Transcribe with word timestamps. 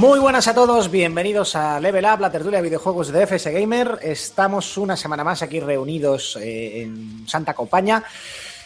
Muy 0.00 0.18
buenas 0.18 0.48
a 0.48 0.54
todos, 0.54 0.90
bienvenidos 0.90 1.54
a 1.54 1.78
Level 1.78 2.06
Up, 2.06 2.20
la 2.20 2.32
tertulia 2.32 2.56
de 2.56 2.62
videojuegos 2.62 3.08
de 3.08 3.26
FS 3.26 3.52
Gamer. 3.52 3.98
Estamos 4.00 4.78
una 4.78 4.96
semana 4.96 5.22
más 5.24 5.42
aquí 5.42 5.60
reunidos 5.60 6.38
eh, 6.40 6.80
en 6.80 7.28
Santa 7.28 7.52
Compañía. 7.52 8.02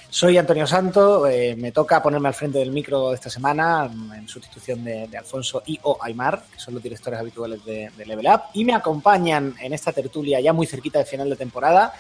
Soy 0.09 0.39
Antonio 0.39 0.65
Santo, 0.65 1.27
eh, 1.27 1.57
me 1.57 1.73
toca 1.73 2.01
ponerme 2.01 2.29
al 2.29 2.35
frente 2.35 2.61
del 2.61 2.71
micro 2.71 3.13
esta 3.13 3.31
semana 3.31 3.91
en 4.17 4.29
sustitución 4.29 4.85
de, 4.85 5.09
de 5.09 5.19
Alfonso 5.19 5.65
y 5.67 5.77
o 5.83 5.99
Aymar, 6.01 6.45
que 6.53 6.61
son 6.61 6.75
los 6.75 6.83
directores 6.85 7.19
habituales 7.19 7.65
de, 7.65 7.91
de 7.97 8.07
Level 8.07 8.29
Up, 8.33 8.43
y 8.53 8.65
me 8.65 8.75
acompañan 8.75 9.57
en 9.61 9.73
esta 9.73 9.91
tertulia 9.91 10.39
ya 10.39 10.53
muy 10.53 10.69
cerquita 10.69 11.01
del 11.01 11.09
final 11.09 11.29
de 11.29 11.35
temporada 11.35 11.95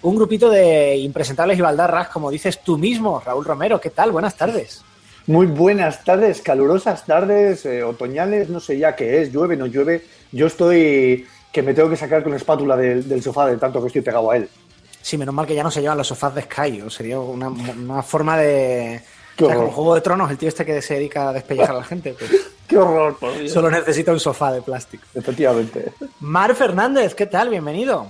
un 0.00 0.16
grupito 0.16 0.48
de 0.48 0.96
impresentables 0.96 1.58
y 1.58 1.60
baldarras, 1.60 2.08
como 2.08 2.30
dices 2.30 2.62
tú 2.62 2.78
mismo, 2.78 3.20
Raúl 3.20 3.44
Romero. 3.44 3.78
¿Qué 3.78 3.90
tal? 3.90 4.10
Buenas 4.10 4.34
tardes. 4.34 4.82
Muy 5.30 5.46
buenas 5.46 6.02
tardes, 6.02 6.42
calurosas 6.42 7.06
tardes, 7.06 7.64
eh, 7.64 7.84
otoñales, 7.84 8.48
no 8.48 8.58
sé 8.58 8.76
ya 8.78 8.96
qué 8.96 9.22
es, 9.22 9.32
llueve, 9.32 9.56
no 9.56 9.66
llueve. 9.66 10.04
Yo 10.32 10.48
estoy 10.48 11.24
que 11.52 11.62
me 11.62 11.72
tengo 11.72 11.88
que 11.88 11.94
sacar 11.94 12.24
con 12.24 12.34
espátula 12.34 12.76
del, 12.76 13.08
del 13.08 13.22
sofá 13.22 13.46
de 13.46 13.56
tanto 13.56 13.80
que 13.80 13.86
estoy 13.86 14.02
pegado 14.02 14.28
a 14.32 14.38
él. 14.38 14.48
Sí, 15.00 15.16
menos 15.16 15.32
mal 15.32 15.46
que 15.46 15.54
ya 15.54 15.62
no 15.62 15.70
se 15.70 15.82
llevan 15.82 15.98
los 15.98 16.08
sofás 16.08 16.34
de 16.34 16.42
Sky. 16.42 16.80
o 16.80 16.90
Sería 16.90 17.20
una, 17.20 17.46
una 17.48 18.02
forma 18.02 18.36
de. 18.38 19.02
O 19.40 19.46
sea, 19.46 19.54
como 19.54 19.70
Juego 19.70 19.94
de 19.94 20.00
Tronos, 20.00 20.32
el 20.32 20.36
tío 20.36 20.48
este 20.48 20.66
que 20.66 20.82
se 20.82 20.94
dedica 20.94 21.28
a 21.28 21.32
despellejar 21.32 21.76
a 21.76 21.78
la 21.78 21.84
gente. 21.84 22.16
pues, 22.18 22.50
¡Qué 22.66 22.76
horror! 22.76 23.16
por 23.16 23.32
Dios! 23.38 23.52
solo 23.52 23.70
necesita 23.70 24.10
un 24.10 24.18
sofá 24.18 24.50
de 24.50 24.62
plástico. 24.62 25.04
Efectivamente. 25.14 25.92
Mar 26.18 26.56
Fernández, 26.56 27.14
¿qué 27.14 27.26
tal? 27.26 27.50
Bienvenido. 27.50 28.08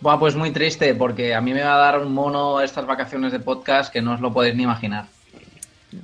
Buah, 0.00 0.20
pues 0.20 0.36
muy 0.36 0.52
triste, 0.52 0.94
porque 0.94 1.34
a 1.34 1.40
mí 1.40 1.52
me 1.52 1.64
va 1.64 1.74
a 1.74 1.78
dar 1.78 1.98
un 1.98 2.14
mono 2.14 2.60
estas 2.60 2.86
vacaciones 2.86 3.32
de 3.32 3.40
podcast 3.40 3.92
que 3.92 4.00
no 4.00 4.12
os 4.12 4.20
lo 4.20 4.32
podéis 4.32 4.54
ni 4.54 4.62
imaginar. 4.62 5.06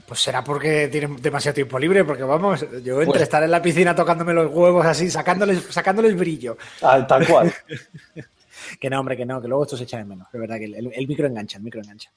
Pues 0.06 0.20
será 0.20 0.42
porque 0.44 0.88
tienes 0.88 1.20
demasiado 1.22 1.54
tiempo 1.54 1.78
libre, 1.78 2.04
porque 2.04 2.22
vamos, 2.22 2.60
yo 2.82 3.00
entre 3.00 3.06
Pues- 3.06 3.22
estar 3.22 3.42
en 3.42 3.50
la 3.50 3.62
piscina 3.62 3.94
tocándome 3.94 4.32
los 4.32 4.52
huevos 4.52 4.84
así, 4.86 5.10
sacándoles, 5.10 5.64
sacándoles 5.70 6.16
brillo. 6.16 6.56
Ah, 6.82 7.06
tal 7.06 7.26
cual. 7.26 7.52
Que 8.78 8.88
no, 8.90 9.00
hombre, 9.00 9.16
que 9.16 9.26
no, 9.26 9.40
que 9.40 9.48
luego 9.48 9.64
esto 9.64 9.76
se 9.76 9.84
echa 9.84 9.96
de 9.96 10.04
menos. 10.04 10.30
De 10.30 10.38
verdad 10.38 10.58
que 10.58 10.66
el, 10.66 11.08
micro 11.08 11.26
engancha, 11.26 11.56
el 11.56 11.64
micro 11.64 11.80
engancha. 11.80 12.10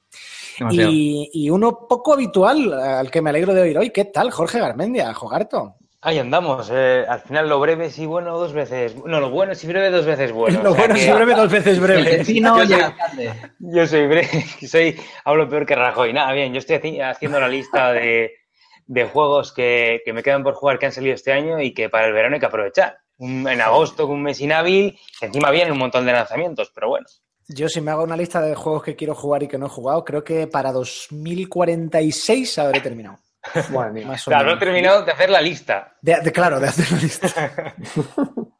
Y, 0.70 1.30
y 1.32 1.50
uno 1.50 1.86
poco 1.88 2.12
habitual, 2.12 2.72
al 2.72 3.10
que 3.10 3.20
me 3.22 3.30
alegro 3.30 3.54
de 3.54 3.62
oír 3.62 3.78
hoy, 3.78 3.90
¿qué 3.90 4.04
tal? 4.04 4.30
Jorge 4.30 4.60
Garmendia, 4.60 5.12
Jogarto. 5.14 5.76
Ahí 6.06 6.18
andamos. 6.18 6.70
eh, 6.72 7.04
al 7.08 7.20
final 7.20 7.48
lo 7.48 7.58
breve 7.58 7.88
sí 7.90 8.04
bueno 8.06 8.38
dos 8.38 8.52
veces. 8.52 8.94
No, 9.06 9.20
lo 9.20 9.30
bueno 9.30 9.54
sí 9.54 9.66
breve 9.66 9.90
dos 9.90 10.04
veces 10.04 10.32
bueno. 10.32 10.60
Lo 10.62 10.72
O 10.72 10.74
sea 10.74 10.82
bueno 10.86 10.94
que 10.94 11.06
es 11.08 11.14
breve, 11.14 11.34
dos 11.34 11.50
veces 11.50 11.80
breve. 11.80 12.02
vecino 12.18 12.58
Yo 12.58 12.64
ya 12.64 12.94
soy-. 13.14 13.30
Yo 13.58 13.86
soy 13.86 14.06
breve, 14.06 14.44
soy 14.68 15.00
hablo 15.24 15.48
peor 15.48 15.64
que 15.64 15.74
Rajoy. 15.74 16.12
Nada, 16.12 16.32
bien, 16.32 16.52
yo 16.52 16.58
estoy 16.58 16.76
haci- 16.76 17.00
haciendo 17.02 17.40
la 17.40 17.48
lista 17.48 17.92
de, 17.92 18.32
de 18.86 19.04
juegos 19.06 19.52
que, 19.54 20.02
que 20.04 20.12
me 20.12 20.22
quedan 20.22 20.42
por 20.42 20.54
jugar 20.54 20.78
que 20.78 20.86
han 20.86 20.92
salido 20.92 21.14
este 21.14 21.32
año 21.32 21.58
y 21.60 21.72
que 21.72 21.88
para 21.88 22.06
el 22.06 22.12
verano 22.12 22.34
hay 22.34 22.40
que 22.40 22.46
aprovechar. 22.46 22.98
Un- 23.16 23.48
en 23.48 23.60
agosto, 23.62 24.06
con 24.06 24.16
un 24.16 24.22
mes 24.24 24.40
inhábil, 24.40 24.98
que 25.18 25.26
encima 25.26 25.50
viene 25.50 25.72
un 25.72 25.78
montón 25.78 26.04
de 26.04 26.12
lanzamientos, 26.12 26.70
pero 26.74 26.88
bueno. 26.90 27.06
Yo 27.48 27.68
si 27.68 27.80
me 27.80 27.90
hago 27.92 28.02
una 28.02 28.16
lista 28.16 28.40
de 28.40 28.54
juegos 28.54 28.82
que 28.82 28.96
quiero 28.96 29.14
jugar 29.14 29.42
y 29.42 29.48
que 29.48 29.56
no 29.58 29.66
he 29.66 29.70
jugado, 29.70 30.04
creo 30.04 30.24
que 30.24 30.46
para 30.48 30.72
2046 30.72 32.58
habré 32.58 32.80
terminado. 32.80 33.18
Madre 33.72 33.92
mía. 33.92 34.06
Más 34.06 34.26
o 34.26 34.30
Claro, 34.30 34.50
no 34.50 34.56
he 34.56 34.58
terminado 34.58 35.04
de 35.04 35.12
hacer 35.12 35.30
la 35.30 35.40
lista. 35.40 35.96
De, 36.00 36.20
de- 36.20 36.32
claro, 36.32 36.60
de 36.60 36.68
hacer 36.68 36.90
la 36.92 36.98
lista. 36.98 37.28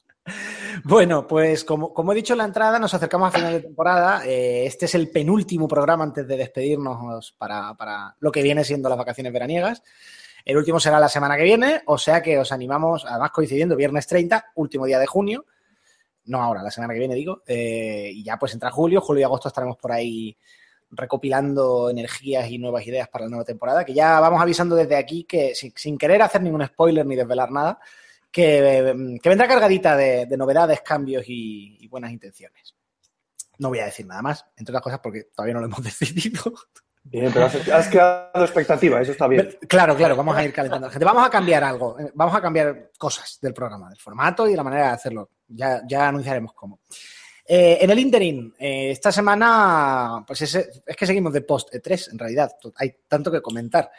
bueno, 0.85 1.27
pues 1.27 1.65
como, 1.65 1.93
como 1.93 2.13
he 2.13 2.17
dicho 2.17 2.35
en 2.35 2.39
la 2.39 2.45
entrada, 2.45 2.79
nos 2.79 2.95
acercamos 2.95 3.29
a 3.29 3.37
final 3.37 3.53
de 3.53 3.61
temporada. 3.61 4.23
Eh, 4.27 4.67
este 4.67 4.87
es 4.87 4.95
el 4.95 5.11
penúltimo 5.11 5.69
programa 5.69 6.05
antes 6.05 6.27
de 6.27 6.37
despedirnos 6.37 7.33
para, 7.39 7.75
para 7.75 8.15
lo 8.21 8.31
que 8.33 8.43
viene 8.43 8.65
siendo 8.65 8.89
las 8.89 8.99
vacaciones 8.99 9.33
veraniegas. 9.33 9.83
El 10.45 10.57
último 10.59 10.79
será 10.79 11.01
la 11.01 11.09
semana 11.09 11.37
que 11.37 11.45
viene, 11.45 11.83
o 11.87 11.97
sea 11.97 12.21
que 12.23 12.39
os 12.39 12.53
animamos, 12.53 13.07
además 13.09 13.31
coincidiendo, 13.31 13.77
viernes 13.77 14.07
30, 14.07 14.53
último 14.57 14.85
día 14.85 14.99
de 14.99 15.07
junio. 15.07 15.47
No 16.27 16.43
ahora, 16.43 16.63
la 16.63 16.71
semana 16.71 16.93
que 16.93 16.99
viene 17.01 17.15
digo. 17.15 17.43
Eh, 17.47 18.11
y 18.13 18.23
ya 18.25 18.39
pues 18.39 18.53
entra 18.55 18.71
julio, 18.71 19.01
julio 19.01 19.21
y 19.23 19.25
agosto 19.25 19.49
estaremos 19.49 19.77
por 19.79 19.93
ahí 19.93 20.37
recopilando 20.91 21.91
energías 21.91 22.49
y 22.51 22.59
nuevas 22.59 22.87
ideas 22.87 23.09
para 23.09 23.25
la 23.25 23.31
nueva 23.31 23.45
temporada, 23.45 23.85
que 23.85 23.95
ya 23.95 24.21
vamos 24.21 24.41
avisando 24.41 24.77
desde 24.77 24.97
aquí 24.97 25.25
que 25.25 25.55
sin, 25.55 25.73
sin 25.77 25.99
querer 25.99 26.23
hacer 26.23 26.43
ningún 26.43 26.65
spoiler 26.67 27.05
ni 27.05 27.17
desvelar 27.17 27.51
nada, 27.51 27.79
que, 28.31 29.19
que 29.23 29.29
vendrá 29.29 29.47
cargadita 29.47 29.97
de, 29.97 30.27
de 30.27 30.37
novedades, 30.37 30.81
cambios 30.81 31.25
y, 31.29 31.77
y 31.81 31.89
buenas 31.89 32.11
intenciones. 32.11 32.75
No 33.59 33.69
voy 33.69 33.79
a 33.79 33.85
decir 33.85 34.07
nada 34.07 34.23
más, 34.23 34.45
entre 34.57 34.73
otras 34.73 34.83
cosas 34.83 35.01
porque 35.01 35.25
todavía 35.35 35.55
no 35.55 35.61
lo 35.61 35.67
hemos 35.67 35.83
decidido. 35.85 36.53
Bien, 37.05 37.31
pero 37.33 37.45
has, 37.45 37.69
has 37.69 37.89
creado 37.89 38.45
expectativa, 38.45 39.01
eso 39.01 39.13
está 39.13 39.29
bien. 39.29 39.57
Claro, 39.69 39.95
claro, 39.95 40.17
vamos 40.17 40.35
a 40.37 40.43
ir 40.43 40.53
calentando 40.53 40.87
a 40.87 40.89
la 40.89 40.93
gente. 40.93 41.05
Vamos 41.05 41.27
a 41.27 41.31
cambiar 41.31 41.63
algo, 41.63 42.01
eh, 42.01 42.11
vamos 42.15 42.35
a 42.35 42.41
cambiar 42.41 42.93
cosas 42.97 43.39
del 43.43 43.53
programa, 43.53 43.91
del 43.91 43.99
formato 43.99 44.47
y 44.47 44.53
de 44.53 44.57
la 44.57 44.65
manera 44.65 44.87
de 44.87 44.93
hacerlo. 44.93 45.31
Ya, 45.49 45.83
ya 45.87 46.09
anunciaremos 46.09 46.55
cómo. 46.55 46.81
Eh, 47.47 47.79
en 47.81 47.91
el 47.91 47.99
interim, 47.99 48.53
eh, 48.59 48.91
esta 48.91 49.13
semana, 49.13 50.25
pues 50.27 50.43
es, 50.43 50.55
es 50.55 50.97
que 50.97 51.07
seguimos 51.07 51.33
de 51.33 51.43
post 51.43 51.73
E3, 51.75 52.13
en 52.13 52.19
realidad, 52.19 52.53
hay 52.77 52.97
tanto 53.07 53.31
que 53.31 53.43
comentar. 53.43 53.91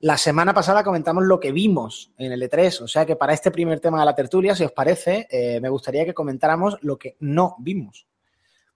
La 0.00 0.16
semana 0.16 0.54
pasada 0.54 0.84
comentamos 0.84 1.24
lo 1.24 1.40
que 1.40 1.50
vimos 1.50 2.12
en 2.18 2.32
el 2.32 2.42
E3, 2.42 2.82
o 2.82 2.88
sea 2.88 3.04
que 3.04 3.16
para 3.16 3.32
este 3.32 3.50
primer 3.50 3.80
tema 3.80 3.98
de 3.98 4.04
la 4.04 4.14
tertulia, 4.14 4.54
si 4.54 4.64
os 4.64 4.72
parece, 4.72 5.26
eh, 5.30 5.60
me 5.60 5.68
gustaría 5.68 6.04
que 6.04 6.14
comentáramos 6.14 6.76
lo 6.82 6.96
que 6.96 7.16
no 7.20 7.56
vimos. 7.58 8.06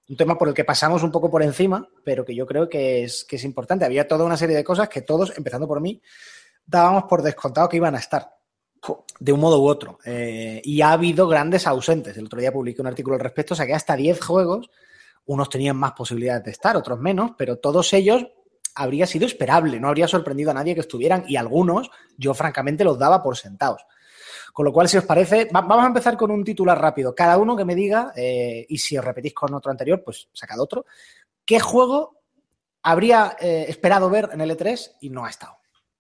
Un 0.09 0.17
tema 0.17 0.37
por 0.37 0.49
el 0.49 0.55
que 0.55 0.65
pasamos 0.65 1.05
un 1.05 1.13
poco 1.13 1.31
por 1.31 1.43
encima, 1.43 1.89
pero 2.05 2.25
que 2.25 2.35
yo 2.35 2.45
creo 2.45 2.69
que 2.69 3.05
es, 3.05 3.25
que 3.25 3.37
es 3.37 3.45
importante. 3.45 3.85
Había 3.85 4.09
toda 4.09 4.25
una 4.25 4.37
serie 4.37 4.57
de 4.57 4.65
cosas 4.65 4.89
que 4.89 5.03
todos, 5.03 5.33
empezando 5.37 5.69
por 5.69 5.81
mí, 5.81 6.03
dábamos 6.67 7.05
por 7.05 7.23
descontado 7.23 7.69
que 7.69 7.77
iban 7.77 7.95
a 7.95 7.99
estar, 7.99 8.29
de 9.21 9.33
un 9.33 9.41
modo 9.41 9.61
u 9.61 9.69
otro. 9.69 9.99
Eh, 10.05 10.61
y 10.65 10.81
ha 10.83 10.93
habido 10.93 11.29
grandes 11.29 11.67
ausentes. 11.67 12.17
El 12.17 12.27
otro 12.27 12.41
día 12.41 12.53
publiqué 12.53 12.81
un 12.81 12.89
artículo 12.89 13.15
al 13.15 13.21
respecto, 13.21 13.55
saqué 13.55 13.75
hasta 13.75 13.95
10 13.97 14.21
juegos, 14.21 14.71
unos 15.27 15.49
tenían 15.49 15.77
más 15.77 15.93
posibilidades 15.93 16.45
de 16.45 16.51
estar, 16.51 16.77
otros 16.77 16.99
menos, 16.99 17.33
pero 17.39 17.59
todos 17.59 17.93
ellos 17.93 18.27
habría 18.75 19.07
sido 19.07 19.27
esperable, 19.27 19.79
no 19.79 19.89
habría 19.89 20.09
sorprendido 20.09 20.51
a 20.51 20.55
nadie 20.55 20.75
que 20.75 20.81
estuvieran 20.81 21.25
y 21.29 21.37
algunos 21.37 21.91
yo 22.17 22.35
francamente 22.35 22.85
los 22.85 22.99
daba 22.99 23.23
por 23.23 23.37
sentados. 23.37 23.83
Con 24.53 24.65
lo 24.65 24.73
cual, 24.73 24.89
si 24.89 24.97
os 24.99 25.05
parece, 25.05 25.45
va- 25.47 25.61
vamos 25.63 25.85
a 25.85 25.89
empezar 25.89 26.17
con 26.17 26.31
un 26.31 26.43
titular 26.45 26.79
rápido. 26.81 27.15
Cada 27.15 27.39
uno 27.39 27.57
que 27.57 27.65
me 27.65 27.75
diga, 27.75 28.13
eh, 28.17 28.67
y 28.69 28.79
si 28.79 28.99
os 28.99 29.05
repetís 29.05 29.33
con 29.35 29.55
otro 29.55 29.71
anterior, 29.71 30.03
pues 30.05 30.29
sacad 30.33 30.59
otro, 30.61 30.85
¿qué 31.45 31.61
juego 31.61 32.19
habría 32.83 33.37
eh, 33.41 33.67
esperado 33.69 34.11
ver 34.11 34.31
en 34.33 34.41
el 34.41 34.51
E3 34.51 34.97
y 35.01 35.11
no 35.11 35.25
ha 35.25 35.31
estado? 35.31 35.57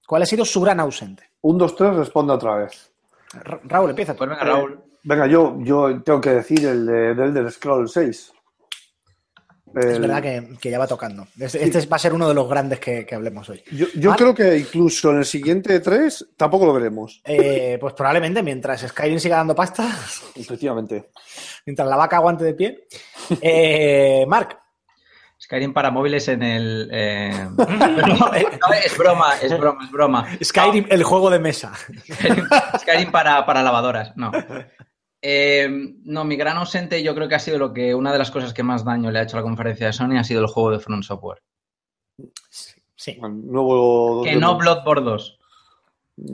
¿Cuál 0.07 0.23
ha 0.23 0.27
sido 0.27 0.45
su 0.45 0.61
gran 0.61 0.81
ausente? 0.81 1.25
Un, 1.43 1.59
dos, 1.59 1.75
tres, 1.77 1.95
responde 1.95 2.33
otra 2.33 2.57
vez. 2.57 2.93
Ra- 3.33 3.61
Raúl, 3.65 3.91
empieza. 3.91 4.13
tú. 4.13 4.19
Pues 4.19 4.31
venga, 4.31 4.45
Raúl. 4.45 4.81
Venga, 5.05 5.27
yo, 5.27 5.57
yo 5.61 6.03
tengo 6.03 6.21
que 6.21 6.31
decir 6.31 6.65
el 6.67 6.87
de, 6.87 7.15
del 7.15 7.35
del 7.35 7.51
Scroll 7.51 7.89
6. 7.89 8.33
Es 9.75 9.99
verdad 9.99 10.21
que, 10.21 10.51
que 10.61 10.71
ya 10.71 10.79
va 10.79 10.87
tocando. 10.87 11.27
Este, 11.41 11.65
este 11.65 11.87
va 11.87 11.97
a 11.97 11.99
ser 11.99 12.13
uno 12.13 12.29
de 12.29 12.35
los 12.35 12.47
grandes 12.47 12.79
que, 12.79 13.07
que 13.07 13.15
hablemos 13.15 13.49
hoy. 13.49 13.63
Yo, 13.73 13.87
yo 13.95 14.15
creo 14.15 14.35
que 14.35 14.59
incluso 14.59 15.11
en 15.13 15.19
el 15.19 15.25
siguiente 15.25 15.81
3 15.81 16.33
tampoco 16.37 16.67
lo 16.67 16.75
veremos. 16.75 17.23
Eh, 17.25 17.79
pues 17.81 17.95
probablemente 17.95 18.43
mientras 18.43 18.83
Skyrim 18.83 19.19
siga 19.19 19.39
dando 19.39 19.55
pasta, 19.55 19.89
Efectivamente. 20.37 21.11
mientras 21.65 21.89
la 21.89 21.97
vaca 21.97 22.16
aguante 22.19 22.45
de 22.45 22.53
pie. 22.55 22.87
Eh, 23.41 24.27
Marc. 24.28 24.59
Skyrim 25.42 25.72
para 25.72 25.91
móviles 25.91 26.28
en 26.28 26.42
el... 26.42 26.89
eh, 26.92 27.48
no, 27.59 28.72
es 28.74 28.97
broma, 28.97 29.34
es 29.42 29.59
broma, 29.59 29.84
es 29.84 29.91
broma. 29.91 30.27
Skyrim, 30.42 30.86
el 30.89 31.03
juego 31.03 31.30
de 31.30 31.41
mesa. 31.41 31.72
Skyrim, 32.12 32.47
Skyrim 32.78 33.10
para, 33.10 33.44
para 33.44 33.62
lavadoras, 33.62 34.16
no. 34.16 34.30
Eh, 35.21 35.68
no, 36.04 36.24
mi 36.24 36.36
gran 36.36 36.59
ausente 36.59 37.03
yo 37.03 37.15
creo 37.15 37.28
que 37.28 37.34
ha 37.34 37.41
sido 37.41 37.59
lo 37.59 37.72
que 37.72 37.92
una 37.94 38.12
de 38.12 38.18
las 38.18 38.30
cosas 38.30 38.54
que 38.54 38.62
más 38.62 38.84
daño 38.84 39.10
le 39.10 39.18
ha 39.18 39.22
hecho 39.22 39.36
a 39.36 39.41
la 39.41 39.44
conferencia 39.44 39.86
de 39.86 39.92
Sony 39.92 40.16
ha 40.16 40.24
sido 40.24 40.42
el 40.42 40.47
juego 40.47 40.71
de 40.71 40.78
Front 40.78 41.03
Software. 41.03 41.42
Sí. 42.95 43.18
Nuevo. 43.21 44.22
Que 44.22 44.36
no 44.36 44.56
Bloodborne 44.56 45.04
2, 45.04 45.38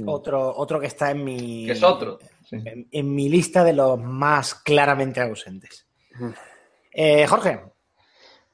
Otro, 0.06 0.54
otro 0.54 0.81
que 0.81 0.87
está 0.87 1.11
en 1.12 1.25
mi. 1.25 1.64
que 1.64 1.72
es 1.72 1.82
otro. 1.82 2.19
Sí. 2.44 2.56
En, 2.62 2.88
en 2.90 3.14
mi 3.14 3.31
lista 3.31 3.64
de 3.64 3.72
los 3.72 3.99
más 3.99 4.54
claramente 4.54 5.22
ausentes. 5.22 5.87
Eh, 6.93 7.26
Jorge. 7.26 7.62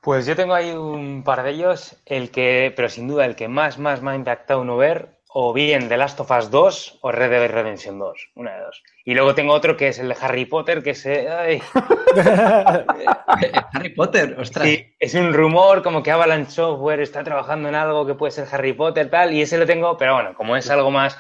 Pues 0.04 0.26
yo 0.26 0.36
tengo 0.36 0.52
ahí 0.52 0.70
un 0.70 1.22
par 1.24 1.42
de 1.42 1.50
ellos, 1.52 1.96
el 2.04 2.30
que, 2.30 2.70
pero 2.76 2.90
sin 2.90 3.08
duda 3.08 3.24
el 3.24 3.36
que 3.36 3.48
más, 3.48 3.78
más 3.78 4.02
me 4.02 4.10
ha 4.10 4.14
impactado 4.14 4.62
no 4.62 4.76
ver, 4.76 5.16
o 5.28 5.54
bien 5.54 5.88
The 5.88 5.96
Last 5.96 6.20
of 6.20 6.30
Us 6.30 6.50
2 6.50 6.98
o 7.00 7.10
Red 7.10 7.30
Dead 7.30 7.50
Redemption 7.50 7.98
2, 7.98 8.32
una 8.34 8.54
de 8.54 8.64
dos. 8.64 8.82
Y 9.06 9.14
luego 9.14 9.34
tengo 9.34 9.54
otro 9.54 9.78
que 9.78 9.88
es 9.88 9.98
el 9.98 10.08
de 10.08 10.16
Harry 10.20 10.44
Potter, 10.44 10.82
que 10.82 10.90
es, 10.90 11.06
eh, 11.06 11.26
ay, 11.30 11.62
Harry 13.72 13.94
Potter, 13.94 14.36
ostras. 14.38 14.68
sí, 14.68 14.94
es 15.00 15.14
un 15.14 15.32
rumor 15.32 15.82
como 15.82 16.02
que 16.02 16.10
Avalanche 16.10 16.50
Software 16.50 17.00
está 17.00 17.24
trabajando 17.24 17.70
en 17.70 17.74
algo 17.74 18.04
que 18.06 18.14
puede 18.14 18.32
ser 18.32 18.46
Harry 18.52 18.74
Potter, 18.74 19.08
tal, 19.08 19.32
y 19.32 19.40
ese 19.40 19.56
lo 19.56 19.64
tengo, 19.64 19.96
pero 19.96 20.16
bueno, 20.16 20.34
como 20.34 20.54
es 20.54 20.68
algo 20.68 20.90
más 20.90 21.16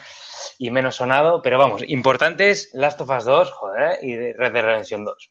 y 0.58 0.70
menos 0.70 0.96
sonado, 0.96 1.40
pero 1.40 1.56
vamos, 1.56 1.82
importante 1.88 2.50
es 2.50 2.68
Last 2.74 3.00
of 3.00 3.08
Us 3.08 3.24
2, 3.24 3.50
joder, 3.50 3.98
y 4.02 4.14
Red 4.34 4.52
Dead 4.52 4.62
Redemption 4.62 5.06
2. 5.06 5.30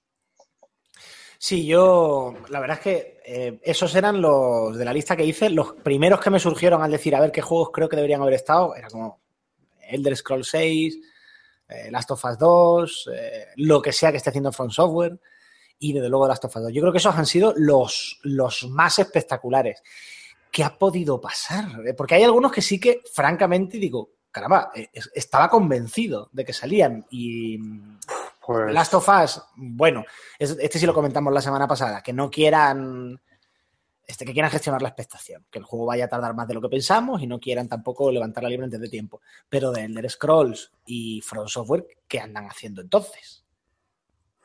Sí, 1.45 1.66
yo, 1.66 2.34
la 2.48 2.62
verdad 2.62 2.78
es 2.78 2.84
que 2.86 3.18
eh, 3.25 3.60
esos 3.63 3.94
eran 3.95 4.22
los 4.22 4.78
de 4.78 4.86
la 4.86 4.94
lista 4.94 5.18
que 5.18 5.25
hice, 5.25 5.50
los 5.50 5.74
primeros 5.74 6.22
que 6.22 6.30
me 6.30 6.40
surgieron 6.40 6.81
al 6.81 6.90
decir 6.92 7.13
a 7.13 7.19
ver 7.19 7.34
qué 7.34 7.42
juegos 7.42 7.69
creo 7.74 7.90
que 7.90 7.98
deberían 7.98 8.22
haber 8.22 8.36
estado, 8.36 8.74
era 8.78 8.88
como 8.88 9.19
Elder 9.90 10.16
Scrolls 10.16 10.48
6, 10.48 10.98
eh, 11.68 11.92
Last 11.92 12.12
of 12.12 12.24
Us 12.24 12.38
2, 12.40 13.10
eh, 13.13 13.45
lo 13.57 13.81
que 13.81 13.92
sea 13.92 14.10
que 14.12 14.18
esté 14.19 14.30
haciendo 14.30 14.54
From 14.54 14.69
Software 14.69 15.19
y 15.80 15.92
desde 15.92 16.07
luego 16.07 16.30
Last 16.30 16.45
of 16.45 16.56
Us 16.56 16.62
2. 16.63 16.72
Yo 16.72 16.80
creo 16.80 16.94
que 16.94 17.00
esos 17.00 17.13
han 17.13 17.25
sido 17.25 17.54
los, 17.57 18.22
los 18.24 18.63
más 18.69 19.00
espectaculares. 19.00 19.84
¿Qué 20.50 20.63
ha 20.63 20.78
podido 20.78 21.19
pasar? 21.19 21.66
Eh, 21.86 21.94
Porque 21.94 22.16
hay 22.16 22.24
algunos 22.24 22.54
que 22.54 22.62
sí 22.62 22.80
que, 22.80 23.01
francamente, 23.13 23.80
digo, 23.80 24.12
caramba, 24.31 24.72
eh, 24.74 24.88
es- 24.94 25.12
estaba 25.13 25.50
convencido 25.50 26.30
de 26.31 26.45
que 26.45 26.54
salían 26.54 27.06
y 27.10 27.57
Pues, 28.45 28.74
Last 28.74 28.94
of 28.94 29.07
Us, 29.07 29.42
bueno, 29.56 30.04
es- 30.38 30.57
este 30.60 30.80
sí 30.80 30.86
lo 30.86 30.94
comentamos 30.94 31.34
la 31.34 31.42
semana 31.42 31.68
pasada, 31.68 32.01
que 32.01 32.13
no 32.13 32.30
quieran 32.30 33.19
este, 34.06 34.25
que 34.25 34.34
quieran 34.34 34.51
gestionar 34.51 34.81
la 34.81 34.90
expectación, 34.90 35.45
que 35.50 35.60
el 35.60 35.66
juego 35.66 35.86
vaya 35.86 36.06
a 36.06 36.07
tardar 36.10 36.36
más 36.36 36.45
de 36.45 36.54
lo 36.54 36.62
que 36.62 36.68
pensamos 36.68 37.22
y 37.22 37.28
no 37.28 37.40
quieran 37.40 37.69
tampoco 37.69 38.12
levantar 38.12 38.44
la 38.44 38.50
libre 38.50 38.66
antes 38.66 38.81
de 38.81 38.90
tiempo. 38.90 39.22
Pero 39.48 39.72
de 39.72 39.86
Elder 39.86 40.10
Scrolls 40.10 40.72
y 40.86 41.22
From 41.22 41.48
Software, 41.48 41.88
¿qué 42.06 42.19
andan 42.19 42.45
haciendo 42.48 42.81
entonces? 42.81 43.45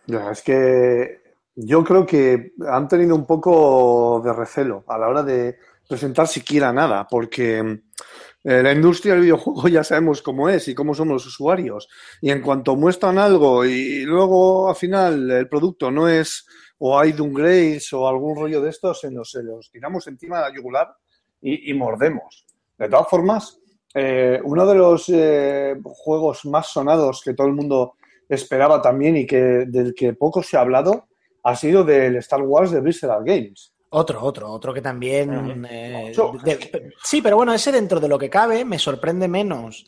ya, 0.06 0.30
es 0.30 0.42
que 0.42 1.20
yo 1.56 1.82
creo 1.84 2.06
que 2.06 2.52
han 2.66 2.86
tenido 2.88 3.14
un 3.16 3.26
poco 3.26 4.22
de 4.24 4.32
recelo 4.32 4.84
a 4.86 4.96
la 4.96 5.08
hora 5.08 5.22
de 5.24 5.58
presentar 5.88 6.26
siquiera 6.28 6.72
nada, 6.72 7.06
porque 7.08 7.82
eh, 8.44 8.62
la 8.62 8.72
industria 8.72 9.14
del 9.14 9.22
videojuego 9.22 9.68
ya 9.68 9.84
sabemos 9.84 10.22
cómo 10.22 10.48
es 10.48 10.68
y 10.68 10.74
cómo 10.74 10.94
somos 10.94 11.14
los 11.14 11.26
usuarios. 11.26 11.88
Y 12.20 12.30
en 12.30 12.40
cuanto 12.40 12.76
muestran 12.76 13.18
algo 13.18 13.64
y 13.64 14.02
luego 14.02 14.68
al 14.68 14.76
final 14.76 15.30
el 15.30 15.48
producto 15.48 15.90
no 15.90 16.08
es 16.08 16.46
o 16.78 16.98
hay 16.98 17.12
downgrades 17.12 17.92
o 17.92 18.08
algún 18.08 18.36
rollo 18.36 18.60
de 18.62 18.70
estos, 18.70 19.00
se 19.00 19.10
nos, 19.10 19.30
se 19.30 19.42
los 19.42 19.70
tiramos 19.70 20.06
encima 20.06 20.38
de 20.38 20.50
la 20.50 20.54
yugular 20.54 20.94
y, 21.40 21.70
y 21.70 21.74
mordemos. 21.74 22.46
De 22.78 22.88
todas 22.88 23.08
formas, 23.08 23.58
eh, 23.94 24.40
uno 24.44 24.66
de 24.66 24.74
los 24.74 25.08
eh, 25.08 25.76
juegos 25.82 26.44
más 26.44 26.68
sonados 26.68 27.22
que 27.24 27.34
todo 27.34 27.46
el 27.46 27.54
mundo 27.54 27.94
esperaba 28.28 28.82
también 28.82 29.16
y 29.16 29.26
que 29.26 29.64
del 29.66 29.94
que 29.94 30.12
poco 30.12 30.42
se 30.42 30.56
ha 30.56 30.60
hablado 30.60 31.08
ha 31.42 31.56
sido 31.56 31.84
del 31.84 32.16
Star 32.16 32.42
Wars 32.42 32.70
de 32.70 32.80
Visceral 32.80 33.24
Games. 33.24 33.72
Otro, 33.90 34.22
otro, 34.22 34.50
otro 34.50 34.74
que 34.74 34.82
también... 34.82 35.64
Eh, 35.68 36.12
de- 36.44 36.92
sí, 37.02 37.22
pero 37.22 37.36
bueno, 37.36 37.54
ese 37.54 37.72
dentro 37.72 37.98
de 38.00 38.08
lo 38.08 38.18
que 38.18 38.28
cabe 38.28 38.64
me 38.64 38.78
sorprende 38.78 39.28
menos 39.28 39.86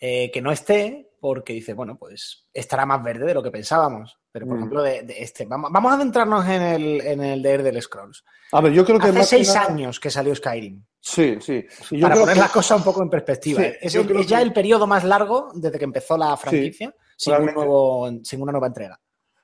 eh, 0.00 0.30
que 0.32 0.42
no 0.42 0.50
esté, 0.50 1.12
porque 1.20 1.52
dice, 1.52 1.74
bueno, 1.74 1.96
pues 1.98 2.48
estará 2.52 2.86
más 2.86 3.02
verde 3.04 3.26
de 3.26 3.34
lo 3.34 3.42
que 3.42 3.50
pensábamos. 3.50 4.18
Pero, 4.32 4.46
por 4.46 4.54
Mm. 4.56 4.58
ejemplo, 4.58 4.82
de, 4.82 5.02
de 5.02 5.22
este, 5.22 5.44
vamos, 5.44 5.70
vamos 5.72 5.92
a 5.92 5.94
adentrarnos 5.96 6.46
en 6.48 6.62
el, 6.62 7.00
en 7.02 7.22
el 7.22 7.42
de 7.42 7.54
Elder 7.54 7.82
Scrolls. 7.82 8.24
A 8.52 8.60
ver, 8.60 8.72
yo 8.72 8.84
creo 8.84 8.98
que 8.98 9.08
Hace 9.08 9.24
seis 9.24 9.48
nada- 9.54 9.66
años 9.66 10.00
que 10.00 10.10
salió 10.10 10.34
Skyrim. 10.34 10.82
Sí, 11.00 11.36
sí. 11.40 11.64
Yo 11.92 12.02
para 12.02 12.14
creo 12.14 12.22
poner 12.24 12.34
que- 12.34 12.40
las 12.40 12.50
cosas 12.52 12.78
un 12.78 12.84
poco 12.84 13.02
en 13.02 13.10
perspectiva. 13.10 13.60
Sí, 13.62 13.68
es 13.80 13.94
el- 13.94 14.26
ya 14.26 14.38
que- 14.38 14.42
el 14.44 14.52
periodo 14.52 14.86
más 14.86 15.04
largo 15.04 15.50
desde 15.54 15.78
que 15.78 15.84
empezó 15.84 16.16
la 16.16 16.36
franquicia 16.36 16.94
sin, 17.16 17.34
un 17.34 17.46
nuevo, 17.54 18.10
sin 18.22 18.40
una 18.42 18.52
nueva 18.52 18.66
entrega. 18.68 18.98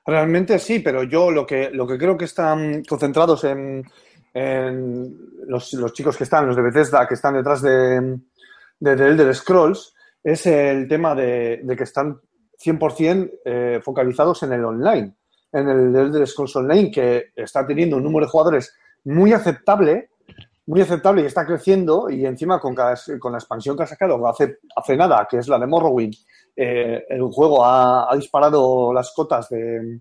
Realmente 0.07 0.57
sí, 0.57 0.79
pero 0.79 1.03
yo 1.03 1.29
lo 1.31 1.45
que, 1.45 1.69
lo 1.69 1.85
que 1.85 1.97
creo 1.97 2.17
que 2.17 2.25
están 2.25 2.81
concentrados 2.85 3.43
en, 3.43 3.83
en 4.33 5.17
los, 5.47 5.73
los 5.73 5.91
chicos 5.91 6.15
que 6.15 6.23
están, 6.23 6.47
los 6.47 6.55
de 6.55 6.61
Bethesda, 6.61 7.05
que 7.07 7.15
están 7.15 7.33
detrás 7.33 7.61
de, 7.61 8.17
de 8.79 8.91
Elder 8.91 9.35
Scrolls, 9.35 9.93
es 10.23 10.45
el 10.45 10.87
tema 10.87 11.13
de, 11.13 11.59
de 11.61 11.75
que 11.75 11.83
están 11.83 12.19
100% 12.57 13.31
eh, 13.43 13.81
focalizados 13.83 14.43
en 14.43 14.53
el 14.53 14.63
online, 14.63 15.13
en 15.51 15.67
el 15.67 15.95
Elder 15.95 16.25
Scrolls 16.25 16.55
Online, 16.55 16.89
que 16.89 17.25
está 17.35 17.67
teniendo 17.67 17.97
un 17.97 18.03
número 18.03 18.25
de 18.25 18.31
jugadores 18.31 18.73
muy 19.03 19.33
aceptable, 19.33 20.09
muy 20.67 20.81
aceptable 20.81 21.21
y 21.23 21.25
está 21.25 21.45
creciendo, 21.45 22.09
y 22.09 22.25
encima 22.25 22.59
con, 22.61 22.73
cada- 22.73 22.95
con 23.19 23.33
la 23.33 23.39
expansión 23.39 23.75
que 23.75 23.83
ha 23.83 23.87
sacado 23.87 24.25
hace, 24.27 24.59
hace 24.75 24.95
nada, 24.95 25.27
que 25.29 25.37
es 25.37 25.47
la 25.49 25.59
de 25.59 25.67
Morrowind, 25.67 26.15
eh, 26.57 27.05
el 27.07 27.21
juego 27.21 27.63
ha, 27.63 28.11
ha 28.11 28.15
disparado 28.15 28.91
las 28.91 29.13
cotas 29.13 29.47
de, 29.49 29.99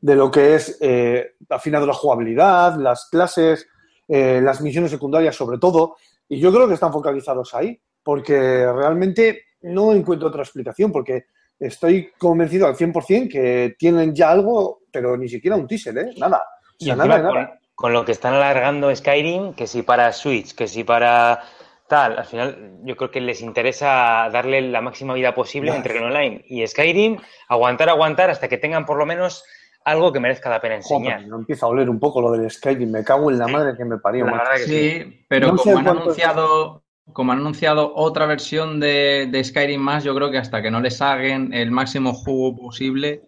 de 0.00 0.14
lo 0.14 0.30
que 0.30 0.54
es 0.54 0.78
eh, 0.80 1.32
afinado 1.50 1.86
la 1.86 1.92
jugabilidad, 1.94 2.76
las 2.76 3.08
clases, 3.10 3.66
eh, 4.06 4.40
las 4.42 4.60
misiones 4.60 4.90
secundarias 4.90 5.34
sobre 5.34 5.58
todo, 5.58 5.96
y 6.28 6.38
yo 6.38 6.52
creo 6.52 6.68
que 6.68 6.74
están 6.74 6.92
focalizados 6.92 7.54
ahí, 7.54 7.78
porque 8.02 8.70
realmente 8.72 9.42
no 9.62 9.92
encuentro 9.92 10.28
otra 10.28 10.42
explicación, 10.42 10.92
porque 10.92 11.24
estoy 11.58 12.12
convencido 12.16 12.66
al 12.66 12.76
100% 12.76 13.28
que 13.28 13.74
tienen 13.78 14.14
ya 14.14 14.30
algo, 14.30 14.82
pero 14.92 15.16
ni 15.16 15.28
siquiera 15.28 15.56
un 15.56 15.66
teaser, 15.66 15.98
¿eh? 15.98 16.14
Nada. 16.16 16.38
O 16.38 16.74
Y 16.78 16.84
sea, 16.84 16.94
encima 16.94 17.18
nada, 17.18 17.18
de 17.18 17.26
con, 17.26 17.34
nada. 17.42 17.58
con 17.74 17.92
lo 17.92 18.04
que 18.04 18.12
están 18.12 18.34
alargando 18.34 18.94
Skyrim, 18.94 19.54
que 19.54 19.66
si 19.66 19.82
para 19.82 20.12
Switch, 20.12 20.54
que 20.54 20.68
si 20.68 20.84
para 20.84 21.42
tal, 21.88 22.18
al 22.18 22.24
final 22.24 22.78
yo 22.84 22.96
creo 22.96 23.10
que 23.10 23.20
les 23.20 23.40
interesa 23.40 24.28
darle 24.30 24.60
la 24.62 24.80
máxima 24.80 25.14
vida 25.14 25.34
posible 25.34 25.74
entre 25.74 25.98
el 25.98 26.04
online 26.04 26.44
y 26.46 26.66
Skyrim, 26.66 27.18
aguantar, 27.48 27.88
aguantar 27.88 28.30
hasta 28.30 28.48
que 28.48 28.58
tengan 28.58 28.86
por 28.86 28.98
lo 28.98 29.06
menos 29.06 29.44
algo 29.84 30.12
que 30.12 30.20
merezca 30.20 30.50
la 30.50 30.60
pena 30.60 30.76
enseñar. 30.76 31.16
Joder, 31.16 31.28
no 31.28 31.38
empieza 31.38 31.66
a 31.66 31.70
oler 31.70 31.88
un 31.88 31.98
poco 31.98 32.20
lo 32.20 32.32
del 32.32 32.50
Skyrim, 32.50 32.90
me 32.90 33.04
cago 33.04 33.30
en 33.30 33.38
la 33.38 33.48
madre 33.48 33.76
que 33.76 33.84
me 33.84 33.98
parió. 33.98 34.26
La 34.26 34.44
que 34.54 34.58
sí. 34.58 34.90
Sí, 34.90 35.24
pero 35.28 35.48
No 35.48 35.56
como 35.56 35.78
han 35.78 35.88
anunciado, 35.88 36.84
como 37.12 37.32
han 37.32 37.38
anunciado 37.38 37.92
otra 37.94 38.26
versión 38.26 38.80
de, 38.80 39.28
de 39.30 39.44
Skyrim 39.44 39.80
más, 39.80 40.04
yo 40.04 40.14
creo 40.14 40.30
que 40.30 40.38
hasta 40.38 40.62
que 40.62 40.70
no 40.70 40.80
les 40.80 41.00
hagan 41.00 41.52
el 41.54 41.70
máximo 41.70 42.12
jugo 42.12 42.56
posible, 42.56 43.22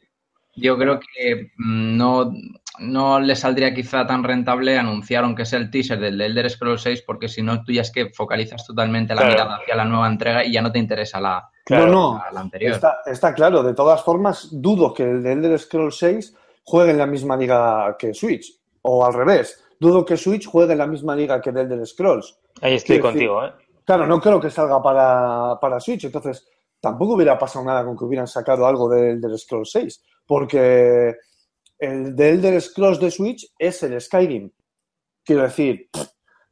yo 0.54 0.76
creo 0.76 1.00
que 1.00 1.50
mm, 1.56 1.96
no, 1.96 2.32
no 2.78 3.20
les 3.20 3.40
saldría 3.40 3.74
quizá 3.74 4.06
tan 4.06 4.22
rentable 4.24 4.78
anunciar, 4.78 5.24
aunque 5.24 5.44
sea 5.44 5.58
el 5.58 5.70
teaser 5.70 5.98
del 5.98 6.20
Elder 6.20 6.48
Scrolls 6.48 6.82
6, 6.82 7.02
porque 7.06 7.28
si 7.28 7.42
no, 7.42 7.62
tú 7.64 7.72
ya 7.72 7.82
es 7.82 7.90
que 7.90 8.10
focalizas 8.10 8.66
totalmente 8.66 9.14
la 9.14 9.22
Claro. 9.22 9.32
mirada 9.34 9.56
hacia 9.56 9.74
la 9.76 9.84
nueva 9.84 10.06
entrega 10.08 10.44
y 10.44 10.52
ya 10.52 10.62
no 10.62 10.72
te 10.72 10.78
interesa 10.78 11.20
la, 11.20 11.48
Claro. 11.64 11.86
No, 11.86 11.92
no, 12.14 12.22
la- 12.32 12.40
anterior. 12.40 12.72
Está, 12.74 12.98
está 13.06 13.34
claro, 13.34 13.62
de 13.62 13.74
todas 13.74 14.02
formas, 14.02 14.48
dudo 14.52 14.94
que 14.94 15.02
el 15.02 15.22
de 15.22 15.32
Elder 15.32 15.58
Scrolls 15.58 15.98
6 15.98 16.34
juegue 16.64 16.92
en 16.92 16.98
la 16.98 17.06
misma 17.06 17.36
liga 17.36 17.96
que 17.98 18.14
Switch, 18.14 18.52
o 18.82 19.04
al 19.04 19.14
revés, 19.14 19.62
dudo 19.78 20.04
que 20.04 20.16
Switch 20.16 20.46
juegue 20.46 20.72
en 20.72 20.78
la 20.78 20.86
misma 20.86 21.14
liga 21.16 21.40
que 21.40 21.50
el 21.50 21.58
Elder 21.58 21.86
Scrolls. 21.86 22.38
Ahí 22.62 22.74
estoy 22.74 22.96
Quiero 23.00 23.12
decir- 23.12 23.28
contigo, 23.28 23.44
¿eh? 23.44 23.52
Claro, 23.84 24.06
no 24.06 24.20
creo 24.20 24.40
que 24.40 24.50
salga 24.50 24.80
para, 24.82 25.58
para 25.60 25.80
Switch, 25.80 26.04
entonces 26.04 26.46
tampoco 26.80 27.14
hubiera 27.14 27.36
pasado 27.38 27.64
nada 27.64 27.84
con 27.84 27.96
que 27.96 28.04
hubieran 28.04 28.26
sacado 28.28 28.66
algo 28.66 28.88
de 28.88 29.12
Elder 29.12 29.36
Scrolls 29.38 29.70
6, 29.72 30.02
porque 30.26 31.16
el 31.80 32.14
de 32.14 32.30
Elder 32.30 32.60
Scrolls 32.60 33.00
de 33.00 33.10
Switch 33.10 33.52
es 33.58 33.82
el 33.82 34.00
Skyrim. 34.00 34.50
Quiero 35.24 35.42
decir, 35.42 35.88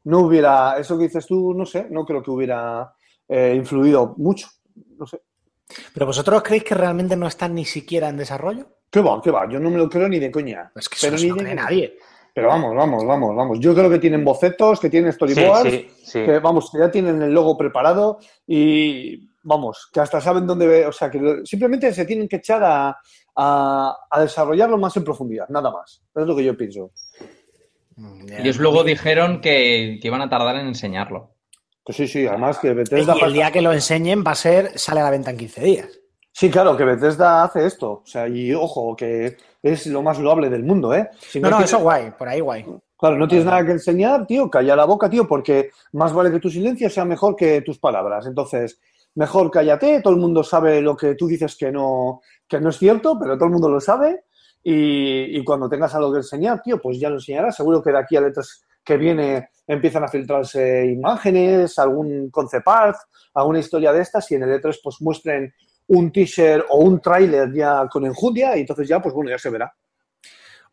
no 0.04 0.20
hubiera, 0.20 0.78
eso 0.78 0.97
que 0.97 1.04
dices 1.04 1.26
tú, 1.26 1.54
no 1.54 1.66
sé, 1.66 1.87
no 1.90 2.04
creo 2.04 2.23
que 2.23 2.30
hubiera 2.30 2.92
eh, 3.28 3.54
influido 3.54 4.14
mucho. 4.16 4.49
No 4.97 5.06
sé. 5.06 5.20
¿Pero 5.92 6.06
vosotros 6.06 6.42
creéis 6.42 6.64
que 6.64 6.75
realmente 6.75 7.14
no 7.14 7.26
están 7.26 7.54
ni 7.54 7.64
siquiera 7.64 8.08
en 8.08 8.16
desarrollo? 8.16 8.66
¿Qué 8.90 9.00
va? 9.00 9.20
¿Qué 9.23 9.30
va? 9.30 9.49
Yo 9.49 9.61
no 9.61 9.70
me 9.70 9.76
lo 9.76 9.88
creo 9.88 10.08
ni 10.08 10.18
de 10.18 10.30
coña. 10.30 10.73
Es 10.75 10.88
que 10.88 10.97
Pero 11.00 11.16
eso 11.16 11.25
ni 11.25 11.30
no 11.30 11.37
de 11.37 11.42
cree 11.42 11.54
nadie. 11.54 11.99
Pero 12.35 12.49
vamos, 12.49 12.75
vamos, 12.75 13.04
vamos, 13.04 13.37
vamos. 13.37 13.61
Yo 13.61 13.75
creo 13.75 13.90
que 13.90 13.99
tienen 13.99 14.25
bocetos, 14.25 14.80
que 14.80 14.88
tienen 14.88 15.12
storyboards, 15.12 15.70
sí, 15.70 15.90
sí. 16.02 16.25
que 16.25 16.38
vamos, 16.38 16.70
que 16.70 16.78
ya 16.78 16.90
tienen 16.90 17.20
el 17.20 17.32
logo 17.32 17.58
preparado 17.58 18.18
y 18.47 19.28
vamos, 19.42 19.88
que 19.92 20.00
hasta 20.00 20.20
saben 20.20 20.47
dónde 20.47 20.66
ve, 20.66 20.87
o 20.87 20.92
sea, 20.92 21.11
que 21.11 21.40
simplemente 21.44 21.92
se 21.92 22.04
tienen 22.04 22.28
que 22.28 22.37
echar 22.37 22.62
a, 22.62 22.97
a- 23.40 23.97
a 24.11 24.21
desarrollarlo 24.21 24.76
más 24.78 24.97
en 24.97 25.04
profundidad, 25.04 25.49
nada 25.49 25.71
más. 25.71 26.02
Es 26.14 26.26
lo 26.26 26.35
que 26.35 26.42
yo 26.45 26.57
pienso. 26.57 26.90
Ellos 28.37 28.59
luego 28.59 28.85
dijeron 28.85 29.40
que, 29.40 29.99
que 30.00 30.09
iban 30.09 30.21
a 30.23 30.28
tardar 30.28 30.57
en 30.57 30.66
enseñarlo. 30.68 31.30
Pues 31.85 31.97
sí, 31.97 32.07
sí, 32.07 32.26
además 32.26 32.59
que 32.59 32.75
Bethesda... 32.75 33.14
Y 33.16 33.25
el 33.25 33.33
día 33.33 33.50
que 33.50 33.62
lo 33.62 33.73
enseñen 33.73 34.23
va 34.26 34.33
a 34.33 34.37
ser, 34.37 34.78
sale 34.78 35.00
a 35.00 35.04
la 35.04 35.11
venta 35.11 35.30
en 35.30 35.37
15 35.38 35.61
días. 35.62 36.00
Sí, 36.33 36.50
claro, 36.50 36.76
que 36.76 36.85
Bethesda 36.85 37.42
hace 37.42 37.64
esto. 37.66 38.02
O 38.04 38.07
sea, 38.07 38.28
y 38.28 38.52
ojo, 38.54 38.95
que 38.95 39.37
es 39.62 39.87
lo 39.87 40.02
más 40.02 40.18
loable 40.21 40.49
del 40.50 40.62
mundo, 40.64 40.95
¿eh? 40.95 41.09
Si 41.18 41.40
No, 41.40 41.50
no, 41.50 41.57
tienes- 41.57 41.71
eso 41.73 41.80
guay, 41.80 42.11
por 42.16 42.28
ahí 42.28 42.40
guay. 42.40 42.64
Claro, 42.97 43.16
no 43.16 43.26
tienes 43.28 43.47
nada 43.47 43.64
que 43.64 43.73
enseñar, 43.73 44.26
tío, 44.26 44.50
calla 44.50 44.75
la 44.76 44.85
boca, 44.85 45.09
tío, 45.09 45.26
porque 45.26 45.71
más 45.92 46.12
vale 46.12 46.30
que 46.33 46.40
tu 46.40 46.50
silencio 46.50 46.90
sea 46.90 47.04
mejor 47.04 47.35
que 47.37 47.62
tus 47.62 47.78
palabras. 47.78 48.26
Entonces, 48.26 48.80
mejor 49.19 49.51
cállate, 49.51 50.01
todo 50.01 50.15
el 50.15 50.21
mundo 50.21 50.45
sabe 50.45 50.81
lo 50.81 50.97
que 50.97 51.17
tú 51.17 51.27
dices 51.27 51.57
que 51.57 51.73
no, 51.73 52.21
que 52.47 52.61
no 52.61 52.69
es 52.69 52.79
cierto, 52.79 53.19
pero 53.19 53.35
todo 53.37 53.47
el 53.47 53.53
mundo 53.53 53.69
lo 53.69 53.81
sabe. 53.81 54.27
Y, 54.63 55.43
cuando 55.45 55.69
tengas 55.69 55.93
algo 55.95 56.13
que 56.13 56.19
enseñar, 56.19 56.63
tío, 56.63 56.81
pues 56.81 57.01
ya 57.01 57.09
lo 57.09 57.17
enseñarás. 57.17 57.57
Seguro 57.57 57.83
que 57.83 57.91
de 57.91 57.99
aquí 57.99 58.17
a 58.17 58.21
letras 58.21 58.65
que 58.85 58.97
viene 58.97 59.49
empiezan 59.67 60.05
a 60.05 60.09
filtrarse 60.09 60.87
imágenes, 60.87 61.79
algún 61.81 62.31
concept 62.31 62.69
art, 62.69 62.97
alguna 63.35 63.59
historia 63.59 63.93
de 63.93 64.03
estas 64.03 64.31
y 64.31 64.37
en 64.37 64.45
el 64.45 64.61
E3 64.61 64.79
pues 64.83 64.97
muestren 65.01 65.53
un 65.89 66.13
teaser 66.13 66.65
o 66.69 66.79
un 66.79 67.01
tráiler 67.01 67.53
ya 67.53 67.89
con 67.91 68.07
enjundia 68.07 68.57
y 68.57 68.61
entonces 68.61 68.87
ya 68.87 69.01
pues 69.01 69.15
bueno, 69.15 69.31
ya 69.31 69.39
se 69.39 69.51
verá. 69.51 69.73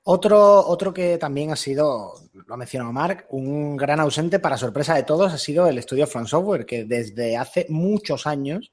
Otro, 0.08 0.68
otro 0.68 0.94
que 0.94 1.18
también 1.18 1.52
ha 1.52 1.56
sido, 1.56 2.14
lo 2.32 2.54
ha 2.54 2.58
mencionado 2.58 2.94
Mark, 2.94 3.26
un 3.30 3.76
gran 3.76 4.00
ausente 4.00 4.38
para 4.38 4.56
sorpresa 4.56 4.94
de 4.94 5.02
todos 5.02 5.34
ha 5.34 5.38
sido 5.40 5.68
el 5.68 5.80
estudio 5.80 6.06
From 6.06 6.28
Software, 6.28 6.68
que 6.68 6.86
desde 6.86 7.36
hace 7.36 7.66
muchos 7.70 8.28
años 8.28 8.72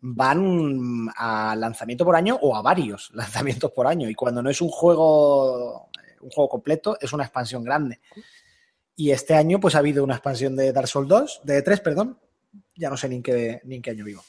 van 0.00 1.08
a 1.16 1.56
lanzamiento 1.56 2.04
por 2.04 2.16
año 2.16 2.38
o 2.42 2.54
a 2.54 2.60
varios 2.60 3.10
lanzamientos 3.14 3.70
por 3.70 3.86
año. 3.86 4.10
Y 4.10 4.14
cuando 4.14 4.42
no 4.42 4.50
es 4.50 4.60
un 4.60 4.68
juego, 4.68 5.88
un 6.20 6.30
juego 6.30 6.50
completo, 6.50 6.98
es 7.00 7.14
una 7.14 7.24
expansión 7.24 7.64
grande. 7.64 8.00
Y 8.94 9.10
este 9.10 9.32
año, 9.32 9.58
pues 9.58 9.74
ha 9.74 9.78
habido 9.78 10.04
una 10.04 10.16
expansión 10.16 10.54
de 10.54 10.70
Dark 10.70 10.86
Souls 10.86 11.08
2, 11.08 11.40
de 11.44 11.62
3, 11.62 11.80
perdón. 11.80 12.18
Ya 12.76 12.90
no 12.90 12.98
sé 12.98 13.08
ni 13.08 13.16
en 13.16 13.22
qué, 13.22 13.62
ni 13.64 13.76
en 13.76 13.82
qué 13.82 13.92
año 13.92 14.04
vivo. 14.04 14.22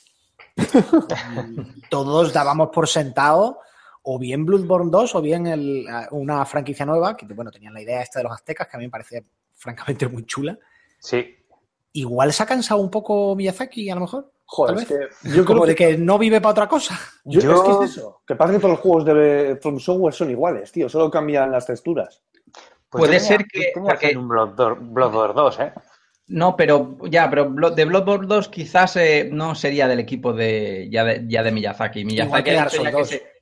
Todos 1.89 2.31
dábamos 2.31 2.69
por 2.69 2.87
sentado 2.87 3.59
o 4.03 4.19
bien 4.19 4.45
Bloodborne 4.45 4.91
2 4.91 5.15
o 5.15 5.21
bien 5.21 5.47
el- 5.47 5.85
una 6.11 6.45
franquicia 6.45 6.85
nueva, 6.85 7.15
que 7.15 7.25
bueno, 7.27 7.51
tenían 7.51 7.73
la 7.73 7.81
idea 7.81 8.01
esta 8.01 8.19
de 8.19 8.23
los 8.23 8.33
aztecas, 8.33 8.67
que 8.67 8.77
a 8.77 8.79
mí 8.79 8.85
me 8.85 8.91
parece 8.91 9.23
francamente 9.55 10.07
muy 10.07 10.25
chula. 10.25 10.57
Sí. 10.99 11.35
Igual 11.93 12.33
se 12.33 12.43
ha 12.43 12.45
cansado 12.45 12.81
un 12.81 12.89
poco 12.89 13.35
Miyazaki, 13.35 13.89
a 13.89 13.95
lo 13.95 14.01
mejor. 14.01 14.31
Joder, 14.45 14.77
es 14.79 14.85
que 14.87 15.29
yo 15.29 15.45
Como 15.45 15.61
creo 15.61 15.67
de 15.67 15.75
que, 15.75 15.87
que 15.89 15.97
no 15.97 16.17
vive 16.17 16.41
para 16.41 16.51
otra 16.51 16.67
cosa. 16.67 16.99
yo- 17.23 17.39
Yo- 17.39 17.53
es 17.55 17.61
que 17.61 17.85
es 17.85 17.91
eso. 17.91 18.21
Que 18.27 18.35
pasa 18.35 18.51
que 18.53 18.59
todos 18.59 18.71
los 18.71 18.79
juegos 18.81 19.05
de 19.05 19.57
From 19.61 19.79
Software 19.79 20.13
son 20.13 20.29
iguales, 20.29 20.71
tío, 20.71 20.89
solo 20.89 21.09
cambian 21.09 21.49
las 21.51 21.65
texturas. 21.65 22.21
Pues 22.89 23.07
Puede 23.07 23.13
tenía- 23.19 23.27
ser 23.27 23.45
que- 23.47 23.71
porque- 23.73 24.15
un 24.17 24.27
Bloodborne, 24.27 24.87
Bloodborne 24.91 25.33
2, 25.33 25.59
¿eh? 25.59 25.73
No, 26.27 26.55
pero 26.55 26.97
ya, 27.09 27.29
pero 27.29 27.45
de 27.71 27.85
Bloodborne 27.85 28.27
2 28.27 28.49
quizás 28.49 28.95
eh, 28.97 29.29
no 29.31 29.55
sería 29.55 29.87
del 29.87 29.99
equipo 29.99 30.33
de 30.33 30.87
ya 30.91 31.03
de, 31.03 31.25
ya 31.27 31.41
de 31.43 31.51
Miyazaki. 31.51 32.05
Miyazaki 32.05 32.43
que 32.43 32.51
que 32.51 32.91
2. 32.91 33.07
se- 33.07 33.32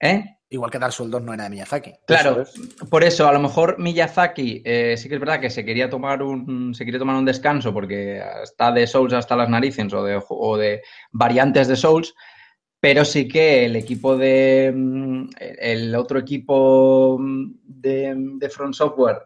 ¿Eh? 0.00 0.24
Igual 0.52 0.70
que 0.70 0.78
Dark 0.78 0.92
Souls 0.92 1.10
2 1.12 1.22
no 1.22 1.32
era 1.34 1.44
de 1.44 1.50
Miyazaki. 1.50 1.92
Claro, 2.06 2.42
Eso 2.42 2.62
por 2.88 3.04
eso 3.04 3.28
a 3.28 3.32
lo 3.32 3.38
mejor 3.38 3.78
Miyazaki 3.78 4.62
eh, 4.64 4.96
sí 4.96 5.08
que 5.08 5.14
es 5.14 5.20
verdad 5.20 5.40
que 5.40 5.50
se 5.50 5.64
quería 5.64 5.88
tomar 5.88 6.22
un 6.22 6.74
se 6.74 6.84
quería 6.84 6.98
tomar 6.98 7.16
un 7.16 7.24
descanso 7.24 7.72
porque 7.72 8.20
está 8.42 8.72
de 8.72 8.86
Souls 8.86 9.12
hasta 9.12 9.36
las 9.36 9.48
narices 9.48 9.92
o 9.92 10.02
de, 10.02 10.20
o 10.28 10.56
de 10.56 10.82
variantes 11.12 11.68
de 11.68 11.76
Souls, 11.76 12.14
pero 12.80 13.04
sí 13.04 13.28
que 13.28 13.66
el 13.66 13.76
equipo 13.76 14.16
de 14.16 14.72
mm, 14.74 15.28
el 15.38 15.94
otro 15.94 16.18
equipo 16.18 17.16
mm, 17.20 17.52
de, 17.62 18.14
de 18.16 18.48
Front 18.48 18.74
Software, 18.74 19.18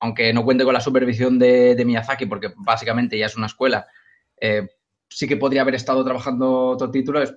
aunque 0.00 0.32
no 0.32 0.44
cuente 0.44 0.64
con 0.64 0.72
la 0.74 0.80
supervisión 0.80 1.38
de, 1.38 1.74
de 1.74 1.84
Miyazaki, 1.84 2.24
porque 2.26 2.52
básicamente 2.56 3.18
ya 3.18 3.26
es 3.26 3.36
una 3.36 3.46
escuela, 3.48 3.86
eh, 4.40 4.66
sí 5.10 5.26
que 5.28 5.36
podría 5.36 5.60
haber 5.62 5.74
estado 5.74 6.02
trabajando 6.04 6.68
otro 6.68 6.90
título. 6.90 7.20
es- 7.22 7.34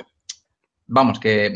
Vamos, 0.90 1.20
que 1.20 1.54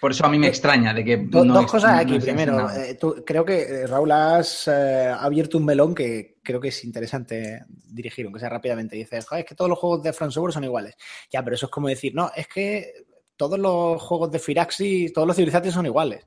por 0.00 0.10
eso 0.10 0.26
a 0.26 0.28
mí 0.28 0.36
me 0.38 0.48
extraña 0.48 0.92
de 0.92 1.04
que 1.04 1.16
Do- 1.18 1.44
no 1.44 1.54
dos 1.54 1.70
cosas 1.70 2.00
aquí. 2.00 2.18
Primero, 2.18 2.68
eh, 2.70 2.94
tú- 3.00 3.22
creo 3.24 3.44
que 3.44 3.62
eh, 3.62 3.86
Raúl 3.86 4.10
has 4.10 4.66
eh, 4.66 5.14
abierto 5.16 5.58
un 5.58 5.64
melón 5.64 5.94
que 5.94 6.38
creo 6.42 6.60
que 6.60 6.68
es 6.68 6.84
interesante 6.84 7.64
dirigir, 7.68 8.24
aunque 8.26 8.40
sea 8.40 8.48
rápidamente. 8.48 8.96
Dices, 8.96 9.26
"Joder, 9.26 9.44
es 9.44 9.48
que 9.48 9.54
todos 9.54 9.68
los 9.70 9.78
juegos 9.78 10.02
de 10.02 10.12
From 10.12 10.30
Software 10.32 10.52
son 10.52 10.64
iguales. 10.64 10.96
Ya, 11.30 11.42
pero 11.44 11.54
eso 11.54 11.66
es 11.66 11.72
como 11.72 11.86
decir, 11.88 12.14
no, 12.16 12.32
es 12.34 12.48
que 12.48 12.92
todos 13.36 13.58
los 13.58 14.02
juegos 14.02 14.30
de 14.32 14.38
Firaxis, 14.40 15.12
todos 15.12 15.26
los 15.26 15.36
civilizaciones 15.36 15.74
son 15.74 15.86
iguales. 15.86 16.26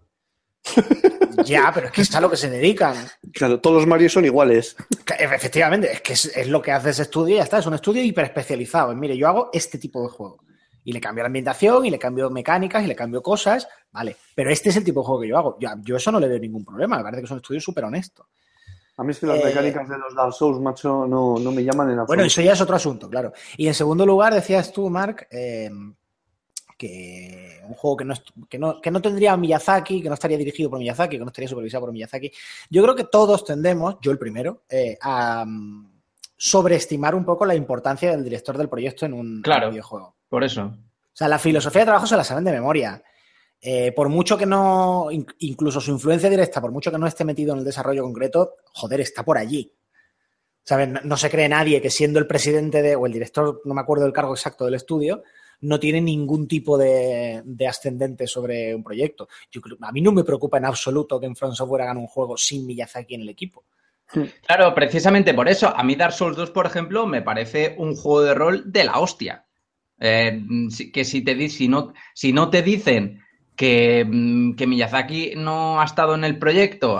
ya, 1.45 1.71
pero 1.73 1.87
es 1.87 1.91
que 1.93 2.01
es 2.01 2.15
a 2.15 2.21
lo 2.21 2.29
que 2.29 2.37
se 2.37 2.49
dedican. 2.49 2.95
Claro, 3.33 3.59
todos 3.59 3.77
los 3.77 3.87
Mario 3.87 4.09
son 4.09 4.25
iguales. 4.25 4.75
Efectivamente, 5.19 5.91
es 5.91 6.01
que 6.01 6.13
es, 6.13 6.25
es 6.35 6.47
lo 6.47 6.61
que 6.61 6.71
hace 6.71 6.89
ese 6.91 7.03
estudio 7.03 7.35
y 7.35 7.37
ya 7.37 7.43
está. 7.43 7.59
Es 7.59 7.65
un 7.65 7.73
estudio 7.75 8.01
hiperespecializado. 8.03 8.91
En, 8.91 8.99
Mire, 8.99 9.17
yo 9.17 9.27
hago 9.27 9.49
este 9.53 9.77
tipo 9.77 10.01
de 10.03 10.09
juego. 10.09 10.43
Y 10.87 10.93
le 10.93 11.01
cambio 11.01 11.23
la 11.23 11.27
ambientación, 11.27 11.85
y 11.85 11.89
le 11.89 11.99
cambio 11.99 12.29
mecánicas, 12.29 12.81
y 12.81 12.87
le 12.87 12.95
cambio 12.95 13.21
cosas. 13.21 13.67
Vale. 13.91 14.15
Pero 14.33 14.49
este 14.49 14.69
es 14.69 14.77
el 14.77 14.85
tipo 14.85 15.01
de 15.01 15.05
juego 15.05 15.21
que 15.21 15.27
yo 15.27 15.37
hago. 15.37 15.57
Yo, 15.59 15.69
yo 15.83 15.97
eso 15.97 16.13
no 16.13 16.19
le 16.21 16.29
veo 16.29 16.39
ningún 16.39 16.63
problema. 16.63 16.95
Me 16.95 17.03
parece 17.03 17.21
que 17.21 17.25
es 17.25 17.31
un 17.31 17.37
estudio 17.39 17.59
súper 17.59 17.83
honesto. 17.83 18.27
A 18.95 19.03
mí 19.03 19.11
es 19.11 19.19
que 19.19 19.25
las 19.27 19.37
Eh, 19.41 19.45
mecánicas 19.47 19.89
de 19.89 19.97
los 19.97 20.15
Dark 20.15 20.31
Souls, 20.33 20.61
macho, 20.61 21.05
no, 21.05 21.37
no 21.39 21.51
me 21.51 21.61
llaman 21.65 21.87
en 21.89 21.99
absoluto. 21.99 22.07
Bueno, 22.07 22.23
eso 22.23 22.41
ya 22.41 22.53
es 22.53 22.61
otro 22.61 22.77
asunto, 22.77 23.09
claro. 23.09 23.33
Y 23.57 23.67
en 23.67 23.73
segundo 23.73 24.05
lugar, 24.05 24.33
decías 24.33 24.71
tú, 24.71 24.89
Mark, 24.89 25.27
eh, 25.29 25.69
que 26.77 27.59
un 27.67 27.73
juego 27.73 27.97
que 27.97 28.05
no, 28.05 28.13
que, 28.49 28.57
no, 28.57 28.79
que 28.81 28.89
no 28.91 29.01
tendría 29.01 29.35
Miyazaki, 29.35 30.01
que 30.01 30.07
no 30.07 30.13
estaría 30.13 30.37
dirigido 30.37 30.69
por 30.69 30.79
Miyazaki, 30.79 31.17
que 31.17 31.23
no 31.23 31.27
estaría 31.27 31.49
supervisado 31.49 31.81
por 31.85 31.91
Miyazaki. 31.91 32.31
Yo 32.69 32.81
creo 32.83 32.95
que 32.95 33.03
todos 33.03 33.43
tendemos, 33.43 33.97
yo 34.01 34.11
el 34.11 34.17
primero, 34.19 34.63
eh, 34.69 34.97
a 35.01 35.43
mm, 35.45 35.91
sobreestimar 36.37 37.13
un 37.15 37.25
poco 37.25 37.45
la 37.45 37.55
importancia 37.55 38.11
del 38.11 38.23
director 38.23 38.57
del 38.57 38.69
proyecto 38.69 39.05
en 39.05 39.13
un, 39.13 39.27
en 39.37 39.41
Claro. 39.41 39.67
un 39.67 39.71
videojuego. 39.73 40.15
Por 40.29 40.43
eso. 40.43 40.63
O 40.63 41.15
sea, 41.17 41.27
la 41.27 41.39
filosofía 41.39 41.81
de 41.81 41.85
trabajo 41.85 42.07
se 42.07 42.15
la 42.17 42.23
saben 42.23 42.43
de 42.43 42.51
memoria. 42.51 43.01
Eh, 43.59 43.91
por 43.91 44.07
mucho 44.09 44.37
que 44.37 44.45
no, 44.45 45.07
in- 45.09 45.25
incluso 45.39 45.81
su 45.81 45.91
influencia 45.91 46.29
directa, 46.29 46.61
por 46.61 46.71
mucho 46.71 46.91
que 46.91 46.97
no 46.99 47.07
esté 47.07 47.25
metido 47.25 47.53
en 47.53 47.59
el 47.59 47.65
desarrollo 47.65 48.03
concreto, 48.03 48.55
joder, 48.73 49.01
está 49.01 49.23
por 49.25 49.37
allí. 49.37 49.73
¿Sabes? 50.63 50.89
No, 50.89 50.99
no 51.03 51.17
se 51.17 51.29
cree 51.29 51.49
nadie 51.49 51.81
que 51.81 51.89
siendo 51.89 52.19
el 52.19 52.27
presidente 52.27 52.81
de, 52.81 52.95
o 52.95 53.05
el 53.05 53.13
director, 53.13 53.61
no 53.65 53.73
me 53.73 53.81
acuerdo 53.81 54.03
del 54.03 54.13
cargo 54.13 54.33
exacto 54.33 54.65
del 54.65 54.75
estudio, 54.75 55.23
no 55.61 55.79
tiene 55.79 56.01
ningún 56.01 56.47
tipo 56.47 56.77
de, 56.77 57.41
de 57.45 57.67
ascendente 57.67 58.27
sobre 58.27 58.75
un 58.75 58.83
proyecto. 58.83 59.27
Yo 59.49 59.59
creo, 59.59 59.77
a 59.81 59.91
mí 59.91 60.01
no 60.01 60.11
me 60.11 60.23
preocupa 60.23 60.57
en 60.59 60.65
absoluto 60.65 61.19
que 61.19 61.25
en 61.25 61.35
Front 61.35 61.55
Software 61.55 61.81
hagan 61.83 61.97
un 61.97 62.05
juego 62.07 62.37
sin 62.37 62.67
Miyazaki 62.67 63.15
en 63.15 63.21
el 63.21 63.29
equipo. 63.29 63.63
Claro, 64.45 64.75
precisamente 64.75 65.33
por 65.33 65.49
eso. 65.49 65.67
A 65.75 65.83
mí 65.83 65.95
Dark 65.95 66.13
Souls 66.13 66.37
2, 66.37 66.51
por 66.51 66.67
ejemplo, 66.67 67.07
me 67.07 67.23
parece 67.23 67.73
un 67.79 67.95
juego 67.95 68.21
de 68.21 68.33
rol 68.35 68.71
de 68.71 68.83
la 68.83 68.99
hostia. 68.99 69.46
Eh, 69.99 70.41
que 70.93 71.03
si 71.03 71.23
te 71.23 71.33
di- 71.35 71.49
si 71.49 71.67
no, 71.67 71.93
si 72.13 72.31
no 72.33 72.49
te 72.49 72.61
dicen 72.61 73.23
que, 73.55 74.05
mm, 74.07 74.55
que 74.55 74.67
Miyazaki 74.67 75.33
no 75.35 75.81
ha 75.81 75.85
estado 75.85 76.13
en 76.15 76.23
el 76.23 76.37
proyecto 76.37 76.99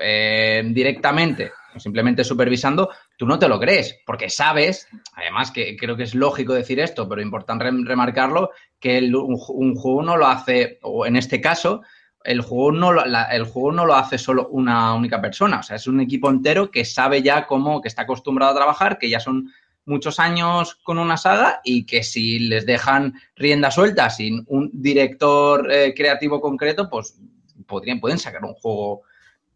eh, 0.00 0.62
directamente, 0.66 1.52
simplemente 1.76 2.24
supervisando, 2.24 2.90
tú 3.16 3.26
no 3.26 3.38
te 3.38 3.48
lo 3.48 3.58
crees, 3.60 3.98
porque 4.04 4.28
sabes, 4.28 4.88
además 5.14 5.50
que 5.50 5.76
creo 5.76 5.96
que 5.96 6.02
es 6.02 6.14
lógico 6.14 6.52
decir 6.54 6.80
esto, 6.80 7.08
pero 7.08 7.22
importante 7.22 7.64
rem- 7.66 7.86
remarcarlo, 7.86 8.50
que 8.80 8.98
un, 8.98 9.36
ju- 9.36 9.54
un 9.54 9.74
juego 9.74 10.02
no 10.02 10.16
lo 10.16 10.26
hace, 10.26 10.78
o 10.82 11.06
en 11.06 11.16
este 11.16 11.40
caso, 11.40 11.82
el 12.24 12.40
juego, 12.40 12.72
no 12.72 12.92
lo, 12.92 13.02
el 13.04 13.44
juego 13.44 13.72
no 13.72 13.86
lo 13.86 13.94
hace 13.94 14.18
solo 14.18 14.48
una 14.48 14.92
única 14.94 15.20
persona, 15.20 15.60
o 15.60 15.62
sea, 15.62 15.76
es 15.76 15.86
un 15.86 16.00
equipo 16.00 16.28
entero 16.28 16.70
que 16.70 16.84
sabe 16.84 17.22
ya 17.22 17.46
cómo, 17.46 17.80
que 17.80 17.88
está 17.88 18.02
acostumbrado 18.02 18.52
a 18.52 18.56
trabajar, 18.56 18.98
que 18.98 19.08
ya 19.08 19.20
son 19.20 19.50
muchos 19.88 20.20
años 20.20 20.76
con 20.82 20.98
una 20.98 21.16
saga 21.16 21.60
y 21.64 21.86
que 21.86 22.02
si 22.02 22.38
les 22.38 22.66
dejan 22.66 23.14
rienda 23.36 23.70
suelta 23.70 24.10
sin 24.10 24.44
un 24.48 24.70
director 24.72 25.70
eh, 25.70 25.94
creativo 25.94 26.40
concreto, 26.40 26.88
pues 26.88 27.18
podrían, 27.66 28.00
pueden 28.00 28.18
sacar 28.18 28.44
un 28.44 28.54
juego, 28.54 29.02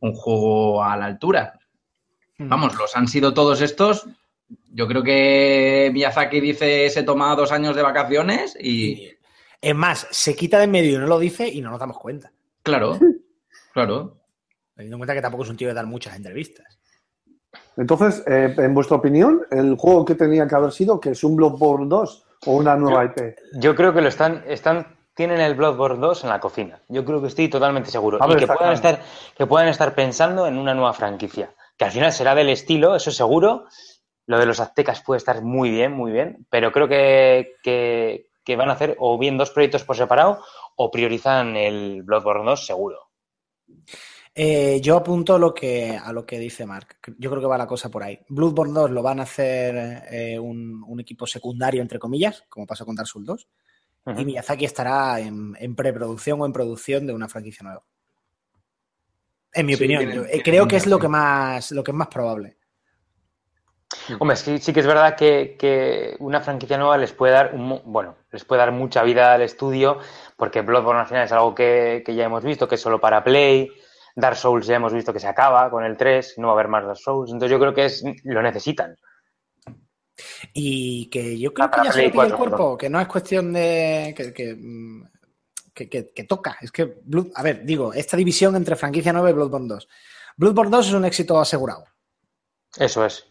un 0.00 0.14
juego 0.14 0.82
a 0.82 0.96
la 0.96 1.06
altura. 1.06 1.58
Vamos, 2.38 2.74
los 2.74 2.96
han 2.96 3.06
sido 3.06 3.32
todos 3.34 3.60
estos. 3.60 4.06
Yo 4.72 4.88
creo 4.88 5.02
que 5.02 5.90
Miyazaki 5.92 6.40
dice 6.40 6.90
se 6.90 7.04
toma 7.04 7.36
dos 7.36 7.52
años 7.52 7.76
de 7.76 7.82
vacaciones 7.82 8.56
y 8.60 8.92
Y, 8.92 9.18
es 9.60 9.76
más, 9.76 10.08
se 10.10 10.34
quita 10.34 10.58
de 10.58 10.64
en 10.64 10.72
medio 10.72 10.96
y 10.96 10.98
no 10.98 11.06
lo 11.06 11.20
dice 11.20 11.48
y 11.48 11.60
no 11.60 11.70
nos 11.70 11.78
damos 11.78 11.98
cuenta. 11.98 12.32
claro, 12.62 12.98
claro. 13.72 14.18
Teniendo 14.74 14.96
en 14.96 15.00
cuenta 15.00 15.14
que 15.14 15.22
tampoco 15.22 15.44
es 15.44 15.50
un 15.50 15.56
tío 15.56 15.68
de 15.68 15.74
dar 15.74 15.86
muchas 15.86 16.16
entrevistas. 16.16 16.80
Entonces, 17.76 18.22
eh, 18.26 18.54
en 18.58 18.74
vuestra 18.74 18.96
opinión, 18.96 19.42
el 19.50 19.76
juego 19.76 20.04
que 20.04 20.14
tenía 20.14 20.46
que 20.46 20.54
haber 20.54 20.72
sido, 20.72 21.00
que 21.00 21.10
es 21.10 21.24
un 21.24 21.36
Bloodborne 21.36 21.88
2 21.88 22.24
o 22.46 22.52
una 22.52 22.76
nueva 22.76 23.04
IP. 23.04 23.36
Yo 23.54 23.74
creo 23.74 23.92
que 23.94 24.02
lo 24.02 24.08
están, 24.08 24.44
están, 24.46 24.96
tienen 25.14 25.40
el 25.40 25.54
Bloodborne 25.54 26.00
2 26.00 26.24
en 26.24 26.30
la 26.30 26.40
cocina. 26.40 26.80
Yo 26.88 27.04
creo 27.04 27.20
que 27.20 27.28
estoy 27.28 27.48
totalmente 27.48 27.90
seguro. 27.90 28.22
A 28.22 28.26
ver, 28.26 28.36
y 28.36 28.40
que 28.40 28.46
puedan, 28.46 28.72
estar, 28.72 29.00
que 29.36 29.46
puedan 29.46 29.68
estar 29.68 29.94
pensando 29.94 30.46
en 30.46 30.58
una 30.58 30.74
nueva 30.74 30.92
franquicia. 30.92 31.54
Que 31.76 31.86
al 31.86 31.90
final 31.90 32.12
será 32.12 32.34
del 32.34 32.50
estilo, 32.50 32.94
eso 32.94 33.10
seguro. 33.10 33.64
Lo 34.26 34.38
de 34.38 34.46
los 34.46 34.60
aztecas 34.60 35.02
puede 35.02 35.18
estar 35.18 35.42
muy 35.42 35.70
bien, 35.70 35.92
muy 35.92 36.12
bien. 36.12 36.46
Pero 36.50 36.72
creo 36.72 36.88
que, 36.88 37.54
que, 37.62 38.28
que 38.44 38.56
van 38.56 38.68
a 38.68 38.74
hacer 38.74 38.96
o 38.98 39.18
bien 39.18 39.38
dos 39.38 39.50
proyectos 39.50 39.84
por 39.84 39.96
separado 39.96 40.42
o 40.76 40.90
priorizan 40.90 41.56
el 41.56 42.02
Bloodborne 42.02 42.44
2 42.44 42.66
seguro. 42.66 42.98
Eh, 44.34 44.80
yo 44.80 44.96
apunto 44.96 45.38
lo 45.38 45.52
que, 45.52 45.98
a 46.02 46.10
lo 46.12 46.24
que 46.24 46.38
dice 46.38 46.64
Mark. 46.64 46.96
Yo 47.18 47.28
creo 47.30 47.42
que 47.42 47.48
va 47.48 47.58
la 47.58 47.66
cosa 47.66 47.90
por 47.90 48.02
ahí. 48.02 48.18
Bloodborne 48.28 48.72
2 48.72 48.90
lo 48.90 49.02
van 49.02 49.20
a 49.20 49.24
hacer 49.24 50.04
eh, 50.10 50.38
un, 50.38 50.82
un 50.86 51.00
equipo 51.00 51.26
secundario, 51.26 51.82
entre 51.82 51.98
comillas, 51.98 52.44
como 52.48 52.66
pasó 52.66 52.86
con 52.86 52.94
Dark 52.96 53.08
Souls 53.08 53.26
2. 53.26 53.48
Ujú. 54.06 54.20
Y 54.20 54.24
Miyazaki 54.24 54.64
estará 54.64 55.20
en, 55.20 55.54
en 55.58 55.76
preproducción 55.76 56.40
o 56.40 56.46
en 56.46 56.52
producción 56.52 57.06
de 57.06 57.12
una 57.12 57.28
franquicia 57.28 57.62
nueva. 57.64 57.82
En 59.52 59.66
mi 59.66 59.74
Sí, 59.74 59.84
opinión, 59.84 59.98
tiene- 60.00 60.14
yo, 60.16 60.22
eh, 60.24 60.28
tiene 60.28 60.42
creo 60.44 60.66
que 60.68 60.76
es 60.76 60.86
lo 60.86 60.98
que 60.98 61.08
más, 61.08 61.70
lo 61.72 61.84
que 61.84 61.90
es 61.90 61.96
más 61.96 62.08
probable. 62.08 62.56
Hombre, 64.18 64.36
sí, 64.36 64.58
sí 64.58 64.72
que 64.72 64.80
es 64.80 64.86
verdad 64.86 65.14
que, 65.16 65.56
que 65.58 66.16
una 66.18 66.40
franquicia 66.40 66.78
nueva 66.78 66.96
les 66.96 67.12
puede 67.12 67.34
dar 67.34 67.54
un, 67.54 67.80
bueno, 67.84 68.16
les 68.30 68.44
puede 68.44 68.60
dar 68.60 68.72
mucha 68.72 69.02
vida 69.02 69.34
al 69.34 69.42
estudio, 69.42 69.98
porque 70.36 70.62
Bloodborne 70.62 71.02
al 71.02 71.06
final 71.06 71.24
es 71.24 71.32
algo 71.32 71.54
que, 71.54 72.02
que 72.04 72.14
ya 72.14 72.24
hemos 72.24 72.42
visto, 72.42 72.66
que 72.66 72.76
es 72.76 72.80
solo 72.80 73.00
para 73.00 73.22
Play. 73.22 73.70
Dark 74.14 74.36
Souls 74.36 74.66
ya 74.66 74.76
hemos 74.76 74.92
visto 74.92 75.12
que 75.12 75.20
se 75.20 75.26
acaba 75.28 75.70
con 75.70 75.84
el 75.84 75.96
3, 75.96 76.34
no 76.38 76.48
va 76.48 76.52
a 76.52 76.54
haber 76.56 76.68
más 76.68 76.84
Dark 76.84 76.98
Souls. 76.98 77.30
Entonces 77.30 77.50
yo 77.50 77.58
creo 77.60 77.74
que 77.74 77.86
es, 77.86 78.02
lo 78.24 78.42
necesitan. 78.42 78.96
Y 80.52 81.08
que 81.10 81.38
yo 81.38 81.52
creo 81.54 81.66
Ah, 81.66 81.70
que 81.70 81.86
ya 81.86 81.92
se 81.92 82.02
le 82.02 82.10
pide 82.10 82.22
el 82.24 82.32
4, 82.32 82.36
cuerpo, 82.36 82.78
que 82.78 82.90
no 82.90 83.00
es 83.00 83.08
cuestión 83.08 83.52
de. 83.52 84.14
que, 84.16 84.32
que, 84.32 84.54
mm, 84.54 85.04
que- 85.74 85.88
que- 85.88 86.12
que 86.14 86.24
toca. 86.24 86.58
Es 86.60 86.70
que, 86.70 86.84
Blood- 87.02 87.32
a 87.34 87.42
ver, 87.42 87.64
digo, 87.64 87.92
esta 87.94 88.16
división 88.16 88.54
entre 88.56 88.76
franquicia 88.76 89.12
9 89.12 89.30
y 89.30 89.32
Bloodborne 89.32 89.68
2. 89.68 89.88
Bloodborne 90.36 90.70
2 90.70 90.88
es 90.88 90.92
un 90.92 91.04
éxito 91.06 91.40
asegurado. 91.40 91.84
Eso 92.76 93.04
es. 93.06 93.26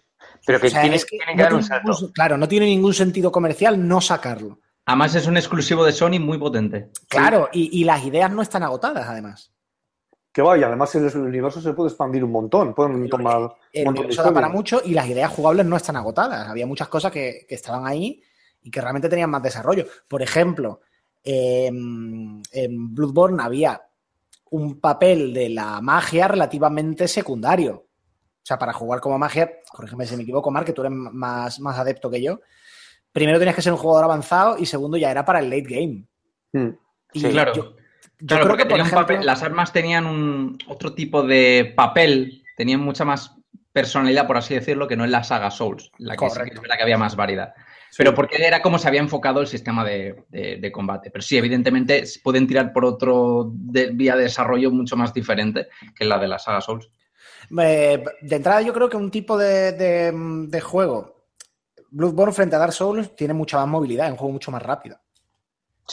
Pero 0.46 0.60
que 0.60 0.68
O 0.68 0.70
sea, 0.72 0.82
tienen, 0.82 0.96
es 0.98 1.06
que 1.06 1.18
tienen 1.18 1.36
no 1.36 1.38
que 1.38 1.44
dar 1.44 1.54
un 1.54 1.64
salto. 1.64 1.92
ningún- 1.92 2.12
claro, 2.14 2.38
no 2.38 2.48
tiene 2.48 2.66
ningún 2.66 2.94
sentido 2.94 3.32
comercial 3.32 3.88
no 3.88 4.02
sacarlo. 4.02 4.60
Además 4.86 5.14
es 5.14 5.28
un 5.28 5.38
exclusivo 5.38 5.86
de 5.86 5.92
Sony 5.92 6.20
muy 6.20 6.40
potente. 6.40 6.90
Claro, 7.08 7.50
y, 7.54 7.80
y 7.80 7.84
las 7.84 8.04
ideas 8.04 8.32
no 8.32 8.42
están 8.42 8.64
agotadas, 8.64 9.08
además. 9.08 9.54
Que 10.32 10.42
vaya, 10.42 10.68
además 10.68 10.96
el, 10.96 11.06
universo 11.18 11.60
se 11.60 11.74
puede 11.74 11.90
expandir 11.90 12.24
un 12.24 12.32
montón. 12.32 12.74
Pueden 12.74 13.10
tomar 13.10 13.38
un 13.38 13.52
El 13.74 13.86
montón 13.86 13.94
de 13.94 14.00
universo 14.08 14.24
da 14.24 14.34
para 14.34 14.50
mucho 14.50 14.82
y 14.84 14.94
las 14.94 15.08
ideas 15.08 15.32
jugables 15.32 15.66
no 15.66 15.76
están 15.76 15.98
agotadas. 15.98 16.48
Había 16.48 16.66
muchas 16.66 16.88
cosas 16.88 17.12
que, 17.12 17.46
que 17.48 17.56
estaban 17.56 17.86
ahí 17.86 18.22
y 18.64 18.72
que 18.72 18.82
realmente 18.82 19.10
tenían 19.10 19.30
más 19.30 19.44
desarrollo. 19.44 19.86
Por 20.08 20.22
ejemplo, 20.22 20.82
em, 21.24 22.42
en 22.52 22.96
Bloodborne 22.96 23.44
había 23.44 23.82
un 24.52 24.80
papel 24.80 25.34
de 25.34 25.50
la 25.50 25.82
magia 25.82 26.28
relativamente 26.28 27.08
secundario. 27.08 27.76
O 27.76 28.44
sea, 28.44 28.58
para 28.58 28.74
jugar 28.74 29.00
como 29.00 29.18
magia, 29.18 29.60
corrígeme 29.72 30.06
si 30.06 30.16
me 30.18 30.24
equivoco, 30.24 30.52
Mark, 30.52 30.66
que 30.66 30.74
tú 30.74 30.82
eres 30.82 30.94
más, 30.94 31.60
más 31.60 31.78
adepto 31.78 32.10
que 32.10 32.22
yo. 32.22 32.42
Primero 33.12 33.40
tenías 33.40 33.56
que 33.56 33.62
ser 33.62 33.74
un 33.74 33.80
jugador 33.80 34.06
avanzado 34.06 34.58
y 34.58 34.66
segundo 34.66 34.98
ya 34.98 35.12
era 35.12 35.26
para 35.26 35.40
el 35.40 35.50
late 35.50 35.62
game. 35.64 36.06
Mm. 36.54 36.78
Y 37.14 37.20
Sí, 37.20 37.30
claro. 37.30 37.54
yo- 37.54 37.76
yo 38.22 38.28
Claro, 38.28 38.46
creo 38.46 38.58
que, 38.58 38.66
por 38.66 38.80
ejemplo, 38.80 39.02
papel- 39.06 39.24
las 39.26 39.44
armas 39.44 39.74
tenían 39.74 40.06
un, 40.06 40.58
otro 40.68 40.94
tipo 40.94 41.24
de 41.24 41.74
papel, 41.76 42.44
tenían 42.56 42.80
mucha 42.80 43.04
más 43.06 43.36
personalidad, 43.74 44.28
por 44.28 44.38
así 44.38 44.54
decirlo, 44.54 44.88
que 44.88 44.96
no 44.96 45.04
en 45.06 45.12
la 45.12 45.24
saga 45.24 45.50
Souls, 45.52 45.92
la 45.98 46.14
que 46.14 46.18
Correcto. 46.18 46.56
es 46.56 46.62
verdad 46.62 46.76
que 46.78 46.84
había 46.84 46.98
más 46.98 47.16
variedad. 47.16 47.54
Pero 47.98 48.14
porque 48.16 48.38
era 48.46 48.62
como 48.62 48.80
se 48.80 48.88
había 48.88 49.02
enfocado 49.02 49.42
el 49.42 49.48
sistema 49.48 49.84
de, 49.84 50.24
de- 50.30 50.58
de 50.58 50.72
combate. 50.72 51.12
Pero 51.12 51.22
sí, 51.22 51.38
evidentemente 51.38 52.04
pueden 52.24 52.48
tirar 52.48 52.72
por 52.72 52.86
otro 52.86 53.52
de- 53.54 53.90
vía 53.92 54.16
de 54.16 54.24
desarrollo 54.24 54.72
mucho 54.72 54.96
más 54.96 55.14
diferente 55.14 55.68
que 55.96 56.06
la 56.06 56.18
de 56.18 56.28
la 56.28 56.40
saga 56.40 56.62
Souls. 56.62 56.90
Eh, 57.60 58.04
de 58.22 58.36
entrada, 58.36 58.62
yo 58.62 58.72
creo 58.74 58.88
que 58.90 58.96
un 58.98 59.12
tipo 59.12 59.38
de, 59.38 59.74
de- 59.74 60.12
de 60.48 60.62
juego, 60.62 61.26
Bloodborne 61.90 62.34
frente 62.34 62.56
a 62.56 62.60
Dark 62.60 62.72
Souls, 62.74 63.14
tiene 63.16 63.34
mucha 63.34 63.58
más 63.58 63.68
movilidad, 63.68 64.06
es 64.06 64.12
un 64.14 64.18
juego 64.18 64.32
mucho 64.34 64.52
más 64.52 64.62
rápido. 64.64 64.98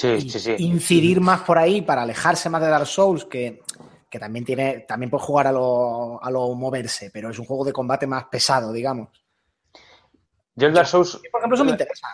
Sí, 0.01 0.07
Y 0.07 0.31
sí, 0.31 0.39
sí. 0.39 0.55
Incidir 0.59 1.21
más 1.21 1.41
por 1.41 1.59
ahí 1.59 1.83
para 1.83 2.03
alejarse 2.03 2.49
más 2.49 2.63
de 2.63 2.69
Dark 2.69 2.87
Souls, 2.87 3.25
que, 3.25 3.63
que 4.09 4.19
también 4.21 4.45
tiene, 4.45 4.85
también 4.87 5.11
puede 5.11 5.25
jugar 5.25 5.49
a 5.49 5.53
lo, 5.53 6.23
a 6.23 6.31
lo 6.31 6.55
moverse, 6.55 7.11
pero 7.13 7.31
es 7.31 7.39
un 7.41 7.45
juego 7.47 7.65
de 7.65 7.73
combate 7.73 8.07
más 8.07 8.27
pesado, 8.27 8.73
digamos. 8.73 9.09
Yo 10.55 10.69
el 10.69 10.75
Dark 10.75 10.87
Souls, 10.87 11.21
Por 11.33 11.41
ejemplo, 11.41 11.57
eso 11.57 11.65
me 11.65 11.73
interesa. 11.73 12.07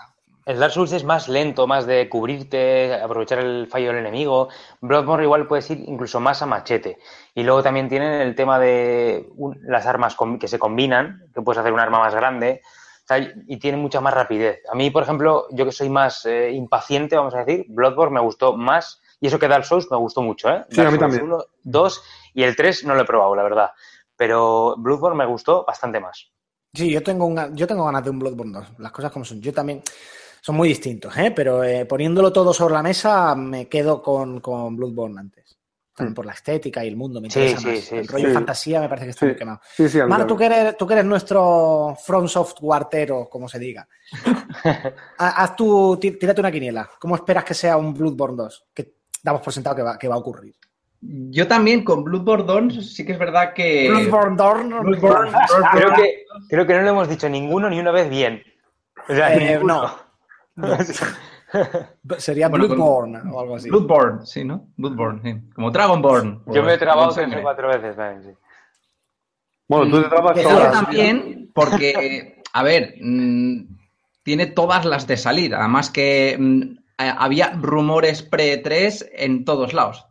el 0.46 0.58
Dark 0.58 0.72
Souls 0.72 0.92
es 0.92 1.04
más 1.04 1.28
lento, 1.28 1.66
más 1.66 1.84
de 1.84 2.08
cubrirte, 2.08 2.94
aprovechar 2.94 3.40
el 3.40 3.66
fallo 3.66 3.88
del 3.88 3.98
enemigo. 3.98 4.48
Bloodborne 4.80 5.24
igual 5.24 5.46
puedes 5.46 5.70
ir 5.70 5.84
incluso 5.86 6.20
más 6.20 6.40
a 6.40 6.46
machete. 6.46 6.96
Y 7.34 7.42
luego 7.42 7.62
también 7.62 7.90
tienen 7.90 8.22
el 8.22 8.34
tema 8.34 8.58
de 8.58 9.28
un- 9.36 9.58
las 9.62 9.84
armas 9.84 10.16
que 10.40 10.48
se 10.48 10.58
combinan, 10.58 11.26
que 11.34 11.42
puedes 11.42 11.58
hacer 11.60 11.72
un 11.74 11.80
arma 11.80 11.98
más 11.98 12.14
grande. 12.14 12.62
O 13.04 13.06
sea, 13.06 13.18
y 13.46 13.58
tiene 13.58 13.76
mucha 13.76 14.00
más 14.00 14.14
rapidez. 14.14 14.60
A 14.70 14.74
mí, 14.74 14.90
por 14.90 15.02
ejemplo, 15.02 15.46
yo 15.50 15.64
que 15.66 15.72
soy 15.72 15.90
más 15.90 16.24
eh, 16.24 16.50
impaciente, 16.52 17.16
vamos 17.16 17.34
a 17.34 17.44
decir, 17.44 17.66
Bloodborne 17.68 18.14
me 18.14 18.20
gustó 18.20 18.56
más. 18.56 19.00
Y 19.20 19.26
eso 19.26 19.38
que 19.38 19.46
Dark 19.48 19.64
Souls 19.66 19.90
me 19.90 19.96
gustó 19.98 20.22
mucho, 20.22 20.48
¿eh? 20.50 20.64
Sí, 20.70 20.80
a 20.80 20.84
Dark 20.84 20.92
mí 20.94 20.98
Souls 20.98 21.12
también. 21.14 21.32
1, 21.32 21.44
2 21.64 22.02
y 22.34 22.42
el 22.42 22.56
3 22.56 22.84
no 22.84 22.94
lo 22.94 23.02
he 23.02 23.04
probado, 23.04 23.36
la 23.36 23.42
verdad. 23.42 23.70
Pero 24.16 24.74
Bloodborne 24.78 25.18
me 25.18 25.26
gustó 25.26 25.64
bastante 25.66 26.00
más. 26.00 26.30
Sí, 26.72 26.90
yo 26.90 27.02
tengo, 27.02 27.26
una- 27.26 27.50
yo 27.54 27.66
tengo 27.66 27.84
ganas 27.84 28.02
de 28.04 28.10
un 28.10 28.18
Bloodborne 28.18 28.52
2, 28.52 28.66
las 28.78 28.90
cosas 28.92 29.12
como 29.12 29.24
son. 29.24 29.40
Yo 29.40 29.52
también, 29.52 29.82
son 30.40 30.56
muy 30.56 30.68
distintos, 30.68 31.16
¿eh? 31.16 31.30
pero 31.30 31.62
eh, 31.62 31.84
poniéndolo 31.86 32.32
todo 32.32 32.52
sobre 32.52 32.74
la 32.74 32.82
mesa, 32.82 33.34
me 33.34 33.68
quedo 33.68 34.02
con, 34.02 34.40
con 34.40 34.76
Bloodborne 34.76 35.20
antes. 35.20 35.56
También 35.96 36.14
por 36.14 36.26
la 36.26 36.32
estética 36.32 36.84
y 36.84 36.88
el 36.88 36.96
mundo, 36.96 37.20
me 37.20 37.28
interesa 37.28 37.58
sí, 37.58 37.66
más. 37.68 37.78
sí, 37.78 37.94
el 37.96 38.06
sí. 38.06 38.12
rollo 38.12 38.28
Sí. 38.28 38.34
fantasía 38.34 38.80
me 38.80 38.88
parece 38.88 39.04
que 39.06 39.10
está 39.10 39.20
Sí. 39.20 39.26
muy 39.26 39.36
quemado. 39.36 39.60
Manu, 40.08 40.26
tú 40.26 40.36
que, 40.36 40.46
eres, 40.46 40.76
tú 40.76 40.86
que 40.86 40.94
eres 40.94 41.04
nuestro 41.04 41.96
From 42.04 42.26
Softwareero, 42.28 43.28
como 43.30 43.48
se 43.48 43.58
diga. 43.58 43.86
Ha- 45.18 45.42
Haz 45.42 45.54
tu, 45.56 45.96
tí- 46.00 46.18
tírate 46.18 46.40
una 46.40 46.50
quiniela. 46.50 46.90
¿Cómo 46.98 47.14
esperas 47.16 47.44
que 47.44 47.54
sea 47.54 47.76
un 47.76 47.94
Bloodborne 47.94 48.36
2? 48.36 48.66
Que 48.74 48.94
damos 49.22 49.40
por 49.42 49.52
sentado 49.52 49.76
que 49.76 49.82
va, 49.82 49.98
que 49.98 50.08
va 50.08 50.14
a 50.16 50.18
ocurrir. 50.18 50.54
Yo 51.00 51.46
también 51.46 51.84
con 51.84 52.02
Bloodborne 52.02 52.44
2 52.74 52.94
sí 52.94 53.04
que 53.04 53.12
es 53.12 53.18
verdad 53.18 53.52
que... 53.52 53.88
Bloodborne 53.90 54.36
2. 54.36 54.84
Bloodborne, 54.84 55.32
Creo 55.72 55.92
que, 55.94 56.24
creo 56.48 56.66
que 56.66 56.74
no 56.74 56.80
lo 56.82 56.88
hemos 56.90 57.08
dicho 57.08 57.28
ninguno 57.28 57.68
ni 57.70 57.78
una 57.78 57.92
vez 57.92 58.08
bien. 58.08 58.42
O 59.08 59.14
sea, 59.14 59.34
Eh, 59.34 59.52
ninguno. 59.54 59.94
no. 60.56 60.66
Sería 62.18 62.48
Bueno, 62.48 62.68
con- 62.68 62.76
Bloodborne 62.76 63.20
o 63.32 63.40
algo 63.40 63.56
así. 63.56 63.68
Bloodborne, 63.70 64.26
sí, 64.26 64.44
¿no? 64.44 64.68
Bloodborne, 64.76 65.20
sí. 65.22 65.50
Como 65.54 65.70
Dragonborne. 65.70 66.40
Yo 66.46 66.62
me 66.62 66.74
he 66.74 66.78
trabado 66.78 67.12
tres 67.14 67.34
o 67.36 67.42
cuatro 67.42 67.68
veces. 67.68 67.96
también, 67.96 68.22
sí. 68.32 68.38
Bueno, 69.68 69.90
tú 69.90 70.02
te 70.02 70.08
trabas 70.08 70.36
Eso 70.38 70.48
Yo 70.50 70.56
todas. 70.56 70.72
también, 70.72 71.50
porque, 71.54 72.42
a 72.52 72.62
ver, 72.62 72.94
mm, 73.00 73.60
tiene 74.22 74.46
todas 74.46 74.84
las 74.84 75.06
de 75.06 75.16
salir. 75.16 75.54
Además 75.54 75.90
que 75.90 76.36
mm, 76.38 76.62
eh, 77.02 77.14
había 77.18 77.50
rumores 77.60 78.22
pre-3 78.22 79.08
en 79.12 79.44
todos 79.44 79.72
lados 79.72 80.06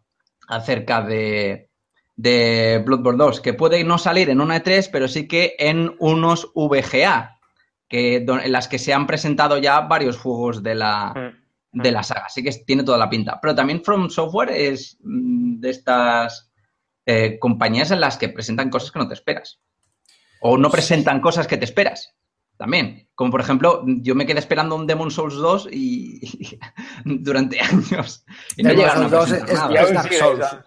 acerca 0.48 1.02
de, 1.04 1.70
de 2.16 2.82
Bloodborne 2.86 3.18
2, 3.24 3.42
que 3.42 3.54
puede 3.54 3.84
no 3.84 3.98
salir 3.98 4.30
en 4.30 4.42
una 4.42 4.62
E3, 4.64 4.90
pero 4.92 5.08
sí 5.08 5.28
que 5.28 5.56
en 5.60 5.96
unos 6.00 6.52
VGA, 6.56 7.40
que, 7.88 8.22
do- 8.22 8.40
en 8.40 8.52
las 8.52 8.68
que 8.68 8.80
se 8.80 8.94
han 8.94 9.06
presentado 9.08 9.58
ya 9.58 9.82
varios 9.82 10.18
juegos 10.18 10.64
de 10.64 10.76
la, 10.76 11.34
Mm. 11.72 11.82
de 11.82 11.92
la 11.92 12.04
saga. 12.04 12.26
Así 12.26 12.44
que 12.44 12.52
tiene 12.66 12.84
toda 12.84 12.98
la 12.98 13.10
pinta. 13.10 13.40
Pero 13.42 13.56
también 13.56 13.84
From 13.84 14.10
Software 14.10 14.52
es 14.52 14.98
mm, 15.04 15.60
de 15.60 15.70
estas 15.70 16.52
eh, 17.06 17.38
compañías 17.40 17.92
en 17.92 18.00
las 18.00 18.18
que 18.18 18.30
presentan 18.30 18.70
cosas 18.70 18.92
que 18.92 19.00
no 19.00 19.08
te 19.08 19.14
esperas. 19.16 19.60
O 20.42 20.58
no 20.58 20.70
presentan 20.70 21.20
cosas 21.22 21.48
que 21.48 21.58
te 21.58 21.66
esperas. 21.66 22.16
También. 22.58 23.10
Como 23.16 23.32
por 23.32 23.42
ejemplo, 23.42 23.84
yo 23.88 24.14
me 24.16 24.26
quedé 24.28 24.40
esperando 24.40 24.76
un 24.76 24.86
Demon 24.88 25.10
Souls 25.12 25.34
2 25.36 25.70
y, 25.72 26.22
durante 27.06 27.60
años. 27.60 28.24
Y 28.56 28.64
no 28.64 28.70
Demon 28.70 28.84
llegaron 28.86 29.06
a 29.06 29.10
Souls 29.10 29.12
2 29.12 29.30
presentar 29.30 29.54
es- 29.56 29.60
nada. 29.62 29.74
Y 29.74 29.78
aún 29.78 29.94
Dark 29.96 30.08
sigue 30.08 30.20
Souls. 30.20 30.40
esa. 30.46 30.66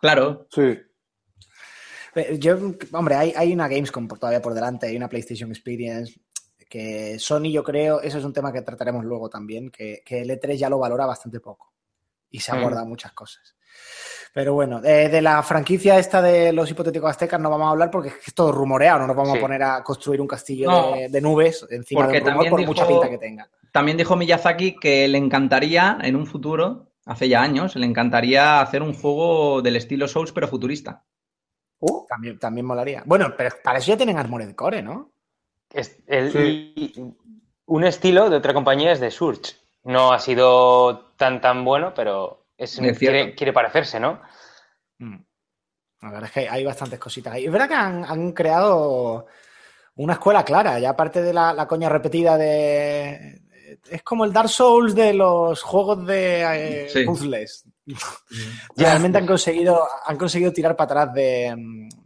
Claro. 0.00 0.46
Sí. 0.50 0.78
Eh, 2.14 2.36
Yo, 2.38 2.58
hombre, 2.92 3.14
hay, 3.14 3.32
hay 3.36 3.52
una 3.52 3.68
Gamescom 3.68 4.08
todavía 4.08 4.42
por 4.42 4.54
delante, 4.54 4.86
hay 4.86 4.96
una 4.96 5.08
PlayStation 5.08 5.50
Experience 5.50 6.20
que 6.72 7.18
Sony, 7.18 7.50
yo 7.52 7.62
creo, 7.62 8.00
eso 8.00 8.16
es 8.18 8.24
un 8.24 8.32
tema 8.32 8.50
que 8.50 8.62
trataremos 8.62 9.04
luego 9.04 9.28
también, 9.28 9.70
que, 9.70 10.00
que 10.04 10.22
el 10.22 10.30
E3 10.30 10.56
ya 10.56 10.70
lo 10.70 10.78
valora 10.78 11.04
bastante 11.04 11.38
poco 11.38 11.72
y 12.30 12.40
se 12.40 12.50
Mm. 12.52 12.56
aborda 12.56 12.84
muchas 12.86 13.12
cosas. 13.12 13.54
Pero 14.32 14.54
bueno, 14.54 14.80
de 14.80 15.20
la 15.20 15.42
franquicia 15.42 15.98
esta 15.98 16.22
de 16.22 16.52
los 16.54 16.70
hipotéticos 16.70 17.10
aztecas 17.10 17.38
no 17.38 17.50
vamos 17.50 17.66
a 17.66 17.70
hablar 17.72 17.90
porque 17.90 18.08
es 18.26 18.32
todo 18.34 18.50
rumoreado, 18.50 19.00
no 19.00 19.08
nos 19.08 19.16
vamos 19.16 19.32
Sí. 19.32 19.38
a 19.38 19.40
poner 19.42 19.62
a 19.62 19.82
construir 19.84 20.22
un 20.22 20.26
castillo 20.26 20.70
No. 20.70 20.92
de, 20.96 21.08
de 21.10 21.20
nubes 21.20 21.66
encima 21.70 22.00
Porque 22.02 22.14
del 22.20 22.22
rumor 22.22 22.34
también 22.36 22.50
por 22.50 22.60
dijo- 22.60 22.70
mucha 22.72 22.86
pinta 22.88 23.10
que 23.10 23.18
tenga. 23.18 23.50
También 23.70 23.98
dijo 23.98 24.16
Miyazaki 24.16 24.76
que 24.80 25.06
le 25.08 25.18
encantaría, 25.18 25.98
en 26.02 26.16
un 26.16 26.26
futuro, 26.26 26.92
hace 27.04 27.28
ya 27.28 27.42
años, 27.42 27.76
le 27.76 27.84
encantaría 27.84 28.60
hacer 28.62 28.82
un 28.82 28.94
juego 28.94 29.60
del 29.60 29.76
estilo 29.76 30.08
Souls, 30.08 30.32
pero 30.32 30.48
futurista. 30.48 31.04
Oh, 31.80 32.06
También, 32.08 32.38
también 32.38 32.64
molaría. 32.64 33.02
Bueno, 33.04 33.34
pero 33.36 33.50
para 33.62 33.78
eso 33.78 33.88
ya 33.88 33.96
tienen 33.98 34.16
Armored 34.16 34.54
Core, 34.54 34.82
¿no? 34.82 35.11
Es- 35.72 35.98
el- 36.06 36.32
Sí. 36.32 36.72
y- 36.76 37.14
un 37.66 37.84
estilo 37.84 38.28
de 38.28 38.36
otra 38.36 38.52
compañía 38.54 38.92
es 38.92 39.00
de 39.00 39.10
Surge. 39.10 39.54
No 39.84 40.12
ha 40.12 40.18
sido 40.18 41.06
tan 41.16 41.40
tan 41.40 41.64
bueno, 41.64 41.92
pero 41.94 42.46
es, 42.56 42.78
quiere, 42.98 43.34
quiere 43.34 43.52
parecerse, 43.52 43.98
¿no? 43.98 44.20
Mm. 44.98 45.16
La 46.02 46.10
verdad 46.10 46.24
es 46.26 46.32
que 46.32 46.48
hay 46.48 46.64
bastantes 46.64 46.98
cositas 46.98 47.32
ahí. 47.34 47.46
Es 47.46 47.52
verdad 47.52 47.68
que 47.68 47.74
han, 47.74 48.04
han 48.04 48.32
creado 48.32 49.26
una 49.96 50.14
escuela 50.14 50.44
clara, 50.44 50.78
ya 50.78 50.90
aparte 50.90 51.22
de 51.22 51.32
la, 51.32 51.52
la 51.52 51.66
coña 51.66 51.88
repetida 51.88 52.36
de... 52.36 53.40
Es 53.90 54.02
como 54.02 54.24
el 54.24 54.32
Dark 54.32 54.48
Souls 54.48 54.94
de 54.94 55.14
los 55.14 55.62
juegos 55.62 56.06
de 56.06 56.42
eh, 56.84 56.88
Sí. 56.90 57.04
puzzles. 57.04 57.64
Realmente 58.76 59.18
han 59.18 59.26
conseguido, 59.26 59.86
han 60.04 60.16
conseguido 60.16 60.52
tirar 60.52 60.76
para 60.76 61.02
atrás 61.02 61.14
de, 61.14 61.54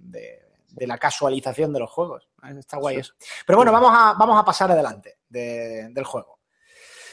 de- 0.00 0.45
de 0.76 0.86
la 0.86 0.98
casualización 0.98 1.72
de 1.72 1.80
los 1.80 1.90
juegos. 1.90 2.28
Está 2.58 2.76
guay 2.76 2.98
eso. 2.98 3.14
Pero 3.46 3.56
bueno, 3.56 3.72
vamos 3.72 3.90
a, 3.92 4.14
vamos 4.18 4.38
a 4.38 4.44
pasar 4.44 4.70
adelante 4.70 5.18
de- 5.28 5.88
del 5.90 6.04
juego. 6.04 6.38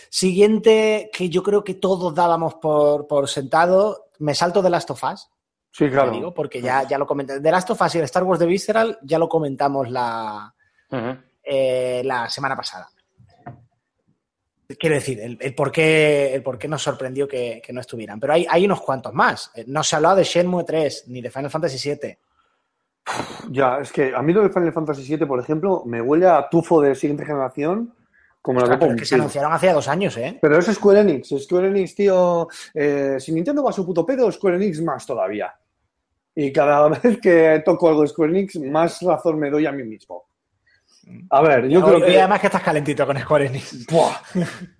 Siguiente, 0.09 1.09
que 1.11 1.29
yo 1.29 1.41
creo 1.41 1.63
que 1.63 1.73
todos 1.75 2.13
dábamos 2.13 2.55
por, 2.55 3.07
por 3.07 3.27
sentado, 3.27 4.09
me 4.19 4.35
salto 4.35 4.61
de 4.61 4.69
Last 4.69 4.91
of 4.91 5.03
Us. 5.03 5.27
sí, 5.71 5.89
claro. 5.89 6.11
digo, 6.11 6.33
porque 6.33 6.61
ya, 6.61 6.83
ya 6.87 6.97
lo 6.99 7.07
comenté. 7.07 7.39
The 7.41 7.51
Last 7.51 7.69
of 7.71 7.81
Us 7.81 7.95
y 7.95 7.97
el 7.97 8.03
Star 8.03 8.23
Wars 8.23 8.39
de 8.39 8.45
Visceral 8.45 8.99
ya 9.01 9.17
lo 9.17 9.27
comentamos 9.27 9.89
la, 9.89 10.53
eh, 11.43 12.01
la 12.05 12.29
semana 12.29 12.55
pasada. 12.55 12.89
Quiero 14.79 14.95
decir, 14.95 15.19
el, 15.19 15.37
el 15.41 15.53
por, 15.55 15.71
qué, 15.71 16.33
el 16.33 16.41
por 16.43 16.57
qué 16.57 16.67
nos 16.67 16.81
sorprendió 16.81 17.27
que, 17.27 17.61
que 17.63 17.73
no 17.73 17.81
estuvieran. 17.81 18.19
Pero 18.19 18.33
hay, 18.33 18.45
hay 18.49 18.65
unos 18.65 18.81
cuantos 18.81 19.13
más. 19.13 19.51
Eh, 19.55 19.65
No 19.67 19.83
se 19.83 19.95
ha 19.95 19.97
hablado 19.97 20.15
de 20.17 20.23
Shenmue 20.23 20.63
3 20.63 21.05
ni 21.07 21.21
de 21.21 21.29
Final 21.31 21.49
Fantasy 21.51 21.77
7. 21.77 22.19
Ya, 23.49 23.79
es 23.79 23.91
que 23.91 24.13
a 24.15 24.21
mí 24.21 24.31
lo 24.33 24.43
de 24.43 24.49
Final 24.49 24.71
Fantasy 24.73 25.03
VII, 25.15 25.25
por 25.25 25.39
ejemplo, 25.39 25.83
me 25.85 26.01
huele 26.01 26.27
a 26.27 26.47
tufo 26.49 26.81
de 26.81 26.95
siguiente 26.95 27.25
generación 27.25 27.93
como 28.41 28.59
la 28.59 28.65
Claro, 28.77 28.93
es 28.93 28.99
que 28.99 29.05
se 29.05 29.15
anunciaron 29.15 29.53
hace 29.53 29.71
dos 29.71 29.87
años, 29.87 30.17
¿eh? 30.17 30.37
Pero 30.41 30.57
es 30.57 30.65
Square 30.65 31.01
Enix. 31.01 31.29
Square 31.39 31.67
Enix, 31.67 31.95
tío. 31.95 32.47
eh, 32.73 33.17
si 33.19 33.31
Nintendo 33.31 33.63
va 33.63 33.69
a 33.69 33.73
su 33.73 33.85
puto 33.85 34.05
pedo, 34.05 34.29
Square 34.31 34.57
Enix 34.57 34.81
más 34.81 35.05
todavía. 35.05 35.53
Y 36.35 36.51
cada 36.51 36.87
vez 37.03 37.19
que 37.21 37.61
toco 37.65 37.87
algo 37.89 38.01
de 38.01 38.07
Square 38.09 38.31
Enix, 38.37 38.55
más 38.59 39.01
razón 39.01 39.39
me 39.39 39.49
doy 39.49 39.65
a 39.65 39.71
mí 39.71 39.83
mismo. 39.83 40.25
A 41.29 41.41
ver, 41.41 41.67
yo 41.67 41.79
Hoy- 41.85 41.95
creo 41.95 42.05
que. 42.07 42.19
además 42.19 42.39
que 42.41 42.47
estás 42.47 42.63
calentito 42.63 43.05
con 43.05 43.17
Square 43.19 43.45
Enix. 43.47 43.85
Buah. 43.87 44.15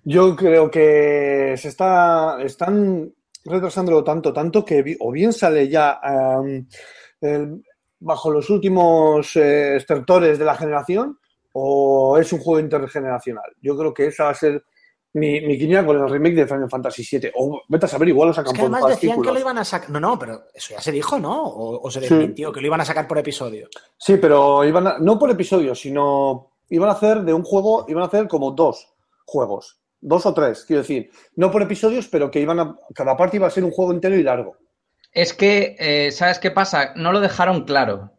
Yo 0.04 0.34
creo 0.34 0.70
que 0.70 1.54
se 1.56 1.68
está. 1.68 2.38
Están 2.42 3.12
retrasándolo 3.44 4.02
tanto, 4.02 4.32
tanto 4.32 4.64
que 4.64 4.96
o 5.00 5.10
bien 5.12 5.32
sale 5.32 5.68
ya 5.68 6.00
em, 6.02 6.66
el- 7.20 7.62
bajo 8.04 8.30
los 8.30 8.50
últimos 8.50 9.34
eh, 9.36 9.76
estertores 9.76 10.38
de 10.38 10.44
la 10.44 10.54
generación, 10.54 11.18
o 11.52 12.18
es 12.18 12.32
un 12.32 12.40
juego 12.40 12.60
intergeneracional. 12.60 13.54
Yo 13.62 13.76
creo 13.78 13.94
que 13.94 14.06
esa 14.08 14.24
va 14.24 14.30
a 14.30 14.34
ser 14.34 14.64
mi, 15.14 15.40
mi 15.40 15.56
quiniela 15.56 15.86
con 15.86 15.96
el 15.96 16.08
remake 16.10 16.34
de 16.34 16.46
Final 16.46 16.68
Fantasy 16.68 17.06
VII. 17.18 17.30
O 17.36 17.62
vete 17.68 17.86
a 17.86 17.88
saber, 17.88 18.08
igual 18.08 18.26
lo 18.28 18.30
Es 18.32 18.36
sacan 18.36 18.52
que 18.52 18.60
por 18.62 18.70
además 18.74 18.90
decían 18.90 19.22
que 19.22 19.32
lo 19.32 19.38
iban 19.38 19.58
a 19.58 19.64
sacar. 19.64 19.88
No, 19.90 20.00
no, 20.00 20.18
pero 20.18 20.42
eso 20.52 20.74
ya 20.74 20.80
se 20.80 20.90
dijo, 20.92 21.18
¿no? 21.18 21.44
O, 21.44 21.80
o 21.86 21.90
se 21.90 22.00
Sí. 22.00 22.08
desmintió, 22.08 22.52
que 22.52 22.60
lo 22.60 22.66
iban 22.66 22.80
a 22.80 22.84
sacar 22.84 23.06
por 23.08 23.18
episodio. 23.18 23.68
Sí, 23.96 24.16
pero 24.16 24.64
iban 24.64 24.86
a- 24.86 24.98
no 24.98 25.18
por 25.18 25.30
episodio, 25.30 25.74
sino 25.74 26.50
iban 26.68 26.88
a 26.88 26.92
hacer 26.92 27.22
de 27.22 27.32
un 27.32 27.44
juego, 27.44 27.84
iban 27.88 28.02
a 28.02 28.06
hacer 28.06 28.26
como 28.28 28.50
dos 28.50 28.92
juegos, 29.24 29.80
dos 30.00 30.26
o 30.26 30.34
tres, 30.34 30.64
quiero 30.66 30.82
decir, 30.82 31.10
no 31.36 31.50
por 31.50 31.62
episodios, 31.62 32.08
pero 32.08 32.30
que 32.30 32.40
iban 32.40 32.58
a, 32.60 32.76
cada 32.94 33.16
parte 33.16 33.36
iba 33.36 33.46
a 33.46 33.50
ser 33.50 33.64
un 33.64 33.70
juego 33.70 33.92
entero 33.92 34.16
y 34.16 34.22
largo. 34.24 34.56
Es 35.14 35.32
que, 35.32 35.76
eh, 35.78 36.10
¿sabes 36.10 36.38
qué 36.38 36.50
pasa? 36.50 36.92
No 36.96 37.12
lo 37.12 37.20
dejaron 37.20 37.64
claro. 37.64 38.10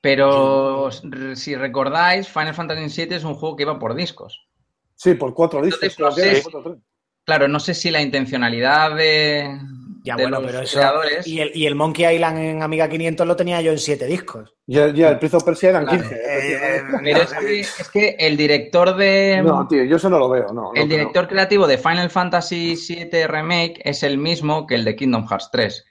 Pero 0.00 0.90
si 1.34 1.56
recordáis, 1.56 2.28
Final 2.28 2.54
Fantasy 2.54 3.06
VII 3.06 3.16
es 3.16 3.24
un 3.24 3.34
juego 3.34 3.56
que 3.56 3.64
iba 3.64 3.78
por 3.78 3.94
discos. 3.94 4.46
Sí, 4.94 5.14
por 5.14 5.34
cuatro 5.34 5.60
discos. 5.62 5.82
Entonces, 5.82 6.44
no 6.44 6.50
sé 6.50 6.50
cuatro. 6.52 6.78
Claro, 7.24 7.48
no 7.48 7.58
sé 7.60 7.74
si 7.74 7.90
la 7.90 8.00
intencionalidad 8.00 8.94
de, 8.94 9.58
Ya, 10.04 10.16
de 10.16 10.22
bueno, 10.22 10.40
los 10.40 10.46
pero 10.50 10.62
eso. 10.62 10.76
creadores. 10.78 11.26
Y 11.26 11.40
el, 11.40 11.50
y 11.54 11.66
el 11.66 11.74
Monkey 11.74 12.14
Island 12.14 12.38
en 12.38 12.62
Amiga 12.62 12.88
500 12.88 13.26
lo 13.26 13.36
tenía 13.36 13.60
yo 13.60 13.72
en 13.72 13.78
siete 13.78 14.06
discos. 14.06 14.54
Ya, 14.66 14.88
ya, 14.92 15.08
el 15.10 15.18
Prince 15.18 15.36
of 15.36 15.44
Persia 15.44 15.70
eran 15.70 15.84
Claro. 15.86 16.00
15. 16.02 16.14
Eh, 16.24 16.82
Pero 17.02 17.22
es 17.22 17.32
que, 17.34 17.60
es 17.60 17.90
que 17.92 18.16
el 18.18 18.36
director 18.36 18.96
de. 18.96 19.42
no, 19.44 19.66
tío, 19.66 19.84
yo 19.84 19.96
eso 19.96 20.08
no 20.08 20.18
lo 20.18 20.28
veo, 20.30 20.52
no. 20.52 20.72
el 20.74 20.88
director 20.88 21.26
creativo 21.28 21.66
de 21.66 21.76
Final 21.78 22.08
Fantasy 22.10 22.76
VII 22.76 23.26
Remake 23.26 23.80
es 23.84 24.02
el 24.04 24.16
mismo 24.16 24.66
que 24.66 24.76
el 24.76 24.84
de 24.84 24.94
Kingdom 24.96 25.26
Hearts 25.26 25.50
3. 25.52 25.84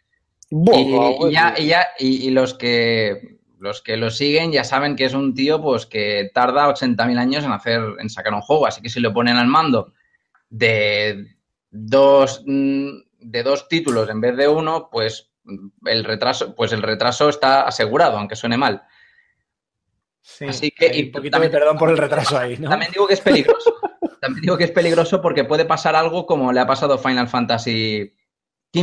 Buah, 0.50 1.28
Y, 1.30 1.32
ya, 1.34 1.54
y, 1.58 1.66
ya- 1.68 1.88
y- 2.00 2.28
y 2.28 2.30
los 2.32 2.54
que 2.54 3.38
los 3.60 3.82
que 3.82 3.98
lo 3.98 4.12
siguen 4.12 4.52
ya 4.52 4.64
saben 4.64 4.96
que 4.96 5.06
es 5.06 5.14
un 5.16 5.34
tío 5.34 5.60
pues 5.62 5.88
que 5.88 6.30
tarda 6.34 6.68
80.000 6.68 7.18
años 7.18 7.44
en 7.44 7.52
hacer 7.52 7.82
en 8.00 8.10
sacar 8.10 8.34
un 8.34 8.42
juego, 8.42 8.68
así 8.68 8.82
que 8.82 8.90
si 8.90 9.00
lo 9.00 9.14
ponen 9.14 9.36
al 9.38 9.48
mando 9.48 9.94
de 10.50 11.36
dos 11.72 12.44
mm, 12.46 12.90
de 13.20 13.44
dos 13.44 13.68
títulos 13.68 14.10
en 14.10 14.22
vez 14.22 14.38
de 14.38 14.48
uno, 14.48 14.90
pues 14.92 15.32
el 15.86 16.04
retraso 16.04 16.54
pues 16.56 16.72
el 16.72 16.82
retraso 16.84 17.30
está 17.30 17.62
asegurado, 17.64 18.18
aunque 18.18 18.36
suene 18.36 18.58
mal. 18.58 18.84
Así 20.48 20.72
que- 20.72 20.92
y 20.96 21.04
un 21.06 21.12
poquito 21.12 21.32
también- 21.32 21.52
de 21.52 21.58
perdón 21.58 21.78
por 21.78 21.90
el 21.90 21.98
retraso 21.98 22.38
ahí, 22.38 22.58
¿no? 22.58 22.70
También 22.70 22.92
digo 22.92 23.08
que 23.08 23.14
es 23.16 23.22
peligroso. 23.22 23.74
También 24.22 24.42
digo 24.42 24.58
que 24.58 24.66
es 24.66 24.72
peligroso 24.72 25.22
porque 25.22 25.44
puede 25.46 25.66
pasar 25.66 25.96
algo 25.96 26.26
como 26.26 26.52
le 26.52 26.60
ha 26.60 26.68
pasado 26.68 26.94
a 26.96 26.98
Final 26.98 27.28
Fantasy 27.28 28.14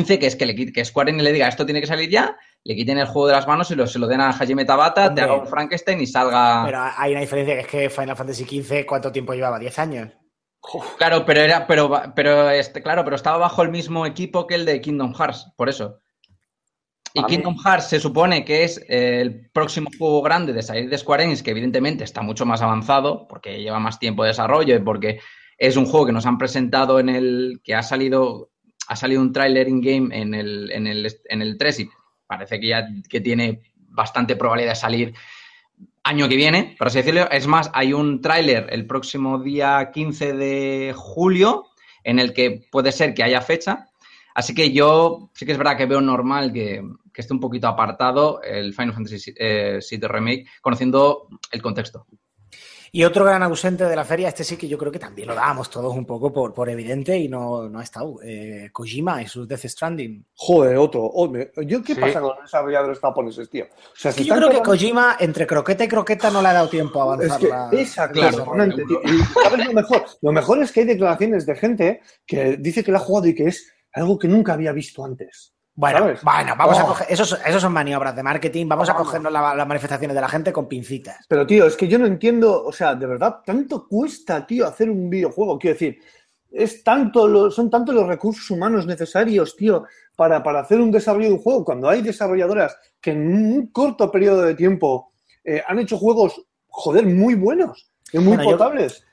XV, 0.03 0.19
que 0.19 0.27
es 0.27 0.37
que, 0.37 0.47
le, 0.47 0.73
que 0.73 0.85
Square 0.85 1.11
Enix 1.11 1.25
le 1.25 1.33
diga 1.33 1.49
esto 1.49 1.65
tiene 1.65 1.81
que 1.81 1.87
salir 1.87 2.09
ya, 2.11 2.37
le 2.65 2.75
quiten 2.75 2.99
el 2.99 3.07
juego 3.07 3.29
de 3.29 3.35
las 3.35 3.47
manos 3.47 3.71
y 3.71 3.75
lo, 3.75 3.87
se 3.87 3.99
lo 3.99 4.07
den 4.07 4.21
a 4.21 4.31
Hajime 4.31 4.65
Tabata, 4.65 5.07
Hombre. 5.09 5.15
te 5.25 5.31
haga 5.31 5.41
un 5.41 5.47
Frankenstein 5.47 6.01
y 6.01 6.07
salga. 6.07 6.63
Pero 6.65 6.83
hay 6.97 7.13
una 7.13 7.21
diferencia 7.21 7.55
que 7.55 7.61
es 7.61 7.67
que 7.67 7.91
Final 7.91 8.17
Fantasy 8.17 8.45
XV, 8.45 8.87
¿cuánto 8.87 9.13
tiempo 9.13 9.33
llevaba? 9.35 9.59
¿10 9.61 9.79
años? 9.79 10.09
Claro, 10.97 11.27
pero 11.27 11.43
era, 11.43 11.67
pero, 11.67 11.91
pero 12.17 12.49
este, 12.51 12.83
claro, 12.83 13.05
pero 13.05 13.17
estaba 13.17 13.37
bajo 13.37 13.63
el 13.63 13.71
mismo 13.71 14.07
equipo 14.07 14.47
que 14.47 14.55
el 14.55 14.65
de 14.65 14.81
Kingdom 14.81 15.13
Hearts, 15.15 15.53
por 15.57 15.69
eso. 15.69 16.01
Y 17.13 17.21
A 17.21 17.23
mí- 17.23 17.29
Kingdom 17.29 17.57
Hearts 17.63 17.89
se 17.89 18.01
supone 18.01 18.45
que 18.45 18.65
es 18.65 18.83
el 18.89 19.51
próximo 19.53 19.91
juego 19.99 20.23
grande 20.23 20.53
de 20.53 20.63
salir 20.63 20.89
de 20.89 20.99
Square 20.99 21.25
Enix, 21.25 21.43
que 21.43 21.51
evidentemente 21.51 22.03
está 22.03 22.23
mucho 22.23 22.47
más 22.47 22.63
avanzado, 22.63 23.29
porque 23.29 23.61
lleva 23.61 23.79
más 23.79 23.99
tiempo 23.99 24.23
de 24.25 24.29
desarrollo 24.29 24.75
y 24.75 24.81
porque 24.81 25.21
es 25.59 25.77
un 25.77 25.85
juego 25.87 26.07
que 26.07 26.13
nos 26.13 26.27
han 26.27 26.39
presentado 26.39 26.99
en 26.99 27.09
el. 27.11 27.61
que 27.63 27.75
ha 27.75 27.83
salido. 27.83 28.51
Ha 28.89 28.97
salido 28.97 29.21
un 29.21 29.33
tráiler 29.33 29.69
in-game 29.69 30.17
en 30.17 30.35
el, 30.35 30.71
en, 30.71 30.87
el, 30.87 31.13
en 31.25 31.43
el 31.43 31.57
3 31.57 31.81
y 31.81 31.91
parece 32.27 32.61
que 32.61 32.69
ya 32.69 32.89
que 33.09 33.21
tiene 33.21 33.63
bastante 33.77 34.37
probabilidad 34.37 34.73
de 34.73 34.77
salir 34.77 35.15
año 36.03 36.29
que 36.29 36.37
viene, 36.37 36.77
por 36.79 36.89
así 36.89 36.99
decirlo. 36.99 37.31
Es 37.31 37.47
más, 37.47 37.71
hay 37.73 37.93
un 37.93 38.21
tráiler 38.21 38.67
el 38.71 38.87
próximo 38.87 39.39
día 39.39 39.91
15 39.93 40.35
de 40.35 40.93
julio 40.95 41.67
en 42.03 42.19
el 42.19 42.33
que 42.33 42.67
puede 42.71 42.93
ser 42.93 43.15
que 43.15 43.23
haya 43.25 43.41
fecha. 43.41 43.89
Así 44.35 44.55
que 44.55 44.73
yo 44.73 45.31
sí 45.33 45.47
que 45.47 45.53
es 45.53 45.59
verdad 45.59 45.77
que 45.77 45.87
veo 45.87 46.01
normal 46.01 46.53
que, 46.53 46.83
que 47.13 47.21
esté 47.21 47.33
un 47.33 47.41
poquito 47.41 47.69
apartado 47.69 48.43
el 48.43 48.75
Final 48.75 48.93
Fantasy 48.93 49.33
eh, 49.37 49.79
VII 49.89 50.09
Remake, 50.09 50.47
conociendo 50.61 51.29
el 51.51 51.63
contexto. 51.63 52.07
Y 52.97 53.03
otro 53.03 53.25
gran 53.25 53.43
ausente 53.43 53.85
de 53.87 53.97
la 53.97 54.05
feria, 54.05 54.29
este 54.29 54.45
sí 54.45 54.57
que 54.57 54.69
yo 54.69 54.79
creo 54.79 54.93
que 54.93 55.01
también 55.01 55.27
lo 55.27 55.35
dábamos 55.35 55.69
todos 55.69 55.93
un 55.97 56.07
poco 56.07 56.33
por, 56.33 56.55
por 56.55 56.69
evidente 56.69 57.19
y 57.19 57.27
no, 57.29 57.69
no 57.69 57.81
ha 57.81 57.83
estado. 57.83 58.21
Eh, 58.23 58.69
Kojima 58.73 59.21
y 59.21 59.27
sus 59.27 59.49
Death 59.49 59.65
Stranding. 59.67 60.25
Joder, 60.37 60.77
otro. 60.77 61.03
Oh, 61.03 61.29
me- 61.29 61.51
¿Yo 61.67 61.83
qué 61.83 61.97
Sí. 61.97 62.01
pasa 62.01 62.21
con 62.21 62.29
los 62.37 62.43
desarrolladores 62.43 63.01
japoneses, 63.01 63.51
tío? 63.51 63.65
O 63.65 63.97
sea, 63.97 64.13
que 64.13 64.23
yo 64.23 64.37
creo 64.37 64.49
que 64.49 64.63
Kojima, 64.63 65.17
entre 65.19 65.45
croqueta 65.45 65.83
y 65.83 65.89
croqueta, 65.89 66.31
no 66.31 66.41
le 66.41 66.47
ha 66.47 66.53
dado 66.53 66.69
tiempo 66.69 67.03
a 67.03 67.17
Es 67.17 67.33
avanzar. 67.33 67.41
que 67.41 67.49
la- 67.49 67.83
es 67.83 67.99
el 67.99 68.05
acojonante, 68.25 68.77
desarrollo. 68.77 69.01
tío. 69.01 69.13
Y 69.13 69.23
¿sabes 69.43 69.67
lo 69.67 69.73
mejor? 69.73 70.05
Lo 70.23 70.33
mejor 70.33 70.63
es 70.63 70.71
que 70.71 70.81
hay 70.81 70.87
declaraciones 70.87 71.47
de 71.47 71.57
gente 71.57 72.01
que 72.25 72.57
dice 72.59 72.85
que 72.85 72.93
lo 72.93 72.99
ha 72.99 73.01
jugado 73.01 73.27
y 73.27 73.35
que 73.35 73.49
es 73.49 73.73
algo 73.93 74.17
que 74.21 74.29
nunca 74.29 74.53
había 74.53 74.71
visto 74.71 75.05
antes. 75.05 75.53
Bueno, 75.77 75.99
¿sabes? 75.99 76.23
bueno, 76.23 76.55
vamos 76.57 76.79
a 76.79 76.85
coger. 76.85 77.07
Esos, 77.11 77.39
esos 77.45 77.61
son 77.61 77.73
maniobras 77.73 78.15
de 78.15 78.23
marketing. 78.23 78.69
Vamos 78.69 78.89
a 78.89 78.95
cogernos 78.95 79.33
la- 79.33 79.55
las 79.55 79.67
manifestaciones 79.67 80.15
de 80.15 80.21
la 80.21 80.29
gente 80.29 80.53
con 80.53 80.69
pincitas. 80.69 81.25
Pero, 81.29 81.45
tío, 81.47 81.67
es 81.67 81.77
que 81.77 81.89
yo 81.89 81.99
no 81.99 82.07
entiendo, 82.07 82.65
o 82.65 82.73
sea, 82.73 82.95
de 82.95 83.07
verdad, 83.07 83.41
tanto 83.45 83.89
cuesta, 83.89 84.47
tío, 84.47 84.67
hacer 84.67 84.89
un 84.89 85.11
videojuego. 85.11 85.59
Quiero 85.59 85.75
decir, 85.75 85.99
es 86.53 86.85
tanto 86.85 87.27
lo- 87.27 87.51
son 87.51 87.71
tantos 87.71 87.93
los 87.95 88.07
recursos 88.07 88.49
humanos 88.53 88.87
necesarios, 88.87 89.57
tío, 89.57 89.85
para, 90.15 90.43
para 90.45 90.61
hacer 90.61 90.81
un 90.81 90.93
desarrollo 90.93 91.27
de 91.29 91.35
un 91.35 91.41
juego. 91.43 91.65
Cuando 91.65 91.89
hay 91.89 92.03
desarrolladoras 92.03 92.77
que 93.01 93.11
en 93.11 93.27
un 93.35 93.67
corto 93.73 94.11
periodo 94.13 94.43
de 94.43 94.55
tiempo 94.55 95.13
eh, 95.43 95.61
han 95.67 95.81
hecho 95.81 95.99
juegos, 95.99 96.41
joder, 96.69 97.05
muy 97.07 97.35
buenos, 97.35 97.91
y 98.13 98.19
muy 98.19 98.37
Bueno, 98.37 98.53
potables. 98.53 99.01
Yo 99.01 99.07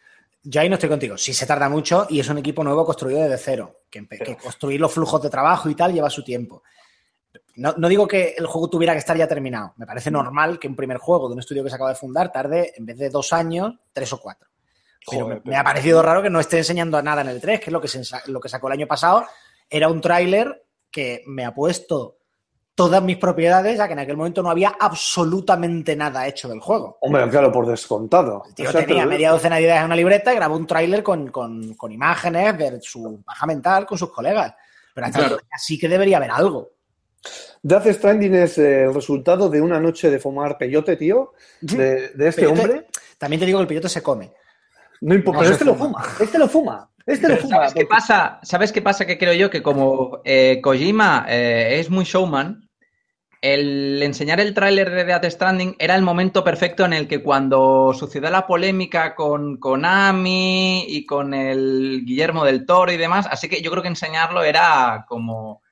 ahí 0.55 0.69
no 0.69 0.75
estoy 0.75 0.89
contigo. 0.89 1.17
Sí 1.17 1.33
se 1.33 1.45
tarda 1.45 1.69
mucho 1.69 2.07
y 2.09 2.19
es 2.19 2.29
un 2.29 2.37
equipo 2.37 2.63
nuevo 2.63 2.85
construido 2.85 3.21
desde 3.21 3.37
cero. 3.37 3.81
Que, 3.89 4.07
construir 4.41 4.79
los 4.79 4.93
flujos 4.93 5.21
de 5.21 5.29
trabajo 5.29 5.69
y 5.69 5.75
tal 5.75 5.93
lleva 5.93 6.09
su 6.09 6.23
tiempo. 6.23 6.63
No, 7.55 7.73
no 7.77 7.89
digo 7.89 8.07
que 8.07 8.33
el 8.37 8.47
juego 8.47 8.69
tuviera 8.69 8.93
que 8.93 8.99
estar 8.99 9.17
ya 9.17 9.27
terminado. 9.27 9.73
Me 9.77 9.85
parece 9.85 10.09
normal 10.09 10.57
que 10.57 10.67
un 10.67 10.75
primer 10.75 10.97
juego 10.97 11.27
de 11.27 11.33
un 11.33 11.39
estudio 11.39 11.63
que 11.63 11.69
se 11.69 11.75
acaba 11.75 11.91
de 11.91 11.97
fundar 11.97 12.31
tarde, 12.31 12.73
en 12.75 12.85
vez 12.85 12.97
de 12.97 13.09
dos 13.09 13.33
años, 13.33 13.73
tres 13.93 14.11
o 14.13 14.19
cuatro. 14.19 14.49
Pero 15.09 15.25
Joder, 15.25 15.41
me, 15.45 15.55
ha 15.55 15.63
parecido 15.63 16.01
raro 16.01 16.21
que 16.21 16.29
no 16.29 16.39
esté 16.39 16.59
enseñando 16.59 17.01
nada 17.01 17.21
en 17.21 17.29
el 17.29 17.41
3, 17.41 17.59
que 17.59 17.65
es 17.65 17.71
lo 17.71 17.81
que, 17.81 17.87
se 17.87 18.01
lo 18.27 18.39
que 18.39 18.49
sacó 18.49 18.67
el 18.67 18.73
año 18.73 18.87
pasado. 18.87 19.25
Era 19.69 19.89
un 19.89 19.99
tráiler 19.99 20.65
que 20.91 21.23
me 21.25 21.45
ha 21.45 21.53
puesto 21.53 22.17
todas 22.75 23.03
mis 23.03 23.17
propiedades, 23.17 23.77
ya 23.77 23.87
que 23.87 23.93
en 23.93 23.99
aquel 23.99 24.17
momento 24.17 24.41
no 24.41 24.49
había 24.49 24.75
absolutamente 24.79 25.95
nada 25.95 26.27
hecho 26.27 26.47
del 26.47 26.59
juego. 26.59 26.97
Hombre, 27.01 27.29
claro, 27.29 27.51
por 27.51 27.67
descontado. 27.67 28.43
El 28.47 28.55
tío 28.55 28.69
O 28.69 28.71
sea, 28.71 28.85
tenía 28.85 29.05
media 29.05 29.31
docena 29.31 29.57
de 29.57 29.63
ideas 29.63 29.79
en 29.79 29.85
una 29.85 29.95
libreta 29.95 30.31
y 30.33 30.35
grabó 30.35 30.55
un 30.55 30.65
tráiler 30.67 31.03
con, 31.03 31.29
con- 31.29 31.73
con 31.75 31.91
imágenes 31.91 32.57
de 32.57 32.79
su 32.81 33.21
baja 33.25 33.45
mental 33.45 33.85
con 33.85 33.97
sus 33.97 34.11
colegas. 34.11 34.53
Pero 34.93 35.07
hasta 35.07 35.19
Claro. 35.19 35.37
sí 35.57 35.77
que 35.77 35.87
debería 35.87 36.17
haber 36.17 36.31
algo. 36.31 36.69
Death 37.61 37.85
Stranding 37.87 38.33
es 38.35 38.57
eh, 38.57 38.83
el 38.85 38.93
resultado 38.93 39.47
de 39.49 39.61
una 39.61 39.79
noche 39.79 40.09
de 40.09 40.17
fumar 40.19 40.57
peyote, 40.57 40.97
tío, 40.97 41.33
de, 41.61 42.09
de 42.09 42.27
este 42.27 42.41
Peyote- 42.47 42.59
hombre. 42.61 42.87
También 43.17 43.39
te 43.39 43.45
digo 43.45 43.59
que 43.59 43.61
el 43.63 43.67
pillote 43.67 43.89
se 43.89 44.01
come. 44.01 44.33
No 45.01 45.13
importa, 45.15 45.39
No 45.39 45.43
pero 45.43 45.53
este 45.53 45.65
lo 45.65 45.75
fuma. 45.75 46.03
fuma, 46.03 46.15
este 46.19 46.39
lo 46.39 46.47
fuma, 46.47 46.90
este 47.05 47.29
lo 47.29 47.37
fuma. 47.37 47.55
¿Sabes 47.57 47.73
qué 47.73 47.85
pasa? 47.85 48.39
¿Sabes 48.43 48.71
qué 48.71 48.81
pasa? 48.81 49.05
Que 49.05 49.17
creo 49.17 49.33
yo 49.33 49.49
que 49.49 49.61
como 49.61 50.21
eh, 50.23 50.59
Kojima 50.61 51.25
eh, 51.27 51.79
es 51.79 51.89
muy 51.89 52.05
showman, 52.05 52.69
el 53.41 54.03
enseñar 54.03 54.39
el 54.39 54.53
tráiler 54.53 54.91
de 54.91 55.03
Death 55.03 55.25
Stranding 55.25 55.75
era 55.79 55.95
el 55.95 56.03
momento 56.03 56.43
perfecto 56.43 56.85
en 56.85 56.93
el 56.93 57.07
que 57.07 57.23
cuando 57.23 57.91
sucedió 57.93 58.29
la 58.29 58.45
polémica 58.45 59.15
con 59.15 59.57
Konami 59.57 60.85
y 60.87 61.05
con 61.07 61.33
el 61.33 62.03
Guillermo 62.05 62.45
del 62.45 62.67
Toro 62.67 62.91
y 62.91 62.97
demás, 62.97 63.27
así 63.29 63.49
que 63.49 63.61
yo 63.61 63.71
creo 63.71 63.81
que 63.81 63.89
enseñarlo 63.89 64.43
era 64.43 65.05
como 65.07 65.63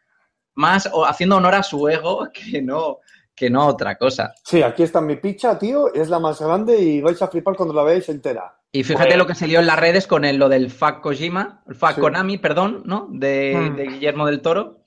más 0.55 0.89
o 0.91 1.05
haciendo 1.05 1.37
honor 1.37 1.55
a 1.55 1.63
su 1.63 1.87
ego 1.87 2.27
que 2.33 2.61
no, 2.61 2.97
que 3.35 3.51
no 3.51 3.67
otra 3.67 3.97
cosa. 3.97 4.33
Sí, 4.43 4.63
aquí 4.63 4.81
está 4.81 4.99
mi 4.99 5.17
picha, 5.17 5.57
tío, 5.59 5.93
es 5.93 6.09
la 6.09 6.19
más 6.19 6.41
grande 6.41 6.75
y 6.75 7.01
vais 7.01 7.21
a 7.21 7.27
flipar 7.27 7.55
cuando 7.55 7.75
la 7.75 7.83
veáis 7.83 8.09
entera. 8.09 8.58
Y 8.71 8.83
fíjate 8.83 9.07
Pues- 9.09 9.17
lo 9.17 9.25
que 9.27 9.35
se 9.35 9.47
lió 9.47 9.59
en 9.59 9.67
las 9.67 9.79
redes 9.79 10.05
con 10.05 10.25
el, 10.25 10.37
lo 10.37 10.47
del 10.49 10.69
FAC 10.69 11.01
Kojima, 11.01 11.63
el 11.67 11.75
FAC 11.75 11.95
Sí. 11.95 12.01
Konami, 12.01 12.37
perdón, 12.37 12.83
¿no? 12.85 13.07
De, 13.09 13.55
Mm. 13.55 13.75
de 13.75 13.83
Guillermo 13.87 14.25
del 14.27 14.41
Toro. 14.41 14.77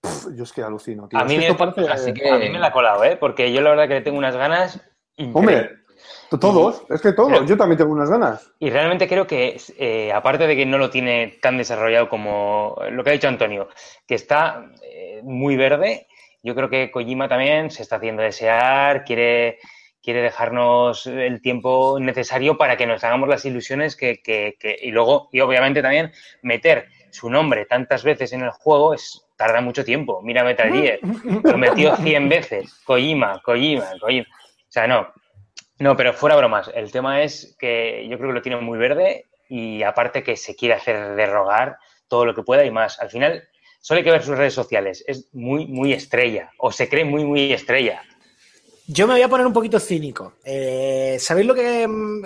Pff, 0.00 0.26
Yo 0.36 0.44
es 0.44 0.52
que 0.52 0.62
alucino, 0.62 1.08
tío. 1.08 1.18
A 1.18 1.22
Es 1.22 1.28
mí, 1.28 1.34
que 1.34 1.40
me, 1.40 1.46
esto 1.48 1.58
parece- 1.72 1.92
así 1.92 2.14
que- 2.14 2.28
a 2.30 2.36
mí 2.38 2.50
me 2.50 2.58
la 2.58 2.68
ha 2.68 2.72
colado, 2.72 3.02
¿eh? 3.04 3.16
Porque 3.16 3.52
yo 3.52 3.60
la 3.62 3.70
verdad 3.70 3.88
que 3.88 3.94
le 3.94 4.00
tengo 4.02 4.18
unas 4.18 4.36
ganas 4.36 4.76
increíbles. 5.16 5.34
Hombre, 5.34 5.70
todos, 6.40 6.82
es 6.90 7.00
que 7.00 7.12
todos. 7.12 7.32
Pero- 7.32 7.46
Yo 7.46 7.56
también 7.56 7.78
tengo 7.78 7.92
unas 7.92 8.10
ganas. 8.10 8.50
Y 8.58 8.70
realmente 8.70 9.08
creo 9.08 9.26
que, 9.26 9.60
eh, 9.78 10.12
aparte 10.12 10.46
de 10.46 10.54
que 10.56 10.66
no 10.66 10.78
lo 10.78 10.90
tiene 10.90 11.38
tan 11.40 11.56
desarrollado 11.56 12.08
como 12.08 12.76
lo 12.90 13.02
que 13.02 13.10
ha 13.10 13.12
dicho 13.14 13.28
Antonio, 13.28 13.68
que 14.06 14.14
está 14.14 14.66
eh, 14.82 15.20
muy 15.24 15.56
verde, 15.56 16.06
yo 16.42 16.54
creo 16.54 16.68
que 16.68 16.90
Kojima 16.90 17.28
también 17.28 17.70
se 17.70 17.82
está 17.82 17.96
haciendo 17.96 18.22
desear, 18.22 19.04
quiere, 19.04 19.58
quiere 20.04 20.20
dejarnos 20.20 21.06
el 21.06 21.40
tiempo 21.40 21.98
necesario 21.98 22.58
para 22.58 22.76
que 22.76 22.86
nos 22.86 23.02
hagamos 23.02 23.28
las 23.28 23.44
ilusiones 23.46 23.96
que, 23.96 24.20
que- 24.22 24.56
que- 24.60 24.76
y 24.82 24.90
luego, 24.90 25.30
y 25.32 25.40
obviamente 25.40 25.80
también 25.80 26.12
meter 26.42 26.88
su 27.10 27.30
nombre 27.30 27.64
tantas 27.64 28.04
veces 28.04 28.32
en 28.34 28.42
el 28.42 28.50
juego 28.50 28.92
es 28.92 29.26
tarda 29.36 29.60
mucho 29.62 29.84
tiempo. 29.84 30.20
Mira 30.22 30.44
Metal 30.44 30.70
Gear, 30.70 30.98
lo 31.42 31.56
metió 31.58 31.96
100 31.96 32.28
veces. 32.28 32.82
Kojima, 32.84 33.40
Kojima, 33.42 33.92
Kojima. 33.98 34.26
O 34.28 34.72
sea, 34.74 34.86
no, 34.86 35.08
no, 35.78 35.96
pero 35.96 36.12
fuera 36.12 36.36
bromas. 36.36 36.70
El 36.74 36.92
tema 36.92 37.22
es 37.22 37.56
que 37.58 38.06
yo 38.08 38.16
creo 38.18 38.28
que 38.30 38.34
lo 38.34 38.42
tiene 38.42 38.60
muy 38.60 38.78
verde 38.78 39.24
y 39.48 39.82
aparte 39.82 40.22
que 40.22 40.36
se 40.36 40.54
quiere 40.54 40.74
hacer 40.74 41.14
derrogar 41.16 41.78
todo 42.08 42.26
lo 42.26 42.34
que 42.34 42.42
pueda 42.42 42.64
y 42.64 42.70
más. 42.70 43.00
Al 43.00 43.10
final, 43.10 43.48
solo 43.80 43.98
hay 43.98 44.04
que 44.04 44.10
ver 44.10 44.22
sus 44.22 44.36
redes 44.36 44.54
sociales. 44.54 45.02
Es 45.06 45.28
muy, 45.32 45.66
muy 45.66 45.92
estrella. 45.92 46.50
O 46.58 46.70
se 46.72 46.88
cree 46.88 47.04
muy, 47.04 47.24
muy 47.24 47.52
estrella. 47.52 48.02
Yo 48.86 49.06
me 49.06 49.14
voy 49.14 49.22
a 49.22 49.28
poner 49.28 49.46
un 49.46 49.52
poquito 49.52 49.80
cínico. 49.80 50.34
Eh, 50.44 51.16
¿Sabéis 51.18 51.46
lo 51.46 51.54
que 51.54 51.86
mm, 51.88 52.22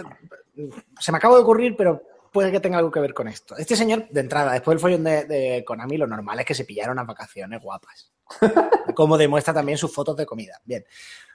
se 0.99 1.13
me 1.13 1.19
acaba 1.19 1.37
de 1.37 1.43
ocurrir, 1.43 1.77
pero 1.77 2.03
puede 2.33 2.51
que 2.51 2.61
tenga 2.61 2.79
algo 2.79 2.91
que 2.91 3.01
ver 3.01 3.15
con 3.15 3.29
esto? 3.29 3.57
Este 3.57 3.77
señor, 3.77 4.09
de 4.09 4.21
entrada, 4.21 4.53
después 4.53 4.75
del 4.75 4.81
follón 4.81 5.05
de, 5.05 5.25
de 5.25 5.65
Konami, 5.65 5.97
lo 5.97 6.07
normal 6.07 6.41
es 6.41 6.47
que 6.47 6.55
se 6.55 6.65
pillaron 6.65 6.95
unas 6.95 7.07
vacaciones 7.07 7.63
guapas. 7.63 8.13
Como 8.95 9.17
demuestra 9.17 9.55
también 9.55 9.79
sus 9.79 9.95
fotos 9.95 10.17
de 10.17 10.27
comida. 10.27 10.61
Bien. 10.65 10.85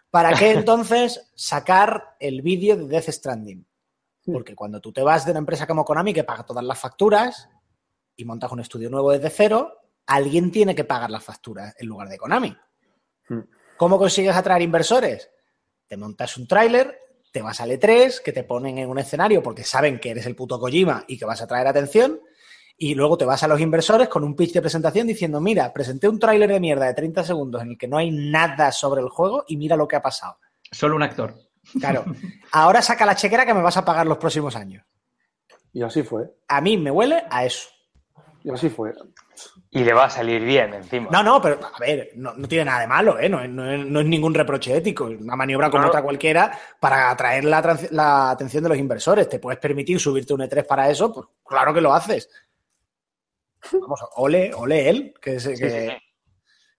¿Para 0.09 0.33
qué 0.33 0.51
entonces 0.57 1.31
sacar 1.35 2.15
el 2.19 2.41
vídeo 2.41 2.75
de 2.75 2.87
Death 2.87 3.09
Stranding? 3.09 3.65
Porque 4.25 4.55
cuando 4.55 4.79
tú 4.79 4.93
te 4.93 5.03
vas 5.03 5.25
de 5.25 5.31
una 5.31 5.39
empresa 5.39 5.67
como 5.67 5.83
Konami 5.83 6.13
que 6.13 6.23
paga 6.23 6.45
todas 6.45 6.63
las 6.63 6.79
facturas 6.79 7.49
y 8.15 8.23
montas 8.23 8.51
un 8.51 8.59
estudio 8.59 8.89
nuevo 8.89 9.11
desde 9.11 9.29
cero, 9.29 9.81
alguien 10.05 10.51
tiene 10.51 10.75
que 10.75 10.83
pagar 10.83 11.09
las 11.09 11.23
facturas 11.23 11.75
en 11.77 11.87
lugar 11.87 12.07
de 12.07 12.17
Konami. 12.17 12.55
¿Cómo 13.77 13.97
consigues 13.97 14.35
atraer 14.35 14.61
inversores? 14.61 15.29
Te 15.87 15.97
montas 15.97 16.37
un 16.37 16.47
tráiler, 16.47 16.99
te 17.31 17.41
vas 17.41 17.59
al 17.61 17.71
E3, 17.71 18.21
que 18.21 18.31
te 18.31 18.43
ponen 18.43 18.77
en 18.77 18.89
un 18.89 18.99
escenario 18.99 19.41
porque 19.41 19.63
saben 19.63 19.99
que 19.99 20.11
eres 20.11 20.25
el 20.25 20.35
puto 20.35 20.59
Kojima 20.59 21.03
y 21.07 21.17
que 21.17 21.25
vas 21.25 21.41
a 21.41 21.47
traer 21.47 21.67
atención, 21.67 22.19
y 22.77 22.95
luego 22.95 23.17
te 23.17 23.25
vas 23.25 23.43
a 23.43 23.47
los 23.47 23.59
inversores 23.59 24.07
con 24.09 24.23
un 24.23 24.35
pitch 24.35 24.53
de 24.53 24.61
presentación 24.61 25.07
diciendo, 25.07 25.39
mira, 25.39 25.71
presenté 25.71 26.07
un 26.07 26.19
tráiler 26.19 26.49
de 26.51 26.59
mierda 26.59 26.85
de 26.85 26.93
30 26.93 27.23
segundos 27.23 27.61
en 27.61 27.71
el 27.71 27.77
que 27.77 27.87
no 27.87 27.97
hay 27.97 28.11
nada 28.11 28.71
sobre 28.71 29.01
el 29.01 29.09
juego 29.09 29.45
y 29.47 29.57
mira 29.57 29.75
lo 29.75 29.87
que 29.87 29.95
ha 29.95 30.01
pasado. 30.01 30.37
Solo 30.71 30.95
un 30.95 31.03
actor. 31.03 31.35
Claro, 31.79 32.03
ahora 32.51 32.81
saca 32.81 33.05
la 33.05 33.15
chequera 33.15 33.45
que 33.45 33.53
me 33.53 33.61
vas 33.61 33.77
a 33.77 33.85
pagar 33.85 34.05
los 34.05 34.17
próximos 34.17 34.55
años. 34.55 34.85
Y 35.71 35.81
así 35.81 36.03
fue. 36.03 36.31
A 36.47 36.61
mí 36.61 36.77
me 36.77 36.91
huele 36.91 37.23
a 37.29 37.45
eso. 37.45 37.69
Y 38.43 38.51
así 38.51 38.69
fue. 38.69 38.93
Y 39.75 39.83
le 39.83 39.91
va 39.93 40.05
a 40.05 40.09
salir 40.09 40.43
bien 40.43 40.73
encima. 40.73 41.09
No, 41.11 41.23
no, 41.23 41.41
pero 41.41 41.59
a 41.63 41.79
ver, 41.79 42.11
no, 42.15 42.33
no 42.35 42.47
tiene 42.47 42.65
nada 42.65 42.81
de 42.81 42.87
malo, 42.87 43.19
¿eh? 43.19 43.27
No, 43.27 43.41
es- 43.41 43.49
no 43.49 43.63
no 43.77 43.99
es 44.01 44.05
ningún 44.05 44.33
reproche 44.33 44.75
ético, 44.77 45.09
es 45.09 45.19
una 45.19 45.35
maniobra 45.35 45.69
como 45.71 45.83
No. 45.83 45.89
otra 45.89 46.03
cualquiera 46.03 46.57
para 46.79 47.09
atraer 47.09 47.43
la, 47.43 48.29
atención 48.29 48.61
de 48.63 48.69
los 48.69 48.77
inversores. 48.77 49.27
¿Te 49.27 49.39
puedes 49.39 49.59
permitir 49.59 49.99
subirte 49.99 50.33
un 50.33 50.41
E3 50.41 50.65
para 50.67 50.89
eso? 50.89 51.11
Pues 51.11 51.25
claro 51.43 51.73
que 51.73 51.81
lo 51.81 51.93
haces. 51.93 52.29
Vamos, 53.71 53.99
ole, 54.17 54.53
ole 54.53 54.89
él, 54.89 55.13
que, 55.21 55.39
se, 55.39 55.51
que, 55.55 55.69
sí, 55.69 55.87
sí. 55.89 55.97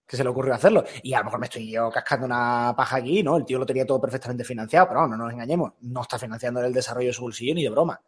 que 0.07 0.17
se 0.17 0.23
le 0.23 0.31
ocurrió 0.31 0.55
hacerlo. 0.55 0.85
Y 1.03 1.15
a 1.15 1.19
lo 1.19 1.25
mejor 1.25 1.41
me 1.41 1.47
estoy 1.47 1.71
yo 1.73 1.91
cascando 1.91 2.27
una 2.27 2.75
paja 2.77 2.97
aquí, 2.99 3.23
¿no? 3.23 3.37
El 3.39 3.45
tío 3.45 3.59
lo 3.59 3.67
tenía 3.67 3.87
todo 3.87 4.01
perfectamente 4.01 4.45
financiado, 4.45 4.87
pero 4.89 5.01
no, 5.01 5.09
no 5.09 5.25
nos 5.25 5.33
engañemos. 5.33 5.73
No 5.81 6.03
está 6.03 6.19
financiando 6.19 6.61
el 6.63 6.73
desarrollo 6.73 7.09
de 7.09 7.13
su 7.15 7.23
bolsillo 7.23 7.55
ni 7.55 7.65
de 7.65 7.71
broma. 7.71 8.01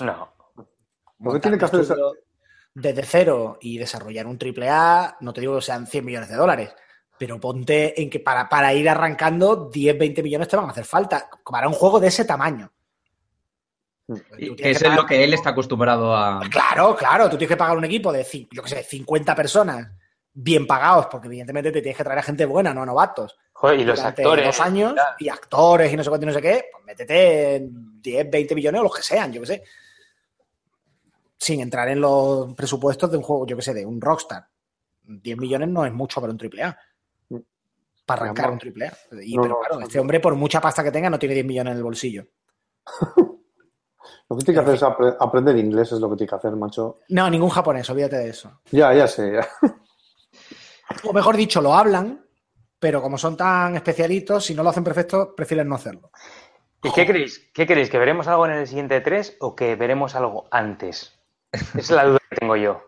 No. 0.00 0.32
Lo 1.20 1.32
que 1.34 1.38
tiene 1.40 1.58
que 1.58 1.64
hacer 1.66 1.80
es. 1.80 1.92
Desde 2.74 3.02
cero 3.04 3.58
y 3.60 3.78
desarrollar 3.78 4.26
un 4.26 4.38
triple 4.38 4.68
A, 4.68 5.16
no 5.20 5.32
te 5.32 5.40
digo 5.40 5.56
que 5.56 5.62
sean 5.62 5.86
100 5.86 6.04
millones 6.04 6.28
de 6.28 6.36
dólares, 6.36 6.74
pero 7.18 7.38
ponte 7.38 8.00
en 8.00 8.08
que 8.08 8.20
para, 8.20 8.48
para 8.48 8.72
ir 8.72 8.88
arrancando 8.88 9.68
10, 9.72 9.98
20 9.98 10.22
millones 10.22 10.48
te 10.48 10.56
van 10.56 10.66
a 10.66 10.70
hacer 10.70 10.84
falta 10.84 11.28
para 11.44 11.68
un 11.68 11.74
juego 11.74 12.00
de 12.00 12.08
ese 12.08 12.24
tamaño. 12.24 12.72
Mm. 14.08 14.14
Y 14.38 14.46
eso 14.46 14.56
que 14.56 14.70
es 14.70 14.96
lo 14.96 15.06
que 15.06 15.22
él 15.22 15.34
está 15.34 15.50
acostumbrado 15.50 16.16
a. 16.16 16.40
Claro, 16.50 16.96
claro, 16.96 17.24
tú 17.30 17.36
tienes 17.36 17.54
que 17.54 17.56
pagar 17.56 17.76
un 17.76 17.84
equipo 17.84 18.12
de, 18.12 18.26
yo 18.50 18.62
qué 18.62 18.68
sé, 18.68 18.82
50 18.82 19.34
personas 19.34 19.88
bien 20.34 20.66
pagados, 20.66 21.06
porque 21.06 21.28
evidentemente 21.28 21.70
te 21.70 21.82
tienes 21.82 21.96
que 21.96 22.04
traer 22.04 22.18
a 22.18 22.22
gente 22.22 22.46
buena, 22.46 22.72
no 22.72 22.82
a 22.82 22.86
novatos. 22.86 23.36
Joder, 23.52 23.80
y 23.80 23.84
los 23.84 23.98
durante 23.98 24.22
actores. 24.22 24.46
dos 24.46 24.60
años 24.60 24.94
y 25.18 25.28
actores 25.28 25.92
y 25.92 25.96
no 25.96 26.02
sé 26.02 26.08
cuánto 26.08 26.24
y 26.24 26.28
no 26.28 26.32
sé 26.32 26.42
qué, 26.42 26.64
pues 26.72 26.84
métete 26.84 27.56
en 27.56 28.02
10, 28.02 28.30
20 28.30 28.54
millones 28.54 28.80
o 28.80 28.84
los 28.84 28.96
que 28.96 29.02
sean, 29.02 29.32
yo 29.32 29.42
qué 29.42 29.46
sé. 29.46 29.62
Sin 31.42 31.60
entrar 31.60 31.88
en 31.88 32.00
los 32.00 32.54
presupuestos 32.54 33.10
de 33.10 33.16
un 33.16 33.24
juego, 33.24 33.46
yo 33.48 33.56
qué 33.56 33.62
sé, 33.62 33.74
de 33.74 33.84
un 33.84 34.00
Rockstar. 34.00 34.46
10 35.02 35.36
millones 35.38 35.68
no 35.70 35.84
es 35.84 35.92
mucho 35.92 36.20
para 36.20 36.30
un 36.32 36.38
triple 36.38 36.62
A. 36.62 36.78
Para 38.06 38.22
arrancar 38.22 38.46
No, 38.46 38.52
un 38.52 38.58
triple 38.60 38.86
A. 38.86 38.96
Y, 39.20 39.34
no, 39.36 39.42
pero 39.42 39.58
claro, 39.58 39.74
no. 39.80 39.86
este 39.86 39.98
hombre, 39.98 40.20
por 40.20 40.36
mucha 40.36 40.60
pasta 40.60 40.84
que 40.84 40.92
tenga, 40.92 41.10
no 41.10 41.18
tiene 41.18 41.34
10 41.34 41.46
millones 41.46 41.72
en 41.72 41.76
el 41.78 41.82
bolsillo. 41.82 42.26
Lo 44.28 44.36
que 44.38 44.44
tiene 44.44 44.60
que 44.60 44.62
hacer 44.62 44.74
es 44.76 44.82
apre- 44.82 45.16
aprender 45.18 45.56
inglés, 45.58 45.92
es 45.92 46.00
lo 46.00 46.08
que 46.10 46.16
tiene 46.16 46.28
que 46.30 46.36
hacer, 46.36 46.52
macho. 46.56 47.00
No, 47.08 47.28
ningún 47.28 47.50
japonés, 47.50 47.90
olvídate 47.90 48.16
de 48.16 48.28
eso. 48.30 48.60
Ya, 48.70 48.94
ya 48.94 49.06
sé. 49.08 49.32
ya. 49.32 49.48
O 51.04 51.12
mejor 51.12 51.36
dicho, 51.36 51.60
lo 51.60 51.74
hablan, 51.74 52.24
pero 52.78 53.00
como 53.02 53.18
son 53.18 53.36
tan 53.36 53.74
especialitos, 53.76 54.44
si 54.44 54.54
no 54.54 54.62
lo 54.62 54.68
hacen 54.70 54.84
perfecto, 54.84 55.34
prefieren 55.34 55.68
no 55.68 55.74
hacerlo. 55.74 56.10
¿Y 56.82 56.90
qué 56.92 57.06
creéis? 57.06 57.50
¿Qué 57.54 57.66
creéis? 57.66 57.88
¿Que 57.90 57.98
veremos 57.98 58.26
algo 58.28 58.44
en 58.46 58.52
el 58.52 58.66
siguiente 58.66 59.00
3 59.00 59.38
o 59.40 59.54
que 59.56 59.74
veremos 59.76 60.14
algo 60.14 60.48
antes? 60.50 61.18
Esa 61.52 61.78
es 61.78 61.90
la 61.90 62.04
duda 62.06 62.18
que 62.30 62.36
tengo 62.36 62.56
yo. 62.56 62.80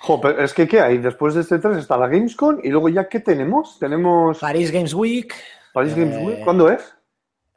Jo, 0.00 0.20
pero 0.20 0.42
es 0.42 0.52
que, 0.54 0.66
¿qué 0.66 0.80
hay? 0.80 0.98
Después 0.98 1.34
de 1.34 1.42
este 1.42 1.58
3 1.58 1.76
está 1.76 1.96
la 1.96 2.08
Gamescom 2.08 2.58
y 2.62 2.68
luego 2.70 2.88
ya, 2.88 3.08
¿qué 3.08 3.20
tenemos? 3.20 3.78
Tenemos 3.78 4.38
Paris 4.38 4.70
Games 4.72 4.94
Week, 4.94 5.32
Paris 5.72 5.94
Games 5.94 6.16
Eh, 6.16 6.24
Week. 6.24 6.40
¿Cuándo 6.44 6.68
es? 6.70 6.82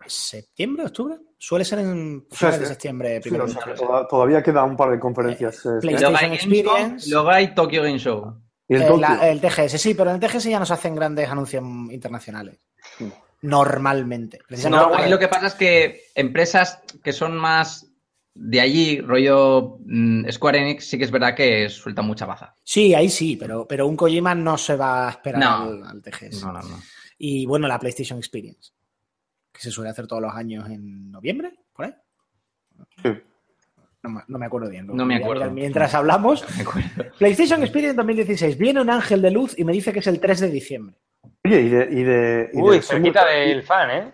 septiembre, 0.07 0.85
octubre. 0.85 1.15
Suele 1.37 1.65
ser 1.65 1.79
en 1.79 2.25
O 2.31 2.35
sea, 2.35 2.49
finales 2.49 2.59
de 2.59 2.65
septiembre, 2.67 3.15
Sí, 3.15 3.21
primero 3.21 3.43
o 3.45 3.47
de 3.47 3.53
sea, 3.53 3.63
que 3.63 3.71
toda- 3.73 4.07
todavía 4.07 4.43
queda 4.43 4.63
un 4.63 4.77
par 4.77 4.91
de 4.91 4.99
conferencias. 4.99 5.55
este 5.55 5.79
PlayStation 5.81 6.15
año. 6.15 6.19
Luego 6.19 6.19
hay 6.19 6.37
Gamescom, 6.37 6.53
Experience. 6.75 7.09
luego 7.09 7.29
hay 7.29 7.55
Tokyo 7.55 7.81
Game 7.83 7.97
Show. 7.99 8.41
Y 8.67 8.75
el 8.75 8.81
Eh, 8.83 8.85
Tokyo. 8.85 9.01
la- 9.01 9.29
el 9.29 9.41
TGS, 9.41 9.77
sí, 9.79 9.93
pero 9.95 10.11
en 10.11 10.15
el 10.15 10.19
TGS 10.21 10.49
ya 10.49 10.59
nos 10.59 10.69
hacen 10.71 10.95
grandes 10.95 11.27
anuncios 11.29 11.63
internacionales. 11.91 12.59
Mm. 12.99 13.05
Normalmente. 13.41 14.39
Precisamente 14.47 14.85
No, 14.85 14.95
ahí 14.95 15.09
lo 15.09 15.19
que 15.19 15.27
pasa 15.27 15.47
es 15.47 15.53
que 15.55 16.01
empresas 16.15 16.81
que 17.03 17.11
son 17.13 17.35
más 17.35 17.87
de 18.37 18.59
allí, 18.61 18.99
rollo 19.01 19.77
mm, 19.85 20.29
Square 20.29 20.59
Enix, 20.59 20.85
sí 20.89 20.97
que 20.97 21.05
es 21.05 21.11
verdad 21.11 21.33
que 21.35 21.69
sueltan 21.69 22.05
mucha 22.05 22.25
baza. 22.25 22.53
Sí, 22.63 22.93
ahí 22.93 23.09
sí, 23.09 23.37
pero, 23.37 23.65
pero 23.67 23.87
un 23.87 23.95
Kojima 23.95 24.35
no 24.35 24.57
se 24.57 24.75
va 24.75 25.07
a 25.07 25.11
esperar 25.11 25.39
No. 25.41 25.63
al, 25.63 25.83
al 25.87 26.01
TGS. 26.01 26.43
No, 26.43 26.51
no, 26.51 26.61
no. 26.61 26.79
Y 27.17 27.45
bueno, 27.45 27.67
la 27.67 27.79
PlayStation 27.79 28.19
Experience, 28.19 28.71
que 29.53 29.61
se 29.61 29.71
suele 29.71 29.89
hacer 29.89 30.05
todos 30.05 30.21
los 30.21 30.33
años 30.33 30.69
en 30.69 31.09
noviembre, 31.11 31.53
por 31.73 31.85
ahí. 31.85 31.93
Sí. 33.01 33.09
No, 34.03 34.09
me- 34.09 34.21
no 34.27 34.37
me 34.37 34.45
acuerdo 34.45 34.69
bien. 34.69 34.85
No 34.87 35.05
me 35.05 35.15
acuerdo. 35.15 35.49
Mientras 35.49 35.95
hablamos, 35.95 36.45
Me 36.57 36.61
acuerdo. 36.63 36.89
PlayStation 37.17 37.61
Experience 37.63 37.95
2016. 37.95 38.57
Viene 38.57 38.81
un 38.81 38.89
ángel 38.89 39.21
de 39.21 39.31
luz 39.31 39.57
y 39.57 39.63
me 39.63 39.71
dice 39.71 39.91
que 39.93 39.99
es 39.99 40.07
el 40.07 40.19
3 40.19 40.41
de 40.41 40.49
diciembre. 40.51 40.95
Oye, 41.45 41.61
y 41.61 41.69
de. 41.69 41.87
Y 41.91 42.03
de 42.03 42.49
y 42.53 42.57
Uy, 42.61 42.75
del 42.75 42.83
cerquita 42.83 43.25
del 43.25 43.63
fan, 43.63 43.89
¿eh? 43.91 44.11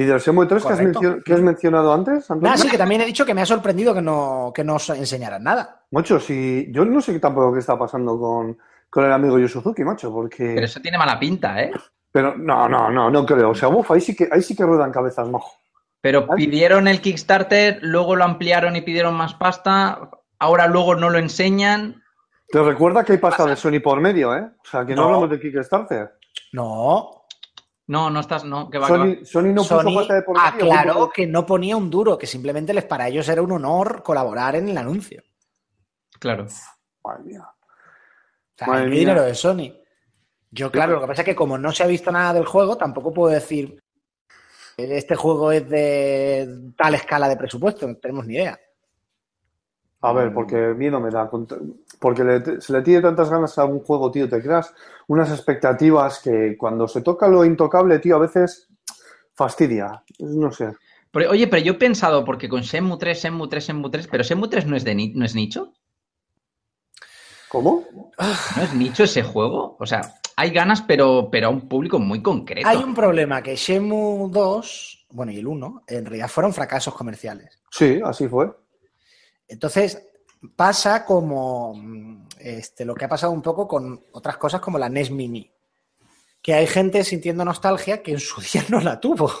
¿Y 0.00 0.04
del 0.04 0.20
Shenmue 0.20 0.46
3 0.46 0.64
que 0.64 0.72
has, 0.72 0.80
mencio- 0.80 1.22
que 1.24 1.32
has 1.34 1.40
mencionado 1.40 1.92
antes, 1.92 2.30
Antonio? 2.30 2.52
Nada, 2.52 2.56
sí, 2.56 2.70
que 2.70 2.78
también 2.78 3.00
he 3.00 3.04
dicho 3.06 3.26
que 3.26 3.34
me 3.34 3.42
ha 3.42 3.46
sorprendido 3.46 3.92
que 3.92 4.00
no, 4.00 4.52
que 4.54 4.62
no 4.62 4.76
os 4.76 4.88
enseñaran 4.90 5.42
nada. 5.42 5.82
Macho, 5.90 6.20
si 6.20 6.68
yo 6.70 6.84
no 6.84 7.00
sé 7.00 7.18
tampoco 7.18 7.52
qué 7.52 7.58
está 7.58 7.76
pasando 7.76 8.16
con, 8.16 8.56
con 8.88 9.04
el 9.04 9.12
amigo 9.12 9.40
Yu 9.40 9.48
Suzuki, 9.48 9.82
macho, 9.82 10.12
porque... 10.12 10.52
Pero 10.54 10.66
eso 10.66 10.78
tiene 10.80 10.98
mala 10.98 11.18
pinta, 11.18 11.60
¿eh? 11.60 11.72
Pero 12.12 12.36
no, 12.38 12.68
no, 12.68 12.88
no, 12.90 13.10
no 13.10 13.26
creo. 13.26 13.50
O 13.50 13.54
sea, 13.56 13.68
uf, 13.70 13.90
ahí 13.90 14.00
sí 14.00 14.14
que, 14.14 14.28
ahí 14.30 14.40
sí 14.40 14.54
que 14.54 14.62
ruedan 14.64 14.92
cabezas, 14.92 15.28
majo. 15.28 15.50
Pero 16.00 16.28
pidieron 16.28 16.86
el 16.86 17.00
Kickstarter, 17.00 17.80
luego 17.82 18.14
lo 18.14 18.22
ampliaron 18.22 18.76
y 18.76 18.82
pidieron 18.82 19.14
más 19.16 19.34
pasta, 19.34 20.10
ahora 20.38 20.68
luego 20.68 20.94
no 20.94 21.10
lo 21.10 21.18
enseñan. 21.18 22.04
Te 22.48 22.62
recuerda 22.62 23.02
que 23.02 23.14
hay 23.14 23.18
pasta 23.18 23.44
de 23.46 23.56
Sony 23.56 23.80
por 23.82 24.00
medio, 24.00 24.32
¿eh? 24.36 24.48
O 24.64 24.64
sea, 24.70 24.86
que 24.86 24.94
no, 24.94 25.02
No. 25.02 25.06
hablamos 25.08 25.30
de 25.30 25.40
Kickstarter. 25.40 26.12
No, 26.52 27.17
No, 27.88 28.10
no 28.10 28.20
estás, 28.20 28.44
no, 28.44 28.68
que 28.68 28.78
va, 28.78 28.86
que 28.86 28.92
va. 28.92 28.98
Sony, 28.98 29.24
Sony 29.24 29.52
no 29.54 29.62
puso 29.62 29.80
Sony 29.80 29.94
pasta 29.94 30.14
de 30.14 30.22
por 30.22 30.36
medio. 30.36 30.72
aclaró 30.72 31.10
que 31.10 31.26
no 31.26 31.46
ponía 31.46 31.74
un 31.74 31.88
duro, 31.88 32.18
que 32.18 32.26
simplemente 32.26 32.74
les, 32.74 32.84
para 32.84 33.08
ellos 33.08 33.26
era 33.28 33.40
un 33.40 33.50
honor 33.50 34.02
colaborar 34.02 34.56
en 34.56 34.68
el 34.68 34.76
anuncio. 34.76 35.22
Claro. 36.18 36.46
Madre 37.02 37.24
mía. 37.24 37.42
O 37.42 38.54
sea, 38.56 38.66
Madre 38.66 38.84
el 38.84 38.90
mía. 38.90 38.98
dinero 39.00 39.22
de 39.22 39.34
Sony. 39.34 39.72
Yo, 40.50 40.70
claro, 40.70 40.94
lo 40.94 41.00
que 41.00 41.06
pasa 41.06 41.22
es 41.22 41.26
que 41.26 41.34
como 41.34 41.56
no 41.56 41.72
se 41.72 41.82
ha 41.82 41.86
visto 41.86 42.10
nada 42.12 42.34
del 42.34 42.44
juego, 42.44 42.76
tampoco 42.76 43.12
puedo 43.12 43.32
decir. 43.32 43.82
este 44.76 45.16
juego 45.16 45.50
es 45.50 45.68
de 45.68 46.72
tal 46.76 46.94
escala 46.94 47.28
de 47.28 47.36
presupuesto, 47.36 47.88
no 47.88 47.96
tenemos 47.96 48.26
ni 48.26 48.34
idea. 48.34 48.58
A 50.00 50.12
ver, 50.12 50.32
porque 50.32 50.56
miedo 50.76 51.00
me 51.00 51.10
da. 51.10 51.28
Porque 51.98 52.22
le- 52.24 52.60
se 52.60 52.72
le 52.72 52.82
tiene 52.82 53.02
tantas 53.02 53.28
ganas 53.30 53.58
a 53.58 53.64
un 53.64 53.80
juego, 53.80 54.10
tío, 54.12 54.28
te 54.28 54.40
creas 54.40 54.72
unas 55.08 55.30
expectativas 55.30 56.20
que 56.20 56.56
cuando 56.56 56.86
se 56.86 57.00
toca 57.02 57.26
lo 57.26 57.44
intocable, 57.44 57.98
tío, 57.98 58.16
a 58.16 58.20
veces 58.20 58.68
fastidia. 59.34 60.02
No 60.20 60.52
sé. 60.52 60.72
Pero, 61.10 61.30
oye, 61.30 61.48
pero 61.48 61.62
yo 61.62 61.72
he 61.72 61.76
pensado, 61.76 62.24
porque 62.24 62.48
con 62.48 62.60
Shenmue 62.60 62.98
3, 62.98 63.22
Shenmue 63.22 63.48
3, 63.48 63.66
Shenmue 63.66 63.90
3, 63.90 64.06
pero 64.06 64.22
Shenmue 64.22 64.48
3 64.48 64.66
no 64.66 64.76
es, 64.76 64.84
de 64.84 64.94
ni- 64.94 65.14
no 65.14 65.24
es 65.24 65.34
nicho. 65.34 65.72
¿Cómo? 67.48 67.86
¿No 68.56 68.62
es 68.62 68.74
nicho 68.74 69.04
ese 69.04 69.22
juego? 69.22 69.76
O 69.80 69.86
sea, 69.86 70.02
hay 70.36 70.50
ganas, 70.50 70.82
pero, 70.82 71.28
pero 71.32 71.46
a 71.46 71.50
un 71.50 71.66
público 71.68 71.98
muy 71.98 72.20
concreto. 72.22 72.68
Hay 72.68 72.76
un 72.76 72.94
problema, 72.94 73.42
que 73.42 73.56
Shenmue 73.56 74.28
2, 74.30 75.06
bueno, 75.10 75.32
y 75.32 75.38
el 75.38 75.46
1, 75.46 75.82
en 75.86 76.04
realidad 76.04 76.28
fueron 76.28 76.52
fracasos 76.52 76.94
comerciales. 76.94 77.58
Sí, 77.70 78.00
así 78.04 78.28
fue. 78.28 78.50
Entonces, 79.48 80.06
pasa 80.54 81.04
como 81.04 82.26
este, 82.38 82.84
lo 82.84 82.94
que 82.94 83.04
ha 83.04 83.08
pasado 83.08 83.32
un 83.32 83.42
poco 83.42 83.66
con 83.66 84.04
otras 84.12 84.36
cosas 84.36 84.60
como 84.60 84.78
la 84.78 84.88
NES 84.88 85.10
Mini. 85.10 85.50
Que 86.40 86.54
hay 86.54 86.66
gente 86.66 87.02
sintiendo 87.02 87.44
nostalgia 87.44 88.02
que 88.02 88.12
en 88.12 88.20
su 88.20 88.40
día 88.52 88.64
no 88.68 88.80
la 88.80 89.00
tuvo. 89.00 89.32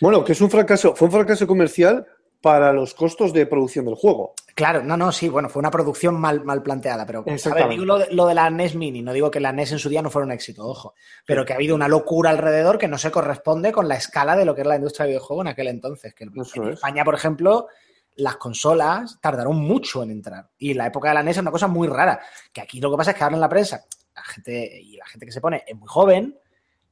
Bueno, 0.00 0.24
que 0.24 0.32
es 0.32 0.40
un 0.40 0.50
fracaso, 0.50 0.94
fue 0.94 1.06
un 1.06 1.12
fracaso 1.12 1.46
comercial 1.46 2.06
para 2.40 2.72
los 2.72 2.92
costos 2.92 3.32
de 3.32 3.46
producción 3.46 3.84
del 3.84 3.94
juego. 3.94 4.34
Claro, 4.54 4.82
no, 4.82 4.96
no, 4.96 5.12
sí, 5.12 5.28
bueno, 5.28 5.48
fue 5.48 5.60
una 5.60 5.70
producción 5.70 6.20
mal, 6.20 6.44
mal 6.44 6.60
planteada, 6.62 7.06
pero 7.06 7.20
a 7.20 7.22
ver, 7.22 7.34
Exactamente. 7.34 7.74
digo 7.74 7.84
lo 7.86 7.98
de, 7.98 8.12
lo 8.12 8.26
de 8.26 8.34
la 8.34 8.50
NES 8.50 8.74
Mini, 8.74 9.00
no 9.00 9.12
digo 9.12 9.30
que 9.30 9.38
la 9.38 9.52
NES 9.52 9.72
en 9.72 9.78
su 9.78 9.88
día 9.88 10.02
no 10.02 10.10
fuera 10.10 10.26
un 10.26 10.32
éxito, 10.32 10.66
ojo, 10.66 10.94
pero 11.24 11.46
que 11.46 11.52
ha 11.52 11.56
habido 11.56 11.76
una 11.76 11.86
locura 11.88 12.30
alrededor 12.30 12.78
que 12.78 12.88
no 12.88 12.98
se 12.98 13.12
corresponde 13.12 13.70
con 13.70 13.86
la 13.86 13.94
escala 13.94 14.36
de 14.36 14.44
lo 14.44 14.54
que 14.54 14.62
era 14.62 14.70
la 14.70 14.76
industria 14.76 15.04
de 15.04 15.12
videojuegos 15.12 15.44
en 15.44 15.52
aquel 15.52 15.68
entonces. 15.68 16.14
Que 16.14 16.24
Eso 16.24 16.62
en 16.62 16.68
es. 16.68 16.74
España, 16.74 17.04
por 17.04 17.14
ejemplo, 17.14 17.68
las 18.16 18.36
consolas 18.36 19.18
tardaron 19.20 19.56
mucho 19.56 20.02
en 20.02 20.10
entrar. 20.10 20.50
Y 20.58 20.74
la 20.74 20.86
época 20.86 21.08
de 21.08 21.14
la 21.14 21.22
NES 21.22 21.36
es 21.36 21.42
una 21.42 21.50
cosa 21.50 21.66
muy 21.68 21.88
rara. 21.88 22.20
Que 22.52 22.60
aquí 22.60 22.80
lo 22.80 22.90
que 22.90 22.96
pasa 22.96 23.12
es 23.12 23.16
que 23.16 23.24
ahora 23.24 23.36
en 23.36 23.40
la 23.40 23.48
prensa, 23.48 23.84
la 24.14 24.22
gente, 24.22 24.80
y 24.80 24.96
la 24.96 25.06
gente 25.06 25.26
que 25.26 25.32
se 25.32 25.40
pone 25.40 25.64
es 25.66 25.74
muy 25.76 25.88
joven 25.88 26.38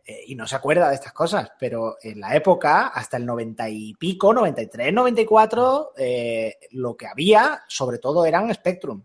eh, 0.05 0.21
y 0.27 0.35
no 0.35 0.47
se 0.47 0.57
acuerda 0.57 0.89
de 0.89 0.95
estas 0.95 1.13
cosas. 1.13 1.53
Pero 1.59 1.97
en 2.03 2.21
la 2.21 2.35
época, 2.35 2.89
hasta 2.89 3.17
el 3.19 3.27
90 3.27 3.69
y 3.69 3.95
pico, 3.95 4.33
93, 4.33 4.93
94, 4.93 5.93
eh, 5.99 6.57
lo 6.73 6.97
que 6.97 7.07
había, 7.07 7.63
sobre 7.69 7.99
todo, 7.99 8.25
eran 8.25 8.53
Spectrum. 8.55 9.05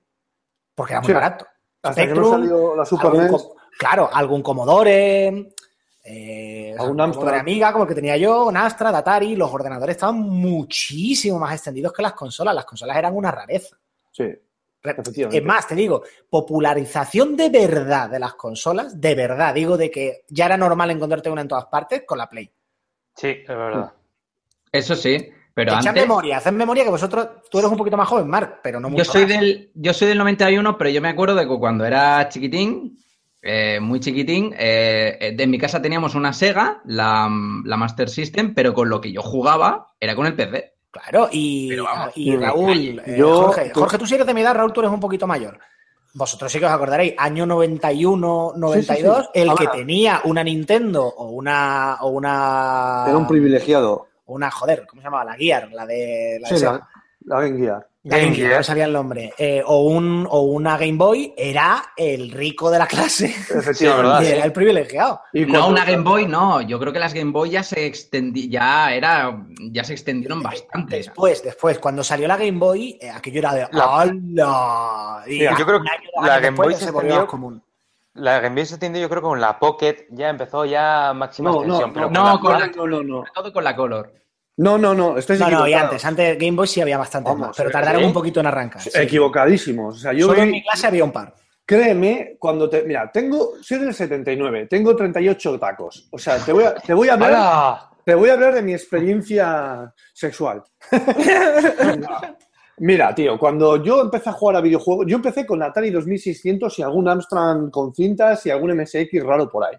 Porque 0.74 0.94
era 0.94 1.02
muy 1.02 1.08
Sí. 1.08 1.14
barato. 1.14 1.46
Hasta 1.84 2.02
que 2.02 2.08
no 2.14 2.16
Spectrum, 2.16 2.32
salió 2.32 2.76
la 2.76 2.86
Super 2.86 3.06
algún 3.08 3.22
NES. 3.24 3.32
co- 3.32 3.56
claro, 3.78 4.10
algún 4.12 4.42
Commodore, 4.42 5.50
eh, 6.06 6.76
Amstrad. 6.78 7.14
Commodore 7.14 7.40
Amiga, 7.40 7.72
como 7.72 7.86
el 7.86 7.88
que 7.90 7.96
tenía 7.96 8.16
yo, 8.16 8.46
un 8.46 8.56
Amstrad, 8.56 8.96
Atari, 8.96 9.36
los 9.36 9.52
ordenadores 9.52 9.96
estaban 9.96 10.20
muchísimo 10.20 11.40
más 11.40 11.54
extendidos 11.54 11.92
que 11.92 12.04
las 12.04 12.14
consolas. 12.14 12.54
Las 12.54 12.66
consolas 12.66 12.96
eran 12.96 13.16
una 13.16 13.32
rareza. 13.32 13.76
Sí. 14.12 14.26
Es 15.32 15.44
más, 15.44 15.68
te 15.68 15.76
digo, 15.76 16.04
popularización 16.30 17.36
de 17.36 17.50
verdad 17.50 18.10
de 18.10 18.20
las 18.20 18.36
consolas, 18.36 19.02
de 19.02 19.16
verdad, 19.16 19.54
digo 19.54 19.78
de 19.78 19.90
que 19.90 20.26
ya 20.30 20.46
era 20.46 20.58
normal 20.58 20.92
encontrarte 20.92 21.30
una 21.30 21.42
en 21.42 21.48
todas 21.48 21.66
partes 21.66 22.04
con 22.06 22.20
la 22.20 22.30
Play. 22.30 22.52
Sí, 23.16 23.30
es 23.30 23.48
verdad. 23.48 23.94
Eso 24.72 24.96
sí, 24.96 25.30
pero 25.54 25.72
Echad 25.72 25.88
antes... 25.88 26.04
memoria, 26.04 26.38
haced 26.38 26.52
memoria 26.52 26.84
que 26.84 26.90
vosotros, 26.90 27.28
tú 27.50 27.60
eres 27.60 27.72
un 27.72 27.78
poquito 27.78 27.98
más 27.98 28.08
joven, 28.08 28.28
Mark, 28.28 28.60
pero 28.62 28.80
no 28.80 28.90
mucho 28.90 29.04
Yo 29.04 29.12
soy, 29.12 29.22
más. 29.22 29.30
del, 29.32 29.72
yo 29.74 29.94
soy 29.94 30.10
del 30.10 30.18
91, 30.18 30.78
pero 30.78 30.90
yo 30.90 31.02
me 31.02 31.10
acuerdo 31.10 31.36
de 31.36 31.48
que 31.48 31.58
cuando 31.58 31.86
era 31.86 32.28
chiquitín, 32.30 33.00
eh, 33.46 33.80
muy 33.80 34.00
chiquitín, 34.00 34.54
eh, 34.58 35.18
eh, 35.22 35.32
de 35.36 35.44
en 35.44 35.52
mi 35.52 35.58
casa 35.60 35.82
teníamos 35.82 36.16
una 36.16 36.34
Sega, 36.34 36.82
la, 36.86 37.30
la 37.64 37.78
Master 37.78 38.10
System, 38.10 38.54
pero 38.56 38.74
con 38.74 38.90
lo 38.90 39.00
que 39.00 39.12
yo 39.12 39.22
jugaba 39.22 39.94
era 40.00 40.16
con 40.16 40.26
el 40.26 40.36
PC. 40.36 40.74
Claro, 40.92 41.30
y, 41.32 41.70
Pero 41.70 41.84
vamos, 41.84 42.12
y 42.16 42.32
mm, 42.32 42.42
Raúl, 42.42 43.02
eh, 43.06 43.16
yo- 43.20 43.44
Jorge, 43.44 43.70
Jorge, 43.74 43.98
tú 43.98 44.06
sí 44.08 44.16
eres 44.16 44.26
de 44.28 44.34
mi 44.34 44.42
edad, 44.42 44.56
Raúl, 44.56 44.74
tú 44.74 44.80
eres 44.82 44.92
un 44.92 45.00
poquito 45.00 45.28
mayor. 45.28 45.60
Vosotros 46.14 46.50
sí 46.52 46.60
que 46.60 46.66
os 46.66 46.72
acordaréis, 46.72 47.14
año 47.18 47.46
91, 47.46 48.54
92, 48.56 49.18
Sí, 49.18 49.22
sí, 49.24 49.30
sí. 49.34 49.42
el 49.42 49.54
que 49.58 49.68
tenía 49.68 50.22
una 50.24 50.44
Nintendo 50.44 51.04
o 51.06 51.30
una 51.32 51.98
o 52.02 52.08
una 52.10 53.04
Era 53.08 53.18
un 53.18 53.28
privilegiado. 53.28 54.08
una 54.28 54.50
joder, 54.50 54.86
¿cómo 54.88 55.02
se 55.02 55.08
llamaba? 55.08 55.26
La 55.26 55.34
Gear, 55.36 55.70
la 55.74 55.86
de 55.86 56.40
la 56.42 56.48
de 56.50 56.56
Sí, 56.56 56.60
Sega. 56.60 56.72
la, 56.72 57.36
la 57.36 57.42
Game 57.42 57.60
Gear. 57.60 57.88
La 58.06 58.18
Game 58.18 58.28
Game 58.28 58.36
Gear, 58.36 58.48
Gear. 58.50 58.60
no 58.60 58.64
sabía 58.64 58.86
el 58.86 58.94
nombre. 58.94 59.34
Eh, 59.38 59.64
o, 59.66 59.82
un, 59.86 60.28
o 60.30 60.42
una 60.42 60.78
Game 60.78 60.94
Boy 60.98 61.34
era 61.36 61.84
el 61.98 62.32
rico 62.32 62.70
de 62.70 62.78
la 62.80 62.86
clase. 62.88 63.26
Efectivamente. 63.26 64.26
sí. 64.26 64.32
era 64.36 64.46
el 64.46 64.54
privilegiado. 64.54 65.22
Y 65.34 65.46
No, 65.46 65.68
una 65.70 65.84
Game 65.86 66.04
Boy, 66.04 66.28
no. 66.28 66.62
Yo 66.62 66.80
creo 66.80 66.94
que 66.94 67.00
las 67.00 67.14
Game 67.16 67.32
Boy 67.32 67.50
ya 67.50 67.64
se 67.64 67.86
extendí, 67.86 68.48
ya 68.48 68.94
era, 68.94 69.44
ya 69.72 69.84
se 69.84 69.94
extendieron 69.94 70.44
bastante. 70.44 70.98
Después, 70.98 71.44
después, 71.44 71.80
cuando 71.80 72.04
salió 72.04 72.28
la 72.28 72.38
Game 72.38 72.60
Boy, 72.60 72.98
eh, 73.02 73.10
aquello 73.10 73.40
era 73.40 73.54
de 73.56 73.68
La- 73.72 74.02
¡Hala! 74.02 75.24
Y 75.28 75.40
Mira, 75.40 75.58
yo 75.58 75.66
creo 75.66 75.82
que 75.82 75.90
la 76.26 76.40
Game 76.40 76.56
Boy 76.58 76.74
se 76.76 76.86
se 76.86 76.92
volvió 76.92 77.10
extendió- 77.12 77.28
común. 77.28 77.64
La 78.14 78.40
Game 78.40 78.56
Boy 78.56 78.66
se 78.66 78.76
extendió, 78.76 79.02
yo 79.02 79.10
creo, 79.10 79.22
con 79.22 79.42
la 79.42 79.60
Pocket 79.60 80.06
ya 80.12 80.30
empezó 80.30 80.64
ya 80.66 81.12
máxima 81.14 81.50
No, 81.52 81.58
extensión. 81.58 81.90
no, 81.90 81.94
pero 81.94 82.10
no, 82.12 82.40
con 82.40 82.54
la- 82.54 82.60
la- 82.60 82.68
no, 82.68 82.88
no, 82.88 83.04
no. 83.04 83.16
Sobre 83.18 83.32
todo 83.34 83.54
con 83.54 83.64
la 83.64 83.76
Color. 83.76 84.14
No, 84.58 84.78
no, 84.78 84.94
no, 84.94 85.18
estáis 85.18 85.40
No, 85.40 85.50
no, 85.50 85.68
y 85.68 85.74
antes, 85.74 86.04
antes 86.06 86.38
Game 86.40 86.56
Boy 86.56 86.68
sí 86.68 86.80
había 86.82 86.98
bastante 86.98 87.30
Vamos, 87.30 87.48
más, 87.48 87.58
pero 87.58 87.70
¿sí? 87.70 87.74
tardaron 87.74 88.04
un 88.06 88.14
poquito 88.14 88.40
en 88.40 88.46
arrancar. 88.48 88.82
sí. 88.82 88.90
Equivocadísimos. 88.94 89.96
O 89.98 90.00
sea, 90.00 90.14
yo 90.14 90.28
Solo 90.28 90.42
en 90.42 90.48
vi- 90.48 90.52
mi 90.54 90.64
clase 90.64 90.88
había 90.88 91.04
un 91.04 91.12
par. 91.12 91.34
créeme, 91.66 92.38
cuando 92.40 92.70
te. 92.70 92.84
Mira, 92.84 93.12
tengo. 93.12 93.54
Soy 93.62 93.80
del 93.80 93.94
79, 93.94 94.68
tengo 94.70 94.96
38 94.96 95.60
tacos. 95.60 96.08
O 96.12 96.18
sea, 96.18 96.38
te 96.38 96.54
voy 96.54 96.64
a, 96.64 96.74
te 96.76 96.94
voy 96.94 97.10
a 97.10 97.14
hablar. 97.14 97.32
¡Hala! 97.34 97.90
Te 98.06 98.14
voy 98.16 98.30
a 98.30 98.34
hablar 98.34 98.54
de 98.54 98.62
mi 98.62 98.72
experiencia 98.74 99.92
sexual. 100.14 100.64
Mira, 102.78 103.16
tío, 103.16 103.38
cuando 103.40 103.82
yo 103.82 104.02
empecé 104.02 104.30
a 104.30 104.34
jugar 104.34 104.58
a 104.58 104.62
videojuegos, 104.62 105.06
yo 105.08 105.16
empecé 105.16 105.46
con 105.46 105.64
Atari 105.64 105.90
2600 105.92 106.78
y 106.80 106.82
algún 106.84 107.08
Amstrad 107.08 107.70
con 107.72 107.94
cintas 107.96 108.46
y 108.46 108.50
algún 108.52 108.76
MSX 108.78 109.24
raro 109.24 109.50
por 109.50 109.64
ahí. 109.66 109.76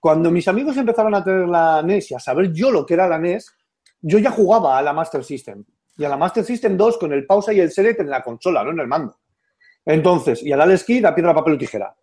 Cuando 0.00 0.30
mis 0.30 0.48
amigos 0.48 0.76
empezaron 0.78 1.14
a 1.14 1.22
tener 1.22 1.46
la 1.46 1.82
NES 1.82 2.10
y 2.12 2.14
a 2.14 2.18
saber 2.18 2.50
yo 2.52 2.70
lo 2.70 2.86
que 2.86 2.94
era 2.94 3.06
la 3.06 3.18
NES, 3.18 3.52
yo 4.00 4.18
ya 4.18 4.30
jugaba 4.30 4.78
a 4.78 4.82
la 4.82 4.92
Master 4.92 5.24
System. 5.24 5.64
Y 5.96 6.04
a 6.04 6.08
la 6.08 6.16
Master 6.16 6.44
System 6.44 6.76
2 6.76 6.98
con 6.98 7.12
el 7.12 7.26
pausa 7.26 7.52
y 7.52 7.60
el 7.60 7.72
select 7.72 8.00
en 8.00 8.10
la 8.10 8.22
consola, 8.22 8.62
no 8.62 8.70
en 8.70 8.80
el 8.80 8.86
mando. 8.86 9.18
Entonces, 9.84 10.42
y 10.42 10.52
al 10.52 10.60
Alex 10.60 10.84
Kidd 10.84 11.04
a 11.06 11.14
piedra, 11.14 11.34
papel 11.34 11.54
o 11.54 11.58
tijera. 11.58 11.96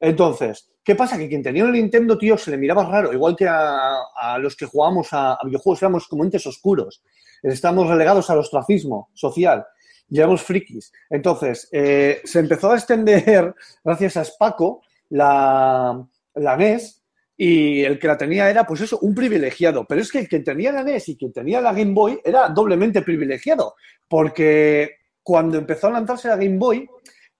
Entonces, 0.00 0.70
¿qué 0.82 0.94
pasa? 0.94 1.18
Que 1.18 1.28
quien 1.28 1.42
tenía 1.42 1.64
el 1.64 1.72
Nintendo, 1.72 2.16
tío, 2.16 2.36
se 2.38 2.50
le 2.50 2.56
miraba 2.56 2.84
raro, 2.84 3.12
igual 3.12 3.36
que 3.36 3.46
a, 3.46 3.96
a 4.16 4.38
los 4.38 4.56
que 4.56 4.66
jugábamos 4.66 5.12
a, 5.12 5.34
a 5.34 5.40
videojuegos, 5.44 5.82
éramos 5.82 6.08
como 6.08 6.24
entes 6.24 6.46
oscuros. 6.46 7.02
Estamos 7.42 7.88
relegados 7.88 8.28
al 8.30 8.38
ostracismo 8.38 9.10
social. 9.14 9.64
Y 10.08 10.18
éramos 10.18 10.42
frikis. 10.42 10.92
Entonces, 11.10 11.68
eh, 11.70 12.20
se 12.24 12.40
empezó 12.40 12.72
a 12.72 12.76
extender, 12.76 13.54
gracias 13.84 14.16
a 14.16 14.24
Spaco, 14.24 14.82
la, 15.10 16.02
la 16.34 16.56
NES, 16.56 16.97
y 17.40 17.84
el 17.84 18.00
que 18.00 18.08
la 18.08 18.18
tenía 18.18 18.50
era, 18.50 18.66
pues 18.66 18.80
eso, 18.80 18.98
un 18.98 19.14
privilegiado. 19.14 19.86
Pero 19.86 20.00
es 20.00 20.10
que 20.10 20.18
el 20.18 20.28
que 20.28 20.40
tenía 20.40 20.72
la 20.72 20.82
NES 20.82 21.10
y 21.10 21.16
quien 21.16 21.32
tenía 21.32 21.60
la 21.60 21.72
Game 21.72 21.94
Boy 21.94 22.20
era 22.24 22.48
doblemente 22.48 23.00
privilegiado. 23.02 23.76
Porque 24.08 24.96
cuando 25.22 25.56
empezó 25.56 25.86
a 25.86 25.92
lanzarse 25.92 26.26
la 26.26 26.36
Game 26.36 26.58
Boy, 26.58 26.88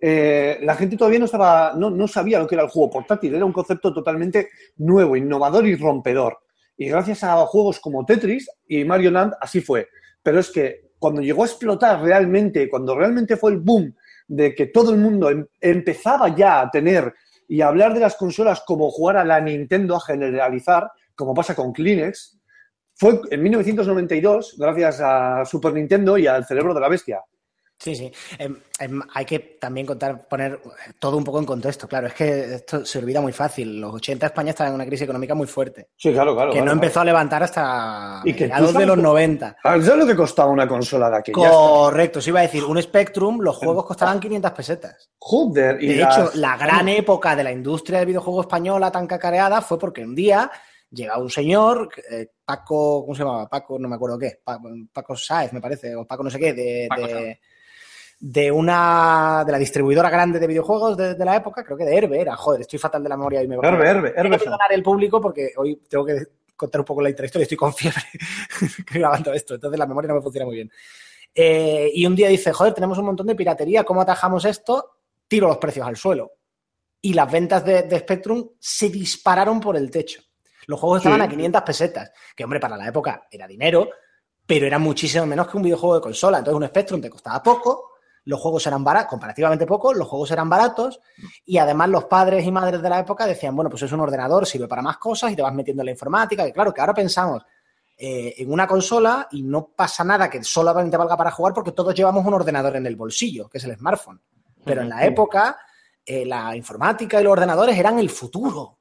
eh, 0.00 0.60
la 0.62 0.76
gente 0.76 0.96
todavía 0.96 1.18
no, 1.18 1.24
estaba, 1.24 1.74
no, 1.76 1.90
no 1.90 2.06
sabía 2.06 2.38
lo 2.38 2.46
que 2.46 2.54
era 2.54 2.62
el 2.62 2.70
juego 2.70 2.90
portátil. 2.90 3.34
Era 3.34 3.44
un 3.44 3.52
concepto 3.52 3.92
totalmente 3.92 4.50
nuevo, 4.76 5.16
innovador 5.16 5.66
y 5.66 5.74
rompedor. 5.74 6.38
Y 6.76 6.88
gracias 6.88 7.24
a 7.24 7.34
juegos 7.46 7.80
como 7.80 8.06
Tetris 8.06 8.48
y 8.68 8.84
Mario 8.84 9.10
Land, 9.10 9.32
así 9.40 9.60
fue. 9.60 9.88
Pero 10.22 10.38
es 10.38 10.48
que 10.48 10.92
cuando 11.00 11.22
llegó 11.22 11.42
a 11.42 11.46
explotar 11.46 12.00
realmente, 12.00 12.70
cuando 12.70 12.96
realmente 12.96 13.36
fue 13.36 13.50
el 13.50 13.58
boom 13.58 13.92
de 14.28 14.54
que 14.54 14.66
todo 14.66 14.92
el 14.92 15.00
mundo 15.00 15.28
em- 15.28 15.46
empezaba 15.60 16.32
ya 16.36 16.60
a 16.60 16.70
tener 16.70 17.12
y 17.48 17.62
hablar 17.62 17.94
de 17.94 18.00
las 18.00 18.16
consolas 18.16 18.62
como 18.66 18.90
jugar 18.90 19.16
a 19.16 19.24
la 19.24 19.40
Nintendo, 19.40 19.96
a 19.96 20.00
generalizar, 20.00 20.90
como 21.14 21.34
pasa 21.34 21.56
con 21.56 21.72
Kleenex, 21.72 22.38
fue 22.94 23.20
en 23.30 23.42
1992, 23.42 24.56
gracias 24.58 25.00
a 25.00 25.44
Super 25.44 25.72
Nintendo 25.72 26.18
y 26.18 26.26
al 26.26 26.44
cerebro 26.44 26.74
de 26.74 26.80
la 26.80 26.88
bestia. 26.88 27.22
Sí, 27.80 27.94
sí. 27.94 28.10
Em, 28.38 28.56
em, 28.80 29.00
hay 29.14 29.24
que 29.24 29.38
también 29.60 29.86
contar, 29.86 30.26
poner 30.26 30.60
todo 30.98 31.16
un 31.16 31.22
poco 31.22 31.38
en 31.38 31.44
contexto. 31.46 31.86
Claro, 31.86 32.08
es 32.08 32.14
que 32.14 32.54
esto 32.56 32.84
se 32.84 32.98
olvida 32.98 33.20
muy 33.20 33.32
fácil. 33.32 33.80
Los 33.80 33.94
80 33.94 34.26
España 34.26 34.50
estaba 34.50 34.68
en 34.68 34.74
una 34.74 34.84
crisis 34.84 35.02
económica 35.04 35.34
muy 35.36 35.46
fuerte, 35.46 35.90
Sí, 35.96 36.12
claro, 36.12 36.34
claro. 36.34 36.50
que 36.50 36.56
claro, 36.56 36.64
no 36.66 36.72
claro. 36.72 36.72
empezó 36.72 37.00
a 37.00 37.04
levantar 37.04 37.42
hasta 37.44 38.20
Y 38.24 38.34
que 38.34 38.48
mediados 38.48 38.74
de 38.74 38.84
los 38.86 38.96
lo- 38.96 39.02
90. 39.04 39.56
¿Sabes 39.62 39.86
lo 39.96 40.06
que 40.06 40.16
costaba 40.16 40.50
una 40.50 40.66
consola 40.66 41.08
de 41.08 41.16
aquella? 41.18 41.36
Correcto, 41.50 42.20
se 42.20 42.30
iba 42.30 42.40
a 42.40 42.42
decir, 42.42 42.64
un 42.64 42.82
Spectrum, 42.82 43.40
los 43.40 43.56
juegos 43.56 43.86
costaban 43.86 44.18
500 44.18 44.50
pesetas. 44.50 45.10
Joder, 45.18 45.80
y 45.80 45.86
De 45.94 45.96
las- 45.98 46.18
hecho, 46.18 46.30
la 46.34 46.56
gran 46.56 46.88
época 46.88 47.36
de 47.36 47.44
la 47.44 47.52
industria 47.52 47.98
del 48.00 48.08
videojuego 48.08 48.40
española 48.40 48.90
tan 48.90 49.06
cacareada 49.06 49.62
fue 49.62 49.78
porque 49.78 50.02
un 50.02 50.16
día 50.16 50.50
llega 50.90 51.16
un 51.18 51.30
señor, 51.30 51.90
eh, 52.10 52.28
Paco, 52.44 53.02
¿cómo 53.04 53.14
se 53.14 53.22
llamaba? 53.22 53.48
Paco, 53.48 53.78
no 53.78 53.88
me 53.88 53.94
acuerdo 53.94 54.18
qué, 54.18 54.40
Pa- 54.42 54.58
Paco 54.92 55.14
Sáez, 55.14 55.52
me 55.52 55.60
parece, 55.60 55.94
o 55.94 56.04
Paco 56.06 56.24
no 56.24 56.30
sé 56.30 56.40
qué, 56.40 56.52
de, 56.54 56.86
Paco. 56.88 57.06
De 58.20 58.50
una 58.50 59.44
de 59.46 59.52
la 59.52 59.58
distribuidora 59.58 60.10
grande 60.10 60.38
de 60.40 60.46
videojuegos 60.46 60.96
de, 60.96 61.14
de 61.14 61.24
la 61.24 61.36
época, 61.36 61.62
creo 61.64 61.76
que 61.76 61.84
de 61.84 61.96
Herbe 61.96 62.20
era, 62.20 62.34
joder, 62.36 62.62
estoy 62.62 62.78
fatal 62.78 63.02
de 63.02 63.08
la 63.08 63.16
memoria 63.16 63.42
y 63.42 63.48
me 63.48 63.54
Herbe, 63.56 63.88
Herbe, 63.88 64.12
Herbe. 64.16 64.30
que 64.38 64.44
perdonar 64.44 64.72
el 64.72 64.82
público 64.82 65.20
porque 65.20 65.52
hoy 65.56 65.76
tengo 65.88 66.04
que 66.04 66.26
contar 66.56 66.80
un 66.80 66.84
poco 66.84 67.00
la 67.02 67.10
historia. 67.10 67.30
Estoy 67.42 67.56
con 67.56 67.72
fiebre 67.72 68.02
grabando 68.92 69.32
esto, 69.32 69.54
entonces 69.54 69.78
la 69.78 69.86
memoria 69.86 70.08
no 70.08 70.16
me 70.16 70.22
funciona 70.22 70.46
muy 70.46 70.56
bien. 70.56 70.70
Eh, 71.34 71.90
y 71.94 72.04
un 72.06 72.16
día 72.16 72.28
dice, 72.28 72.52
joder, 72.52 72.74
tenemos 72.74 72.98
un 72.98 73.04
montón 73.04 73.26
de 73.28 73.36
piratería, 73.36 73.84
¿cómo 73.84 74.00
atajamos 74.00 74.44
esto? 74.44 74.96
Tiro 75.28 75.46
los 75.46 75.58
precios 75.58 75.86
al 75.86 75.96
suelo. 75.96 76.32
Y 77.00 77.12
las 77.14 77.30
ventas 77.30 77.64
de, 77.64 77.82
de 77.82 77.98
Spectrum 78.00 78.48
se 78.58 78.88
dispararon 78.88 79.60
por 79.60 79.76
el 79.76 79.88
techo. 79.90 80.20
Los 80.66 80.80
juegos 80.80 80.98
estaban 80.98 81.20
Sí. 81.20 81.26
a 81.26 81.28
500 81.28 81.62
pesetas, 81.62 82.10
que 82.34 82.42
hombre, 82.42 82.58
para 82.58 82.76
la 82.76 82.88
época 82.88 83.28
era 83.30 83.46
dinero, 83.46 83.88
pero 84.44 84.66
era 84.66 84.78
muchísimo 84.80 85.24
menos 85.26 85.46
que 85.48 85.56
un 85.56 85.62
videojuego 85.62 85.94
de 85.94 86.00
consola. 86.00 86.38
Entonces 86.38 86.60
un 86.60 86.66
Spectrum 86.66 87.00
te 87.00 87.08
costaba 87.08 87.40
poco, 87.40 87.92
los 88.28 88.40
juegos 88.40 88.66
eran 88.66 88.84
baratos, 88.84 89.08
comparativamente 89.08 89.64
poco, 89.64 89.94
los 89.94 90.06
juegos 90.06 90.30
eran 90.30 90.50
baratos 90.50 91.00
y 91.46 91.56
además 91.56 91.88
los 91.88 92.04
padres 92.04 92.44
y 92.44 92.52
madres 92.52 92.82
de 92.82 92.90
la 92.90 92.98
época 92.98 93.26
decían, 93.26 93.56
bueno, 93.56 93.70
pues 93.70 93.84
es 93.84 93.92
un 93.92 94.00
ordenador, 94.00 94.46
sirve 94.46 94.68
para 94.68 94.82
más 94.82 94.98
cosas 94.98 95.32
y 95.32 95.36
te 95.36 95.40
vas 95.40 95.54
metiendo 95.54 95.80
en 95.80 95.86
la 95.86 95.92
informática. 95.92 96.46
Y 96.46 96.52
claro, 96.52 96.74
que 96.74 96.82
ahora 96.82 96.92
pensamos 96.92 97.42
eh, 97.96 98.34
en 98.36 98.52
una 98.52 98.66
consola 98.66 99.28
y 99.30 99.42
no 99.42 99.68
pasa 99.68 100.04
nada 100.04 100.28
que 100.28 100.44
solamente 100.44 100.98
valga 100.98 101.16
para 101.16 101.30
jugar 101.30 101.54
porque 101.54 101.72
todos 101.72 101.94
llevamos 101.94 102.26
un 102.26 102.34
ordenador 102.34 102.76
en 102.76 102.84
el 102.84 102.96
bolsillo, 102.96 103.48
que 103.48 103.56
es 103.56 103.64
el 103.64 103.74
smartphone. 103.78 104.20
Pero 104.62 104.82
en 104.82 104.90
la 104.90 105.06
época, 105.06 105.56
eh, 106.04 106.26
la 106.26 106.54
informática 106.54 107.18
y 107.18 107.24
los 107.24 107.32
ordenadores 107.32 107.78
eran 107.78 107.98
el 107.98 108.10
futuro. 108.10 108.77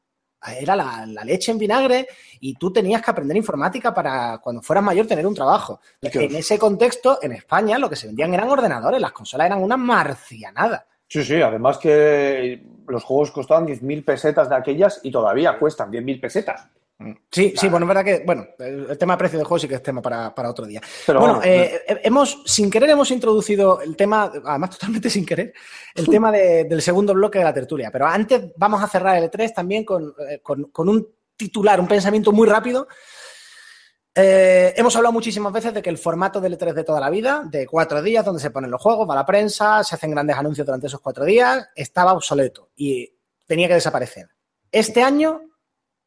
Era 0.60 0.76
la, 0.76 1.06
la 1.06 1.24
leche 1.24 1.52
en 1.52 1.58
vinagre 1.58 2.08
y 2.40 2.54
tú 2.56 2.72
tenías 2.72 3.02
que 3.02 3.12
aprender 3.12 3.36
informática 3.36 3.94
para 3.94 4.38
cuando 4.38 4.62
fueras 4.62 4.84
mayor 4.84 5.08
tener 5.08 5.26
un 5.26 5.36
trabajo. 5.36 5.80
En 6.02 6.36
ese 6.36 6.58
contexto, 6.58 7.20
en 7.22 7.34
España, 7.34 7.78
lo 7.78 7.90
que 7.90 7.96
se 7.96 8.08
vendían 8.08 8.34
eran 8.34 8.50
ordenadores, 8.50 9.02
las 9.02 9.12
consolas 9.12 9.48
eran 9.48 9.62
una 9.62 9.78
marcianada. 9.78 10.86
Sí, 11.08 11.24
sí, 11.24 11.42
además 11.42 11.78
que 11.78 12.62
los 12.88 13.04
juegos 13.04 13.32
costaban 13.32 13.66
10.000 13.66 14.04
pesetas 14.04 14.50
de 14.50 14.56
aquellas 14.56 15.00
y 15.04 15.12
todavía 15.12 15.58
cuestan 15.58 15.92
10.000 15.92 16.22
pesetas. 16.22 16.68
Sí, 17.32 17.54
sí, 17.56 17.70
bueno, 17.70 17.86
es 17.86 17.88
verdad 17.89 18.04
que, 18.04 18.24
bueno, 18.26 18.48
el, 18.58 18.98
tema 18.98 19.14
de 19.14 19.18
precio 19.20 19.38
de 19.38 19.45
juego 19.45 19.60
sí 19.60 19.68
que 19.68 19.76
es 19.76 19.84
tema 19.84 20.02
para, 20.02 20.34
para 20.34 20.50
otro 20.50 20.66
día. 20.66 20.82
Pero 21.06 21.20
bueno, 21.20 21.34
vamos, 21.36 21.45
eh, 21.48 21.80
hemos, 22.04 22.41
sin 22.45 22.72
querer, 22.72 22.89
hemos 22.89 23.12
introducido 23.12 23.82
el 23.82 23.95
tema, 23.95 24.32
además 24.43 24.70
totalmente 24.78 25.10
sin 25.10 25.24
querer, 25.26 25.54
el 25.93 26.08
tema 26.08 26.32
de- 26.32 26.64
del 26.64 26.82
segundo 26.82 27.14
bloque 27.14 27.38
de 27.38 27.45
la 27.45 27.54
tertulia. 27.54 27.91
Pero 27.91 28.08
antes 28.08 28.52
vamos 28.56 28.84
a 28.84 28.88
cerrar 28.88 29.16
el 29.18 29.30
E3 29.30 29.54
también 29.54 29.86
con, 29.86 30.16
eh, 30.28 30.39
con- 30.41 30.66
con 30.72 30.89
un 30.89 31.08
titular, 31.36 31.80
un 31.80 31.88
pensamiento 31.88 32.32
muy 32.32 32.48
rápido. 32.48 32.88
Eh, 34.16 34.74
hemos 34.76 34.95
hablado 34.95 35.14
muchísimas 35.14 35.54
veces 35.54 35.76
de 35.76 35.84
que 35.84 35.91
el 35.91 36.00
formato 36.00 36.41
del 36.41 36.58
E3 36.58 36.74
de 36.74 36.84
toda 36.84 37.00
la 37.00 37.12
vida, 37.12 37.43
de 37.45 37.68
cuatro 37.68 38.02
días, 38.02 38.26
donde 38.26 38.41
se 38.41 38.50
ponen 38.50 38.72
los 38.72 38.82
juegos, 38.82 39.08
va 39.08 39.14
la 39.14 39.26
prensa, 39.26 39.84
se 39.84 39.93
hacen 39.93 40.10
grandes 40.10 40.36
anuncios 40.36 40.66
durante 40.66 40.88
esos 40.88 41.00
cuatro 41.02 41.24
días, 41.26 41.70
estaba 41.76 42.14
obsoleto 42.14 42.72
y 42.76 43.14
tenía 43.45 43.68
que 43.68 43.76
desaparecer. 43.76 44.30
Este 44.72 45.04
año 45.04 45.41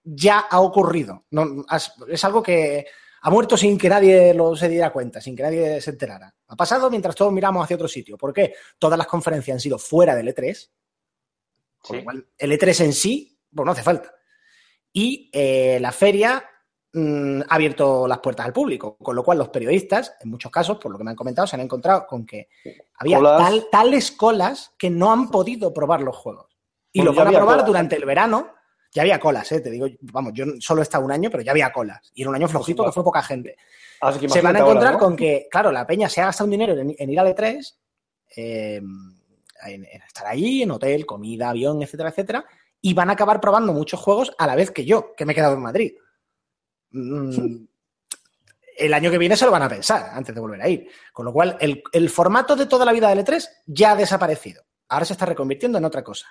ya 0.03 0.41
ha 0.41 0.61
ocurrido. 0.61 1.25
No, 1.31 1.65
es 2.09 2.25
algo 2.25 2.43
que 2.43 2.87
ha 3.23 3.31
muerto 3.31 3.57
sin 3.57 3.77
que 3.77 3.89
nadie 3.89 4.33
lo 4.35 4.57
se 4.57 4.69
diera 4.69 4.91
cuenta, 4.93 5.21
sin 5.21 5.37
que 5.37 5.43
nadie 5.43 5.81
se 5.81 5.91
enterara. 5.91 6.35
Ha 6.49 6.57
pasado 6.57 6.89
mientras 6.91 7.15
todos 7.15 7.33
miramos 7.33 7.63
hacia 7.65 7.77
otro 7.77 7.89
sitio. 7.89 8.17
¿Por 8.17 8.33
qué? 8.33 8.55
Todas 8.79 8.97
las 8.99 9.07
conferencias 9.07 9.55
han 9.57 9.61
sido 9.61 9.79
fuera 9.79 10.15
del 10.17 10.29
E3, 10.35 10.71
con 11.83 11.97
lo 11.97 12.01
Sí. 12.01 12.05
cual 12.05 12.27
el 12.39 12.53
E3 12.53 12.81
en 12.85 12.93
sí, 12.93 13.39
pues 13.55 13.65
no 13.67 13.73
hace 13.73 13.83
falta. 13.83 14.13
Y 14.93 15.31
eh, 15.33 15.79
la 15.81 15.93
feria 15.93 16.43
mm, 16.93 17.43
ha 17.49 17.55
abierto 17.55 18.09
las 18.09 18.19
puertas 18.19 18.47
al 18.47 18.53
público, 18.53 18.97
con 18.97 19.15
lo 19.15 19.23
cual 19.23 19.39
los 19.39 19.51
periodistas, 19.51 20.15
en 20.21 20.31
muchos 20.31 20.51
casos, 20.51 20.79
por 20.79 20.91
lo 20.91 20.99
que 20.99 21.05
me 21.05 21.11
han 21.11 21.17
comentado, 21.17 21.47
se 21.47 21.55
han 21.57 21.63
encontrado 21.63 22.07
con 22.07 22.27
que 22.27 22.49
había 22.95 23.21
tal- 23.21 23.69
tales 23.71 24.11
colas 24.13 24.73
que 24.79 24.91
no 24.91 25.13
han 25.13 25.31
podido 25.31 25.73
probar 25.73 26.01
los 26.03 26.17
juegos. 26.17 26.47
Y 26.93 26.99
Bueno, 27.01 27.13
los 27.13 27.17
ya 27.19 27.25
van 27.25 27.35
a 27.35 27.39
probar 27.39 27.65
durante 27.65 27.95
el 27.97 28.05
verano. 28.05 28.53
Ya 28.93 29.03
había 29.03 29.21
colas, 29.21 29.51
¿eh? 29.53 29.61
te 29.61 29.71
digo, 29.71 29.87
vamos, 30.01 30.33
yo 30.35 30.45
solo 30.59 30.81
he 30.81 30.83
estado 30.83 31.05
un 31.05 31.13
año, 31.13 31.31
pero 31.31 31.43
ya 31.43 31.53
había 31.53 31.73
colas. 31.73 32.11
Y 32.15 32.23
era 32.23 32.31
un 32.31 32.37
año 32.37 32.49
flojito 32.49 32.85
que 32.85 32.93
fue 32.93 33.05
poca 33.05 33.23
gente. 33.23 33.57
Así 34.01 34.19
que 34.19 34.29
Se 34.29 34.41
van 34.41 34.57
a 34.57 34.61
ahora, 34.61 34.71
encontrar 34.71 34.93
¿no? 34.95 34.99
con 34.99 35.17
que, 35.17 35.47
claro, 35.51 35.71
la 35.71 35.87
peña 35.87 36.09
se 36.09 36.21
ha 36.21 36.27
gastado 36.27 36.47
un 36.47 36.51
dinero 36.51 36.73
en, 36.73 36.95
en 36.99 37.11
ir 37.11 37.21
al 37.21 37.29
E3, 37.29 37.75
eh, 38.37 38.77
en, 38.77 39.85
en 39.85 40.03
estar 40.03 40.27
allí, 40.27 40.63
en 40.63 40.73
hotel, 40.73 41.07
comida, 41.07 41.51
avión, 41.51 41.83
etcétera, 41.83 42.09
etcétera, 42.09 42.45
y 42.81 42.95
van 42.95 43.11
a 43.11 43.13
acabar 43.13 43.41
probando 43.41 43.73
muchos 43.73 44.01
juegos 44.01 44.33
a 44.39 44.47
la 44.47 44.57
vez 44.57 44.71
que 44.71 44.85
yo, 44.85 45.15
que 45.17 45.25
me 45.25 45.33
he 45.33 45.37
quedado 45.37 45.55
en 45.55 45.63
Madrid. 45.63 45.93
Mm, 46.91 47.67
el 48.79 48.95
año 48.95 49.11
que 49.11 49.19
viene 49.19 49.37
se 49.37 49.45
lo 49.45 49.51
van 49.51 49.63
a 49.63 49.69
pensar 49.69 50.11
antes 50.13 50.35
de 50.35 50.41
volver 50.41 50.63
a 50.63 50.69
ir. 50.69 50.89
Con 51.13 51.27
lo 51.27 51.33
cual, 51.33 51.57
el, 51.61 51.83
el 51.93 52.11
formato 52.11 52.57
de 52.57 52.67
toda 52.67 52.85
la 52.85 52.93
vida 52.93 53.09
del 53.09 53.25
E3 53.25 53.47
ya 53.67 53.93
ha 53.93 53.97
desaparecido. 53.97 54.65
Ahora 54.89 55.05
se 55.05 55.13
está 55.13 55.27
reconvirtiendo 55.27 55.79
en 55.79 55.85
otra 55.85 56.03
cosa. 56.03 56.27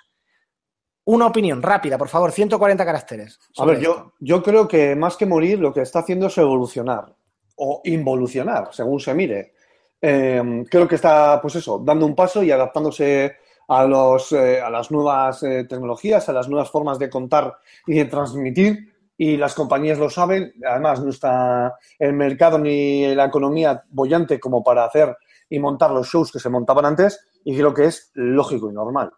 Una 1.10 1.26
opinión 1.26 1.60
rápida, 1.60 1.98
por 1.98 2.08
favor, 2.08 2.30
140 2.30 2.84
caracteres. 2.84 3.40
A 3.58 3.64
ver, 3.64 3.80
yo, 3.80 4.12
yo 4.20 4.40
creo 4.44 4.68
que 4.68 4.94
más 4.94 5.16
que 5.16 5.26
morir, 5.26 5.58
lo 5.58 5.72
que 5.72 5.80
está 5.80 5.98
haciendo 5.98 6.28
es 6.28 6.38
evolucionar 6.38 7.12
o 7.56 7.80
involucionar, 7.82 8.68
según 8.70 9.00
se 9.00 9.12
mire. 9.12 9.54
Eh, 10.00 10.64
creo 10.70 10.86
que 10.86 10.94
está, 10.94 11.40
pues 11.42 11.56
eso, 11.56 11.82
dando 11.84 12.06
un 12.06 12.14
paso 12.14 12.44
y 12.44 12.52
adaptándose 12.52 13.38
a, 13.66 13.84
los, 13.86 14.30
eh, 14.30 14.60
a 14.60 14.70
las 14.70 14.92
nuevas 14.92 15.42
eh, 15.42 15.64
tecnologías, 15.68 16.28
a 16.28 16.32
las 16.32 16.48
nuevas 16.48 16.70
formas 16.70 16.96
de 17.00 17.10
contar 17.10 17.56
y 17.88 17.94
de 17.96 18.04
transmitir. 18.04 18.94
Y 19.18 19.36
las 19.36 19.56
compañías 19.56 19.98
lo 19.98 20.10
saben. 20.10 20.52
Además, 20.64 21.02
no 21.02 21.10
está 21.10 21.74
el 21.98 22.12
mercado 22.12 22.56
ni 22.56 23.12
la 23.16 23.24
economía 23.24 23.82
bollante 23.90 24.38
como 24.38 24.62
para 24.62 24.84
hacer 24.84 25.16
y 25.48 25.58
montar 25.58 25.90
los 25.90 26.06
shows 26.06 26.30
que 26.30 26.38
se 26.38 26.50
montaban 26.50 26.86
antes. 26.86 27.26
Y 27.42 27.56
creo 27.56 27.74
que 27.74 27.86
es 27.86 28.12
lógico 28.14 28.70
y 28.70 28.74
normal. 28.74 29.10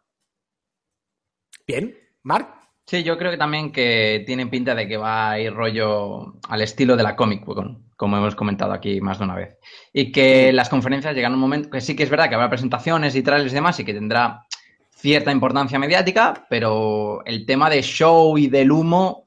Bien, 1.66 1.96
Marc. 2.22 2.48
Sí, 2.84 3.04
yo 3.04 3.16
creo 3.16 3.30
que 3.30 3.38
también 3.38 3.70
que 3.72 4.24
tiene 4.26 4.46
pinta 4.48 4.74
de 4.74 4.88
que 4.88 4.96
va 4.96 5.30
a 5.30 5.40
ir 5.40 5.52
rollo 5.54 6.34
al 6.48 6.62
estilo 6.62 6.96
de 6.96 7.04
la 7.04 7.14
Comic 7.14 7.44
Con, 7.44 7.90
como 7.96 8.16
hemos 8.16 8.34
comentado 8.34 8.72
aquí 8.72 9.00
más 9.00 9.18
de 9.18 9.24
una 9.24 9.36
vez. 9.36 9.56
Y 9.92 10.10
que 10.10 10.52
las 10.52 10.68
conferencias 10.68 11.14
llegan 11.14 11.32
a 11.32 11.34
un 11.36 11.40
momento 11.40 11.70
que 11.70 11.80
sí 11.80 11.94
que 11.94 12.02
es 12.02 12.10
verdad 12.10 12.28
que 12.28 12.34
habrá 12.34 12.50
presentaciones 12.50 13.14
y 13.14 13.22
trailers 13.22 13.52
y 13.52 13.54
demás 13.54 13.78
y 13.78 13.84
que 13.84 13.94
tendrá 13.94 14.44
cierta 14.90 15.30
importancia 15.30 15.78
mediática, 15.78 16.46
pero 16.50 17.24
el 17.24 17.46
tema 17.46 17.70
de 17.70 17.82
show 17.82 18.36
y 18.36 18.48
del 18.48 18.72
humo 18.72 19.24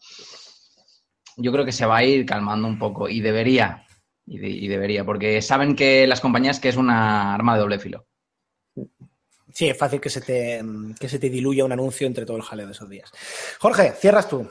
yo 1.37 1.51
creo 1.51 1.65
que 1.65 1.71
se 1.71 1.85
va 1.85 1.97
a 1.97 2.03
ir 2.03 2.25
calmando 2.25 2.67
un 2.67 2.77
poco 2.79 3.09
y 3.09 3.21
debería, 3.21 3.85
y, 4.25 4.37
de- 4.37 4.49
y 4.49 4.67
debería, 4.67 5.03
porque 5.05 5.41
saben 5.41 5.75
que 5.75 6.07
las 6.07 6.21
compañías 6.21 6.59
que 6.59 6.69
es 6.69 6.77
una 6.77 7.33
arma 7.33 7.55
de 7.55 7.61
doble 7.61 7.79
filo. 7.79 8.05
Sí, 9.55 9.69
es 9.69 9.77
fácil 9.77 10.01
que 10.01 10.09
se 10.09 10.19
te, 10.19 10.61
que 10.99 11.07
se 11.07 11.17
te 11.17 11.29
diluya 11.29 11.63
un 11.63 11.71
anuncio 11.71 12.05
entre 12.05 12.25
todo 12.25 12.35
el 12.35 12.43
jaleo 12.43 12.65
de 12.65 12.73
esos 12.73 12.89
días. 12.89 13.09
Jorge, 13.57 13.91
cierras 13.91 14.27
tú. 14.27 14.45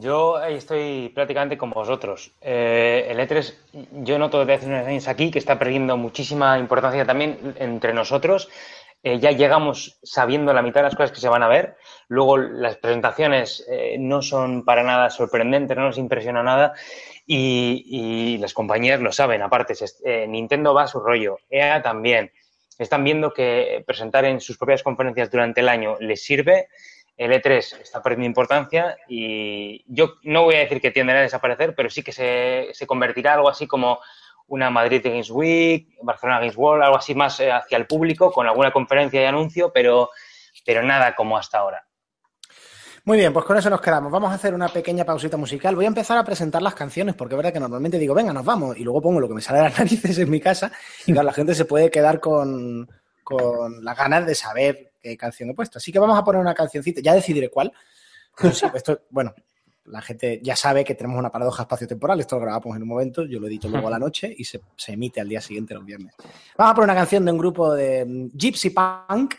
Yo 0.00 0.42
estoy 0.42 1.10
prácticamente 1.14 1.58
con 1.58 1.68
vosotros. 1.68 2.32
Eh, 2.40 3.06
el 3.06 3.18
E3, 3.18 3.52
yo 4.02 4.18
noto 4.18 4.38
desde 4.38 4.54
hace 4.54 4.66
unos 4.66 4.86
años 4.86 5.08
aquí 5.08 5.30
que 5.30 5.38
está 5.38 5.58
perdiendo 5.58 5.98
muchísima 5.98 6.58
importancia 6.58 7.04
también 7.04 7.54
entre 7.58 7.92
nosotros. 7.92 8.48
Eh, 9.02 9.18
ya 9.18 9.30
llegamos 9.30 9.98
sabiendo 10.02 10.54
la 10.54 10.62
mitad 10.62 10.80
de 10.80 10.84
las 10.84 10.96
cosas 10.96 11.12
que 11.12 11.20
se 11.20 11.28
van 11.28 11.42
a 11.42 11.48
ver. 11.48 11.76
Luego 12.08 12.38
las 12.38 12.78
presentaciones 12.78 13.62
eh, 13.70 13.96
no 13.98 14.22
son 14.22 14.64
para 14.64 14.82
nada 14.82 15.10
sorprendentes, 15.10 15.76
no 15.76 15.84
nos 15.84 15.98
impresiona 15.98 16.42
nada. 16.42 16.72
Y, 17.26 18.38
las 18.38 18.54
compañías 18.54 19.00
lo 19.00 19.12
saben. 19.12 19.42
Aparte, 19.42 19.74
Nintendo 20.26 20.72
va 20.72 20.84
a 20.84 20.88
su 20.88 21.00
rollo, 21.00 21.40
EA 21.50 21.82
también. 21.82 22.32
Están 22.78 23.04
viendo 23.04 23.32
que 23.32 23.82
presentar 23.86 24.24
en 24.24 24.40
sus 24.40 24.58
propias 24.58 24.82
conferencias 24.82 25.30
durante 25.30 25.60
el 25.60 25.68
año 25.68 25.96
les 26.00 26.22
sirve 26.22 26.68
el 27.16 27.32
E3 27.32 27.80
está 27.80 28.02
perdiendo 28.02 28.26
importancia 28.26 28.98
y 29.08 29.84
yo 29.86 30.16
no 30.22 30.44
voy 30.44 30.56
a 30.56 30.60
decir 30.60 30.80
que 30.80 30.90
tienderá 30.90 31.20
a 31.20 31.22
desaparecer, 31.22 31.74
pero 31.74 31.88
sí 31.88 32.02
que 32.02 32.12
se, 32.12 32.68
se 32.72 32.86
convertirá 32.86 33.34
algo 33.34 33.48
así 33.48 33.66
como 33.66 34.00
una 34.48 34.70
Madrid 34.70 35.00
Games 35.02 35.30
Week, 35.30 35.88
Barcelona 36.02 36.40
Games 36.40 36.56
World, 36.56 36.84
algo 36.84 36.96
así 36.96 37.14
más 37.14 37.40
eh, 37.40 37.50
hacia 37.50 37.78
el 37.78 37.86
público, 37.86 38.30
con 38.30 38.46
alguna 38.46 38.70
conferencia 38.70 39.22
y 39.22 39.24
anuncio, 39.24 39.72
pero, 39.72 40.10
pero 40.64 40.82
nada 40.82 41.14
como 41.14 41.38
hasta 41.38 41.58
ahora. 41.58 41.85
Muy 43.06 43.18
bien, 43.18 43.32
pues 43.32 43.44
con 43.44 43.56
eso 43.56 43.70
nos 43.70 43.80
quedamos. 43.80 44.10
Vamos 44.10 44.32
a 44.32 44.34
hacer 44.34 44.52
una 44.52 44.66
pequeña 44.66 45.04
pausita 45.04 45.36
musical. 45.36 45.76
Voy 45.76 45.84
a 45.84 45.88
empezar 45.88 46.18
a 46.18 46.24
presentar 46.24 46.60
las 46.60 46.74
canciones, 46.74 47.14
porque 47.14 47.34
es 47.34 47.36
verdad 47.36 47.52
que 47.52 47.60
normalmente 47.60 48.00
digo, 48.00 48.14
venga, 48.14 48.32
nos 48.32 48.44
vamos, 48.44 48.76
y 48.76 48.82
luego 48.82 49.00
pongo 49.00 49.20
lo 49.20 49.28
que 49.28 49.34
me 49.34 49.40
sale 49.40 49.58
de 49.58 49.64
las 49.66 49.78
narices 49.78 50.18
en 50.18 50.28
mi 50.28 50.40
casa, 50.40 50.72
y 51.06 51.12
claro, 51.12 51.26
la 51.26 51.32
gente 51.32 51.54
se 51.54 51.66
puede 51.66 51.88
quedar 51.88 52.18
con, 52.18 52.90
con 53.22 53.84
las 53.84 53.96
ganas 53.96 54.26
de 54.26 54.34
saber 54.34 54.90
qué 55.00 55.16
canción 55.16 55.50
he 55.50 55.54
puesto. 55.54 55.78
Así 55.78 55.92
que 55.92 56.00
vamos 56.00 56.18
a 56.18 56.24
poner 56.24 56.40
una 56.40 56.52
cancioncita, 56.52 57.00
ya 57.00 57.14
decidiré 57.14 57.48
cuál. 57.48 57.72
Bueno, 59.10 59.32
la 59.84 60.02
gente 60.02 60.40
ya 60.42 60.56
sabe 60.56 60.82
que 60.82 60.96
tenemos 60.96 61.16
una 61.16 61.30
paradoja 61.30 61.62
espacio-temporal, 61.62 62.18
esto 62.18 62.34
lo 62.34 62.42
grabamos 62.42 62.74
en 62.74 62.82
un 62.82 62.88
momento, 62.88 63.24
yo 63.24 63.38
lo 63.38 63.46
edito 63.46 63.68
luego 63.68 63.86
a 63.86 63.92
la 63.92 64.00
noche 64.00 64.34
y 64.36 64.42
se, 64.42 64.62
se 64.74 64.94
emite 64.94 65.20
al 65.20 65.28
día 65.28 65.40
siguiente 65.40 65.74
los 65.74 65.84
viernes. 65.84 66.12
Vamos 66.58 66.72
a 66.72 66.74
poner 66.74 66.90
una 66.90 66.98
canción 66.98 67.24
de 67.24 67.30
un 67.30 67.38
grupo 67.38 67.72
de 67.72 68.04
mm, 68.04 68.36
Gypsy 68.36 68.70
Punk, 68.70 69.36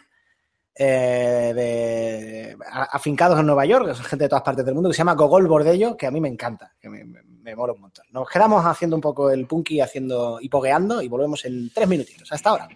eh, 0.78 1.54
de, 1.56 2.58
afincados 2.92 3.40
en 3.40 3.46
Nueva 3.46 3.66
York, 3.66 3.88
que 3.88 3.96
son 3.96 4.06
gente 4.06 4.26
de 4.26 4.30
todas 4.30 4.44
partes 4.44 4.66
del 4.66 4.76
mundo, 4.76 4.90
que 4.90 4.94
se 4.94 5.00
llama 5.00 5.16
Gogol 5.16 5.48
Bordello, 5.48 5.98
que 5.98 6.08
a 6.08 6.12
mí 6.12 6.22
me 6.22 6.30
encanta, 6.30 6.74
que 6.80 6.90
me, 6.90 7.04
me, 7.04 7.22
me 7.24 7.56
mola 7.56 7.74
un 7.74 7.82
montón. 7.82 8.06
Nos 8.12 8.30
quedamos 8.30 8.66
haciendo 8.66 8.96
un 8.96 9.02
poco 9.02 9.32
el 9.32 9.48
punky, 9.48 9.80
haciendo 9.80 10.40
y 10.42 10.50
pogueando, 10.50 11.02
y 11.02 11.08
volvemos 11.08 11.46
en 11.46 11.72
tres 11.74 11.88
minutitos. 11.88 12.32
Hasta 12.32 12.50
ahora. 12.50 12.68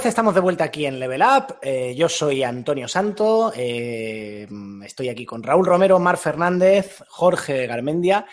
Vez 0.00 0.06
estamos 0.06 0.34
de 0.34 0.40
vuelta 0.40 0.64
aquí 0.64 0.86
en 0.86 0.98
Level 0.98 1.22
Up. 1.22 1.56
Eh, 1.62 1.94
yo 1.94 2.08
soy 2.08 2.42
Antonio 2.42 2.88
Santo. 2.88 3.52
eh, 3.54 4.46
estoy 4.84 5.08
aquí 5.08 5.24
con 5.26 5.42
Raúl 5.42 5.66
Romero, 5.66 5.98
Mar 5.98 6.16
Fernández, 6.16 7.02
Jorge 7.08 7.66
Garmendia. 7.66 8.24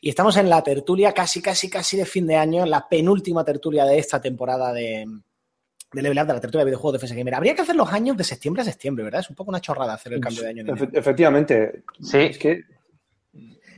Y 0.00 0.08
estamos 0.08 0.36
en 0.36 0.48
la 0.50 0.62
tertulia 0.62 1.12
casi, 1.12 1.40
casi, 1.40 1.70
casi 1.70 1.96
de 1.96 2.04
fin 2.04 2.26
de 2.26 2.36
año, 2.36 2.66
la 2.66 2.86
penúltima 2.88 3.44
tertulia 3.44 3.84
de 3.84 3.98
esta 3.98 4.20
temporada 4.20 4.72
de, 4.72 5.06
de 5.92 6.02
Level 6.02 6.18
Up, 6.18 6.26
de 6.26 6.32
la 6.34 6.40
tertulia 6.40 6.64
de 6.64 6.70
videojuegos 6.70 6.94
Defensa 7.00 7.14
Gamer. 7.14 7.34
Habría 7.36 7.54
que 7.54 7.62
hacer 7.62 7.76
los 7.76 7.90
años 7.92 8.16
de 8.16 8.24
septiembre 8.24 8.62
a 8.62 8.64
septiembre, 8.66 9.04
¿verdad? 9.04 9.20
Es 9.20 9.30
un 9.30 9.36
poco 9.36 9.50
una 9.50 9.60
chorrada 9.60 9.94
hacer 9.94 10.12
el 10.14 10.20
cambio 10.20 10.42
de 10.42 10.48
año. 10.48 10.64
efectivamente. 10.92 11.84
Sí. 12.02 12.18
Es 12.18 12.38
que 12.38 12.60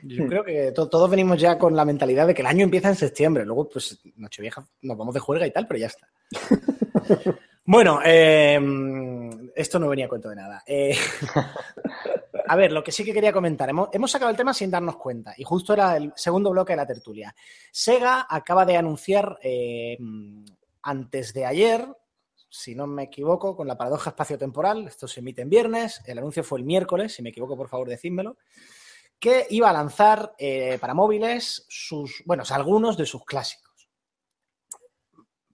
Yo 0.03 0.27
creo 0.27 0.43
que 0.43 0.73
to- 0.73 0.89
todos 0.89 1.09
venimos 1.11 1.41
ya 1.41 1.59
con 1.59 1.77
la 1.77 1.85
mentalidad 1.85 2.27
de 2.27 2.35
que 2.35 2.43
el 2.43 2.47
año 2.49 2.65
empieza 2.65 2.89
en 2.89 2.97
septiembre. 2.97 3.45
Luego, 3.45 3.69
pues, 3.69 3.99
Nochevieja, 4.17 4.67
nos 4.83 4.97
vamos 4.97 5.15
de 5.15 5.21
juerga 5.21 5.47
y 5.47 5.53
tal, 5.53 5.67
pero 5.69 5.79
ya 5.79 5.87
está. 5.87 6.09
bueno, 7.65 8.01
eh, 8.05 8.59
esto 9.55 9.79
no 9.79 9.89
venía 9.89 10.07
a 10.07 10.09
cuento 10.09 10.29
de 10.29 10.37
nada. 10.37 10.63
Eh, 10.67 10.97
a 12.49 12.57
ver, 12.57 12.73
lo 12.73 12.83
que 12.83 12.93
sí 12.93 13.05
que 13.05 13.13
quería 13.13 13.33
comentar. 13.33 13.69
Hemos, 13.69 13.89
hemos 13.93 14.11
sacado 14.11 14.31
el 14.31 14.37
tema 14.37 14.55
sin 14.55 14.71
darnos 14.71 14.97
cuenta. 14.97 15.35
Y 15.37 15.45
justo 15.45 15.73
era 15.73 15.97
el 15.97 16.13
segundo 16.17 16.51
bloque 16.51 16.73
de 16.73 16.77
la 16.79 16.87
tertulia. 16.87 17.35
Sega 17.71 18.27
acaba 18.29 18.65
de 18.65 18.77
anunciar 18.77 19.39
eh, 19.43 19.99
antes 20.83 21.33
de 21.35 21.47
ayer, 21.47 21.87
si 22.49 22.75
no 22.75 22.87
me 22.87 23.05
equivoco, 23.05 23.57
con 23.57 23.67
la 23.67 23.77
paradoja 23.77 24.11
espacio-temporal. 24.11 24.87
Esto 24.87 25.09
se 25.09 25.21
emite 25.21 25.43
en 25.43 25.51
viernes. 25.51 26.01
El 26.07 26.19
anuncio 26.19 26.45
fue 26.45 26.59
el 26.59 26.65
miércoles, 26.65 27.15
si 27.15 27.23
me 27.23 27.31
equivoco, 27.31 27.57
por 27.57 27.69
favor, 27.69 27.89
decídmelo. 27.89 28.37
Que 29.19 29.47
iba 29.51 29.71
a 29.71 29.73
lanzar 29.73 30.35
para 30.79 30.93
móviles 30.93 31.65
sus, 31.69 32.23
bueno, 32.27 32.43
algunos 32.51 32.99
de 32.99 33.07
sus 33.07 33.25
clásicos. 33.25 33.66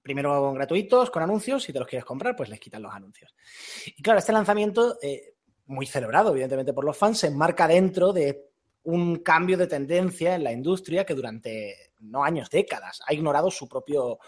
Primero 0.03 0.53
gratuitos, 0.53 1.11
con 1.11 1.23
anuncios. 1.23 1.63
Si 1.63 1.73
te 1.73 1.79
los 1.79 1.87
quieres 1.89 2.05
comprar, 2.05 2.35
pues 2.37 2.49
les 2.49 2.59
quitan 2.61 2.83
los 2.83 2.93
anuncios. 2.93 3.35
Y 3.97 4.03
claro, 4.03 4.19
este 4.19 4.33
lanzamiento, 4.33 4.99
eh, 5.01 5.35
muy 5.67 5.87
celebrado, 5.87 6.31
evidentemente, 6.33 6.73
por 6.73 6.85
los 6.85 6.97
fans, 6.97 7.19
se 7.19 7.29
enmarca 7.29 7.69
dentro 7.69 8.13
de 8.13 8.49
un 8.85 9.17
cambio 9.21 9.57
de 9.57 9.69
tendencia 9.69 10.35
en 10.35 10.43
la 10.43 10.53
industria 10.53 11.05
que 11.07 11.15
durante, 11.15 11.93
no 12.01 12.25
años, 12.25 12.51
décadas, 12.51 13.01
ha 13.07 13.15
ignorado 13.15 13.49
su 13.49 13.69
propio, 13.69 14.19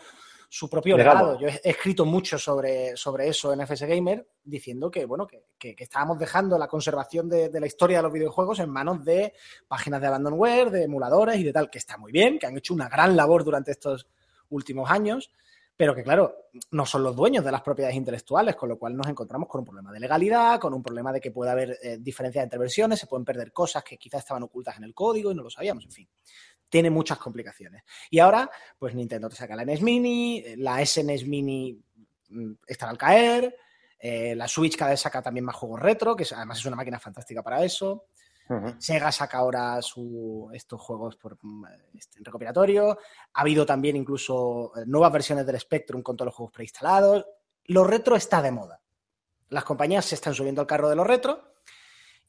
su 0.48 0.70
propio 0.70 0.96
legado. 0.96 1.32
Legado. 1.32 1.40
Yo 1.40 1.48
he 1.48 1.70
escrito 1.70 2.04
mucho 2.04 2.38
sobre, 2.38 2.96
sobre 2.96 3.26
eso 3.26 3.52
en 3.52 3.62
FS 3.62 3.84
Gamer, 3.84 4.28
diciendo 4.44 4.92
que, 4.92 5.06
bueno, 5.06 5.26
que, 5.26 5.42
que- 5.58 5.74
que 5.74 5.82
estábamos 5.82 6.20
dejando 6.20 6.56
la 6.56 6.68
conservación 6.68 7.28
de, 7.28 7.48
de 7.48 7.58
la 7.60 7.66
historia 7.66 7.96
de 7.96 8.04
los 8.04 8.12
videojuegos 8.12 8.60
en 8.60 8.70
manos 8.70 9.04
de 9.04 9.32
páginas 9.66 10.00
de 10.00 10.06
abandonware, 10.06 10.70
de 10.70 10.84
emuladores 10.84 11.36
y 11.36 11.42
de 11.42 11.52
tal, 11.52 11.68
que 11.68 11.78
está 11.78 11.98
muy 11.98 12.12
bien, 12.12 12.38
que 12.38 12.46
han 12.46 12.56
hecho 12.56 12.74
una 12.74 12.88
gran 12.88 13.16
labor 13.16 13.42
durante 13.42 13.72
estos 13.72 14.06
últimos 14.50 14.88
años, 14.88 15.32
pero 15.76 15.94
que, 15.94 16.04
claro, 16.04 16.48
no 16.70 16.86
son 16.86 17.02
los 17.02 17.16
dueños 17.16 17.44
de 17.44 17.50
las 17.50 17.62
propiedades 17.62 17.96
intelectuales, 17.96 18.54
con 18.54 18.68
lo 18.68 18.78
cual 18.78 18.96
nos 18.96 19.08
encontramos 19.08 19.48
con 19.48 19.60
un 19.60 19.64
problema 19.64 19.92
de 19.92 20.00
legalidad, 20.00 20.60
con 20.60 20.72
un 20.72 20.82
problema 20.82 21.12
de 21.12 21.20
que 21.20 21.32
puede 21.32 21.50
haber 21.50 21.78
eh, 21.82 21.98
diferencias 21.98 22.44
entre 22.44 22.58
versiones, 22.58 23.00
se 23.00 23.06
pueden 23.06 23.24
perder 23.24 23.52
cosas 23.52 23.82
que 23.82 23.98
quizás 23.98 24.20
estaban 24.20 24.44
ocultas 24.44 24.76
en 24.76 24.84
el 24.84 24.94
código 24.94 25.32
y 25.32 25.34
no 25.34 25.42
lo 25.42 25.50
sabíamos, 25.50 25.84
en 25.84 25.90
fin. 25.90 26.08
Tiene 26.68 26.90
muchas 26.90 27.18
complicaciones. 27.18 27.82
Y 28.10 28.20
ahora, 28.20 28.48
pues 28.78 28.94
Nintendo 28.94 29.28
te 29.28 29.36
saca 29.36 29.56
la 29.56 29.64
NES 29.64 29.82
Mini, 29.82 30.38
eh, 30.38 30.56
la 30.56 30.84
SNES 30.84 31.26
Mini 31.26 31.76
mm, 32.28 32.52
está 32.66 32.88
al 32.88 32.98
caer, 32.98 33.56
eh, 33.98 34.34
la 34.36 34.46
Switch 34.46 34.76
cada 34.76 34.92
vez 34.92 35.00
saca 35.00 35.22
también 35.22 35.44
más 35.44 35.56
juegos 35.56 35.80
retro, 35.80 36.14
que 36.14 36.26
además 36.34 36.58
es 36.58 36.66
una 36.66 36.76
máquina 36.76 37.00
fantástica 37.00 37.42
para 37.42 37.64
eso. 37.64 38.06
Sega 38.78 39.10
saca 39.10 39.38
ahora 39.38 39.80
su- 39.80 40.50
estos 40.52 40.80
juegos 40.80 41.16
por 41.16 41.38
mm, 41.40 41.64
este, 41.94 42.20
recopilatorio. 42.22 42.98
Ha 43.32 43.40
habido 43.40 43.64
también 43.64 43.96
incluso 43.96 44.72
eh, 44.76 44.84
nuevas 44.86 45.12
versiones 45.12 45.46
del 45.46 45.58
Spectrum 45.58 46.02
con 46.02 46.16
todos 46.16 46.26
los 46.26 46.34
juegos 46.34 46.52
preinstalados. 46.52 47.24
Lo 47.66 47.84
retro 47.84 48.16
está 48.16 48.42
de 48.42 48.50
moda. 48.50 48.80
Las 49.48 49.64
compañías 49.64 50.04
se 50.04 50.14
están 50.16 50.34
subiendo 50.34 50.60
al 50.60 50.66
carro 50.66 50.88
de 50.90 50.96
lo 50.96 51.04
retro 51.04 51.54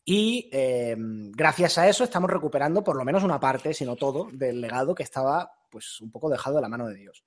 y 0.05 0.49
eh, 0.53 0.95
gracias 0.97 1.77
a 1.77 1.87
eso 1.89 2.03
estamos 2.03 2.29
recuperando 2.29 2.83
por 2.83 2.95
lo 2.95 3.03
menos 3.03 3.23
una 3.23 3.39
parte, 3.39 3.73
si 3.73 3.83
no 3.85 3.95
todo, 3.95 4.27
del 4.31 4.61
legado 4.61 4.93
que 4.95 5.03
estaba 5.03 5.51
pues 5.69 5.99
un 5.99 6.11
poco 6.11 6.29
dejado 6.29 6.57
de 6.57 6.61
la 6.61 6.69
mano 6.69 6.87
de 6.87 6.95
Dios. 6.95 7.25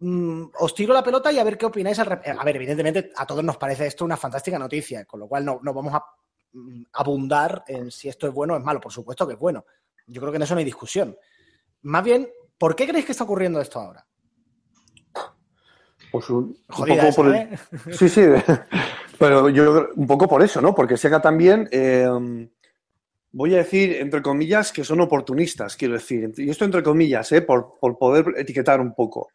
Mm, 0.00 0.44
os 0.60 0.74
tiro 0.74 0.92
la 0.92 1.02
pelota 1.02 1.32
y 1.32 1.38
a 1.38 1.44
ver 1.44 1.56
qué 1.56 1.66
opináis. 1.66 1.98
Al 1.98 2.12
a 2.12 2.44
ver, 2.44 2.56
evidentemente 2.56 3.10
a 3.16 3.24
todos 3.26 3.42
nos 3.42 3.56
parece 3.56 3.86
esto 3.86 4.04
una 4.04 4.16
fantástica 4.16 4.58
noticia, 4.58 5.04
con 5.06 5.20
lo 5.20 5.28
cual 5.28 5.44
no, 5.44 5.60
no 5.62 5.72
vamos 5.72 5.94
a 5.94 6.04
abundar 6.92 7.64
en 7.68 7.90
si 7.90 8.08
esto 8.08 8.26
es 8.26 8.32
bueno 8.34 8.54
o 8.54 8.58
es 8.58 8.64
malo. 8.64 8.80
Por 8.80 8.92
supuesto 8.92 9.26
que 9.26 9.34
es 9.34 9.38
bueno. 9.38 9.64
Yo 10.06 10.20
creo 10.20 10.32
que 10.32 10.36
en 10.36 10.42
eso 10.42 10.54
no 10.54 10.58
hay 10.60 10.64
discusión. 10.64 11.16
Más 11.82 12.02
bien, 12.04 12.28
¿por 12.56 12.74
qué 12.74 12.86
creéis 12.86 13.06
que 13.06 13.12
está 13.12 13.24
ocurriendo 13.24 13.60
esto 13.60 13.78
ahora? 13.78 14.06
Pues 16.10 16.30
un, 16.30 16.56
poco 16.66 16.86
esa, 16.86 17.10
por 17.12 17.26
el- 17.26 17.34
¿eh? 17.34 17.58
Sí, 17.92 18.08
sí, 18.08 18.22
pero 19.18 19.48
yo 19.50 19.88
un 19.94 20.06
poco 20.06 20.26
por 20.26 20.42
eso, 20.42 20.60
¿no? 20.60 20.74
Porque 20.74 20.96
Sega 20.96 21.20
también, 21.20 21.68
eh, 21.70 22.08
voy 23.32 23.54
a 23.54 23.58
decir, 23.58 23.96
entre 23.96 24.22
comillas, 24.22 24.72
que 24.72 24.84
son 24.84 25.00
oportunistas, 25.00 25.76
quiero 25.76 25.94
decir. 25.94 26.32
Y 26.38 26.48
esto 26.48 26.64
entre 26.64 26.82
comillas, 26.82 27.30
¿eh? 27.32 27.42
Por, 27.42 27.74
por 27.78 27.98
poder 27.98 28.34
etiquetar 28.38 28.80
un 28.80 28.94
poco. 28.94 29.28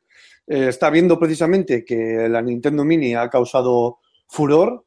Eh, 0.48 0.70
está 0.70 0.90
viendo 0.90 1.20
precisamente 1.20 1.86
que 1.86 2.28
la 2.28 2.42
Nintendo 2.42 2.84
Mini 2.84 3.14
ha 3.14 3.30
causado 3.30 4.00
furor. 4.28 4.84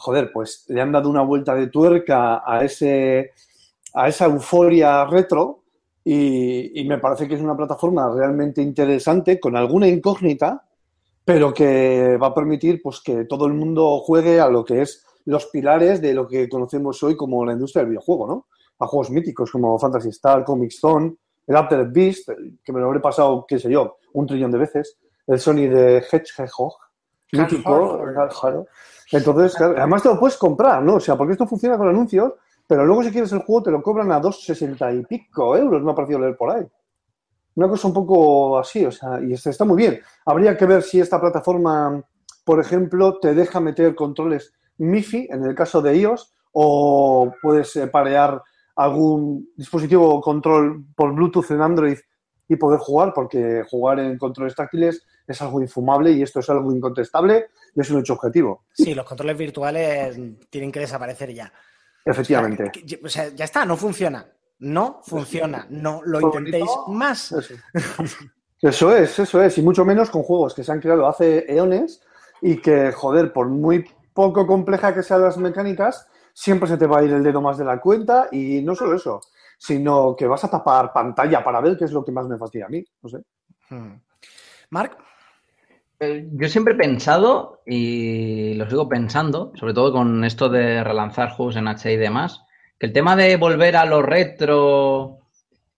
Joder, 0.00 0.30
pues 0.32 0.64
le 0.68 0.80
han 0.80 0.92
dado 0.92 1.10
una 1.10 1.22
vuelta 1.22 1.56
de 1.56 1.66
tuerca 1.66 2.42
a, 2.46 2.64
ese, 2.64 3.32
a 3.94 4.08
esa 4.08 4.26
euforia 4.26 5.04
retro 5.04 5.64
y, 6.04 6.80
y 6.80 6.84
me 6.88 6.98
parece 6.98 7.26
que 7.26 7.34
es 7.34 7.40
una 7.40 7.56
plataforma 7.56 8.08
realmente 8.14 8.62
interesante, 8.62 9.40
con 9.40 9.56
alguna 9.56 9.88
incógnita, 9.88 10.64
pero 11.24 11.52
que 11.52 12.16
va 12.16 12.28
a 12.28 12.34
permitir 12.34 12.80
pues, 12.80 13.00
que 13.00 13.24
todo 13.24 13.46
el 13.46 13.54
mundo 13.54 13.98
juegue 13.98 14.40
a 14.40 14.48
lo 14.48 14.64
que 14.64 14.82
es 14.82 15.04
los 15.24 15.46
pilares 15.46 16.00
de 16.00 16.14
lo 16.14 16.28
que 16.28 16.48
conocemos 16.48 17.02
hoy 17.02 17.16
como 17.16 17.44
la 17.44 17.54
industria 17.54 17.82
del 17.82 17.90
videojuego, 17.90 18.26
¿no? 18.28 18.46
A 18.78 18.86
juegos 18.86 19.10
míticos 19.10 19.50
como 19.50 19.78
Fantasy 19.80 20.10
Star, 20.10 20.44
Comic 20.44 20.70
Zone, 20.70 21.16
el 21.44 21.56
Altered 21.56 21.88
Beast, 21.90 22.30
que 22.64 22.72
me 22.72 22.78
lo 22.78 22.86
habré 22.86 23.00
pasado, 23.00 23.44
qué 23.48 23.58
sé 23.58 23.68
yo, 23.68 23.96
un 24.12 24.28
trillón 24.28 24.52
de 24.52 24.58
veces, 24.58 24.96
el 25.26 25.40
Sony 25.40 25.66
de 25.68 25.98
Hedgehog, 25.98 26.76
mítico. 27.32 28.00
Entonces, 29.12 29.54
claro, 29.54 29.74
además 29.76 30.02
te 30.02 30.08
lo 30.08 30.18
puedes 30.18 30.36
comprar, 30.36 30.82
¿no? 30.82 30.96
O 30.96 31.00
sea, 31.00 31.16
porque 31.16 31.32
esto 31.32 31.46
funciona 31.46 31.78
con 31.78 31.88
anuncios, 31.88 32.34
pero 32.66 32.84
luego 32.84 33.02
si 33.02 33.10
quieres 33.10 33.32
el 33.32 33.40
juego 33.40 33.62
te 33.62 33.70
lo 33.70 33.82
cobran 33.82 34.12
a 34.12 34.20
2,60 34.20 35.00
y 35.00 35.06
pico 35.06 35.56
euros, 35.56 35.82
me 35.82 35.90
ha 35.90 35.94
parecido 35.94 36.20
leer 36.20 36.36
por 36.36 36.50
ahí. 36.50 36.66
Una 37.54 37.68
cosa 37.68 37.88
un 37.88 37.94
poco 37.94 38.58
así, 38.58 38.84
o 38.84 38.92
sea, 38.92 39.20
y 39.20 39.32
este 39.32 39.50
está 39.50 39.64
muy 39.64 39.76
bien. 39.76 40.00
Habría 40.26 40.56
que 40.56 40.66
ver 40.66 40.82
si 40.82 41.00
esta 41.00 41.20
plataforma, 41.20 42.02
por 42.44 42.60
ejemplo, 42.60 43.18
te 43.18 43.34
deja 43.34 43.58
meter 43.58 43.94
controles 43.94 44.52
MIFI 44.76 45.28
en 45.30 45.44
el 45.44 45.54
caso 45.54 45.82
de 45.82 45.96
iOS 45.96 46.32
o 46.52 47.32
puedes 47.42 47.74
eh, 47.76 47.88
parear 47.88 48.42
algún 48.76 49.48
dispositivo 49.56 50.20
control 50.20 50.84
por 50.94 51.12
Bluetooth 51.12 51.50
en 51.50 51.62
Android 51.62 51.98
y 52.48 52.56
poder 52.56 52.80
jugar, 52.80 53.12
porque 53.14 53.62
jugar 53.68 54.00
en 54.00 54.16
controles 54.18 54.54
táctiles 54.54 55.04
es 55.26 55.42
algo 55.42 55.60
infumable 55.60 56.10
y 56.12 56.22
esto 56.22 56.40
es 56.40 56.48
algo 56.48 56.72
incontestable 56.72 57.48
y 57.74 57.80
es 57.80 57.90
un 57.90 58.00
hecho 58.00 58.14
objetivo. 58.14 58.64
Sí, 58.72 58.94
los 58.94 59.04
controles 59.04 59.36
virtuales 59.36 60.18
tienen 60.48 60.72
que 60.72 60.80
desaparecer 60.80 61.32
ya. 61.34 61.52
Efectivamente. 62.04 62.70
Que- 62.70 63.00
O 63.04 63.08
sea, 63.08 63.28
ya 63.28 63.44
está, 63.44 63.64
no 63.66 63.76
funciona. 63.76 64.26
No 64.60 65.00
funciona. 65.04 65.66
No 65.70 66.00
lo 66.04 66.20
Muy 66.20 66.28
intentéis 66.30 66.70
más. 66.88 67.32
Eso. 67.32 67.54
Eso 68.60 68.96
es, 68.96 69.18
eso 69.18 69.42
es. 69.42 69.56
Y 69.58 69.62
mucho 69.62 69.84
menos 69.84 70.10
con 70.10 70.22
juegos 70.22 70.54
que 70.54 70.64
se 70.64 70.72
han 70.72 70.80
creado 70.80 71.06
hace 71.06 71.44
eones 71.52 72.02
y 72.40 72.56
que, 72.60 72.90
joder, 72.92 73.32
por 73.32 73.46
muy 73.48 73.84
poco 74.12 74.46
compleja 74.46 74.92
que 74.94 75.02
sean 75.04 75.22
las 75.22 75.36
mecánicas, 75.36 76.08
siempre 76.32 76.68
se 76.68 76.76
te 76.76 76.86
va 76.86 76.98
a 76.98 77.04
ir 77.04 77.12
el 77.12 77.22
dedo 77.22 77.40
más 77.40 77.56
de 77.58 77.64
la 77.64 77.80
cuenta 77.80 78.28
y 78.32 78.62
no 78.62 78.74
solo 78.74 78.96
eso, 78.96 79.20
sino 79.58 80.14
que 80.16 80.26
vas 80.26 80.44
a 80.44 80.50
tapar 80.50 80.92
pantalla 80.92 81.42
para 81.44 81.60
ver 81.60 81.76
qué 81.76 81.84
es 81.84 81.92
lo 81.92 82.04
que 82.04 82.12
más 82.12 82.26
me 82.28 82.38
fastidia 82.38 82.66
a 82.66 82.70
mí. 82.70 82.82
No 83.02 83.08
sé. 83.10 83.18
Hmm. 83.70 84.00
Marc, 84.70 84.96
Eh, 86.00 86.28
Yo 86.32 86.48
siempre 86.48 86.74
he 86.74 86.76
pensado, 86.76 87.62
y 87.66 88.54
lo 88.54 88.68
sigo 88.70 88.88
pensando, 88.88 89.52
sobre 89.56 89.74
todo 89.74 89.92
con 89.92 90.24
esto 90.24 90.48
de 90.48 90.84
relanzar 90.84 91.30
juegos 91.32 91.56
en 91.56 91.66
HD 91.68 91.94
y 91.94 91.96
demás, 91.96 92.44
que 92.78 92.86
el 92.86 92.92
tema 92.92 93.16
de 93.16 93.36
volver 93.36 93.76
a 93.76 93.84
lo 93.84 94.00
retro 94.02 95.18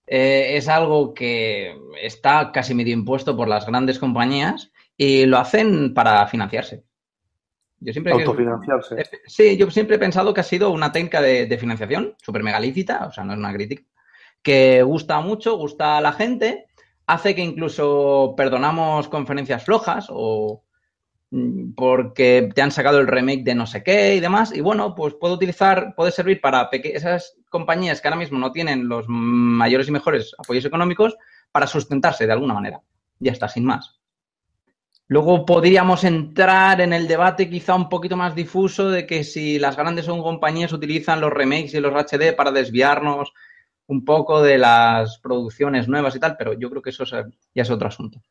eh, 0.06 0.56
es 0.56 0.68
algo 0.68 1.14
que 1.14 1.74
está 2.02 2.52
casi 2.52 2.74
medio 2.74 2.92
impuesto 2.94 3.36
por 3.36 3.48
las 3.48 3.66
grandes 3.66 3.98
compañías 3.98 4.70
y 4.96 5.24
lo 5.26 5.38
hacen 5.38 5.94
para 5.94 6.26
financiarse. 6.26 6.84
Yo 7.80 7.92
siempre 7.92 8.12
Autofinanciarse. 8.12 9.04
Sí, 9.26 9.56
yo 9.56 9.70
siempre 9.70 9.96
he 9.96 9.98
pensado 9.98 10.34
que 10.34 10.42
ha 10.42 10.44
sido 10.44 10.70
una 10.70 10.92
técnica 10.92 11.22
de, 11.22 11.46
de 11.46 11.58
financiación 11.58 12.14
súper 12.22 12.42
megalícita, 12.42 13.06
o 13.06 13.12
sea, 13.12 13.24
no 13.24 13.32
es 13.32 13.38
una 13.38 13.54
crítica, 13.54 13.84
que 14.42 14.82
gusta 14.82 15.20
mucho, 15.20 15.56
gusta 15.56 15.96
a 15.96 16.00
la 16.00 16.12
gente, 16.12 16.66
hace 17.06 17.34
que 17.34 17.42
incluso 17.42 18.34
perdonamos 18.36 19.08
conferencias 19.08 19.64
flojas 19.64 20.06
o 20.10 20.62
mm, 21.30 21.72
porque 21.74 22.50
te 22.54 22.62
han 22.62 22.70
sacado 22.70 23.00
el 23.00 23.06
remake 23.06 23.44
de 23.44 23.54
no 23.54 23.66
sé 23.66 23.82
qué 23.82 24.14
y 24.14 24.20
demás, 24.20 24.54
y 24.54 24.60
bueno, 24.60 24.94
pues 24.94 25.14
puede 25.14 25.34
utilizar, 25.34 25.94
puede 25.96 26.12
servir 26.12 26.40
para 26.40 26.68
esas 26.70 27.36
compañías 27.48 28.00
que 28.00 28.08
ahora 28.08 28.20
mismo 28.20 28.38
no 28.38 28.52
tienen 28.52 28.88
los 28.88 29.06
mayores 29.08 29.88
y 29.88 29.92
mejores 29.92 30.34
apoyos 30.38 30.64
económicos 30.64 31.16
para 31.50 31.66
sustentarse 31.66 32.26
de 32.26 32.32
alguna 32.32 32.54
manera. 32.54 32.82
Ya 33.18 33.32
está, 33.32 33.48
sin 33.48 33.64
más. 33.64 33.99
Luego 35.10 35.44
podríamos 35.44 36.04
entrar 36.04 36.80
en 36.80 36.92
el 36.92 37.08
debate 37.08 37.50
quizá 37.50 37.74
un 37.74 37.88
poquito 37.88 38.16
más 38.16 38.32
difuso 38.36 38.90
de 38.90 39.08
que 39.08 39.24
si 39.24 39.58
las 39.58 39.76
grandes 39.76 40.04
son 40.04 40.22
compañías 40.22 40.72
utilizan 40.72 41.20
los 41.20 41.32
remakes 41.32 41.74
y 41.74 41.80
los 41.80 41.92
HD 41.92 42.32
para 42.32 42.52
desviarnos 42.52 43.32
un 43.88 44.04
poco 44.04 44.40
de 44.40 44.56
las 44.56 45.18
producciones 45.18 45.88
nuevas 45.88 46.14
y 46.14 46.20
tal, 46.20 46.36
pero 46.36 46.52
yo 46.52 46.70
creo 46.70 46.80
que 46.80 46.90
eso 46.90 47.02
es- 47.02 47.26
ya 47.52 47.62
es 47.62 47.70
otro 47.70 47.88
asunto. 47.88 48.22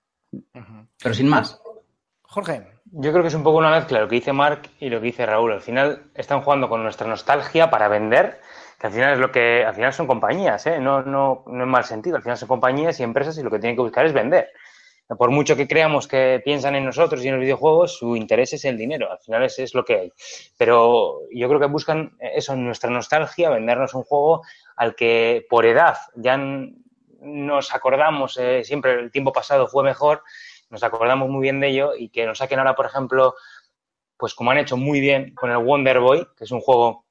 Pero 1.04 1.14
sin 1.14 1.28
más. 1.28 1.62
Jorge. 2.22 2.66
Yo 2.92 3.12
creo 3.12 3.24
que 3.24 3.28
es 3.28 3.36
un 3.36 3.44
poco 3.44 3.58
una 3.58 3.72
mezcla 3.72 4.00
lo 4.00 4.08
que 4.08 4.16
dice 4.16 4.32
Mark 4.32 4.62
y 4.80 4.90
lo 4.90 5.02
que 5.02 5.08
dice 5.08 5.26
Raúl. 5.26 5.52
Al 5.52 5.62
final 5.62 6.04
están 6.16 6.40
jugando 6.44 6.70
con 6.70 6.82
nuestra 6.82 7.08
nostalgia 7.08 7.70
para 7.70 7.90
vender, 7.90 8.40
que 8.80 8.88
al 8.88 8.94
final 8.94 9.14
es 9.16 9.20
lo 9.20 9.34
que, 9.34 9.66
al 9.66 9.76
final 9.76 9.92
son 9.92 10.08
compañías, 10.08 10.66
¿eh? 10.66 10.80
no, 10.80 11.02
no, 11.02 11.44
no 11.46 11.64
en 11.64 11.70
mal 11.70 11.84
sentido, 11.84 12.16
al 12.16 12.22
final 12.24 12.38
son 12.38 12.48
compañías 12.48 12.98
y 13.02 13.04
empresas 13.04 13.38
y 13.38 13.44
lo 13.44 13.52
que 13.52 13.60
tienen 13.60 13.76
que 13.76 13.82
buscar 13.82 14.06
es 14.06 14.14
vender. 14.14 14.50
Por 15.18 15.32
mucho 15.32 15.56
que 15.56 15.68
creamos 15.68 16.08
que 16.08 16.42
piensan 16.46 16.76
en 16.76 16.86
nosotros 16.86 17.24
y 17.24 17.28
en 17.28 17.36
los 17.36 17.42
videojuegos, 17.42 17.98
su 17.98 18.16
interés 18.16 18.54
es 18.54 18.66
el 18.66 18.78
dinero, 18.78 19.12
al 19.12 19.20
final 19.20 19.44
es, 19.44 19.58
es 19.58 19.74
lo 19.74 19.84
que 19.84 19.96
hay. 19.96 20.14
Pero 20.58 21.22
yo 21.34 21.48
creo 21.48 21.60
que 21.60 21.66
buscan 21.66 22.16
eso, 22.20 22.56
nuestra 22.56 22.90
nostalgia, 22.90 23.50
vendernos 23.50 23.96
un 23.96 24.04
juego 24.04 24.44
al 24.76 24.96
que 24.96 25.46
por 25.50 25.66
edad 25.66 25.98
ya 26.16 26.38
nos 27.22 27.74
acordamos, 27.74 28.38
eh, 28.38 28.64
siempre 28.64 28.94
el 28.94 29.12
tiempo 29.12 29.34
pasado 29.34 29.68
fue 29.68 29.84
mejor 29.84 30.24
nos 30.70 30.84
acordamos 30.84 31.30
muy 31.30 31.42
bien 31.42 31.60
de 31.60 31.70
ello 31.70 31.96
y 31.98 32.10
que 32.10 32.26
nos 32.26 32.38
saquen 32.38 32.60
ahora, 32.60 32.76
por 32.76 32.86
ejemplo, 32.86 33.36
pues 34.18 34.34
como 34.34 34.52
han 34.52 34.60
hecho 34.60 34.78
muy 34.78 35.00
bien 35.00 35.34
con 35.34 35.50
el 35.50 35.58
Wonder 35.58 36.00
Boy, 36.00 36.28
que 36.38 36.44
es 36.44 36.52
un 36.52 36.62
juego 36.62 37.06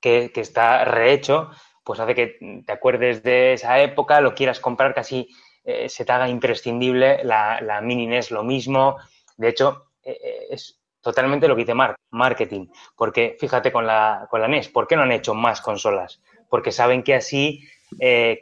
que, 0.00 0.30
que 0.32 0.40
está 0.40 0.84
rehecho, 0.84 1.50
pues 1.84 2.00
hace 2.00 2.14
que 2.14 2.62
te 2.66 2.72
acuerdes 2.72 3.22
de 3.22 3.54
esa 3.54 3.80
época, 3.80 4.20
lo 4.20 4.34
quieras 4.34 4.60
comprar 4.60 4.94
casi 4.94 5.28
eh, 5.64 5.88
se 5.88 6.04
te 6.04 6.12
haga 6.12 6.28
imprescindible, 6.28 7.22
la, 7.24 7.60
la 7.60 7.80
Mini 7.80 8.06
NES 8.06 8.30
lo 8.30 8.42
mismo. 8.42 8.96
De 9.36 9.48
hecho, 9.48 9.90
eh, 10.02 10.18
eh, 10.22 10.46
es 10.50 10.80
totalmente 11.00 11.46
lo 11.48 11.54
que 11.54 11.62
dice 11.62 11.74
Mark, 11.74 11.96
marketing. 12.10 12.66
Porque 12.96 13.36
fíjate 13.38 13.70
con 13.70 13.86
la, 13.86 14.26
con 14.30 14.40
la 14.40 14.48
NES, 14.48 14.68
¿por 14.68 14.86
qué 14.86 14.96
no 14.96 15.02
han 15.02 15.12
hecho 15.12 15.34
más 15.34 15.60
consolas? 15.60 16.20
Porque 16.48 16.72
saben 16.72 17.02
que 17.02 17.14
así 17.14 17.66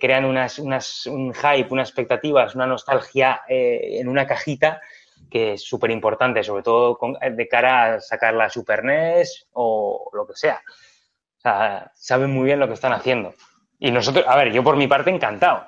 crean 0.00 0.24
unas, 0.26 0.60
unas, 0.60 1.06
un 1.06 1.34
hype, 1.34 1.68
unas 1.70 1.88
expectativas, 1.88 2.54
una 2.54 2.68
nostalgia 2.68 3.42
en 3.48 4.08
una 4.08 4.24
cajita 4.24 4.80
que 5.28 5.54
es 5.54 5.64
súper 5.64 5.90
importante, 5.90 6.44
sobre 6.44 6.62
todo 6.62 6.98
de 7.32 7.48
cara 7.48 7.94
a 7.94 8.00
sacar 8.00 8.34
la 8.34 8.48
Super 8.48 8.84
NES 8.84 9.48
o 9.52 10.08
lo 10.12 10.24
que 10.26 10.34
sea. 10.36 10.62
Sea, 11.38 11.90
saben 11.96 12.32
muy 12.32 12.44
bien 12.44 12.60
lo 12.60 12.68
que 12.68 12.74
están 12.74 12.92
haciendo. 12.92 13.34
Y 13.78 13.90
nosotros, 13.90 14.24
a 14.28 14.36
ver, 14.36 14.52
yo 14.52 14.62
por 14.62 14.76
mi 14.76 14.86
parte 14.86 15.10
encantado. 15.10 15.66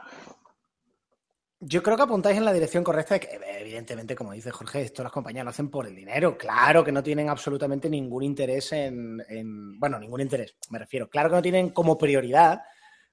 Yo 1.64 1.80
creo 1.80 1.96
que 1.96 2.02
apuntáis 2.02 2.36
en 2.36 2.44
la 2.44 2.52
dirección 2.52 2.82
correcta 2.82 3.14
de 3.14 3.20
que, 3.20 3.40
evidentemente, 3.60 4.16
como 4.16 4.32
dice 4.32 4.50
Jorge, 4.50 4.82
esto 4.82 5.04
las 5.04 5.12
compañías 5.12 5.44
lo 5.44 5.50
hacen 5.50 5.70
por 5.70 5.86
el 5.86 5.94
dinero. 5.94 6.36
Claro 6.36 6.82
que 6.82 6.90
no 6.90 7.04
tienen 7.04 7.28
absolutamente 7.28 7.88
ningún 7.88 8.24
interés 8.24 8.72
en, 8.72 9.22
en- 9.28 9.78
Bueno, 9.78 10.00
ningún 10.00 10.20
interés, 10.20 10.56
me 10.70 10.80
refiero. 10.80 11.08
Claro 11.08 11.28
que 11.30 11.36
no 11.36 11.42
tienen 11.42 11.70
como 11.70 11.96
prioridad 11.96 12.62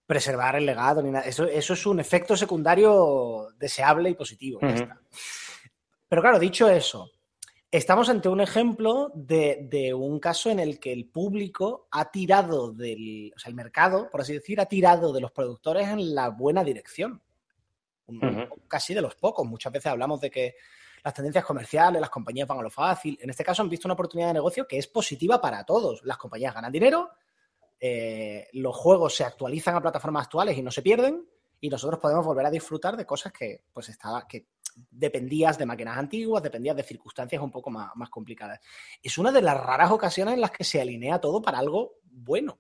preservar 0.07 0.55
el 0.55 0.65
legado 0.65 1.03
ni 1.03 1.11
nada. 1.11 1.25
Eso, 1.25 1.43
eso 1.45 1.73
es 1.73 1.85
un 1.85 1.99
efecto 1.99 2.35
secundario 2.35 3.49
deseable 3.59 4.09
y 4.09 4.15
positivo. 4.15 4.59
ya 4.61 4.67
Ujú. 4.69 4.75
está. 4.77 4.99
Pero 6.07 6.21
claro, 6.23 6.39
dicho 6.39 6.67
eso, 6.67 7.11
estamos 7.69 8.09
ante 8.09 8.29
un 8.29 8.41
ejemplo 8.41 9.11
de, 9.13 9.67
de 9.69 9.93
un 9.93 10.19
caso 10.19 10.49
en 10.49 10.59
el 10.59 10.79
que 10.79 10.91
el 10.91 11.05
público 11.05 11.87
ha 11.91 12.09
tirado 12.09 12.71
del. 12.73 13.31
O 13.35 13.39
sea, 13.39 13.49
el 13.51 13.55
mercado, 13.55 14.09
por 14.09 14.21
así 14.21 14.33
decir, 14.33 14.59
ha 14.59 14.65
tirado 14.65 15.13
de 15.13 15.21
los 15.21 15.31
productores 15.31 15.87
en 15.87 16.15
la 16.15 16.29
buena 16.29 16.63
dirección. 16.63 17.21
Un-. 18.10 18.49
Casi 18.68 18.93
de 18.93 19.01
los 19.01 19.16
pocos. 19.16 19.45
Muchas 19.45 19.72
veces 19.72 19.91
hablamos 19.91 20.20
de 20.20 20.30
que 20.30 20.55
las 21.03 21.14
tendencias 21.14 21.45
comerciales, 21.45 22.01
las 22.01 22.10
compañías 22.10 22.47
van 22.47 22.60
a 22.60 22.64
lo 22.64 22.70
fácil. 22.70 23.18
En 23.22 23.30
este 23.30 23.43
caso 23.43 23.62
han 23.62 23.70
visto 23.70 23.88
una 23.88 23.93
oportunidad 23.93 24.28
de 24.28 24.34
negocio 24.34 24.68
que 24.68 24.78
es 24.78 24.88
positiva 24.88 25.39
para 25.39 25.64
todos. 25.64 26.01
Las 26.03 26.18
compañías 26.18 26.53
ganan 26.53 26.72
dinero, 26.72 27.12
eh, 27.80 28.47
los 28.53 28.76
juegos 28.76 29.16
se 29.16 29.24
actualizan 29.24 29.76
a 29.76 29.82
plataformas 29.82 30.24
actuales 30.26 30.57
y 30.57 30.62
no 30.62 30.72
se 30.72 30.82
pierden, 30.82 31.26
y 31.62 31.70
nosotros 31.70 31.99
podemos 31.99 32.26
volver 32.26 32.45
a 32.45 32.51
disfrutar 32.51 32.97
de 32.97 33.05
cosas 33.05 33.32
que 33.32 33.64
pues 33.72 33.89
estaba, 33.89 34.28
que 34.28 34.47
dependías 34.91 35.57
de 35.57 35.66
máquinas 35.66 35.97
antiguas, 35.97 36.43
dependías 36.43 36.76
de 36.76 36.84
circunstancias 36.84 37.41
un 37.41 37.51
poco 37.51 37.70
más, 37.70 37.91
más 37.95 38.10
complicadas. 38.10 38.60
Es 39.01 39.18
una 39.18 39.32
de 39.32 39.41
las 39.41 39.57
raras 39.57 39.91
ocasiones 39.91 40.34
en 40.34 40.41
las 40.41 40.51
que 40.51 40.64
se 40.64 40.82
alinea 40.82 41.20
todo 41.20 41.41
para 41.41 41.60
algo 41.60 41.95
bueno. 42.03 42.60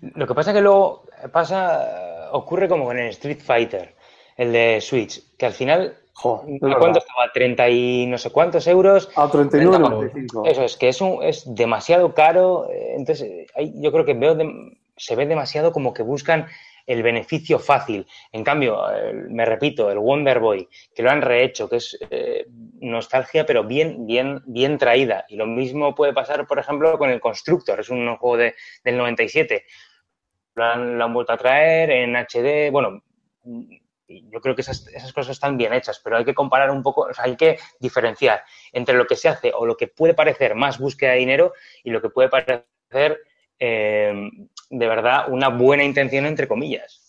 Lo 0.00 0.26
que 0.26 0.34
pasa 0.34 0.50
es 0.50 0.56
que 0.56 0.60
luego 0.60 1.06
pasa, 1.32 2.30
ocurre 2.32 2.68
como 2.68 2.84
con 2.84 2.98
el 2.98 3.08
Street 3.10 3.40
Fighter, 3.40 3.95
el 4.36 4.52
de 4.52 4.80
Switch, 4.80 5.22
que 5.36 5.46
al 5.46 5.52
final, 5.52 5.96
Jo, 6.12 6.42
¿a 6.46 6.46
verdad. 6.60 6.78
cuánto 6.78 6.98
estaba? 6.98 7.30
30 7.32 7.68
y 7.68 8.06
no 8.06 8.16
sé 8.18 8.30
cuántos 8.30 8.66
euros. 8.66 9.10
A 9.16 9.28
39,95. 9.30 10.46
Eso 10.48 10.62
es, 10.64 10.76
que 10.76 10.88
es, 10.88 11.00
un, 11.00 11.22
es 11.22 11.44
demasiado 11.54 12.14
caro. 12.14 12.68
eh, 12.70 12.94
Entonces, 12.96 13.28
eh, 13.28 13.46
ahí 13.54 13.72
yo 13.76 13.92
creo 13.92 14.04
que 14.04 14.14
veo 14.14 14.34
de- 14.34 14.78
se 14.96 15.14
ve 15.14 15.26
demasiado 15.26 15.72
como 15.72 15.92
que 15.92 16.02
buscan 16.02 16.46
el 16.86 17.02
beneficio 17.02 17.58
fácil. 17.58 18.06
En 18.32 18.44
cambio, 18.44 18.80
me 19.28 19.44
repito, 19.44 19.90
el 19.90 19.98
Wonder 19.98 20.38
Boy, 20.38 20.68
que 20.94 21.02
lo 21.02 21.10
han 21.10 21.20
rehecho, 21.20 21.68
que 21.68 21.76
es 21.76 21.98
eh, 22.10 22.46
nostalgia, 22.80 23.44
pero 23.44 23.64
bien, 23.64 24.06
bien, 24.06 24.40
bien 24.46 24.78
traída. 24.78 25.26
Y 25.28 25.36
lo 25.36 25.46
mismo 25.46 25.94
puede 25.94 26.12
pasar, 26.14 26.46
por 26.46 26.58
ejemplo, 26.60 26.96
con 26.96 27.10
el 27.10 27.20
Constructor, 27.20 27.80
es 27.80 27.90
un 27.90 28.16
juego 28.16 28.36
de- 28.36 28.54
del 28.84 28.96
97. 28.96 29.64
Lo 30.54 30.64
han, 30.64 30.96
lo 30.96 31.04
han 31.04 31.12
vuelto 31.12 31.32
a 31.32 31.36
traer 31.36 31.90
en 31.90 32.14
HD. 32.16 32.70
Bueno, 32.70 33.02
yo 34.08 34.40
creo 34.40 34.54
que 34.54 34.62
esas, 34.62 34.86
esas 34.88 35.12
cosas 35.12 35.32
están 35.32 35.56
bien 35.56 35.72
hechas, 35.72 36.00
pero 36.02 36.16
hay 36.16 36.24
que 36.24 36.34
comparar 36.34 36.70
un 36.70 36.82
poco, 36.82 37.02
o 37.02 37.14
sea, 37.14 37.24
hay 37.24 37.36
que 37.36 37.58
diferenciar 37.80 38.42
entre 38.72 38.96
lo 38.96 39.06
que 39.06 39.16
se 39.16 39.28
hace 39.28 39.52
o 39.54 39.66
lo 39.66 39.76
que 39.76 39.88
puede 39.88 40.14
parecer 40.14 40.54
más 40.54 40.78
búsqueda 40.78 41.12
de 41.12 41.18
dinero 41.18 41.52
y 41.82 41.90
lo 41.90 42.00
que 42.00 42.10
puede 42.10 42.28
parecer 42.28 42.64
eh, 43.58 44.30
de 44.70 44.86
verdad 44.86 45.26
una 45.28 45.48
buena 45.48 45.84
intención, 45.84 46.26
entre 46.26 46.46
comillas. 46.48 47.02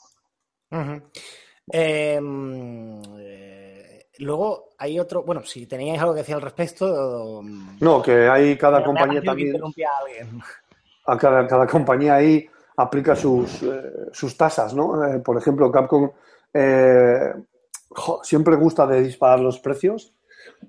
Em, 1.70 3.02
eh, 3.20 4.06
luego 4.20 4.70
hay 4.78 5.00
otro, 5.00 5.24
bueno, 5.24 5.44
si 5.44 5.66
teníais 5.68 6.00
algo 6.00 6.14
que 6.14 6.20
decir 6.20 6.36
al 6.36 6.42
respecto. 6.42 7.42
mm, 7.44 7.78
No, 7.82 8.02
que 8.02 8.28
hay 8.28 8.58
cada 8.58 8.84
compañía 8.84 9.22
también, 9.22 9.50
interrumpía 9.50 9.90
a 9.90 10.04
alguien. 10.04 10.42
a 11.06 11.18
cada, 11.18 11.48
cada 11.48 11.68
compañía 11.68 12.16
ahí 12.16 12.50
aplica 12.78 13.16
sus, 13.16 13.64
eh, 13.64 14.10
sus 14.12 14.38
tasas, 14.38 14.74
¿no? 14.74 15.06
Eh, 15.06 15.20
por 15.20 15.38
ejemplo, 15.38 15.72
Capcom 15.72 16.12
eh, 16.54 17.34
siempre 18.24 18.56
gusta 18.56 18.88
de 18.88 19.02
disparar 19.02 19.40
los 19.40 19.60
precios, 19.60 20.14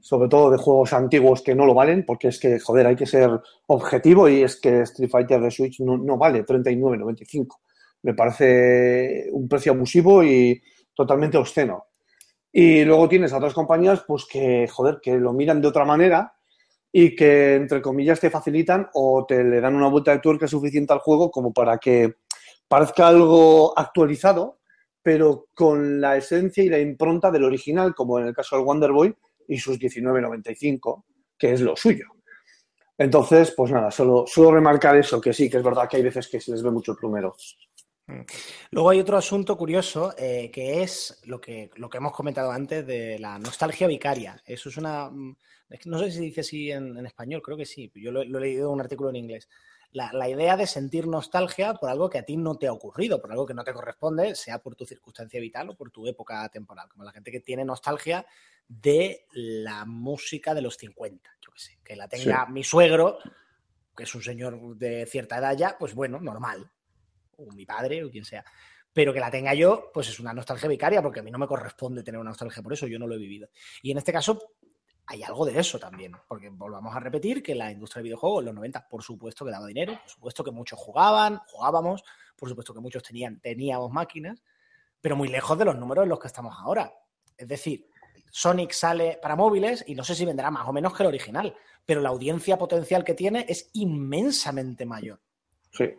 sobre 0.00 0.28
todo 0.28 0.50
de 0.50 0.58
juegos 0.58 0.92
antiguos 0.92 1.42
que 1.42 1.54
no 1.54 1.66
lo 1.66 1.74
valen, 1.74 2.04
porque 2.04 2.28
es 2.28 2.38
que, 2.38 2.58
joder, 2.58 2.86
hay 2.86 2.96
que 2.96 3.06
ser 3.06 3.40
objetivo 3.66 4.28
y 4.28 4.42
es 4.42 4.60
que 4.60 4.82
Street 4.82 5.10
Fighter 5.10 5.40
de 5.40 5.50
Switch 5.50 5.80
no, 5.80 5.96
no 5.96 6.16
vale 6.16 6.44
39.95. 6.44 7.58
Me 8.02 8.14
parece 8.14 9.28
un 9.32 9.48
precio 9.48 9.72
abusivo 9.72 10.22
y 10.22 10.60
totalmente 10.94 11.36
obsceno. 11.36 11.84
Y 12.52 12.84
luego 12.84 13.08
tienes 13.08 13.32
a 13.32 13.38
otras 13.38 13.54
compañías, 13.54 14.04
pues 14.06 14.24
que, 14.24 14.66
joder, 14.68 14.98
que 15.02 15.16
lo 15.16 15.32
miran 15.32 15.60
de 15.60 15.68
otra 15.68 15.84
manera 15.84 16.34
y 16.90 17.14
que, 17.14 17.56
entre 17.56 17.82
comillas, 17.82 18.20
te 18.20 18.30
facilitan 18.30 18.88
o 18.94 19.24
te 19.26 19.44
le 19.44 19.60
dan 19.60 19.74
una 19.74 19.88
vuelta 19.88 20.12
de 20.12 20.20
tuerca 20.20 20.48
suficiente 20.48 20.92
al 20.92 21.00
juego 21.00 21.30
como 21.30 21.52
para 21.52 21.78
que 21.78 22.14
parezca 22.66 23.08
algo 23.08 23.78
actualizado, 23.78 24.57
pero 25.02 25.48
con 25.54 26.00
la 26.00 26.16
esencia 26.16 26.62
y 26.62 26.68
la 26.68 26.78
impronta 26.78 27.30
del 27.30 27.44
original, 27.44 27.94
como 27.94 28.18
en 28.18 28.26
el 28.26 28.34
caso 28.34 28.56
del 28.56 28.64
Wonder 28.64 28.92
Boy 28.92 29.14
y 29.48 29.58
sus 29.58 29.78
19.95, 29.78 31.04
que 31.38 31.52
es 31.52 31.60
lo 31.60 31.76
suyo. 31.76 32.06
Entonces, 32.98 33.54
pues 33.56 33.70
nada, 33.70 33.90
solo, 33.90 34.24
solo 34.26 34.52
remarcar 34.52 34.96
eso, 34.96 35.20
que 35.20 35.32
sí, 35.32 35.48
que 35.48 35.58
es 35.58 35.62
verdad 35.62 35.88
que 35.88 35.98
hay 35.98 36.02
veces 36.02 36.28
que 36.28 36.40
se 36.40 36.50
les 36.50 36.62
ve 36.62 36.70
mucho 36.70 36.92
el 36.92 36.98
plumero. 36.98 37.34
Luego 38.70 38.90
hay 38.90 39.00
otro 39.00 39.16
asunto 39.16 39.56
curioso 39.56 40.14
eh, 40.16 40.50
que 40.50 40.82
es 40.82 41.20
lo 41.24 41.40
que, 41.40 41.70
lo 41.76 41.90
que 41.90 41.98
hemos 41.98 42.12
comentado 42.12 42.50
antes 42.50 42.86
de 42.86 43.18
la 43.18 43.38
nostalgia 43.38 43.86
vicaria. 43.86 44.42
Eso 44.44 44.70
es 44.70 44.78
una. 44.78 45.10
mm, 45.10 45.36
no 45.84 45.98
sé 45.98 46.10
si 46.10 46.20
dice 46.20 46.40
así 46.40 46.70
en, 46.70 46.96
en 46.96 47.06
español, 47.06 47.42
creo 47.42 47.56
que 47.56 47.66
sí. 47.66 47.92
Yo 47.94 48.10
lo, 48.10 48.24
lo 48.24 48.38
he 48.38 48.42
leído 48.42 48.68
en 48.68 48.74
un 48.74 48.80
artículo 48.80 49.10
en 49.10 49.16
inglés. 49.16 49.48
La, 49.92 50.12
la 50.12 50.28
idea 50.28 50.56
de 50.56 50.66
sentir 50.66 51.06
nostalgia 51.06 51.74
por 51.74 51.88
algo 51.88 52.10
que 52.10 52.18
a 52.18 52.22
ti 52.22 52.36
no 52.36 52.56
te 52.56 52.66
ha 52.66 52.72
ocurrido, 52.72 53.20
por 53.20 53.32
algo 53.32 53.46
que 53.46 53.54
no 53.54 53.64
te 53.64 53.72
corresponde, 53.72 54.34
sea 54.34 54.58
por 54.58 54.76
tu 54.76 54.84
circunstancia 54.84 55.40
vital 55.40 55.70
o 55.70 55.76
por 55.76 55.90
tu 55.90 56.06
época 56.06 56.48
temporal. 56.50 56.88
Como 56.88 57.04
la 57.04 57.12
gente 57.12 57.30
que 57.30 57.40
tiene 57.40 57.64
nostalgia 57.64 58.26
de 58.68 59.26
la 59.32 59.86
música 59.86 60.54
de 60.54 60.60
los 60.60 60.76
50, 60.76 61.30
yo 61.40 61.50
que 61.50 61.58
sé, 61.58 61.78
que 61.82 61.96
la 61.96 62.06
tenga 62.06 62.46
mi 62.46 62.62
suegro, 62.62 63.18
que 63.96 64.04
es 64.04 64.14
un 64.14 64.22
señor 64.22 64.76
de 64.76 65.06
cierta 65.06 65.38
edad 65.38 65.56
ya, 65.56 65.76
pues 65.78 65.94
bueno, 65.94 66.20
normal 66.20 66.70
o 67.38 67.50
mi 67.52 67.64
padre 67.64 68.04
o 68.04 68.10
quien 68.10 68.24
sea. 68.24 68.44
Pero 68.92 69.12
que 69.12 69.20
la 69.20 69.30
tenga 69.30 69.54
yo, 69.54 69.90
pues 69.92 70.08
es 70.08 70.20
una 70.20 70.32
nostalgia 70.32 70.68
vicaria, 70.68 71.02
porque 71.02 71.20
a 71.20 71.22
mí 71.22 71.30
no 71.30 71.38
me 71.38 71.46
corresponde 71.46 72.02
tener 72.02 72.20
una 72.20 72.30
nostalgia 72.30 72.62
por 72.62 72.72
eso, 72.72 72.86
yo 72.86 72.98
no 72.98 73.06
lo 73.06 73.14
he 73.14 73.18
vivido. 73.18 73.48
Y 73.82 73.90
en 73.90 73.98
este 73.98 74.12
caso 74.12 74.54
hay 75.10 75.22
algo 75.22 75.46
de 75.46 75.58
eso 75.58 75.78
también, 75.78 76.12
porque 76.28 76.50
volvamos 76.50 76.94
a 76.94 77.00
repetir 77.00 77.42
que 77.42 77.54
la 77.54 77.72
industria 77.72 78.00
del 78.00 78.10
videojuego 78.10 78.40
en 78.40 78.46
los 78.46 78.54
90, 78.54 78.88
por 78.88 79.02
supuesto 79.02 79.42
que 79.42 79.50
daba 79.50 79.66
dinero, 79.66 79.94
por 79.94 80.10
supuesto 80.10 80.44
que 80.44 80.50
muchos 80.50 80.78
jugaban, 80.78 81.40
jugábamos, 81.46 82.04
por 82.36 82.50
supuesto 82.50 82.74
que 82.74 82.80
muchos 82.80 83.02
tenían, 83.02 83.40
teníamos 83.40 83.90
máquinas, 83.90 84.42
pero 85.00 85.16
muy 85.16 85.28
lejos 85.28 85.58
de 85.58 85.64
los 85.64 85.76
números 85.76 86.02
en 86.02 86.10
los 86.10 86.20
que 86.20 86.26
estamos 86.26 86.54
ahora. 86.58 86.92
Es 87.38 87.48
decir, 87.48 87.88
Sonic 88.30 88.72
sale 88.72 89.18
para 89.22 89.34
móviles 89.34 89.82
y 89.86 89.94
no 89.94 90.04
sé 90.04 90.14
si 90.14 90.26
vendrá 90.26 90.50
más 90.50 90.68
o 90.68 90.74
menos 90.74 90.94
que 90.94 91.02
el 91.04 91.08
original, 91.08 91.56
pero 91.86 92.02
la 92.02 92.10
audiencia 92.10 92.58
potencial 92.58 93.02
que 93.02 93.14
tiene 93.14 93.46
es 93.48 93.70
inmensamente 93.72 94.84
mayor. 94.84 95.22
Sí. 95.70 95.94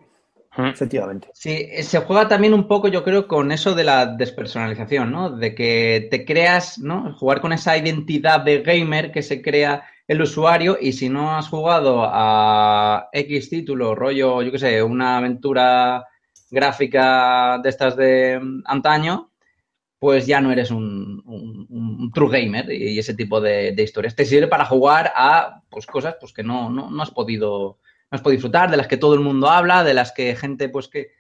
Efectivamente. 0.58 1.30
Sí, 1.34 1.52
eh, 1.72 1.84
se 1.84 2.00
juega 2.00 2.28
también 2.28 2.54
un 2.54 2.68
poco, 2.68 2.88
yo 2.88 3.04
creo, 3.04 3.28
con 3.28 3.52
eso 3.52 3.76
de 3.76 3.84
la 3.84 4.06
despersonalización, 4.06 5.12
¿no? 5.12 5.30
De 5.32 5.56
que 5.56 6.08
te 6.12 6.26
creas, 6.26 6.80
¿no? 6.80 7.14
Jugar 7.16 7.40
con 7.42 7.54
esa 7.54 7.78
identidad 7.78 8.42
de 8.42 8.62
gamer 8.62 9.12
que 9.12 9.22
se 9.22 9.42
crea 9.42 9.84
el 10.08 10.22
usuario 10.22 10.78
y 10.82 10.94
si 10.94 11.08
no 11.10 11.36
has 11.38 11.48
jugado 11.50 12.02
a 12.04 13.10
X 13.14 13.50
título, 13.50 13.96
rollo, 13.96 14.42
yo 14.42 14.52
qué 14.52 14.60
sé, 14.60 14.84
una 14.84 15.18
aventura 15.18 16.06
gráfica 16.50 17.60
de 17.64 17.70
estas 17.70 17.96
de 17.96 18.40
mm, 18.42 18.64
antaño, 18.66 19.30
pues 20.00 20.26
ya 20.26 20.40
no 20.42 20.52
eres 20.52 20.72
un, 20.72 21.22
un- 21.26 21.68
un 21.70 22.12
true 22.14 22.30
gamer 22.32 22.72
y 22.72 22.98
ese 23.00 23.14
tipo 23.16 23.42
de, 23.42 23.74
de 23.74 23.84
historias. 23.84 24.16
Te 24.16 24.26
sirve 24.26 24.48
para 24.48 24.66
jugar 24.66 25.12
a 25.16 25.62
pues, 25.70 25.86
cosas 25.86 26.16
pues, 26.20 26.32
que 26.34 26.44
no, 26.44 26.70
no, 26.70 26.90
no 26.90 27.04
has 27.04 27.12
podido 27.12 27.80
no 28.12 28.16
has 28.16 28.22
podido 28.22 28.38
disfrutar, 28.38 28.72
de 28.72 28.78
las 28.78 28.88
que 28.88 28.98
todo 28.98 29.14
el 29.14 29.20
mundo 29.20 29.50
habla, 29.50 29.84
de 29.84 29.94
las 29.94 30.12
que 30.12 30.36
gente, 30.36 30.70
pues 30.70 30.88
que 30.88 31.12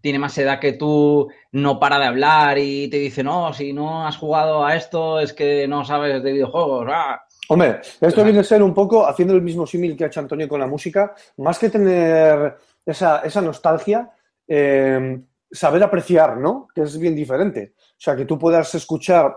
tiene 0.00 0.18
más 0.18 0.36
edad 0.36 0.58
que 0.58 0.72
tú, 0.72 1.28
no 1.52 1.78
para 1.78 1.98
de 1.98 2.06
hablar 2.06 2.58
y 2.58 2.88
te 2.88 2.98
dice, 2.98 3.22
no, 3.22 3.52
si 3.52 3.72
no 3.72 4.06
has 4.06 4.16
jugado 4.16 4.64
a 4.64 4.74
esto 4.74 5.20
es 5.20 5.32
que 5.32 5.66
no 5.68 5.84
sabes 5.84 6.22
de 6.22 6.32
videojuegos. 6.32 6.86
ah". 6.90 7.22
Hombre, 7.48 7.80
esto 8.00 8.24
viene 8.24 8.40
a 8.40 8.44
ser 8.44 8.62
un 8.62 8.74
poco, 8.74 9.06
haciendo 9.06 9.34
el 9.34 9.42
mismo 9.42 9.66
símil 9.66 9.96
que 9.96 10.04
ha 10.04 10.06
hecho 10.08 10.20
Antonio 10.20 10.48
con 10.48 10.60
la 10.60 10.66
música, 10.66 11.14
más 11.38 11.58
que 11.58 11.70
tener 11.70 12.56
esa, 12.84 13.20
esa 13.20 13.40
nostalgia, 13.40 14.10
eh, 14.46 15.20
saber 15.50 15.82
apreciar, 15.82 16.38
¿no? 16.38 16.68
Que 16.74 16.82
es 16.82 16.98
bien 16.98 17.14
diferente. 17.14 17.74
O 17.76 17.98
sea, 17.98 18.16
que 18.16 18.24
tú 18.24 18.38
puedas 18.38 18.74
escuchar 18.74 19.36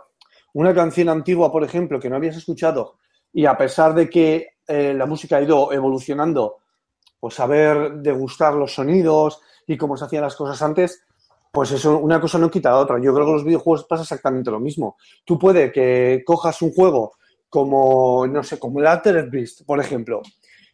una 0.53 0.73
canción 0.73 1.09
antigua, 1.09 1.51
por 1.51 1.63
ejemplo, 1.63 1.99
que 1.99 2.09
no 2.09 2.15
habías 2.15 2.37
escuchado, 2.37 2.97
y 3.33 3.45
a 3.45 3.57
pesar 3.57 3.93
de 3.93 4.09
que 4.09 4.47
eh, 4.67 4.93
la 4.95 5.05
música 5.05 5.37
ha 5.37 5.41
ido 5.41 5.71
evolucionando, 5.73 6.59
pues 7.25 7.33
saber 7.33 7.93
degustar 8.03 8.53
los 8.53 8.75
sonidos 8.75 9.41
y 9.65 9.77
cómo 9.77 9.97
se 9.97 10.05
hacían 10.05 10.21
las 10.21 10.35
cosas 10.35 10.61
antes, 10.61 11.03
pues 11.51 11.71
eso, 11.71 11.97
una 11.97 12.21
cosa 12.21 12.37
no 12.37 12.51
quita 12.51 12.69
la 12.69 12.77
otra. 12.77 13.01
Yo 13.01 13.15
creo 13.15 13.25
que 13.25 13.31
los 13.31 13.43
videojuegos 13.43 13.85
pasa 13.85 14.03
exactamente 14.03 14.51
lo 14.51 14.59
mismo. 14.59 14.95
Tú 15.25 15.39
puede 15.39 15.71
que 15.71 16.21
cojas 16.23 16.61
un 16.61 16.71
juego 16.71 17.13
como, 17.49 18.27
no 18.27 18.43
sé, 18.43 18.59
como 18.59 18.79
el 18.79 18.85
Altered 18.85 19.31
Beast, 19.31 19.65
por 19.65 19.79
ejemplo, 19.79 20.21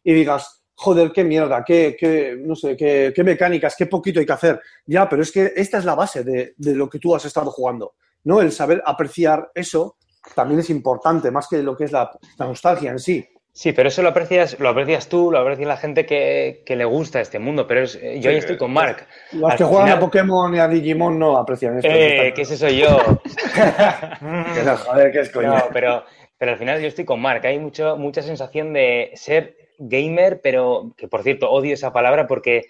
y 0.03 0.13
digas, 0.13 0.65
joder, 0.75 1.13
qué 1.13 1.23
mierda, 1.23 1.63
qué, 1.63 1.95
qué 1.97 2.35
no 2.37 2.53
sé, 2.53 2.75
qué, 2.75 3.13
qué 3.15 3.23
mecánicas, 3.23 3.73
qué 3.77 3.85
poquito 3.85 4.19
hay 4.19 4.25
que 4.25 4.33
hacer. 4.33 4.59
Ya, 4.85 5.07
pero 5.07 5.21
es 5.21 5.31
que 5.31 5.53
esta 5.55 5.77
es 5.77 5.85
la 5.85 5.95
base 5.95 6.25
de, 6.25 6.53
de 6.57 6.75
lo 6.75 6.89
que 6.89 6.99
tú 6.99 7.15
has 7.15 7.23
estado 7.23 7.49
jugando, 7.49 7.93
¿no? 8.25 8.41
El 8.41 8.51
saber 8.51 8.83
apreciar 8.85 9.51
eso 9.55 9.95
también 10.35 10.59
es 10.59 10.69
importante, 10.69 11.31
más 11.31 11.47
que 11.47 11.63
lo 11.63 11.77
que 11.77 11.85
es 11.85 11.93
la 11.93 12.11
nostalgia 12.39 12.91
en 12.91 12.99
sí. 12.99 13.25
Sí, 13.53 13.73
pero 13.73 13.89
eso 13.89 14.01
lo 14.01 14.09
aprecias, 14.09 14.57
lo 14.59 14.69
aprecias 14.69 15.09
tú, 15.09 15.29
lo 15.29 15.39
aprecia 15.39 15.67
la 15.67 15.75
gente 15.75 16.05
que, 16.05 16.63
que 16.65 16.77
le 16.77 16.85
gusta 16.85 17.19
este 17.19 17.37
mundo, 17.37 17.67
pero 17.67 17.81
es- 17.81 17.99
yo 18.19 18.29
ahí 18.29 18.37
estoy 18.37 18.55
con 18.57 18.71
Mark. 18.71 19.05
Los 19.33 19.51
Al 19.51 19.57
que 19.57 19.63
juegan 19.65 19.85
final- 19.87 19.97
a 19.97 19.99
Pokémon 19.99 20.55
y 20.55 20.59
a 20.59 20.67
Digimon 20.69 21.19
no 21.19 21.37
aprecian 21.37 21.77
esto. 21.77 21.89
Eh, 21.91 22.31
que 22.33 22.43
ese 22.43 22.55
soy 22.57 22.77
yo. 22.77 22.97
Que 24.55 24.63
no, 24.63 24.77
joder, 24.77 25.11
que 25.11 25.19
es 25.19 25.29
coño. 25.31 25.49
No, 25.55 25.65
pero, 25.73 26.05
pero 26.37 26.51
al 26.53 26.57
final 26.57 26.81
yo 26.81 26.87
estoy 26.87 27.03
con 27.05 27.19
Mark. 27.21 27.45
Hay 27.45 27.59
mucho, 27.59 27.97
mucha 27.97 28.21
sensación 28.21 28.71
de 28.73 29.11
ser 29.15 29.57
gamer, 29.79 30.39
pero 30.41 30.93
que 30.97 31.07
por 31.07 31.23
cierto 31.23 31.49
odio 31.51 31.73
esa 31.73 31.91
palabra 31.91 32.27
porque, 32.27 32.67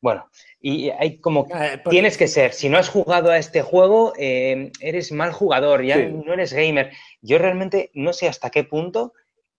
bueno, 0.00 0.28
y 0.60 0.88
hay 0.90 1.18
como 1.18 1.46
Eh, 1.54 1.78
por- 1.84 1.90
tienes 1.90 2.16
que 2.16 2.28
ser. 2.28 2.52
Si 2.54 2.68
no 2.70 2.78
has 2.78 2.88
jugado 2.88 3.30
a 3.30 3.36
este 3.38 3.60
juego, 3.62 4.14
eh, 4.18 4.70
eres 4.80 5.12
mal 5.12 5.32
jugador, 5.32 5.84
ya 5.84 5.96
Sí. 5.96 6.06
no 6.24 6.32
eres 6.32 6.54
gamer. 6.54 6.92
Yo 7.20 7.36
realmente 7.38 7.90
no 7.92 8.12
sé 8.14 8.26
hasta 8.28 8.48
qué 8.50 8.64
punto 8.64 9.12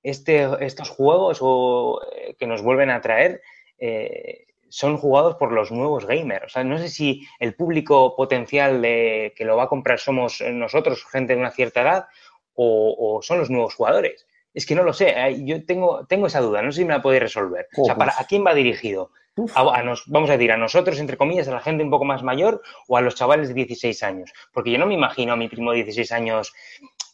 este, 0.06 0.48
estos 0.64 0.90
juegos 0.90 1.40
o, 1.42 2.00
eh, 2.16 2.36
que 2.38 2.46
nos 2.46 2.62
vuelven 2.62 2.92
a 2.92 3.02
traer 3.02 3.42
eh, 3.80 4.46
son 4.70 4.98
jugados 4.98 5.36
por 5.36 5.52
los 5.52 5.72
nuevos 5.72 6.06
gamers. 6.06 6.46
O 6.46 6.50
sea, 6.50 6.64
no 6.64 6.78
sé 6.78 6.90
si 6.90 7.28
el 7.40 7.56
público 7.56 8.16
potencial 8.16 8.82
de, 8.82 9.34
que 9.36 9.46
lo 9.46 9.58
va 9.58 9.64
a 9.64 9.68
comprar 9.70 10.00
somos 10.00 10.42
nosotros, 10.42 11.06
gente 11.06 11.34
de 11.34 11.40
una 11.40 11.50
cierta 11.50 11.82
edad, 11.82 12.06
o, 12.54 12.96
o 13.18 13.22
son 13.24 13.40
los 13.40 13.50
nuevos 13.50 13.74
jugadores. 13.74 14.28
Es 14.54 14.66
que 14.68 14.76
no 14.76 14.84
lo 14.84 14.94
sé, 14.94 15.10
eh, 15.10 15.44
yo 15.44 15.66
tengo, 15.66 16.06
tengo 16.06 16.28
esa 16.28 16.40
duda, 16.40 16.62
no 16.62 16.72
sé 16.72 16.82
si 16.82 16.86
me 16.86 16.94
la 16.94 17.02
podéis 17.02 17.24
resolver. 17.24 17.68
O 17.76 17.86
sea, 17.86 17.96
¿para, 17.96 18.12
pues. 18.12 18.22
¿a 18.22 18.28
quién 18.28 18.46
va 18.46 18.54
dirigido? 18.54 19.12
A 19.56 19.82
nos, 19.82 20.04
vamos 20.06 20.30
a 20.30 20.34
decir, 20.34 20.52
a 20.52 20.58
nosotros, 20.58 21.00
entre 21.00 21.18
comillas, 21.18 21.48
a 21.48 21.52
la 21.52 21.60
gente 21.60 21.84
un 21.84 21.90
poco 21.90 22.06
más 22.06 22.22
mayor 22.22 22.62
o 22.88 22.96
a 22.96 23.02
los 23.02 23.16
chavales 23.16 23.50
de 23.50 23.56
16 23.56 24.04
años. 24.04 24.32
Porque 24.54 24.72
yo 24.72 24.78
no 24.78 24.86
me 24.86 24.94
imagino 24.94 25.34
a 25.34 25.36
mi 25.36 25.50
primo 25.50 25.72
de 25.72 25.78
16 25.78 26.12
años 26.14 26.54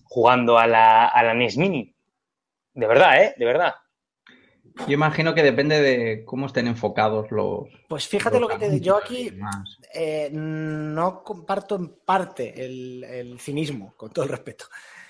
jugando 0.03 0.59
a 0.59 0.67
la, 0.67 1.07
a 1.07 1.23
la 1.23 1.33
NES 1.33 1.57
Mini. 1.57 1.95
De 2.73 2.87
verdad, 2.87 3.23
¿eh? 3.23 3.33
De 3.37 3.45
verdad. 3.45 3.73
Yo 4.87 4.93
imagino 4.93 5.33
que 5.33 5.43
depende 5.43 5.81
de 5.81 6.23
cómo 6.25 6.45
estén 6.45 6.67
enfocados 6.67 7.29
los. 7.31 7.67
Pues 7.89 8.07
fíjate 8.07 8.39
lo 8.39 8.47
que 8.47 8.57
te 8.57 8.69
digo. 8.69 8.83
Yo 8.83 8.97
aquí 8.97 9.31
eh, 9.93 10.29
no 10.31 11.23
comparto 11.23 11.75
en 11.75 11.89
parte 12.05 12.63
el, 12.63 13.03
el 13.03 13.39
cinismo, 13.39 13.93
con 13.97 14.11
todo 14.11 14.23
el 14.25 14.31
respeto. 14.31 14.65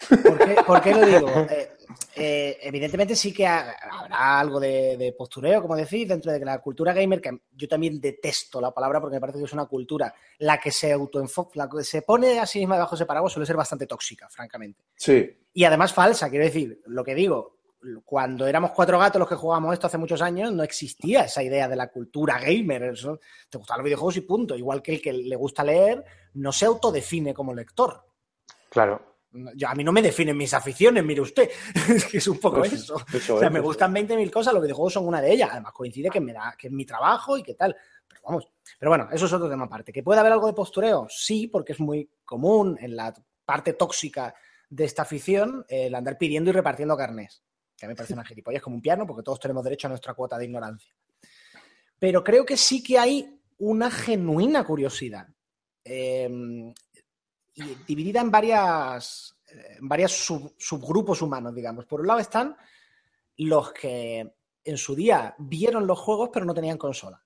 ¿Por 0.10 0.38
qué, 0.40 0.56
por 0.66 0.82
qué 0.82 0.94
lo 0.94 1.06
digo? 1.06 1.28
Eh, 1.52 1.70
eh, 2.16 2.58
evidentemente 2.62 3.16
sí 3.16 3.34
que 3.34 3.46
ha- 3.48 3.76
habrá 3.92 4.40
algo 4.40 4.60
de, 4.60 4.98
de 4.98 5.14
postureo, 5.14 5.62
como 5.62 5.76
decís, 5.76 6.08
dentro 6.08 6.32
de 6.32 6.40
que 6.40 6.46
la 6.46 6.60
cultura 6.62 6.94
gamer, 6.94 7.22
que 7.22 7.32
yo 7.56 7.68
también 7.68 8.00
detesto 8.00 8.60
la 8.62 8.72
palabra 8.72 9.00
porque 9.00 9.16
me 9.16 9.20
parece 9.22 9.40
que 9.40 9.46
es 9.46 9.54
una 9.54 9.66
cultura 9.66 10.14
la 10.40 10.60
que 10.60 10.72
se 10.72 10.92
autoenfoca, 10.92 11.52
la 11.56 11.70
que 11.70 11.84
se 11.84 12.02
pone 12.02 12.40
a 12.40 12.46
sí 12.46 12.60
misma 12.60 12.76
debajo 12.76 12.96
de 12.96 13.02
ese 13.02 13.06
paraguas 13.06 13.34
suele 13.34 13.46
ser 13.46 13.56
bastante 13.56 13.88
tóxica, 13.88 14.30
francamente. 14.30 14.84
Sí. 14.96 15.30
Y 15.54 15.64
además 15.64 15.94
falsa, 15.94 16.30
quiero 16.30 16.46
decir, 16.46 16.82
lo 16.88 17.04
que 17.04 17.16
digo, 17.16 17.58
cuando 18.06 18.46
éramos 18.46 18.72
cuatro 18.72 19.00
gatos 19.00 19.20
los 19.20 19.28
que 19.28 19.36
jugábamos 19.36 19.74
esto 19.74 19.88
hace 19.88 19.98
muchos 19.98 20.22
años, 20.22 20.52
no 20.54 20.62
existía 20.62 21.22
esa 21.26 21.42
idea 21.42 21.68
de 21.68 21.76
la 21.76 21.88
cultura 21.88 22.38
gamer. 22.40 22.84
Eso, 22.84 23.20
te 23.50 23.58
gustan 23.58 23.78
los 23.80 23.86
videojuegos 23.86 24.18
y 24.18 24.22
punto. 24.22 24.56
Igual 24.56 24.84
que 24.84 24.94
el 24.94 25.02
que 25.02 25.12
le 25.12 25.36
gusta 25.36 25.64
leer, 25.64 26.04
no 26.36 26.52
se 26.52 26.66
autodefine 26.68 27.34
como 27.34 27.56
lector. 27.56 28.06
Claro. 28.70 29.11
Yo, 29.56 29.70
a 29.70 29.76
mí 29.76 29.84
no 29.84 29.92
me 29.94 30.02
definen 30.02 30.36
mis 30.36 30.54
aficiones, 30.54 31.04
mire 31.04 31.22
usted. 31.22 31.50
es 31.90 32.06
que 32.06 32.18
es 32.18 32.28
un 32.28 32.38
poco 32.40 32.60
Pues, 32.60 32.74
eso. 32.74 32.96
eso 33.14 33.36
O 33.36 33.40
sea, 33.40 33.48
es, 33.48 33.54
me 33.54 33.60
eso 33.60 33.68
gustan 33.68 33.94
20.000 33.94 34.30
cosas, 34.30 34.54
los 34.54 34.62
videojuegos 34.62 34.94
son 34.94 35.08
una 35.08 35.22
de 35.22 35.32
ellas. 35.32 35.50
Además, 35.52 35.72
coincide 35.74 36.10
que, 36.10 36.20
me 36.20 36.34
da, 36.34 36.54
que 36.58 36.68
es 36.68 36.74
mi 36.74 36.86
trabajo 36.86 37.38
y 37.38 37.44
que 37.44 37.54
tal. 37.54 37.76
Pero 38.08 38.22
vamos. 38.26 38.48
Pero 38.78 38.92
bueno, 38.92 39.08
eso 39.12 39.26
es 39.26 39.34
otro 39.34 39.50
tema 39.50 39.66
aparte. 39.66 39.94
¿Que 39.94 40.04
puede 40.04 40.20
haber 40.20 40.34
algo 40.34 40.48
de 40.48 40.54
postureo? 40.54 41.08
Sí, 41.10 41.48
porque 41.48 41.72
es 41.74 41.80
muy 41.80 42.10
común 42.26 42.78
en 42.82 42.96
la 42.96 43.14
parte 43.46 43.74
tóxica 43.74 44.34
de 44.70 44.84
esta 44.86 45.04
afición 45.04 45.66
el 45.70 45.96
andar 45.96 46.18
pidiendo 46.18 46.50
y 46.50 46.54
repartiendo 46.54 46.98
carnés. 46.98 47.44
Que 47.78 47.86
a 47.86 47.88
mí 47.88 47.94
me 47.94 47.96
parece 47.96 48.14
una 48.14 48.26
gilipollas 48.26 48.62
como 48.62 48.76
un 48.76 48.82
piano, 48.82 49.08
porque 49.08 49.24
todos 49.24 49.40
tenemos 49.40 49.64
derecho 49.64 49.88
a 49.88 49.90
nuestra 49.90 50.14
cuota 50.14 50.38
de 50.38 50.46
ignorancia. 50.46 50.94
Pero 51.98 52.24
creo 52.24 52.46
que 52.46 52.58
sí 52.58 52.84
que 52.84 53.00
hay 53.00 53.40
una 53.60 53.90
genuina 53.90 54.64
curiosidad. 54.66 55.28
eh, 55.84 56.74
y 57.62 57.76
dividida 57.86 58.22
en 58.22 58.32
varias, 58.32 59.36
eh, 59.50 59.78
en 59.80 59.88
varias 59.88 60.12
sub- 60.12 60.54
subgrupos 60.58 61.22
humanos, 61.22 61.54
digamos. 61.56 61.86
Por 61.86 62.02
un 62.02 62.08
lado 62.08 62.20
están 62.20 62.56
los 63.38 63.72
que 63.74 64.34
en 64.64 64.78
su 64.78 64.94
día 64.96 65.34
vieron 65.40 65.88
los 65.88 66.00
juegos 66.00 66.30
pero 66.32 66.46
no 66.46 66.54
tenían 66.54 66.78
consola. 66.78 67.24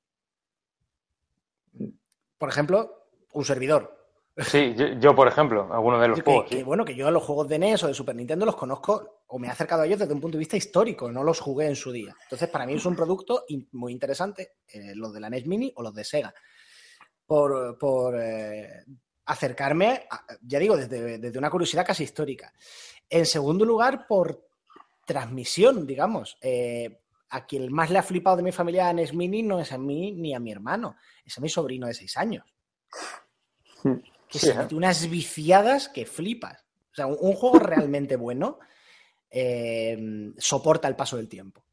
Por 2.38 2.50
ejemplo, 2.50 3.08
un 3.34 3.46
servidor. 3.46 3.92
Sí, 4.38 4.74
yo, 4.78 4.88
yo, 5.00 5.16
por 5.16 5.28
ejemplo, 5.30 5.74
alguno 5.74 5.98
de 6.00 6.10
los 6.10 6.18
Que, 6.20 6.24
juegos. 6.26 6.46
que, 6.50 6.58
sí. 6.58 6.64
bueno, 6.64 6.84
que 6.84 6.94
yo 6.96 7.08
a 7.08 7.12
los 7.12 7.24
juegos 7.24 7.48
de 7.48 7.58
NES 7.58 7.84
o 7.84 7.88
de 7.88 7.94
Super 7.94 8.16
Nintendo 8.16 8.46
los 8.46 8.58
conozco 8.58 9.22
o 9.28 9.40
me 9.40 9.48
he 9.48 9.50
acercado 9.50 9.82
a 9.82 9.86
ellos 9.86 10.00
desde 10.00 10.14
un 10.14 10.20
punto 10.20 10.36
de 10.38 10.40
vista 10.40 10.58
histórico, 10.58 11.10
no 11.10 11.24
los 11.24 11.40
jugué 11.40 11.68
en 11.68 11.76
su 11.76 11.90
día. 11.92 12.14
Entonces, 12.24 12.50
para 12.50 12.66
mí 12.66 12.74
es 12.74 12.86
un 12.86 12.96
producto 12.98 13.46
in- 13.48 13.68
muy 13.72 13.94
interesante, 13.94 14.58
eh, 14.68 14.94
los 14.94 15.14
de 15.14 15.22
la 15.22 15.30
NES 15.30 15.48
Mini 15.48 15.72
o 15.78 15.82
los 15.84 15.94
de 15.96 16.04
Sega, 16.04 16.34
por, 17.26 17.78
por, 17.78 18.20
eh, 18.22 18.84
acercarme, 19.26 20.06
a- 20.10 20.26
ya 20.42 20.60
digo, 20.60 20.78
desde, 20.78 21.18
desde 21.18 21.38
una 21.40 21.50
curiosidad 21.50 21.86
casi 21.86 22.04
histórica. 22.04 22.54
En 23.10 23.26
segundo 23.26 23.66
lugar, 23.66 24.06
por 24.08 24.48
transmisión, 25.06 25.86
digamos. 25.86 26.38
Eh, 26.42 27.00
a 27.30 27.46
quien 27.46 27.72
más 27.74 27.90
le 27.90 28.00
ha 28.00 28.04
flipado 28.04 28.38
de 28.38 28.44
mi 28.44 28.52
familia 28.52 28.88
a 28.88 28.94
NES 28.94 29.14
Mini 29.14 29.42
no 29.44 29.60
es 29.60 29.72
a 29.72 29.78
mí 29.78 30.12
ni 30.14 30.34
a 30.34 30.40
mi 30.40 30.52
hermano, 30.52 30.96
es 31.26 31.38
a 31.38 31.42
mi 31.42 31.50
sobrino 31.50 31.88
de 31.88 31.94
seis 31.94 32.16
años. 32.18 32.46
Hmm. 33.84 33.96
Que 34.30 34.40
Sí, 34.40 34.48
se 34.48 34.52
¿eh? 34.54 34.56
mete 34.58 34.76
unas 34.76 35.08
viciadas 35.10 35.90
que 35.90 36.06
flipas. 36.06 36.64
O 36.92 36.96
sea, 36.96 37.08
un, 37.08 37.18
un 37.20 37.34
juego 37.34 37.60
realmente 37.60 38.16
bueno 38.16 38.60
eh, 39.30 39.98
soporta 40.38 40.88
el 40.88 40.96
paso 40.96 41.18
del 41.18 41.28
tiempo. 41.28 41.64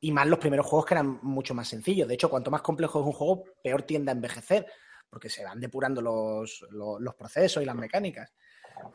Y 0.00 0.10
más 0.10 0.26
los 0.26 0.38
primeros 0.38 0.66
juegos 0.66 0.86
que 0.86 0.94
eran 0.94 1.20
mucho 1.22 1.54
más 1.54 1.68
sencillos. 1.68 2.08
De 2.08 2.14
hecho, 2.14 2.30
cuanto 2.30 2.50
más 2.50 2.62
complejo 2.62 3.00
es 3.00 3.06
un 3.06 3.12
juego, 3.12 3.44
peor 3.62 3.82
tiende 3.82 4.10
a 4.10 4.14
envejecer, 4.14 4.66
porque 5.12 5.28
se 5.28 5.44
van 5.44 5.60
depurando 5.60 6.00
los, 6.00 6.64
los- 6.70 6.98
los 6.98 7.14
procesos 7.14 7.62
y 7.62 7.66
las 7.66 7.76
mecánicas. 7.76 8.32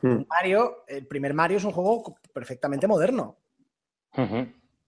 Mm, 0.02 0.22
Mario, 0.28 0.78
el 0.88 1.06
primer 1.06 1.32
Mario 1.32 1.58
es 1.58 1.64
un 1.64 1.70
juego 1.70 2.16
perfectamente 2.32 2.88
moderno. 2.88 3.36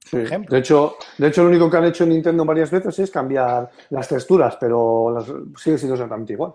Sí. 0.05 0.17
ejemplo. 0.17 0.53
De 0.53 0.59
hecho, 0.59 0.97
de 1.19 1.29
hecho, 1.29 1.45
lo 1.45 1.51
único 1.51 1.71
que 1.71 1.77
han 1.77 1.85
hecho 1.85 2.05
Nintendo 2.05 2.45
varias 2.45 2.69
veces 2.73 2.99
es 2.99 3.11
cambiar 3.13 3.71
las 3.91 4.09
texturas, 4.09 4.57
pero 4.59 5.13
las, 5.13 5.27
sigue 5.63 5.79
siendo 5.79 5.95
exactamente 5.95 6.33
igual. 6.33 6.55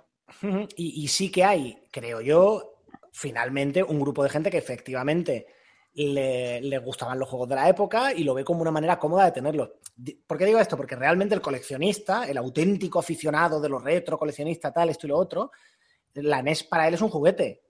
Y 0.75 1.07
sí 1.07 1.31
que 1.31 1.45
hay, 1.45 1.81
creo 1.89 2.19
yo, 2.19 2.73
finalmente 3.13 3.81
un 3.81 4.01
grupo 4.01 4.23
de 4.23 4.29
gente 4.29 4.51
que 4.51 4.57
efectivamente 4.57 5.47
le, 5.95 6.59
le 6.61 6.77
gustaban 6.79 7.17
los 7.17 7.29
juegos 7.29 7.47
de 7.49 7.55
la 7.55 7.69
época 7.69 8.11
y 8.13 8.23
lo 8.23 8.33
ve 8.33 8.43
como 8.43 8.61
una 8.61 8.71
manera 8.71 8.99
cómoda 8.99 9.25
de 9.25 9.31
tenerlos. 9.31 9.71
¿Por 10.27 10.37
qué 10.37 10.45
digo 10.45 10.59
esto? 10.59 10.75
Porque 10.75 10.95
realmente 10.95 11.33
el 11.35 11.41
coleccionista, 11.41 12.25
el 12.25 12.37
auténtico 12.37 12.99
aficionado 12.99 13.61
de 13.61 13.69
los 13.69 13.81
retro, 13.83 14.17
coleccionista 14.19 14.71
tal, 14.73 14.89
esto 14.89 15.07
y 15.07 15.09
lo 15.09 15.17
otro, 15.17 15.51
la 16.15 16.41
NES 16.41 16.63
para 16.65 16.87
él 16.87 16.93
es 16.95 17.01
un 17.01 17.09
juguete. 17.09 17.63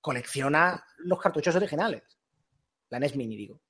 Colecciona 0.00 0.82
los 0.98 1.20
cartuchos 1.20 1.54
originales. 1.56 2.02
La 2.88 2.98
NES 2.98 3.16
Mini, 3.16 3.36
digo. 3.36 3.60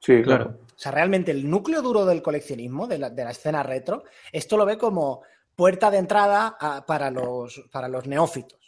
Sí, 0.00 0.22
Claro. 0.22 0.44
claro. 0.46 0.60
O 0.74 0.78
sea, 0.78 0.92
realmente 0.92 1.30
el 1.30 1.48
núcleo 1.48 1.82
duro 1.82 2.04
del 2.06 2.22
coleccionismo, 2.22 2.86
de 2.86 2.98
la, 2.98 3.10
de 3.10 3.24
la 3.24 3.30
escena 3.30 3.62
retro, 3.62 4.04
esto 4.32 4.56
lo 4.56 4.64
ve 4.64 4.78
como 4.78 5.22
puerta 5.54 5.90
de 5.90 5.98
entrada 5.98 6.56
a- 6.60 6.86
para, 6.86 7.10
los, 7.10 7.62
para 7.72 7.88
los 7.88 8.06
neófitos. 8.06 8.67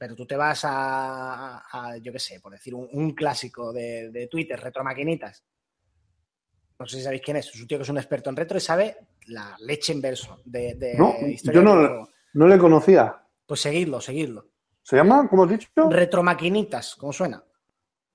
Pero 0.00 0.16
tú 0.16 0.24
te 0.24 0.34
vas 0.34 0.64
a, 0.64 1.58
a- 1.70 1.98
yo 1.98 2.10
qué 2.10 2.18
sé, 2.18 2.40
por 2.40 2.52
decir 2.52 2.74
un, 2.74 2.88
un 2.90 3.10
clásico 3.14 3.70
de, 3.70 4.10
de 4.10 4.28
Twitter, 4.28 4.58
retromaquinitas. 4.58 5.44
no 6.78 6.86
sé 6.86 6.96
si 6.96 7.02
sabéis 7.02 7.20
quién 7.22 7.36
es, 7.36 7.48
es 7.54 7.60
un 7.60 7.66
tío 7.68 7.76
que 7.76 7.82
es 7.82 7.88
un 7.90 7.98
experto 7.98 8.30
en 8.30 8.36
retro 8.36 8.56
y 8.56 8.62
sabe 8.62 8.96
la 9.26 9.54
leche 9.60 9.92
en 9.92 10.00
verso 10.00 10.40
de, 10.46 10.74
de 10.76 10.94
No, 10.96 11.14
historia 11.28 11.60
yo 11.60 11.62
no-. 11.62 12.08
No 12.32 12.48
le 12.48 12.56
conocía. 12.56 13.14
Pues 13.44 13.60
seguidlo, 13.60 14.00
seguidlo. 14.00 14.46
¿Se 14.82 14.96
llama? 14.96 15.28
¿Cómo 15.28 15.44
has 15.44 15.50
dicho? 15.50 15.68
Retromaquinitas, 15.90 16.96
¿cómo 16.96 17.12
suena? 17.12 17.44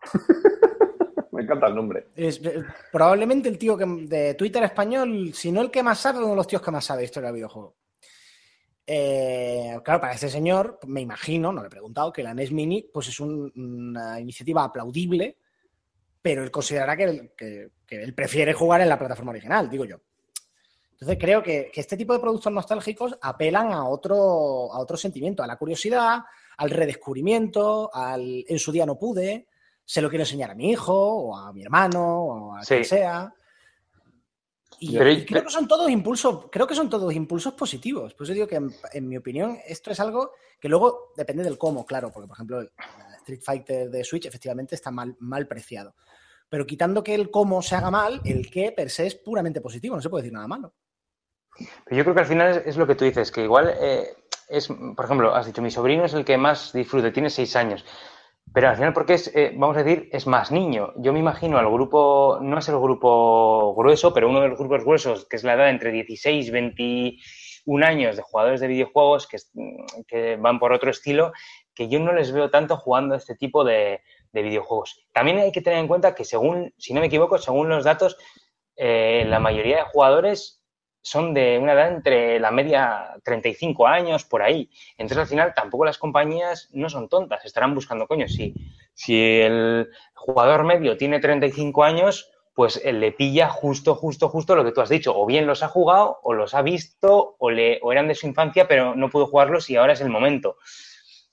Me 1.34 1.44
encanta 1.44 1.68
el 1.68 1.76
nombre. 1.76 2.08
Es, 2.16 2.44
eh, 2.44 2.64
probablemente 2.92 3.48
el 3.50 3.60
tío 3.60 3.78
que, 3.78 3.86
de 3.86 4.34
Twitter 4.34 4.64
español, 4.64 5.34
si 5.36 5.52
no 5.52 5.62
el 5.62 5.70
que 5.70 5.84
más 5.84 6.00
sabe, 6.00 6.18
uno 6.18 6.30
de 6.30 6.36
los 6.38 6.48
tíos 6.48 6.64
que 6.64 6.72
más 6.72 6.84
sabe 6.86 7.02
de 7.02 7.06
historia 7.06 7.28
del 7.28 7.36
videojuego. 7.36 7.76
Eh, 8.88 9.80
claro, 9.84 10.00
para 10.00 10.14
este 10.14 10.30
señor, 10.30 10.80
me 10.86 11.02
imagino, 11.02 11.52
no 11.52 11.62
le 11.62 11.68
he 11.68 11.72
preguntado, 11.72 12.14
que 12.14 12.22
la 12.24 12.34
NES 12.34 12.52
Mini 12.52 12.84
pues 12.94 13.08
es 13.08 13.20
un- 13.20 13.52
una 13.56 14.20
iniciativa 14.20 14.64
aplaudible, 14.64 15.38
pero 16.22 16.44
él 16.44 16.52
considerará 16.52 16.96
que, 16.96 17.04
él- 17.04 17.32
que- 17.36 17.72
que 17.86 18.04
él 18.04 18.14
prefiere 18.14 18.54
jugar 18.54 18.82
en 18.82 18.90
la 18.90 19.00
plataforma 19.00 19.32
original, 19.32 19.70
digo 19.70 19.86
yo. 19.86 19.98
Entonces 20.92 21.18
creo 21.20 21.42
que, 21.44 21.70
que 21.74 21.82
este 21.82 21.98
tipo 21.98 22.14
de 22.14 22.20
productos 22.20 22.52
nostálgicos 22.54 23.18
apelan 23.22 23.72
a 23.74 23.86
otro, 23.88 24.72
a 24.72 24.80
otro 24.80 24.98
sentimiento, 24.98 25.44
a 25.44 25.48
la 25.48 25.58
curiosidad, 25.58 26.20
al 26.58 26.70
redescubrimiento, 26.70 27.90
al 27.94 28.46
en 28.48 28.60
su 28.60 28.72
día 28.72 28.86
no 28.86 28.98
pude, 28.98 29.48
se 29.84 30.02
lo 30.02 30.10
quiero 30.10 30.24
enseñar 30.24 30.52
a 30.52 30.56
mi 30.56 30.72
hijo 30.72 30.94
o 30.96 31.36
a 31.38 31.52
mi 31.52 31.64
hermano 31.64 32.24
o 32.24 32.56
a 32.56 32.62
Sí. 32.64 32.76
quien 32.76 32.86
sea. 32.86 33.34
Y, 34.80 34.98
Pero- 34.98 35.12
y 35.12 35.26
creo 35.26 35.44
que 35.44 35.50
son 35.50 35.68
todos 35.68 35.90
impulsos, 35.90 36.46
creo 36.52 36.68
que 36.68 36.76
son 36.76 36.90
todos 36.90 37.14
impulsos 37.14 37.54
positivos. 37.54 38.14
Por 38.14 38.26
eso 38.26 38.34
digo 38.34 38.48
que 38.48 38.56
en, 38.56 38.74
en 38.94 39.08
mi 39.08 39.18
opinión 39.18 39.58
esto 39.68 39.92
es 39.92 40.00
algo 40.00 40.32
que 40.60 40.68
luego 40.70 41.14
depende 41.16 41.44
del 41.44 41.58
cómo, 41.58 41.86
claro, 41.86 42.12
porque 42.12 42.28
por 42.28 42.36
ejemplo 42.36 42.60
el 42.62 42.72
Street 43.20 43.42
Fighter 43.44 43.90
de 43.90 44.04
Switch 44.04 44.26
efectivamente 44.26 44.76
está 44.76 44.92
mal, 44.92 45.16
mal 45.20 45.48
preciado. 45.48 45.96
Pero 46.50 46.66
quitando 46.66 47.04
que 47.04 47.16
el 47.16 47.32
cómo 47.32 47.62
se 47.62 47.76
haga 47.76 47.90
mal, 47.90 48.22
el 48.26 48.50
qué 48.52 48.72
per 48.72 48.90
se 48.90 49.08
es 49.08 49.16
puramente 49.16 49.62
positivo, 49.62 49.96
no 49.96 50.02
se 50.02 50.10
puede 50.10 50.24
decir 50.24 50.34
nada 50.34 50.48
malo. 50.48 50.74
Pero 51.86 51.98
yo 51.98 52.04
creo 52.04 52.14
que 52.16 52.22
al 52.22 52.28
final 52.28 52.52
es, 52.52 52.68
es 52.68 52.78
lo 52.78 52.86
que 52.86 52.96
tú 52.96 53.06
dices, 53.06 53.32
que 53.32 53.44
igual 53.44 53.74
eh, 53.80 54.10
es, 54.50 54.68
por 54.68 55.06
ejemplo, 55.06 55.34
has 55.34 55.46
dicho, 55.46 55.62
mi 55.62 55.72
sobrino 55.72 56.06
es 56.06 56.14
el 56.14 56.26
que 56.26 56.38
más 56.38 56.74
disfrute, 56.74 57.12
tiene 57.12 57.30
seis 57.30 57.56
años. 57.56 57.84
Pero 58.54 58.70
al 58.70 58.76
final, 58.76 58.94
porque 58.94 59.16
es, 59.16 59.36
eh, 59.36 59.52
vamos 59.56 59.76
a 59.78 59.84
decir, 59.84 60.10
es 60.12 60.28
más 60.28 60.52
niño. 60.52 60.94
Yo 60.98 61.12
me 61.12 61.20
imagino 61.20 61.58
al 61.58 61.70
grupo, 61.70 62.40
no 62.42 62.58
es 62.58 62.70
el 62.70 62.80
grupo 62.80 63.76
grueso, 63.76 64.14
pero 64.14 64.30
uno 64.30 64.42
de 64.42 64.50
los 64.50 64.58
grupos 64.58 64.84
gruesos, 64.84 65.26
que 65.28 65.36
es 65.36 65.44
la 65.44 65.54
edad 65.54 65.70
entre 65.70 65.92
16 65.92 66.48
y 66.48 66.52
21 66.52 67.86
años 67.86 68.16
de 68.16 68.22
jugadores 68.22 68.62
de 68.62 68.68
videojuegos 68.68 69.28
que, 69.28 70.38
van 70.38 70.60
por 70.60 70.72
otro 70.72 70.90
estilo, 70.90 71.34
que 71.74 71.90
yo 71.90 72.00
no 72.00 72.14
les 72.14 72.32
veo 72.32 72.50
tanto 72.50 72.78
jugando 72.78 73.16
este 73.16 73.36
tipo 73.36 73.66
de, 73.66 74.02
de 74.32 74.42
videojuegos. 74.42 75.06
También 75.12 75.40
hay 75.40 75.52
que 75.52 75.62
tener 75.62 75.80
en 75.80 75.88
cuenta 75.88 76.16
que 76.16 76.24
según, 76.24 76.74
si 76.78 76.94
no 76.94 77.02
me 77.02 77.08
equivoco, 77.08 77.38
según 77.38 77.68
los 77.68 77.84
datos, 77.84 78.16
eh, 78.78 79.24
la 79.28 79.40
mayoría 79.40 79.78
de 79.78 79.84
jugadores 79.84 80.55
son 81.06 81.36
de 81.36 81.60
una 81.60 81.74
edad 81.74 81.90
entre 81.90 82.40
la 82.40 82.50
media 82.50 83.16
35 83.24 83.86
años, 83.86 84.26
por 84.26 84.42
ahí. 84.42 84.72
Entonces, 84.98 85.20
al 85.20 85.28
final, 85.28 85.54
tampoco 85.54 85.86
las 85.86 86.00
compañías 86.00 86.68
no 86.74 86.90
son 86.90 87.10
tontas, 87.10 87.46
estarán 87.46 87.76
buscando, 87.76 88.08
coño, 88.08 88.28
si, 88.28 88.56
si 88.96 89.40
el 89.42 89.92
jugador 90.16 90.64
medio 90.64 90.98
tiene 90.98 91.20
35 91.20 91.84
años, 91.84 92.32
pues 92.56 92.82
eh, 92.84 92.92
le 92.92 93.12
pilla 93.12 93.50
justo, 93.50 93.94
justo, 93.94 94.30
justo 94.30 94.56
lo 94.56 94.66
que 94.66 94.72
tú 94.72 94.82
has 94.82 94.90
dicho. 94.90 95.16
O 95.16 95.28
bien 95.28 95.46
los 95.46 95.62
ha 95.62 95.68
jugado, 95.68 96.18
o 96.24 96.34
los 96.34 96.56
ha 96.56 96.64
visto, 96.64 97.36
o, 97.38 97.52
le, 97.52 97.80
o 97.84 97.92
eran 97.92 98.08
de 98.08 98.16
su 98.16 98.26
infancia, 98.26 98.68
pero 98.68 98.96
no 98.96 99.12
pudo 99.12 99.28
jugarlos 99.28 99.70
y 99.70 99.76
ahora 99.76 99.94
es 99.94 100.02
el 100.02 100.10
momento. 100.10 100.58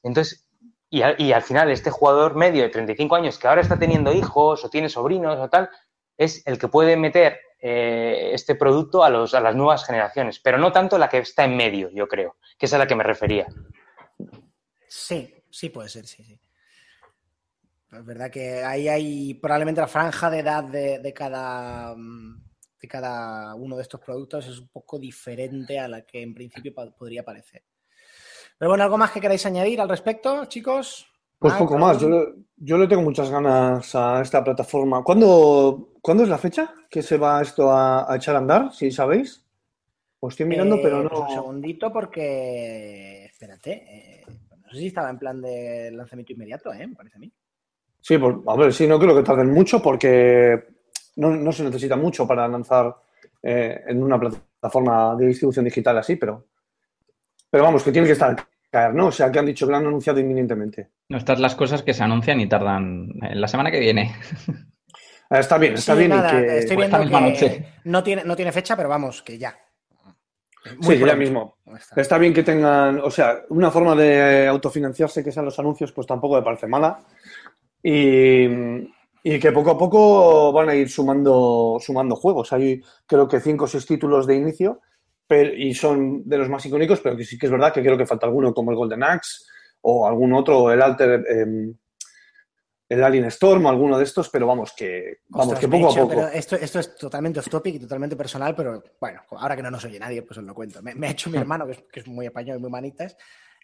Entonces, 0.02 0.46
y, 0.90 1.00
y 1.16 1.32
al 1.32 1.42
final, 1.42 1.70
este 1.70 1.90
jugador 1.90 2.34
medio 2.34 2.62
de 2.62 2.68
35 2.68 3.16
años 3.16 3.38
que 3.38 3.48
ahora 3.48 3.62
está 3.62 3.78
teniendo 3.78 4.12
hijos 4.12 4.66
o 4.66 4.68
tiene 4.68 4.90
sobrinos 4.90 5.38
o 5.38 5.48
tal, 5.48 5.70
es 6.18 6.46
el 6.46 6.58
que 6.58 6.68
puede 6.68 6.98
meter 6.98 7.40
eh, 7.64 8.30
este 8.32 8.56
producto 8.56 9.04
a, 9.04 9.08
los, 9.08 9.34
a 9.34 9.40
las 9.40 9.54
nuevas 9.54 9.86
generaciones, 9.86 10.40
pero 10.40 10.58
no 10.58 10.72
tanto 10.72 10.98
la 10.98 11.08
que 11.08 11.18
está 11.18 11.44
en 11.44 11.56
medio, 11.56 11.90
yo 11.90 12.08
creo, 12.08 12.36
que 12.58 12.66
es 12.66 12.74
a 12.74 12.78
la 12.78 12.88
que 12.88 12.96
me 12.96 13.04
refería. 13.04 13.46
Sí, 14.88 15.32
sí 15.48 15.68
puede 15.68 15.88
ser, 15.88 16.06
sí, 16.08 16.24
sí. 16.24 16.40
Es 17.92 18.04
verdad 18.04 18.32
que 18.32 18.64
ahí 18.64 18.88
hay 18.88 19.34
probablemente 19.34 19.80
la 19.80 19.86
franja 19.86 20.28
de 20.28 20.40
edad 20.40 20.64
de, 20.64 20.98
de 20.98 21.14
cada, 21.14 21.94
mm, 21.94 22.42
de 22.80 22.88
cada 22.88 23.54
uno 23.54 23.76
de 23.76 23.82
estos 23.82 24.00
productos 24.00 24.48
es 24.48 24.58
un 24.58 24.68
poco 24.68 24.98
diferente 24.98 25.78
a 25.78 25.86
la 25.86 26.02
que 26.02 26.20
en 26.20 26.34
principio 26.34 26.74
podría 26.74 27.22
parecer. 27.22 27.62
Pero 28.58 28.70
bueno, 28.70 28.82
¿algo 28.82 28.98
más 28.98 29.12
que 29.12 29.20
queráis 29.20 29.46
añadir 29.46 29.80
al 29.80 29.88
respecto, 29.88 30.46
chicos? 30.46 31.11
Pues 31.42 31.54
Ah, 31.54 31.58
poco 31.58 31.74
claro. 31.76 31.86
más. 31.86 31.98
Yo, 32.00 32.08
le- 32.08 32.34
yo 32.56 32.78
le 32.78 32.86
tengo 32.86 33.02
muchas 33.02 33.28
ganas 33.30 33.94
a 33.96 34.22
esta 34.22 34.42
plataforma. 34.44 35.02
¿Cuándo, 35.02 35.90
¿cuándo 36.00 36.22
es 36.22 36.28
la 36.28 36.38
fecha 36.38 36.72
que 36.88 37.02
se 37.02 37.18
va 37.18 37.42
esto 37.42 37.70
a, 37.70 38.10
a 38.10 38.16
echar 38.16 38.36
a 38.36 38.38
andar? 38.38 38.72
Si 38.72 38.90
sabéis. 38.90 39.44
Os 40.20 40.34
estoy 40.34 40.46
mirando, 40.46 40.76
Eh, 40.76 40.80
pero 40.80 41.02
pues 41.08 41.20
un 41.20 41.28
no. 41.28 41.34
segundito 41.34 41.92
porque, 41.92 43.24
espérate, 43.24 43.72
eh, 43.72 44.24
no 44.64 44.70
sé 44.70 44.78
si 44.78 44.86
estaba 44.86 45.10
en 45.10 45.18
plan 45.18 45.42
de 45.42 45.90
lanzamiento 45.90 46.32
inmediato, 46.32 46.72
¿eh? 46.72 46.86
Me 46.86 46.94
parece 46.94 47.16
a 47.16 47.18
mí. 47.18 47.32
Sí, 48.00 48.18
pues, 48.18 48.36
a 48.46 48.56
ver, 48.56 48.72
sí, 48.72 48.86
no 48.86 49.00
creo 49.00 49.16
que 49.16 49.24
tarden 49.24 49.50
mucho 49.50 49.82
porque 49.82 50.62
no, 51.16 51.30
no 51.30 51.50
se 51.50 51.64
necesita 51.64 51.96
mucho 51.96 52.24
para 52.26 52.46
lanzar 52.46 52.94
eh, 53.42 53.80
en 53.88 54.00
una 54.00 54.18
plataforma 54.20 55.16
de 55.16 55.26
distribución 55.26 55.64
digital 55.64 55.98
así, 55.98 56.14
pero, 56.14 56.46
pero 57.50 57.64
vamos, 57.64 57.82
que 57.82 57.90
tiene 57.90 58.06
que 58.06 58.12
estar 58.14 58.36
caer, 58.72 58.94
¿no? 58.94 59.06
O 59.08 59.12
sea, 59.12 59.30
que 59.30 59.38
han 59.38 59.46
dicho 59.46 59.66
que 59.66 59.70
lo 59.72 59.76
han 59.78 59.86
anunciado 59.86 60.18
inminentemente. 60.18 60.88
No, 61.10 61.18
estas 61.18 61.38
las 61.38 61.54
cosas 61.54 61.82
que 61.82 61.92
se 61.94 62.02
anuncian 62.02 62.40
y 62.40 62.48
tardan 62.48 63.08
eh, 63.22 63.34
la 63.34 63.46
semana 63.46 63.70
que 63.70 63.78
viene. 63.78 64.12
Ah, 65.30 65.38
Está 65.40 65.58
bien, 65.58 65.74
está 65.74 65.92
Sí, 65.94 65.98
bien. 66.00 66.12
y 66.18 66.30
que- 66.30 66.58
estoy 66.58 66.76
viendo 66.76 66.98
que 66.98 67.06
noche. 67.06 67.66
no 67.84 68.02
tiene, 68.02 68.24
no 68.24 68.34
tiene 68.34 68.50
fecha, 68.52 68.74
pero 68.76 68.88
vamos, 68.88 69.22
que 69.22 69.38
ya. 69.38 69.54
Sí, 70.80 70.98
ya 70.98 71.14
mismo. 71.16 71.56
Está. 71.76 72.00
Está 72.00 72.18
bien 72.18 72.32
que 72.32 72.42
tengan, 72.44 73.00
o 73.00 73.10
sea, 73.10 73.42
una 73.50 73.70
forma 73.70 73.94
de 73.96 74.46
autofinanciarse 74.46 75.22
que 75.24 75.32
sean 75.32 75.44
los 75.44 75.58
anuncios, 75.58 75.90
pues 75.92 76.06
tampoco 76.06 76.36
me 76.36 76.42
parece 76.42 76.66
mala. 76.66 77.00
Y, 77.82 78.44
y 79.24 79.38
que 79.40 79.52
poco 79.52 79.70
a 79.72 79.78
poco 79.78 80.52
van 80.52 80.68
a 80.68 80.74
ir 80.74 80.88
sumando, 80.88 81.78
sumando 81.80 82.14
juegos. 82.16 82.52
Hay 82.52 82.80
creo 83.06 83.26
que 83.26 83.40
cinco 83.40 83.64
o 83.64 83.68
seis 83.68 83.84
títulos 83.86 84.26
de 84.26 84.36
inicio 84.36 84.80
pero- 85.32 85.54
y 85.54 85.72
son 85.74 86.28
de 86.28 86.36
los 86.38 86.48
más 86.50 86.64
icónicos, 86.66 87.00
pero 87.00 87.16
que 87.16 87.24
sí 87.24 87.38
que 87.38 87.46
es 87.46 87.52
verdad 87.52 87.72
que 87.72 87.80
creo 87.82 87.96
que 87.96 88.04
falta 88.06 88.26
alguno 88.26 88.52
como 88.52 88.70
el 88.70 88.76
Golden 88.76 89.02
Axe 89.02 89.44
o 89.82 90.06
algún 90.06 90.32
otro, 90.34 90.70
el 90.70 90.82
Alter, 90.82 91.24
eh, 91.28 91.72
el 92.88 93.02
Alien 93.02 93.24
Storm, 93.26 93.66
alguno 93.66 93.96
de 93.96 94.04
estos, 94.04 94.28
pero 94.28 94.46
vamos, 94.46 94.74
que, 94.76 95.20
vamos, 95.28 95.54
Ostras, 95.54 95.60
que 95.60 95.68
poco 95.68 95.90
a 95.90 95.94
poco. 96.08 96.26
esto, 96.28 96.56
esto 96.56 96.78
es 96.78 96.94
totalmente 96.96 97.40
off 97.40 97.48
topic 97.48 97.76
y 97.76 97.78
totalmente 97.80 98.14
personal, 98.16 98.54
pero 98.54 98.82
bueno, 99.00 99.22
ahora 99.30 99.56
que 99.56 99.62
no 99.62 99.70
nos 99.70 99.84
oye 99.86 99.98
nadie, 99.98 100.22
pues 100.22 100.36
os 100.38 100.44
lo 100.44 100.54
cuento. 100.54 100.82
Me, 100.82 100.94
me 100.94 101.06
ha 101.08 101.10
hecho 101.12 101.30
mi 101.30 101.38
hermano, 101.38 101.64
que 101.66 101.72
es, 101.72 101.84
que 101.90 102.00
es 102.00 102.06
muy 102.06 102.26
español 102.26 102.58
y 102.58 102.60
muy 102.60 102.70
manitas, 102.70 103.16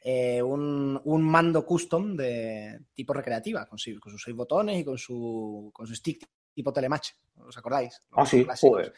eh, 0.02 0.40
un, 0.42 0.98
un 1.04 1.22
mando 1.22 1.66
custom 1.66 2.16
de 2.16 2.80
tipo 2.94 3.12
recreativa, 3.12 3.66
con, 3.66 3.78
su- 3.78 4.00
con 4.00 4.10
sus 4.12 4.22
seis 4.22 4.34
botones 4.36 4.78
y 4.78 4.84
con 4.84 4.96
su, 4.96 5.70
con 5.74 5.86
su 5.86 5.94
stick 5.94 6.24
tipo 6.54 6.72
telematch. 6.72 7.10
¿Os 7.46 7.56
acordáis? 7.58 8.00
Ah, 8.12 8.24
sí, 8.24 8.46
joder. 8.62 8.94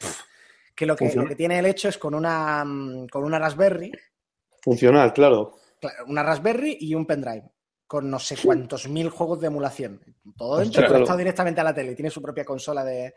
Que 0.81 0.87
lo, 0.87 0.97
que 0.97 1.05
lo 1.15 1.27
que 1.29 1.37
tiene 1.37 1.59
el 1.59 1.67
hecho 1.67 1.91
es 1.91 1.99
con 1.99 2.15
una, 2.15 2.65
mm, 2.65 3.09
con 3.09 3.23
una 3.23 3.39
Raspberry, 3.39 3.93
Funcional, 4.63 5.13
claro. 5.13 5.53
una 6.07 6.23
Raspberry 6.23 6.79
y 6.81 6.95
un 6.95 7.05
pendrive 7.05 7.51
con 7.87 8.09
no 8.11 8.19
sé 8.19 8.37
cuántos 8.43 8.89
mil 8.89 9.11
juegos 9.11 9.41
de 9.41 9.49
emulación. 9.49 10.01
Todo 10.39 10.57
dentro 10.59 10.81
claro. 10.81 10.93
conectado 10.95 11.19
directamente 11.19 11.61
a 11.61 11.65
la 11.65 11.75
tele. 11.75 11.95
Tiene 11.95 12.09
su 12.11 12.23
propia 12.23 12.45
consola 12.47 12.83
de, 12.85 13.13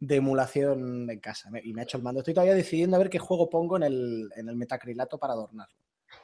de 0.00 0.16
emulación 0.16 1.08
en 1.10 1.20
casa. 1.20 1.50
Me- 1.50 1.60
Y 1.62 1.72
me 1.72 1.82
ha 1.82 1.84
hecho 1.84 1.98
el 1.98 2.02
mando. 2.02 2.20
Estoy 2.20 2.34
todavía 2.34 2.54
decidiendo 2.54 2.96
a 2.96 2.98
ver 2.98 3.10
qué 3.10 3.18
juego 3.20 3.48
pongo 3.48 3.76
en 3.76 3.82
el, 3.84 4.28
en 4.34 4.48
el 4.48 4.56
metacrilato 4.56 5.16
para 5.18 5.34
adornarlo. 5.34 5.74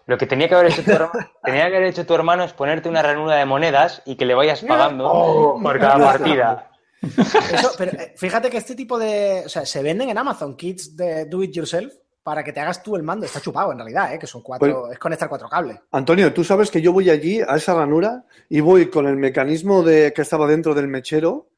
Lo 0.06 0.16
que 0.18 0.26
tenía 0.26 0.48
que 0.48 0.54
haber 0.56 0.72
hecho 0.72 0.82
tu 0.82 0.90
hermano, 0.92 1.12
tenía 1.44 1.68
que 1.68 1.76
haber 1.76 1.88
hecho 1.88 2.06
tu 2.06 2.14
hermano 2.14 2.42
es 2.44 2.52
ponerte 2.52 2.88
una 2.88 3.02
ranura 3.02 3.36
de 3.36 3.44
monedas 3.44 4.02
y 4.06 4.16
que 4.16 4.24
le 4.26 4.34
vayas 4.34 4.62
pagando 4.64 5.08
Oh, 5.08 5.60
por 5.62 5.78
cada 5.78 5.98
partida. 5.98 6.69
Eso, 7.02 7.72
pero 7.78 7.92
eh, 7.92 8.14
fíjate 8.16 8.50
que 8.50 8.58
este 8.58 8.74
tipo 8.74 8.98
de. 8.98 9.42
O 9.46 9.48
sea, 9.48 9.64
se 9.64 9.82
venden 9.82 10.10
en 10.10 10.18
Amazon 10.18 10.56
kits 10.56 10.96
de 10.96 11.24
do 11.26 11.42
it 11.42 11.52
yourself 11.52 11.92
para 12.22 12.44
que 12.44 12.52
te 12.52 12.60
hagas 12.60 12.82
tú 12.82 12.96
el 12.96 13.02
mando. 13.02 13.26
Está 13.26 13.40
chupado 13.40 13.72
en 13.72 13.78
realidad, 13.78 14.14
¿eh? 14.14 14.18
que 14.18 14.26
son 14.26 14.42
cuatro. 14.42 14.82
Pues- 14.82 14.92
es 14.92 14.98
conectar 14.98 15.28
cuatro 15.28 15.48
cables. 15.48 15.78
Antonio, 15.90 16.32
tú 16.32 16.44
sabes 16.44 16.70
que 16.70 16.82
yo 16.82 16.92
voy 16.92 17.10
allí 17.10 17.40
a 17.40 17.56
esa 17.56 17.74
ranura 17.74 18.24
y 18.48 18.60
voy 18.60 18.90
con 18.90 19.06
el 19.06 19.16
mecanismo 19.16 19.82
de 19.82 20.12
que 20.12 20.22
estaba 20.22 20.46
dentro 20.46 20.74
del 20.74 20.88
mechero 20.88 21.48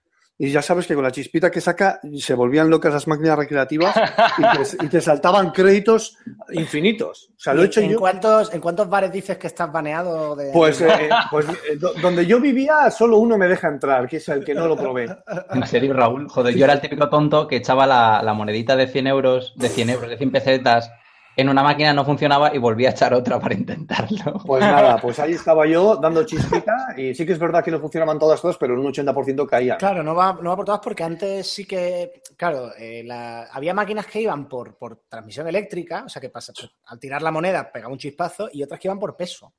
y 0.44 0.50
ya 0.50 0.60
sabes 0.60 0.88
que 0.88 0.94
con 0.96 1.04
la 1.04 1.12
chispita 1.12 1.52
que 1.52 1.60
saca 1.60 2.00
se 2.18 2.34
volvían 2.34 2.68
locas 2.68 2.92
las 2.92 3.06
máquinas 3.06 3.38
recreativas 3.38 3.94
y 4.38 4.42
te, 4.42 4.84
y 4.86 4.88
te 4.88 5.00
saltaban 5.00 5.52
créditos 5.52 6.18
infinitos. 6.52 7.28
O 7.36 7.40
sea, 7.40 7.54
lo 7.54 7.62
he 7.62 7.66
hecho 7.66 7.80
¿En, 7.80 7.90
yo. 7.90 7.98
cuántos, 8.00 8.52
¿En 8.52 8.60
cuántos 8.60 8.88
bares 8.88 9.12
dices 9.12 9.38
que 9.38 9.46
estás 9.46 9.70
baneado 9.70 10.34
de.? 10.34 10.50
Pues, 10.52 10.80
eh, 10.80 11.08
pues 11.30 11.46
eh, 11.48 11.76
do- 11.78 11.92
donde 12.02 12.26
yo 12.26 12.40
vivía 12.40 12.90
solo 12.90 13.18
uno 13.18 13.38
me 13.38 13.46
deja 13.46 13.68
entrar, 13.68 14.08
que 14.08 14.16
es 14.16 14.28
el 14.30 14.44
que 14.44 14.52
no 14.54 14.66
lo 14.66 14.76
probé. 14.76 15.06
En 15.52 15.64
serio, 15.66 15.92
Raúl. 15.94 16.28
Joder, 16.28 16.54
yo 16.56 16.64
era 16.64 16.74
el 16.74 16.80
típico 16.80 17.08
tonto 17.08 17.46
que 17.46 17.56
echaba 17.56 17.86
la, 17.86 18.20
la 18.22 18.34
monedita 18.34 18.74
de 18.74 18.88
100 18.88 19.06
euros, 19.06 19.52
de 19.56 19.68
100 19.68 19.90
euros, 19.90 20.10
de 20.10 20.16
100 20.16 20.32
pesetas 20.32 20.90
en 21.36 21.48
una 21.48 21.62
máquina 21.62 21.92
no 21.94 22.04
funcionaba 22.04 22.54
y 22.54 22.58
volví 22.58 22.84
a 22.86 22.90
echar 22.90 23.14
otra 23.14 23.40
para 23.40 23.54
intentarlo. 23.54 24.40
Pues 24.44 24.60
nada, 24.62 24.96
pues 25.02 25.18
ahí 25.18 25.32
estaba 25.32 25.66
yo 25.66 25.96
dando 25.96 26.24
chispita 26.24 26.94
y 26.96 27.14
sí 27.14 27.24
que 27.24 27.32
es 27.32 27.38
verdad 27.38 27.64
que 27.64 27.70
no 27.70 27.80
funcionaban 27.80 28.18
todas 28.18 28.40
todas, 28.40 28.56
pero 28.58 28.74
un 28.74 28.86
80% 28.86 29.46
caían. 29.46 29.78
Claro, 29.78 30.02
no 30.02 30.14
va, 30.14 30.34
no 30.40 30.50
va 30.50 30.56
por 30.56 30.64
todas 30.66 30.80
porque 30.80 31.04
antes 31.04 31.46
sí 31.50 31.64
que, 31.66 32.22
claro, 32.36 32.72
eh, 32.76 33.02
la- 33.04 33.44
había 33.44 33.72
máquinas 33.74 34.06
que 34.06 34.20
iban 34.20 34.48
por, 34.48 34.76
por 34.76 35.04
transmisión 35.08 35.48
eléctrica, 35.48 36.04
o 36.04 36.08
sea 36.08 36.20
que 36.20 36.28
pasa, 36.30 36.52
pues, 36.52 36.70
al 36.86 36.98
tirar 36.98 37.22
la 37.22 37.30
moneda 37.30 37.70
pegaba 37.72 37.92
un 37.92 37.98
chispazo 37.98 38.48
y 38.52 38.62
otras 38.62 38.78
que 38.78 38.88
iban 38.88 38.98
por 38.98 39.16
peso. 39.16 39.54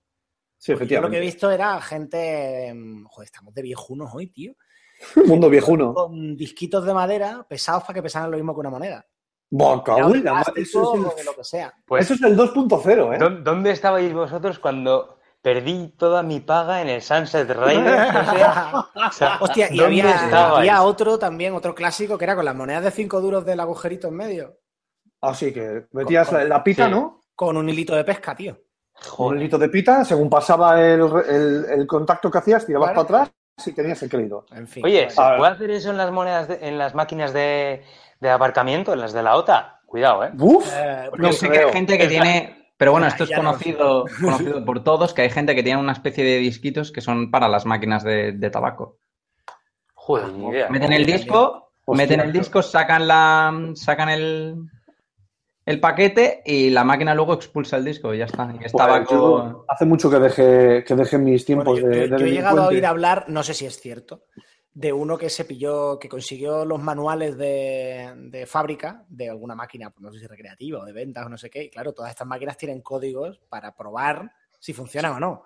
Sí, 0.58 0.72
Yo 0.72 0.76
lo 0.76 0.78
que 0.78 0.84
he 0.84 0.86
efectivamente. 0.86 1.20
visto 1.20 1.52
era 1.52 1.82
gente, 1.82 2.68
em, 2.68 3.04
joder, 3.06 3.26
estamos 3.26 3.54
de 3.54 3.62
viejunos 3.64 4.12
hoy, 4.14 4.28
tío. 4.28 4.54
Mundo 5.26 5.50
viejuno. 5.50 5.94
Con 5.94 6.38
disquitos 6.38 6.86
de 6.86 6.94
madera 6.94 7.46
pesados 7.50 7.84
para 7.84 7.96
que 7.96 8.04
pesaran 8.04 8.32
lo 8.32 8.38
mismo 8.38 8.54
que 8.54 8.60
una 8.62 8.70
moneda. 8.70 9.06
Eso 10.56 11.14
es 11.18 11.26
lo 11.26 11.34
que 11.36 11.44
sea. 11.44 11.74
Pues, 11.86 12.06
eso 12.06 12.14
es 12.16 12.22
el 12.24 12.38
2.0, 12.38 13.14
¿eh? 13.16 13.18
¿dó- 13.20 13.30
¿dónde 13.44 13.72
estabais 13.72 14.14
vosotros 14.14 14.60
cuando 14.60 15.18
perdí 15.42 15.90
toda 15.98 16.24
mi 16.24 16.40
paga 16.40 16.82
en 16.82 16.90
el 16.90 17.02
Sunset 17.02 17.50
Riders? 17.50 18.14
O 18.24 18.36
sea, 18.36 18.74
o 19.08 19.12
sea, 19.12 19.38
Hostia, 19.42 19.68
y 19.72 19.78
¿dónde 19.78 20.02
había, 20.02 20.84
otro 20.84 21.20
también, 21.20 21.54
otro 21.54 21.76
clásico, 21.76 22.18
que 22.18 22.26
era 22.26 22.36
con 22.36 22.46
las 22.46 22.56
monedas 22.56 22.84
de 22.84 22.92
5 22.92 23.22
duros 23.22 23.46
del 23.46 23.60
agujerito 23.60 24.08
en 24.08 24.16
medio, 24.16 24.58
Así 25.22 25.54
que 25.54 25.86
metías 25.92 26.28
Con- 26.28 26.38
la, 26.40 26.44
la 26.46 26.64
pita, 26.64 26.86
sí. 26.86 26.92
¿no? 26.92 27.22
con 27.36 27.56
un 27.58 27.68
hilito 27.70 27.96
de 27.96 28.04
pesca, 28.04 28.36
tío. 28.36 28.52
Un 28.54 29.10
Joder. 29.10 29.40
hilito 29.40 29.58
de 29.58 29.70
pita, 29.70 30.04
según 30.06 30.30
pasaba 30.30 30.80
el, 30.82 31.02
el- 31.30 31.66
el 31.70 31.88
contacto 31.88 32.30
que 32.30 32.38
hacías, 32.40 32.66
tirabas 32.66 32.92
Claro. 32.92 33.08
para 33.08 33.24
atrás 33.24 33.36
y 33.66 33.72
tenías 33.72 34.04
el 34.04 34.10
crédito. 34.10 34.46
En 34.52 34.68
fin. 34.68 34.86
Oye, 34.86 35.10
¿se 35.10 35.22
Ah. 35.22 35.36
puede 35.38 35.52
hacer 35.54 35.72
eso 35.72 35.90
en 35.92 35.98
las 35.98 36.12
monedas, 36.12 36.48
de- 36.50 36.60
en 36.68 36.78
las 36.78 36.94
máquinas 36.94 37.32
de, 37.34 37.84
de 38.24 38.32
aparcamiento, 38.32 38.94
en 38.94 39.02
las 39.02 39.14
de 39.14 39.22
la 39.22 39.36
OTA? 39.36 39.82
Cuidado, 39.86 40.24
¿eh? 40.26 40.32
Eh, 40.34 41.10
No 41.18 41.32
sé 41.32 41.50
que 41.50 41.60
hay 41.60 41.72
gente 41.72 41.98
que 41.98 42.08
tiene. 42.08 42.72
Pero 42.78 42.92
bueno, 42.92 43.06
esto 43.06 43.24
es 43.26 43.30
no 43.30 43.38
conocido, 43.38 44.06
por 44.66 44.84
todos, 44.84 45.14
que 45.14 45.22
hay 45.22 45.30
gente 45.30 45.54
que 45.56 45.62
tiene 45.64 45.80
una 45.80 45.92
especie 45.94 46.24
de 46.24 46.40
disquitos 46.40 46.92
que 46.92 47.02
son 47.02 47.30
para 47.30 47.48
las 47.48 47.66
máquinas 47.66 48.04
de, 48.04 48.32
de 48.32 48.50
tabaco. 48.50 48.98
Joder, 49.94 50.28
ni 50.34 50.48
idea. 50.50 50.70
Meten 50.70 50.92
el 50.92 51.06
disco, 51.06 51.72
Hostia, 51.86 52.04
meten 52.06 52.20
el 52.22 52.34
disco, 52.34 52.62
sacan 52.64 53.08
la. 53.08 53.72
sacan 53.76 54.10
el. 54.10 54.56
el 55.66 55.80
paquete 55.80 56.42
y 56.46 56.72
la 56.72 56.84
máquina 56.84 57.14
luego 57.16 57.34
expulsa 57.36 57.78
el 57.78 57.86
disco 57.86 58.14
y 58.14 58.18
ya 58.18 58.26
está. 58.26 58.46
Y 58.60 58.66
es 58.66 58.72
Pues 58.72 58.74
tabaco. 58.74 59.12
yo 59.14 59.66
hace 59.70 59.86
mucho 59.86 60.10
que 60.10 60.20
dejé, 60.20 60.84
que 60.84 60.96
dejé 60.96 61.18
mis 61.20 61.46
bueno, 61.46 61.64
tiempos 61.64 61.80
yo, 61.80 61.88
de, 61.88 62.10
yo- 62.10 62.16
de 62.16 62.20
yo 62.20 62.26
he 62.26 62.32
llegado 62.32 62.64
a 62.64 62.68
oír 62.68 62.86
hablar, 62.86 63.26
no 63.28 63.44
sé 63.44 63.54
si 63.54 63.66
es 63.66 63.80
cierto, 63.80 64.24
de 64.74 64.92
uno 64.92 65.18
que 65.18 65.30
se 65.30 65.46
pilló, 65.46 66.00
que 66.00 66.10
consiguió 66.10 66.66
los 66.66 66.82
manuales 66.82 67.38
de, 67.38 68.12
de 68.16 68.46
fábrica 68.46 69.04
de 69.08 69.30
alguna 69.30 69.56
máquina, 69.56 69.90
pues 69.92 70.02
no 70.02 70.12
sé 70.12 70.20
si 70.20 70.28
recreativa 70.28 70.80
o 70.80 70.86
de 70.86 70.94
ventas 70.94 71.26
o 71.26 71.30
no 71.30 71.38
sé 71.38 71.50
qué. 71.50 71.64
Y 71.64 71.70
claro, 71.70 71.94
todas 71.94 72.12
estas 72.12 72.28
máquinas 72.28 72.58
tienen 72.58 72.82
códigos 72.82 73.40
para 73.50 73.76
probar 73.76 74.32
si 74.60 74.74
funcionan 74.74 75.14
o 75.14 75.20
no. 75.20 75.44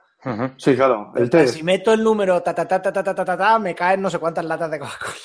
Sí, 0.57 0.75
claro, 0.75 1.11
el 1.15 1.29
test. 1.29 1.55
Si 1.55 1.63
meto 1.63 1.93
el 1.93 2.03
número 2.03 2.41
ta 2.41 2.53
ta 2.53 2.67
ta 2.67 2.81
ta 2.81 2.91
ta 2.91 3.03
ta 3.03 3.25
ta 3.25 3.37
ta, 3.37 3.59
me 3.59 3.75
caen 3.75 4.01
no 4.01 4.09
sé 4.09 4.17
cuántas 4.17 4.45
latas 4.45 4.71
de 4.71 4.79
Coca-Cola. 4.79 5.15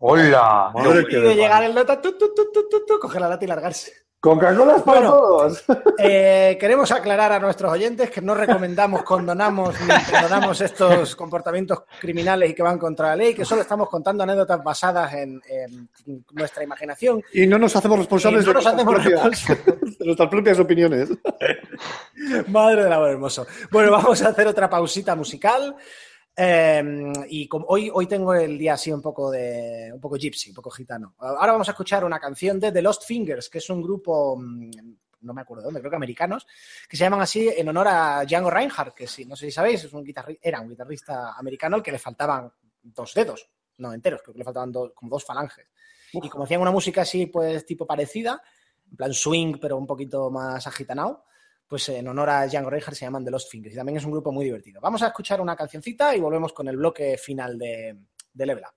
¡Hola! 0.00 0.70
Madre 0.74 1.04
Y 1.08 1.14
de 1.14 1.34
llegar 1.34 1.64
el 1.64 1.74
nota, 1.74 2.00
tu, 2.00 2.16
tu, 2.16 2.32
tu, 2.34 2.52
tu, 2.52 2.68
tu, 2.68 2.86
tu, 2.86 2.98
coger 2.98 3.20
la 3.20 3.28
lata 3.28 3.44
y 3.44 3.48
largarse. 3.48 3.92
Coca-Cola 4.20 4.76
es 4.76 4.82
para 4.82 5.00
Bueno. 5.00 5.16
todos. 5.16 5.64
Eh, 6.00 6.56
queremos 6.60 6.92
aclarar 6.92 7.32
a 7.32 7.40
nuestros 7.40 7.72
oyentes 7.72 8.08
que 8.08 8.20
no 8.20 8.32
recomendamos, 8.32 9.02
condonamos 9.02 9.74
ni 9.80 10.12
condonamos 10.12 10.60
estos 10.60 11.16
comportamientos 11.16 11.82
criminales 12.00 12.50
y 12.50 12.54
que 12.54 12.62
van 12.62 12.78
contra 12.78 13.08
la 13.08 13.16
ley, 13.16 13.34
que 13.34 13.44
solo 13.44 13.62
estamos 13.62 13.88
contando 13.88 14.22
anécdotas 14.22 14.62
basadas 14.62 15.12
en, 15.14 15.42
en 15.48 15.88
nuestra 16.30 16.62
imaginación. 16.62 17.20
Y 17.32 17.48
no 17.48 17.58
nos 17.58 17.74
hacemos 17.74 17.98
responsables 17.98 18.46
no 18.46 18.52
nos 18.52 18.64
de, 18.64 18.70
nuestras 18.74 19.02
hacemos 19.02 19.34
propias, 19.34 19.98
de 19.98 20.04
nuestras 20.04 20.28
propias 20.28 20.60
opiniones. 20.60 21.08
Madre 22.46 22.84
del 22.84 22.92
amor 22.92 23.10
hermoso. 23.10 23.46
Bueno, 23.72 23.90
vamos 23.90 24.22
a 24.22 24.28
hacer 24.28 24.46
otra 24.46 24.70
pausita 24.70 25.16
musical. 25.16 25.74
Eh, 26.40 27.12
y 27.28 27.48
como 27.48 27.66
hoy, 27.68 27.90
hoy 27.92 28.06
tengo 28.06 28.32
el 28.34 28.56
día 28.56 28.74
así 28.74 28.92
un 28.92 29.02
poco 29.02 29.30
de 29.30 29.90
un 29.92 30.00
poco 30.00 30.16
gypsy, 30.16 30.50
un 30.50 30.54
poco 30.54 30.70
gitano. 30.70 31.14
Ahora 31.18 31.52
vamos 31.52 31.68
a 31.68 31.72
escuchar 31.72 32.04
una 32.04 32.20
canción 32.20 32.60
de 32.60 32.70
The 32.70 32.80
Lost 32.82 33.04
Fingers, 33.04 33.48
que 33.48 33.58
es 33.58 33.68
un 33.70 33.82
grupo, 33.82 34.36
mm, 34.36 34.70
no 35.22 35.34
me 35.34 35.40
acuerdo 35.42 35.62
de 35.62 35.66
dónde, 35.66 35.80
creo 35.80 35.90
que 35.90 35.96
americanos, 35.96 36.46
que 36.88 36.96
se 36.96 37.02
llaman 37.04 37.20
así 37.22 37.48
en 37.48 37.68
honor 37.68 37.88
a 37.88 38.24
Django 38.24 38.50
Reinhardt, 38.50 38.94
que 38.94 39.06
si 39.08 39.24
no 39.24 39.34
sé 39.34 39.46
si 39.46 39.52
sabéis, 39.52 39.82
es 39.84 39.92
un 39.92 40.04
era 40.40 40.60
un 40.60 40.68
guitarrista 40.68 41.32
americano 41.36 41.76
al 41.76 41.82
que 41.82 41.90
le 41.92 41.98
faltaban 41.98 42.52
dos 42.82 43.12
dedos, 43.14 43.48
no 43.78 43.92
enteros, 43.92 44.22
creo 44.22 44.32
que 44.34 44.38
le 44.38 44.44
faltaban 44.44 44.70
dos- 44.70 44.92
como 44.94 45.10
dos 45.10 45.24
falanges. 45.24 45.66
Y 46.12 46.28
como 46.28 46.44
hacían 46.44 46.60
una 46.60 46.70
música 46.70 47.02
así, 47.02 47.26
pues 47.26 47.66
tipo 47.66 47.84
parecida, 47.84 48.40
en 48.90 48.96
plan 48.96 49.12
swing, 49.12 49.56
pero 49.60 49.76
un 49.76 49.86
poquito 49.86 50.30
más 50.30 50.66
agitanado, 50.66 51.24
pues 51.68 51.88
en 51.90 52.08
honor 52.08 52.30
a 52.30 52.46
Django 52.46 52.70
Reinhardt 52.70 52.96
se 52.96 53.04
llaman 53.04 53.24
The 53.24 53.30
Lost 53.30 53.50
Fingers. 53.50 53.74
Y 53.74 53.76
también 53.76 53.98
es 53.98 54.04
un 54.04 54.12
grupo 54.12 54.32
muy 54.32 54.44
divertido. 54.46 54.80
Vamos 54.80 55.02
a 55.02 55.08
escuchar 55.08 55.40
una 55.40 55.54
cancioncita 55.54 56.16
y 56.16 56.20
volvemos 56.20 56.52
con 56.52 56.66
el 56.66 56.76
bloque 56.76 57.18
final 57.18 57.58
de, 57.58 57.96
de 58.32 58.46
Level 58.46 58.64
Up. 58.64 58.74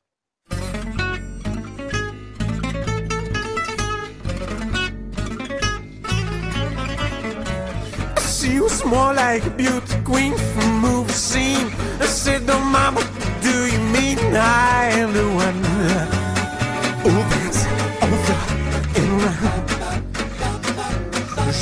Like 8.92 9.46
a 9.46 9.50
beauty 9.52 9.96
queen 10.06 10.34
from 10.34 10.80
movie 10.80 11.14
scene. 11.14 11.68
I 12.02 12.06
said, 12.06 12.44
"No, 12.44 12.60
mama, 12.60 13.02
do 13.42 13.68
you 13.68 13.80
mean 13.94 14.18
I 14.36 16.21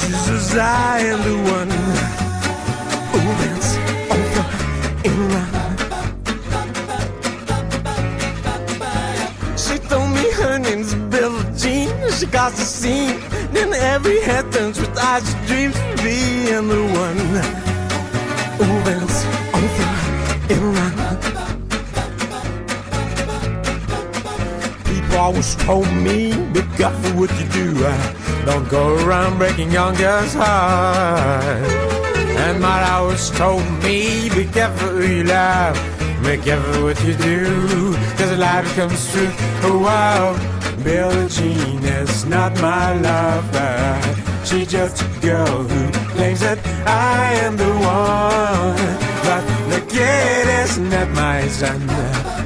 She 0.09 0.57
"I 0.57 0.99
am 1.11 1.19
the 1.23 1.37
one 1.55 1.69
who 3.11 3.19
that's 3.41 3.71
over 4.17 4.45
and 5.07 5.17
around." 5.25 5.77
She 9.57 9.75
told 9.89 10.09
me 10.17 10.25
her 10.41 10.55
name's 10.57 10.93
Billie 11.11 11.45
Jean. 11.55 11.89
She 12.17 12.25
got 12.25 12.51
the 12.53 12.65
scene. 12.65 13.19
Then 13.53 13.73
every 13.73 14.19
head 14.21 14.51
turns 14.51 14.79
with 14.79 14.97
eyes 14.97 15.25
she 15.29 15.35
dreams 15.47 15.77
of 15.77 16.03
being 16.03 16.67
the 16.67 16.83
one 17.05 17.19
who 18.57 18.67
bends 18.85 19.17
over 19.59 19.89
and 20.53 20.61
around. 20.77 21.38
Always 25.19 25.55
told 25.55 25.91
me, 25.91 26.31
be 26.53 26.61
careful 26.77 27.11
what 27.19 27.31
you 27.39 27.47
do. 27.49 27.67
Uh, 27.85 28.45
Don't 28.45 28.67
go 28.69 28.95
around 29.05 29.37
breaking 29.37 29.71
young 29.71 29.93
girls' 29.95 30.33
hearts. 30.33 31.73
And 32.45 32.61
my 32.61 32.89
always 32.91 33.29
told 33.31 33.65
me, 33.83 34.29
be 34.29 34.45
careful 34.45 34.89
who 34.89 35.05
you 35.17 35.23
love. 35.25 35.75
Be 36.23 36.37
careful 36.37 36.83
what 36.83 37.03
you 37.03 37.13
do, 37.15 37.93
cause 38.17 38.37
life 38.37 38.67
comes 38.75 39.11
true. 39.11 39.31
Oh 39.63 39.79
wow, 39.83 40.23
Billie 40.83 41.27
Jean 41.29 41.83
is 41.83 42.25
not 42.25 42.51
my 42.61 42.93
lover. 42.99 44.45
She's 44.45 44.67
just 44.67 45.01
a 45.01 45.07
girl 45.21 45.63
who 45.63 45.91
claims 46.15 46.41
that 46.41 46.59
I 46.85 47.33
am 47.45 47.57
the 47.57 47.71
one. 47.97 48.77
But 49.27 49.43
the 49.71 49.81
kid 49.93 50.47
is 50.63 50.77
not 50.77 51.09
my 51.09 51.47
son. 51.47 52.38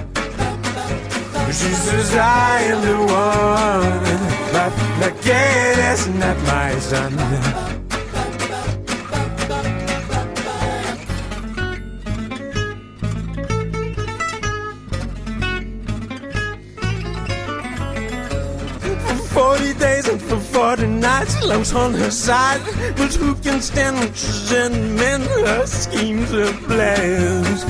She 1.53 1.69
says 1.69 2.15
I 2.15 2.61
am 2.63 2.81
the 2.81 2.97
one, 2.97 4.53
but 4.53 5.21
kid 5.21 5.77
is 5.93 6.07
not 6.07 6.35
my 6.47 6.79
son. 6.79 7.11
For 19.05 19.57
40 19.57 19.73
days 19.75 20.07
and 20.07 20.19
for 20.19 20.39
40 20.39 20.87
nights, 20.87 21.35
she 21.35 21.45
love's 21.45 21.71
on 21.75 21.93
her 21.93 22.09
side. 22.09 22.61
But 22.97 23.13
who 23.13 23.35
can 23.35 23.61
stand 23.61 23.99
when 23.99 24.11
she's 24.15 24.51
in 24.51 24.97
her 25.45 25.67
schemes, 25.67 26.31
her 26.31 26.51
plans? 26.65 27.63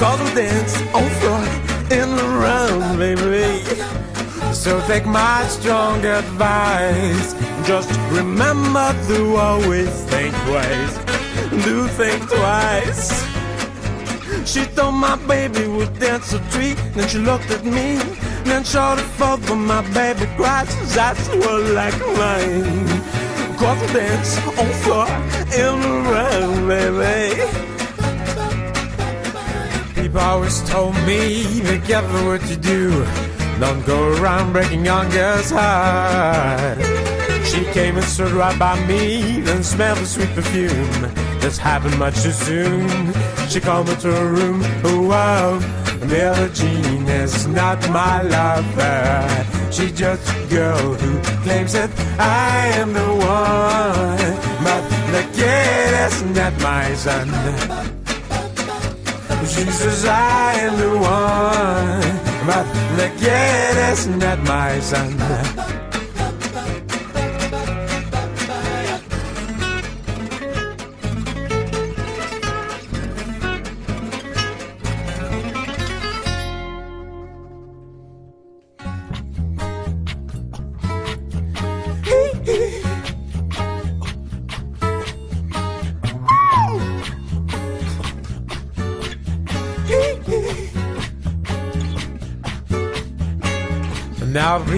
Cause 0.00 0.20
we 0.20 0.34
dance 0.34 0.80
on 0.92 1.08
floor 1.20 1.67
in 1.90 2.16
the 2.16 2.24
round, 2.24 2.98
baby. 2.98 3.64
So 4.52 4.80
take 4.86 5.06
my 5.06 5.44
strong 5.48 6.04
advice. 6.04 7.34
Just 7.66 7.90
remember 8.10 8.94
to 9.08 9.36
always 9.36 9.90
think 10.04 10.34
twice. 10.46 10.94
Do 11.64 11.88
think 11.88 12.28
twice. 12.28 13.24
She 14.44 14.64
thought 14.64 14.92
my 14.92 15.16
baby 15.26 15.66
would 15.66 15.98
dance 15.98 16.32
a 16.32 16.40
treat. 16.50 16.76
Then 16.94 17.08
she 17.08 17.18
looked 17.18 17.50
at 17.50 17.64
me. 17.64 17.96
Then 18.44 18.64
short 18.64 19.00
forth 19.00 19.48
when 19.48 19.66
my 19.66 19.82
baby 19.92 20.26
cries. 20.36 20.72
His 20.74 20.96
eyes 20.96 21.28
were 21.30 21.72
like 21.72 21.98
mine. 22.16 22.86
Cause 23.58 23.92
dance 23.92 24.38
on 24.58 24.70
floor 24.82 25.08
in 25.52 25.80
the 25.82 25.94
round, 26.12 26.68
baby. 26.68 27.77
People 30.08 30.22
always 30.22 30.62
told 30.62 30.94
me, 31.04 31.60
be 31.60 31.78
careful 31.80 32.28
what 32.28 32.40
you 32.48 32.56
do. 32.56 33.04
Don't 33.60 33.84
go 33.84 34.16
around 34.16 34.54
breaking 34.54 34.82
young 34.82 35.10
girls' 35.10 35.50
heart. 35.50 36.78
She 37.44 37.62
came 37.74 37.94
and 37.98 38.06
stood 38.06 38.32
right 38.32 38.58
by 38.58 38.80
me, 38.86 39.42
then 39.42 39.62
smelled 39.62 39.98
the 39.98 40.06
sweet 40.06 40.30
perfume. 40.30 41.12
This 41.40 41.58
happened 41.58 41.98
much 41.98 42.22
too 42.22 42.30
soon. 42.30 43.12
She 43.50 43.60
called 43.60 43.88
me 43.88 43.96
to 43.96 44.10
her 44.10 44.32
room. 44.32 44.62
Oh, 44.82 44.96
oh 44.96 45.02
wow, 45.02 45.58
Billie 46.08 46.54
Jean 46.54 47.06
is 47.06 47.46
not 47.46 47.78
my 47.90 48.22
lover. 48.22 49.70
She's 49.70 49.92
just 49.92 50.26
a 50.34 50.46
girl 50.48 50.94
who 50.94 51.20
claims 51.42 51.74
that 51.74 51.90
I 52.18 52.68
am 52.80 52.94
the 52.94 53.10
one, 53.10 54.64
but 54.64 54.88
the 55.12 55.22
kid 55.36 55.92
is 56.06 56.22
not 56.34 56.58
my 56.62 56.94
son. 56.94 57.97
Says 59.48 60.04
I 60.04 60.54
am 60.56 60.76
the 60.76 60.90
one, 60.98 62.46
but 62.46 62.66
the 62.98 63.08
kid 63.18 63.92
is 63.92 64.06
not 64.06 64.38
my 64.40 64.78
son. 64.80 65.77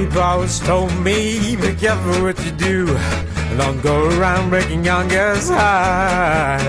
People 0.04 0.22
always 0.22 0.58
told 0.60 0.92
me, 1.00 1.56
be 1.56 1.74
careful 1.74 2.22
what 2.22 2.38
you 2.44 2.52
do. 2.52 2.86
Don't 3.58 3.82
go 3.82 4.08
around 4.16 4.48
breaking 4.48 4.82
young 4.84 5.08
girls' 5.08 5.48
heart. 5.48 6.62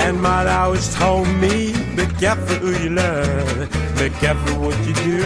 And 0.00 0.20
mother 0.20 0.50
always 0.50 0.92
told 0.94 1.28
me, 1.42 1.72
be 1.94 2.04
careful 2.18 2.56
who 2.56 2.70
you 2.82 2.90
love. 2.90 3.58
Be 3.98 4.10
careful 4.22 4.54
what 4.64 4.76
you 4.86 4.94
do. 4.94 5.22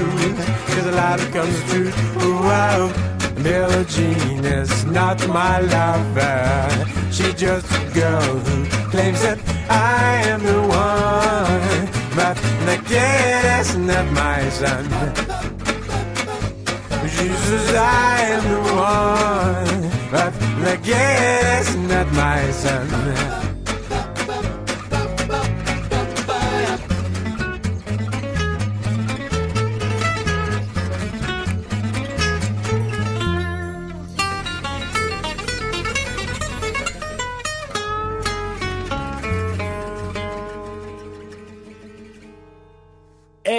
Cause 0.72 0.86
a 0.86 0.92
lot 0.92 1.20
of 1.20 1.30
comes 1.32 1.58
true. 1.70 1.90
Wow, 2.46 2.92
Billie 3.42 3.84
Jean 3.86 4.44
is 4.44 4.84
not 4.84 5.18
my 5.28 5.60
lover. 5.60 6.84
She's 7.10 7.34
just 7.34 7.66
a 7.72 7.82
girl 7.94 8.34
who 8.46 8.56
claims 8.90 9.22
that 9.22 9.38
I 9.70 10.28
am 10.32 10.42
the 10.42 10.60
one. 10.84 11.86
But 12.14 12.36
the 12.68 12.76
kid 12.88 13.60
is 13.60 13.76
not 13.76 14.06
my 14.12 14.48
son. 14.50 15.45
Jesus, 17.16 17.74
I 17.74 18.18
am 18.34 18.42
the 18.52 18.60
one, 18.74 20.10
but 20.10 20.32
the 20.64 20.76
kid 20.82 21.26
not 21.88 22.12
my 22.12 22.50
son. 22.50 23.55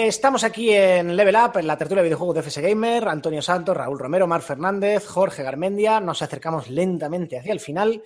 Estamos 0.08 0.44
aquí 0.44 0.72
en 0.72 1.16
Level 1.16 1.36
Up, 1.36 1.58
en 1.58 1.68
la 1.68 1.78
tertulia 1.78 2.02
de 2.02 2.08
videojuegos 2.10 2.36
de 2.36 2.42
FS 2.42 2.62
Gamer, 2.62 3.08
Antonio 3.08 3.42
Santos, 3.42 3.76
Raúl 3.76 4.00
Romero, 4.00 4.26
Mar 4.28 4.42
Fernández, 4.42 5.06
Jorge 5.06 5.44
Garmendia. 5.44 6.00
Nos 6.00 6.22
acercamos 6.22 6.70
lentamente 6.70 7.38
hacia 7.38 7.52
el 7.52 7.60
final 7.60 8.02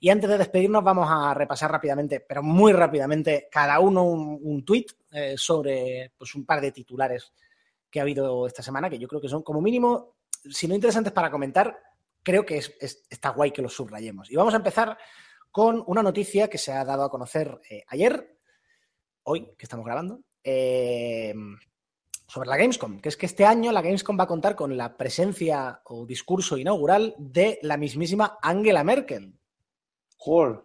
y 0.00 0.08
antes 0.08 0.30
de 0.30 0.38
despedirnos 0.38 0.82
vamos 0.82 1.08
a 1.10 1.34
repasar 1.34 1.70
rápidamente, 1.70 2.20
pero 2.20 2.42
muy 2.42 2.72
rápidamente, 2.72 3.48
cada 3.50 3.78
uno 3.80 4.04
un, 4.04 4.38
un 4.42 4.64
tuit 4.64 4.92
eh, 5.10 5.34
sobre 5.36 6.12
pues, 6.16 6.34
un 6.34 6.46
par 6.46 6.60
de 6.60 6.72
titulares 6.72 7.32
que 7.90 7.98
ha 8.00 8.02
habido 8.02 8.46
esta 8.46 8.62
semana, 8.62 8.88
que 8.88 8.98
yo 8.98 9.06
creo 9.06 9.20
que 9.20 9.28
son 9.28 9.42
como 9.42 9.60
mínimo, 9.60 10.16
si 10.50 10.66
no 10.66 10.74
interesantes 10.74 11.12
para 11.12 11.30
comentar, 11.30 11.78
creo 12.22 12.46
que 12.46 12.58
es- 12.58 12.74
es- 12.80 13.02
está 13.10 13.28
guay 13.30 13.50
que 13.50 13.62
los 13.62 13.74
subrayemos. 13.74 14.30
Y 14.30 14.36
vamos 14.36 14.54
a 14.54 14.58
empezar 14.58 14.96
con 15.50 15.84
una 15.86 16.02
noticia 16.02 16.48
que 16.48 16.56
se 16.58 16.72
ha 16.72 16.84
dado 16.84 17.04
a 17.04 17.10
conocer 17.10 17.60
eh, 17.68 17.84
ayer, 17.88 18.38
hoy, 19.24 19.54
que 19.58 19.66
estamos 19.66 19.84
grabando, 19.84 20.20
eh, 20.44 21.34
sobre 22.26 22.48
la 22.48 22.56
Gamescom, 22.56 23.00
que 23.00 23.08
es 23.08 23.16
que 23.16 23.26
este 23.26 23.44
año 23.44 23.72
la 23.72 23.82
Gamescom 23.82 24.18
va 24.18 24.24
a 24.24 24.28
contar 24.28 24.56
con 24.56 24.76
la 24.76 24.96
presencia 24.96 25.82
o 25.84 26.06
discurso 26.06 26.56
inaugural 26.56 27.14
de 27.18 27.58
la 27.62 27.76
mismísima 27.76 28.38
Angela 28.40 28.84
Merkel. 28.84 29.34
Joder, 30.16 30.60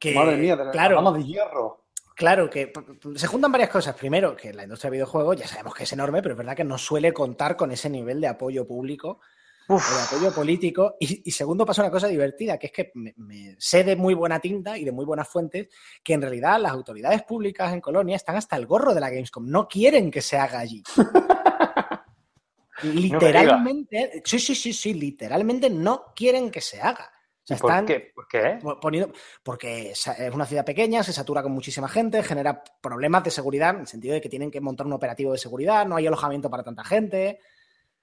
Que, 0.00 0.14
madre 0.14 0.36
mía, 0.36 0.56
de 0.56 0.64
la 0.64 0.70
claro, 0.72 1.12
de 1.12 1.24
hierro. 1.24 1.86
Claro, 2.16 2.48
que 2.48 2.72
se 3.14 3.26
juntan 3.26 3.52
varias 3.52 3.68
cosas. 3.68 3.94
Primero, 3.94 4.34
que 4.34 4.52
la 4.54 4.62
industria 4.62 4.90
de 4.90 4.96
videojuegos 4.96 5.36
ya 5.36 5.46
sabemos 5.46 5.74
que 5.74 5.84
es 5.84 5.92
enorme, 5.92 6.22
pero 6.22 6.32
es 6.32 6.38
verdad 6.38 6.56
que 6.56 6.64
no 6.64 6.78
suele 6.78 7.12
contar 7.12 7.56
con 7.56 7.70
ese 7.70 7.90
nivel 7.90 8.20
de 8.22 8.28
apoyo 8.28 8.66
público 8.66 9.20
de 9.68 10.02
apoyo 10.16 10.32
político. 10.34 10.96
Y, 11.00 11.22
y 11.28 11.30
segundo, 11.32 11.66
pasa 11.66 11.82
una 11.82 11.90
cosa 11.90 12.06
divertida, 12.08 12.58
que 12.58 12.66
es 12.68 12.72
que 12.72 12.90
me, 12.94 13.14
me 13.16 13.56
sé 13.58 13.82
de 13.84 13.96
muy 13.96 14.14
buena 14.14 14.38
tinta 14.40 14.78
y 14.78 14.84
de 14.84 14.92
muy 14.92 15.04
buenas 15.04 15.28
fuentes 15.28 15.68
que 16.02 16.14
en 16.14 16.22
realidad 16.22 16.60
las 16.60 16.72
autoridades 16.72 17.22
públicas 17.22 17.72
en 17.72 17.80
Colonia 17.80 18.16
están 18.16 18.36
hasta 18.36 18.56
el 18.56 18.66
gorro 18.66 18.94
de 18.94 19.00
la 19.00 19.10
Gamescom. 19.10 19.46
No 19.48 19.66
quieren 19.68 20.10
que 20.10 20.22
se 20.22 20.36
haga 20.38 20.60
allí. 20.60 20.82
literalmente, 22.82 24.22
sí, 24.24 24.38
sí, 24.38 24.54
sí, 24.54 24.72
sí, 24.72 24.94
literalmente 24.94 25.70
no 25.70 26.06
quieren 26.14 26.50
que 26.50 26.60
se 26.60 26.80
haga. 26.80 27.10
O 27.42 27.46
sea, 27.46 27.56
¿Y 27.56 27.60
por 27.60 27.70
están- 27.70 27.86
qué? 27.86 28.12
¿Por 28.14 28.26
qué? 28.28 28.58
poniendo, 28.80 29.12
porque 29.42 29.90
es 29.92 30.08
una 30.32 30.46
ciudad 30.46 30.64
pequeña, 30.64 31.02
se 31.04 31.12
satura 31.12 31.42
con 31.42 31.52
muchísima 31.52 31.88
gente, 31.88 32.22
genera 32.22 32.62
problemas 32.80 33.22
de 33.24 33.30
seguridad, 33.30 33.74
en 33.74 33.82
el 33.82 33.86
sentido 33.86 34.14
de 34.14 34.20
que 34.20 34.28
tienen 34.28 34.50
que 34.50 34.60
montar 34.60 34.86
un 34.86 34.92
operativo 34.94 35.32
de 35.32 35.38
seguridad, 35.38 35.86
no 35.86 35.96
hay 35.96 36.06
alojamiento 36.08 36.50
para 36.50 36.64
tanta 36.64 36.82
gente. 36.84 37.38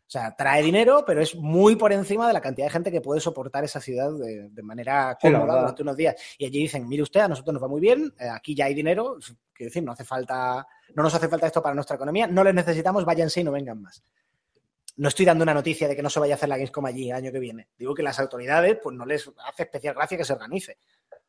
O 0.05 0.11
sea, 0.13 0.35
trae 0.35 0.61
dinero, 0.61 1.03
pero 1.07 1.21
es 1.21 1.35
muy 1.35 1.75
por 1.75 1.91
encima 1.91 2.27
de 2.27 2.34
la 2.34 2.41
cantidad 2.41 2.67
de 2.67 2.71
gente 2.71 2.91
que 2.91 3.01
puede 3.01 3.19
soportar 3.19 3.63
esa 3.63 3.80
ciudad 3.80 4.11
de, 4.11 4.49
de 4.49 4.63
manera 4.63 5.17
cómoda 5.19 5.59
durante 5.59 5.81
unos 5.81 5.97
días. 5.97 6.15
Y 6.38 6.45
allí 6.45 6.59
dicen, 6.59 6.88
mire 6.88 7.01
usted, 7.03 7.21
a 7.21 7.27
nosotros 7.27 7.53
nos 7.53 7.63
va 7.63 7.67
muy 7.67 7.81
bien, 7.81 8.13
eh, 8.19 8.27
aquí 8.30 8.53
ya 8.53 8.65
hay 8.65 8.75
dinero, 8.75 9.17
quiero 9.53 9.69
decir, 9.69 9.84
no 9.84 9.93
hace 9.93 10.03
falta, 10.03 10.67
no 10.93 11.03
nos 11.03 11.15
hace 11.15 11.27
falta 11.27 11.47
esto 11.47 11.63
para 11.63 11.73
nuestra 11.73 11.95
economía, 11.95 12.27
no 12.27 12.43
les 12.43 12.53
necesitamos, 12.53 13.05
váyanse 13.05 13.41
y 13.41 13.43
no 13.43 13.51
vengan 13.51 13.81
más. 13.81 14.03
No 14.95 15.07
estoy 15.07 15.25
dando 15.25 15.41
una 15.41 15.55
noticia 15.55 15.88
de 15.88 15.95
que 15.95 16.03
no 16.03 16.09
se 16.09 16.19
vaya 16.19 16.35
a 16.35 16.38
hacer 16.38 16.49
la 16.49 16.57
Gamescom 16.57 16.85
allí 16.85 17.09
el 17.09 17.15
año 17.15 17.31
que 17.31 17.39
viene. 17.39 17.69
Digo 17.75 17.95
que 17.95 18.03
las 18.03 18.19
autoridades, 18.19 18.77
pues 18.81 18.95
no 18.95 19.05
les 19.05 19.27
hace 19.47 19.63
especial 19.63 19.95
gracia 19.95 20.17
que 20.17 20.23
se 20.23 20.34
organice. 20.34 20.77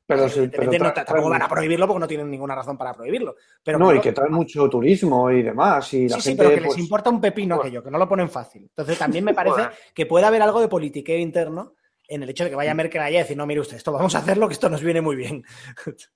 Pero, 0.06 0.28
sí, 0.28 0.48
pero 0.48 0.70
no, 0.70 0.92
tampoco 0.92 1.30
van 1.30 1.42
a 1.42 1.48
prohibirlo 1.48 1.86
porque 1.86 2.00
no 2.00 2.06
tienen 2.06 2.30
ninguna 2.30 2.54
razón 2.54 2.76
para 2.76 2.92
prohibirlo. 2.92 3.36
Pero 3.62 3.78
no, 3.78 3.86
claro, 3.86 3.98
y 3.98 4.02
que 4.02 4.12
trae 4.12 4.28
mucho 4.28 4.68
turismo 4.68 5.30
y 5.30 5.42
demás. 5.42 5.94
Y 5.94 6.08
la 6.08 6.16
sí, 6.16 6.22
sí, 6.22 6.28
gente, 6.30 6.42
pero 6.42 6.54
que 6.54 6.62
pues, 6.62 6.76
les 6.76 6.84
importa 6.84 7.08
un 7.08 7.20
pepino 7.20 7.54
aquello, 7.54 7.82
que 7.82 7.90
no 7.90 7.96
lo 7.96 8.08
ponen 8.08 8.28
fácil. 8.28 8.62
Entonces 8.62 8.98
también 8.98 9.24
me 9.24 9.32
parece 9.34 9.68
que 9.94 10.04
puede 10.04 10.26
haber 10.26 10.42
algo 10.42 10.60
de 10.60 10.68
politiqueo 10.68 11.18
interno 11.18 11.74
en 12.06 12.22
el 12.22 12.28
hecho 12.28 12.44
de 12.44 12.50
que 12.50 12.56
vaya 12.56 12.74
Merkel 12.74 13.00
allá 13.00 13.18
y 13.18 13.22
decir, 13.22 13.36
no, 13.36 13.46
mire 13.46 13.60
usted, 13.60 13.76
esto 13.76 13.92
vamos 13.92 14.14
a 14.14 14.18
hacerlo, 14.18 14.46
que 14.46 14.54
esto 14.54 14.68
nos 14.68 14.82
viene 14.82 15.00
muy 15.00 15.16
bien. 15.16 15.42
sí, 15.86 15.92
Pero 15.92 16.06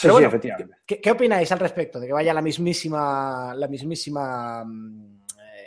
sí, 0.00 0.08
bueno, 0.08 0.28
efectivamente. 0.28 0.76
¿qué, 0.86 1.00
qué 1.00 1.10
opináis 1.10 1.50
al 1.50 1.58
respecto 1.58 1.98
de 1.98 2.06
que 2.06 2.12
vaya 2.12 2.32
la 2.32 2.42
mismísima, 2.42 3.52
la 3.56 3.66
mismísima, 3.66 4.64
mm, 4.64 5.22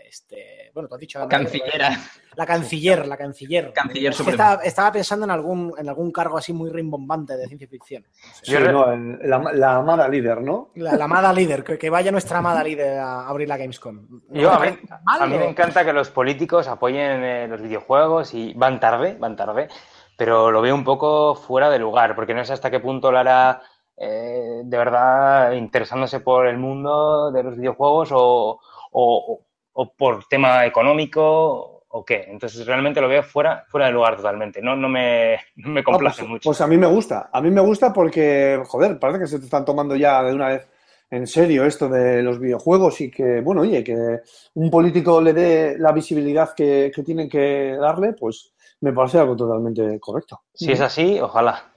este, 0.08 0.65
bueno, 0.76 0.90
tú 0.90 0.96
has 0.96 1.02
dicho 1.02 1.28
Cancillera. 1.28 1.90
La 2.36 2.46
canciller, 2.46 3.08
la 3.08 3.16
canciller. 3.16 3.72
Canciller 3.74 4.12
Es 4.12 4.22
que 4.22 4.30
estaba, 4.32 4.62
estaba 4.62 4.92
pensando 4.92 5.24
en 5.24 5.32
algún, 5.32 5.74
en 5.78 5.88
algún 5.88 6.12
cargo 6.12 6.38
así 6.38 6.52
muy 6.52 6.70
rimbombante 6.70 7.38
de 7.38 7.48
ciencia 7.48 7.66
ficción. 7.70 8.04
No 8.04 8.34
sé. 8.34 8.58
Sí, 8.58 8.64
no, 8.72 8.92
el- 8.92 9.18
la, 9.24 9.40
la 9.54 9.76
amada 9.78 10.06
líder, 10.10 10.42
¿no? 10.42 10.72
La, 10.76 10.98
la 10.98 11.06
amada 11.06 11.32
líder, 11.32 11.64
que, 11.64 11.78
que 11.78 11.90
vaya 11.90 12.12
nuestra 12.12 12.40
amada 12.40 12.62
líder 12.62 13.00
a 13.00 13.26
abrir 13.26 13.48
la 13.48 13.56
Gamescom. 13.56 14.06
¿No 14.28 14.40
Yo, 14.42 14.50
te 14.50 14.56
a, 14.56 14.60
mí, 14.60 14.66
parece 14.68 14.88
mal, 15.06 15.22
a 15.22 15.26
mí 15.28 15.38
me 15.38 15.48
encanta 15.50 15.86
que 15.86 15.94
los 15.94 16.10
políticos 16.10 16.68
apoyen 16.68 17.24
eh, 17.24 17.48
los 17.48 17.62
videojuegos 17.62 18.34
y 18.34 18.54
van 18.54 18.82
tarde, 18.82 19.16
van 19.18 19.38
tarde, 19.38 19.70
pero 20.18 20.52
lo 20.52 20.62
veo 20.62 20.76
un 20.76 20.84
poco 20.84 21.36
fuera 21.36 21.70
de 21.70 21.80
lugar, 21.80 22.16
porque 22.18 22.34
no 22.34 22.44
sé 22.44 22.52
hasta 22.52 22.70
qué 22.70 22.82
punto 22.82 23.14
lo 23.14 23.20
hará 23.20 23.62
eh, 23.96 24.60
de 24.66 24.78
verdad 24.78 25.54
interesándose 25.54 26.20
por 26.20 26.48
el 26.48 26.58
mundo 26.58 27.32
de 27.32 27.44
los 27.44 27.56
videojuegos 27.56 28.10
o, 28.12 28.60
o- 28.92 29.45
o 29.78 29.94
por 29.94 30.26
tema 30.26 30.66
económico 30.66 31.84
o 31.88 32.04
qué. 32.06 32.26
Entonces 32.28 32.66
realmente 32.66 33.00
lo 33.02 33.08
veo 33.08 33.24
fuera, 33.24 33.66
fuera 33.68 33.88
de 33.88 33.94
lugar 33.94 34.18
totalmente. 34.18 34.62
No, 34.62 34.76
no, 34.76 34.90
me, 34.90 35.38
no 35.58 35.70
me 35.70 35.80
Ah, 35.82 35.84
complace 35.84 36.20
pues, 36.22 36.30
mucho. 36.30 36.50
pues 36.50 36.62
a 36.62 36.68
mí 36.68 36.78
me 36.78 36.88
gusta. 36.88 37.30
A 37.32 37.42
mí 37.42 37.52
me 37.52 37.62
gusta 37.62 37.94
porque, 37.94 38.62
joder, 38.66 39.00
parece 39.00 39.20
que 39.20 39.28
se 39.28 39.40
te 39.40 39.46
están 39.46 39.66
tomando 39.66 39.96
ya 39.96 40.24
de 40.24 40.34
una 40.34 40.50
vez 40.50 40.68
en 41.12 41.28
serio 41.28 41.66
esto 41.66 41.88
de 41.88 42.24
los 42.24 42.40
videojuegos 42.40 43.00
y 43.02 43.12
que, 43.12 43.40
bueno, 43.42 43.62
oye, 43.62 43.84
que 43.84 44.20
un 44.56 44.70
político 44.70 45.22
le 45.22 45.34
dé 45.34 45.76
la 45.78 45.92
visibilidad 45.92 46.54
que, 46.56 46.92
que 46.94 47.04
tienen 47.04 47.30
que 47.30 47.78
darle, 47.80 48.14
pues 48.14 48.54
me 48.82 48.92
parece 48.92 49.20
algo 49.20 49.36
totalmente 49.36 50.00
correcto. 50.00 50.42
si 50.54 50.72
es 50.72 50.82
así, 50.82 51.20
ojalá. 51.20 51.72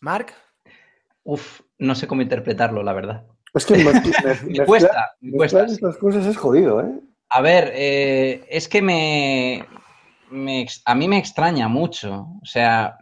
Marc, 0.00 0.34
Uf, 1.24 1.60
no 1.78 1.94
sé 1.94 2.06
cómo 2.06 2.22
interpretarlo, 2.22 2.82
la 2.82 2.92
verdad. 2.92 3.24
Es 3.54 3.66
que 3.66 3.74
me, 3.76 3.84
me- 3.84 3.92
Me 3.92 4.00
mezclar- 4.00 4.66
cuesta, 4.66 5.12
me 5.20 5.36
cuesta. 5.36 5.64
estas 5.64 5.96
cosas 5.96 6.26
es 6.26 6.36
jodido, 6.36 6.80
¿eh? 6.80 7.00
A 7.30 7.40
ver, 7.40 7.72
eh, 7.74 8.44
es 8.48 8.68
que 8.68 8.80
me, 8.82 9.64
a 10.84 10.94
mí 10.94 11.08
me 11.08 11.18
extraña 11.18 11.68
mucho. 11.68 12.28
O 12.42 12.46
sea, 12.46 12.96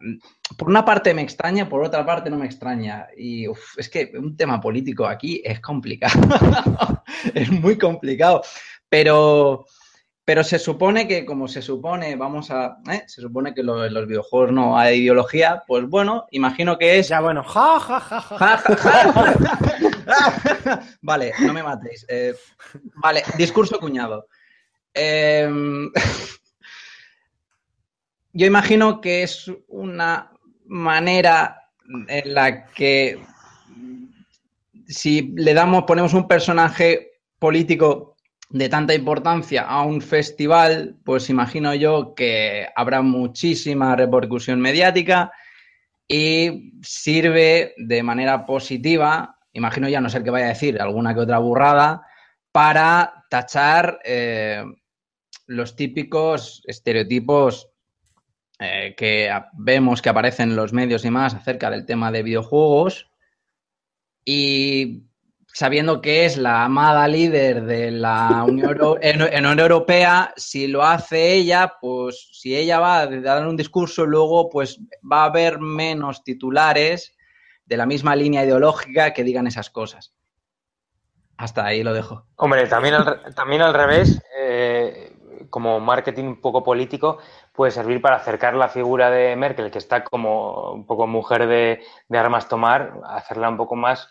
por 0.57 0.69
una 0.69 0.85
parte 0.85 1.13
me 1.15 1.23
extraña, 1.23 1.69
por 1.69 1.83
otra 1.85 2.05
parte 2.07 2.31
no 2.31 2.39
me 2.39 2.47
extraña. 2.47 3.09
Y 3.17 3.47
uf, 3.49 3.59
es 3.79 3.89
que 3.91 4.13
un 4.19 4.37
tema 4.37 4.61
político 4.61 5.07
aquí 5.07 5.43
es 5.45 5.61
complicado. 5.61 6.21
es 7.35 7.51
muy 7.51 7.77
complicado. 7.77 8.43
Pero, 8.89 9.67
pero 10.25 10.45
se 10.45 10.59
supone 10.59 11.07
que, 11.09 11.27
como 11.27 11.47
se 11.49 11.61
supone, 11.61 12.17
vamos 12.17 12.51
a. 12.51 12.79
¿eh? 12.91 13.03
Se 13.07 13.21
supone 13.21 13.53
que 13.53 13.63
lo- 13.63 13.85
en 13.85 13.93
los 13.93 14.07
videojuegos 14.07 14.53
no 14.53 14.79
hay 14.79 15.01
ideología. 15.01 15.63
Pues 15.67 15.87
bueno, 15.89 16.27
imagino 16.31 16.79
que 16.79 16.99
es. 16.99 17.09
Ya 17.09 17.21
bueno, 17.21 17.43
ja, 17.43 17.81
ja, 17.81 18.01
ja, 18.01 18.21
ja. 18.21 18.37
Ja, 18.39 18.57
ja, 18.57 18.77
ja. 18.77 19.35
vale, 21.03 21.33
no 21.41 21.53
me 21.53 21.63
matéis. 21.63 22.05
Eh, 22.09 22.35
vale, 22.97 23.23
discurso 23.37 23.79
cuñado. 23.79 24.27
Em, 24.95 25.91
yo 28.33 28.47
imagino 28.47 29.01
que 29.01 29.23
es 29.23 29.51
una 29.69 30.33
manera 30.67 31.59
en 32.09 32.35
la 32.35 32.67
que 32.67 33.21
si 34.87 35.33
le 35.37 35.55
damos, 35.55 35.85
ponemos 35.85 36.15
un 36.15 36.29
personaje 36.29 37.13
político 37.39 38.17
de 38.51 38.69
tanta 38.69 38.95
importancia 38.95 39.63
a 39.63 39.83
un 39.83 40.03
festival, 40.03 40.97
pues 41.05 41.31
imagino 41.31 41.75
yo 41.75 42.15
que 42.15 42.67
habrá 42.77 43.01
muchísima 43.01 43.97
repercusión 43.97 44.61
mediática 44.61 45.33
y 46.07 46.75
sirve 46.83 47.75
de 47.79 48.03
manera 48.03 48.45
positiva, 48.45 49.39
imagino 49.53 49.89
ya 49.89 50.01
no 50.01 50.09
ser 50.09 50.25
que 50.25 50.31
vaya 50.31 50.47
a 50.47 50.51
decir 50.51 50.81
alguna 50.81 51.15
que 51.15 51.21
otra 51.21 51.39
burrada, 51.39 52.07
para 52.53 53.25
tachar 53.31 54.01
eh, 54.05 54.65
los 55.47 55.77
típicos 55.77 56.63
estereotipos 56.67 57.69
eh, 58.59 58.95
que 58.97 59.31
vemos 59.55 60.03
que 60.03 60.09
aparecen 60.09 60.51
en 60.51 60.57
los 60.57 60.73
medios 60.73 61.05
y 61.05 61.11
más 61.11 61.35
acerca 61.35 61.71
del 61.71 61.87
tema 61.87 62.13
de 62.13 62.23
videojuegos. 62.23 63.11
Y 64.25 65.05
sabiendo 65.53 66.01
que 66.01 66.25
es 66.25 66.37
la 66.37 66.65
amada 66.65 67.09
líder 67.09 67.65
de 67.65 67.91
la 67.91 68.45
Unión 68.47 68.79
Europea, 69.59 70.33
si 70.37 70.69
lo 70.69 70.85
hace 70.85 71.35
ella, 71.35 71.75
pues 71.81 72.29
si 72.33 72.55
ella 72.57 72.79
va 72.79 73.01
a 73.01 73.07
dar 73.07 73.47
un 73.47 73.57
discurso, 73.57 74.07
luego 74.07 74.49
pues 74.49 74.79
va 75.11 75.23
a 75.23 75.27
haber 75.27 75.59
menos 75.59 76.23
titulares 76.23 77.17
de 77.65 77.77
la 77.77 77.87
misma 77.87 78.17
línea 78.17 78.45
ideológica 78.45 79.13
que 79.13 79.25
digan 79.25 79.47
esas 79.47 79.71
cosas. 79.71 80.15
Hasta 81.37 81.65
ahí 81.65 81.83
lo 81.83 81.93
dejo. 81.93 82.27
Hombre, 82.37 82.67
también 82.67 82.95
al, 82.95 83.35
también 83.35 83.63
al 83.63 83.75
revés, 83.75 84.23
eh, 84.39 85.17
como 85.51 85.81
marketing 85.81 86.25
un 86.25 86.41
poco 86.41 86.63
político, 86.63 87.19
puede 87.53 87.73
servir 87.73 88.01
para 88.01 88.17
acercar 88.17 88.55
la 88.55 88.69
figura 88.69 89.11
de 89.11 89.35
Merkel, 89.37 89.71
que 89.71 89.79
está 89.79 90.05
como 90.05 90.73
un 90.73 90.87
poco 90.87 91.07
mujer 91.07 91.47
de, 91.47 91.83
de 92.09 92.19
armas 92.19 92.49
tomar, 92.49 93.01
hacerla 93.05 93.49
un 93.49 93.57
poco 93.57 93.77
más 93.77 94.09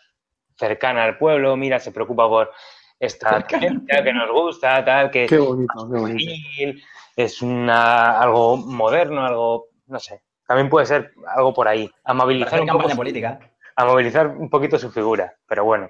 cercana 0.58 1.04
al 1.04 1.18
pueblo. 1.18 1.56
Mira, 1.56 1.80
se 1.80 1.92
preocupa 1.92 2.28
por 2.28 2.52
esta 3.00 3.42
ciencia 3.48 4.04
que 4.04 4.14
nos 4.14 4.30
gusta, 4.32 4.84
tal, 4.86 5.10
que 5.10 5.26
Qué 5.26 5.40
bonito, 5.40 5.74
qué 5.92 6.00
bonito. 6.00 6.20
juvenil, 6.20 6.84
es 7.16 7.42
una, 7.42 8.20
algo 8.20 8.58
moderno, 8.58 9.26
algo, 9.26 9.70
no 9.88 10.00
sé. 10.00 10.22
También 10.52 10.70
puede 10.70 10.86
ser 10.86 11.14
algo 11.34 11.54
por 11.54 11.66
ahí. 11.66 11.90
Amabilizar 12.04 12.60
un, 12.60 12.66
poco 12.68 12.78
campaña 12.80 12.92
su- 12.94 12.98
política. 12.98 13.40
amovilizar 13.74 14.28
un 14.28 14.50
poquito 14.50 14.78
su 14.78 14.92
figura, 14.92 15.34
pero 15.48 15.64
bueno. 15.64 15.90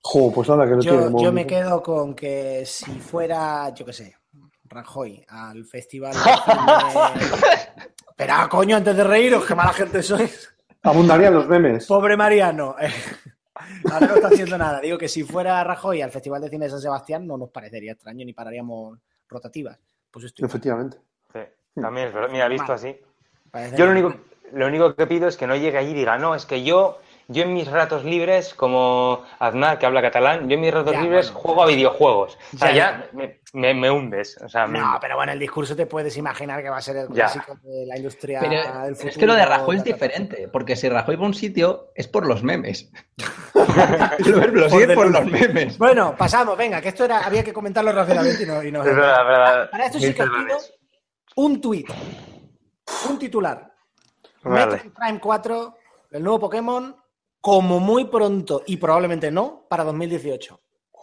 Jo, 0.00 0.32
pues 0.32 0.48
nada, 0.48 0.64
que 0.64 0.70
no 0.70 0.78
tiene 0.78 0.96
Yo, 1.10 1.18
yo 1.18 1.32
me 1.32 1.46
quedo 1.46 1.82
con 1.82 2.14
que 2.14 2.62
si 2.64 2.90
fuera, 2.98 3.68
yo 3.74 3.84
qué 3.84 3.92
sé, 3.92 4.16
Rajoy 4.64 5.22
al 5.28 5.66
festival. 5.66 6.14
de 6.14 6.18
cine- 6.18 7.72
Espera, 8.08 8.48
coño, 8.48 8.76
antes 8.78 8.96
de 8.96 9.04
reíros, 9.04 9.44
qué 9.44 9.54
mala 9.54 9.74
gente 9.74 10.02
sois. 10.02 10.50
Abundarían 10.82 11.34
los 11.34 11.46
memes. 11.46 11.86
Pobre 11.86 12.16
Mariano. 12.16 12.74
Ahora 13.92 14.06
no 14.06 14.14
está 14.14 14.28
haciendo 14.28 14.56
nada. 14.56 14.80
Digo 14.80 14.96
que 14.96 15.08
si 15.08 15.24
fuera 15.24 15.62
Rajoy 15.62 16.00
al 16.00 16.10
Festival 16.10 16.40
de 16.40 16.48
Cine 16.48 16.64
de 16.64 16.70
San 16.70 16.80
Sebastián 16.80 17.26
no 17.26 17.36
nos 17.36 17.50
parecería 17.50 17.92
extraño 17.92 18.24
ni 18.24 18.32
pararíamos 18.32 18.98
rotativas. 19.28 19.78
Pues 20.10 20.24
estoy 20.24 20.46
Efectivamente. 20.46 20.96
Sí, 21.34 21.40
también 21.78 22.08
es 22.08 22.14
verdad. 22.14 22.30
Mira, 22.32 22.48
visto 22.48 22.72
así. 22.72 22.98
Parece 23.50 23.76
Yo 23.76 23.86
lo 23.86 23.92
único, 23.92 24.14
lo 24.52 24.66
único 24.66 24.94
que 24.94 25.06
pido 25.06 25.28
es 25.28 25.36
que 25.36 25.46
no 25.46 25.56
llegue 25.56 25.78
allí 25.78 25.90
y 25.90 25.94
diga, 25.94 26.18
no, 26.18 26.34
es 26.34 26.46
que 26.46 26.62
yo, 26.62 27.00
yo 27.28 27.42
en 27.44 27.52
mis 27.54 27.68
ratos 27.70 28.04
libres, 28.04 28.54
como 28.54 29.22
Aznar, 29.38 29.78
que 29.78 29.86
habla 29.86 30.02
catalán, 30.02 30.48
yo 30.48 30.54
en 30.54 30.60
mis 30.60 30.72
ratos 30.74 30.92
Ya, 30.92 31.02
libres 31.02 31.26
bueno. 31.32 31.40
juego 31.40 31.62
a 31.62 31.66
videojuegos. 31.66 32.38
O 32.54 32.58
sea, 32.58 32.68
Ya, 32.72 32.74
ya 32.74 33.08
me, 33.12 33.40
me- 33.52 33.74
me 33.74 33.90
hundes. 33.90 34.36
O 34.44 34.48
sea, 34.48 34.66
me 34.66 34.78
No, 34.78 34.84
hundes. 34.86 34.98
pero 35.00 35.16
bueno, 35.16 35.32
el 35.32 35.38
discurso 35.38 35.74
te 35.76 35.86
puedes 35.86 36.16
imaginar 36.16 36.62
que 36.62 36.70
va 36.70 36.78
a 36.78 36.82
ser 36.82 36.96
el 36.96 37.08
Ya. 37.08 37.26
clásico 37.30 37.58
de 37.62 37.86
la 37.86 37.96
industria 37.96 38.40
Pero 38.40 38.82
del 38.84 38.94
futuro. 38.94 39.10
es 39.10 39.18
que 39.18 39.26
lo 39.26 39.34
de 39.34 39.46
Rajoy 39.46 39.76
es 39.76 39.84
diferente, 39.84 40.48
porque 40.48 40.76
si 40.76 40.88
Rajoy 40.88 41.16
va 41.16 41.24
a 41.24 41.26
un 41.26 41.34
sitio 41.34 41.90
es 41.94 42.08
por 42.08 42.26
los 42.26 42.42
memes. 42.42 42.90
lo, 43.54 44.68
Por 44.68 44.94
por 44.94 45.10
los 45.10 45.26
memes. 45.26 45.78
Bueno, 45.78 46.14
pasamos, 46.16 46.56
venga, 46.56 46.80
que 46.80 46.88
esto 46.88 47.04
era, 47.04 47.20
había 47.20 47.44
que 47.44 47.52
comentarlo 47.52 47.92
rápidamente 47.92 48.42
y 48.42 48.46
no, 48.46 48.62
y 48.62 48.72
no- 48.72 48.80
Es 48.84 48.94
verdad, 48.96 49.20
es 49.22 49.26
verdad. 49.26 49.70
Para 49.70 49.86
esto 49.86 49.98
sí 50.00 50.14
que 50.14 50.22
os 50.22 50.28
pido 50.30 50.58
un 51.36 51.60
tuit, 51.60 51.88
un 53.08 53.18
titular. 53.18 53.72
Vale. 54.42 54.72
Metroid 54.72 54.92
Prime 54.92 55.20
4, 55.20 55.76
el 56.12 56.22
nuevo 56.22 56.40
Pokémon, 56.40 56.96
como 57.40 57.80
muy 57.80 58.06
pronto 58.06 58.62
y 58.66 58.76
probablemente 58.76 59.30
no, 59.30 59.66
para 59.68 59.84
2018. 59.84 60.60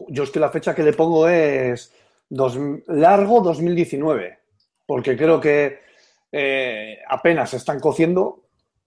Yo 0.10 0.24
es 0.24 0.30
que 0.32 0.40
la 0.40 0.50
fecha 0.50 0.76
que 0.76 0.84
le 0.84 0.94
pongo 0.94 1.28
es 1.28 1.94
dos- 2.30 2.58
largo 2.88 3.42
2019, 3.42 4.40
porque 4.86 5.18
creo 5.18 5.40
que 5.40 5.80
eh, 6.32 7.00
apenas 7.08 7.50
se 7.52 7.58
están 7.58 7.80
cociendo, 7.80 8.44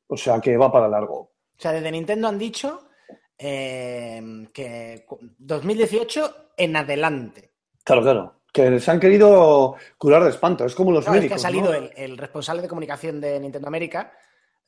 o 0.06 0.16
sea 0.16 0.40
que 0.40 0.56
va 0.56 0.70
para 0.70 0.88
largo. 0.88 1.16
O 1.16 1.30
sea, 1.58 1.72
desde 1.72 1.90
Nintendo 1.90 2.28
han 2.28 2.38
dicho 2.38 2.82
eh, 3.38 4.48
que 4.52 5.04
cu- 5.06 5.18
2018 5.38 6.52
en 6.56 6.76
adelante. 6.76 7.52
Claro, 7.82 8.02
claro. 8.02 8.39
Que 8.52 8.80
se 8.80 8.90
han 8.90 8.98
querido 9.00 9.76
curar 9.96 10.24
de 10.24 10.30
espanto. 10.30 10.64
Es 10.64 10.74
como 10.74 10.90
los 10.92 11.06
No, 11.06 11.12
es 11.12 11.16
que 11.18 11.20
médicos. 11.26 11.36
ha 11.44 11.48
salido 11.48 11.66
¿no? 11.70 11.74
el, 11.74 11.92
el 11.96 12.18
responsable 12.18 12.62
de 12.62 12.68
comunicación 12.68 13.20
de 13.20 13.38
Nintendo 13.38 13.68
América, 13.68 14.12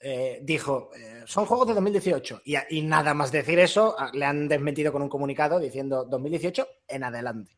eh, 0.01 0.39
dijo, 0.43 0.91
eh, 0.97 1.23
son 1.27 1.47
juegos 1.47 1.69
de 1.69 1.75
2018. 1.75 2.43
Y, 2.45 2.55
y 2.71 2.83
nada 2.83 3.13
más 3.15 3.33
decir 3.33 3.59
eso, 3.59 3.95
a- 3.99 4.11
le 4.13 4.25
han 4.25 4.47
desmentido 4.49 4.93
con 4.93 5.03
un 5.03 5.09
comunicado 5.09 5.59
diciendo 5.59 6.05
2018 6.05 6.67
en 6.89 7.05
adelante. 7.05 7.57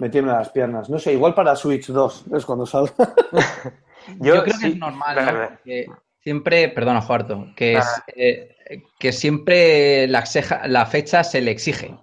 Me 0.00 0.08
tiemblan 0.10 0.38
las 0.38 0.50
piernas. 0.50 0.88
No 0.88 0.98
sé, 0.98 1.12
igual 1.12 1.34
para 1.34 1.56
Switch 1.56 1.88
2 1.88 2.24
es 2.36 2.46
cuando 2.46 2.66
salga. 2.66 2.92
Yo, 4.20 4.42
creo 4.42 4.58
que 4.60 4.68
es 4.68 4.76
normal, 4.76 5.16
¿no? 5.16 5.48
Porque 5.48 5.86
siempre, 6.22 6.68
perdona, 6.68 7.00
Juarto, 7.02 7.46
que, 7.56 7.74
es, 7.74 7.84
Ah. 7.84 8.04
eh, 8.14 8.56
que 8.98 9.12
siempre 9.12 10.06
la 10.06 10.86
fecha 10.86 11.24
se 11.24 11.40
le 11.40 11.50
exige. 11.50 11.96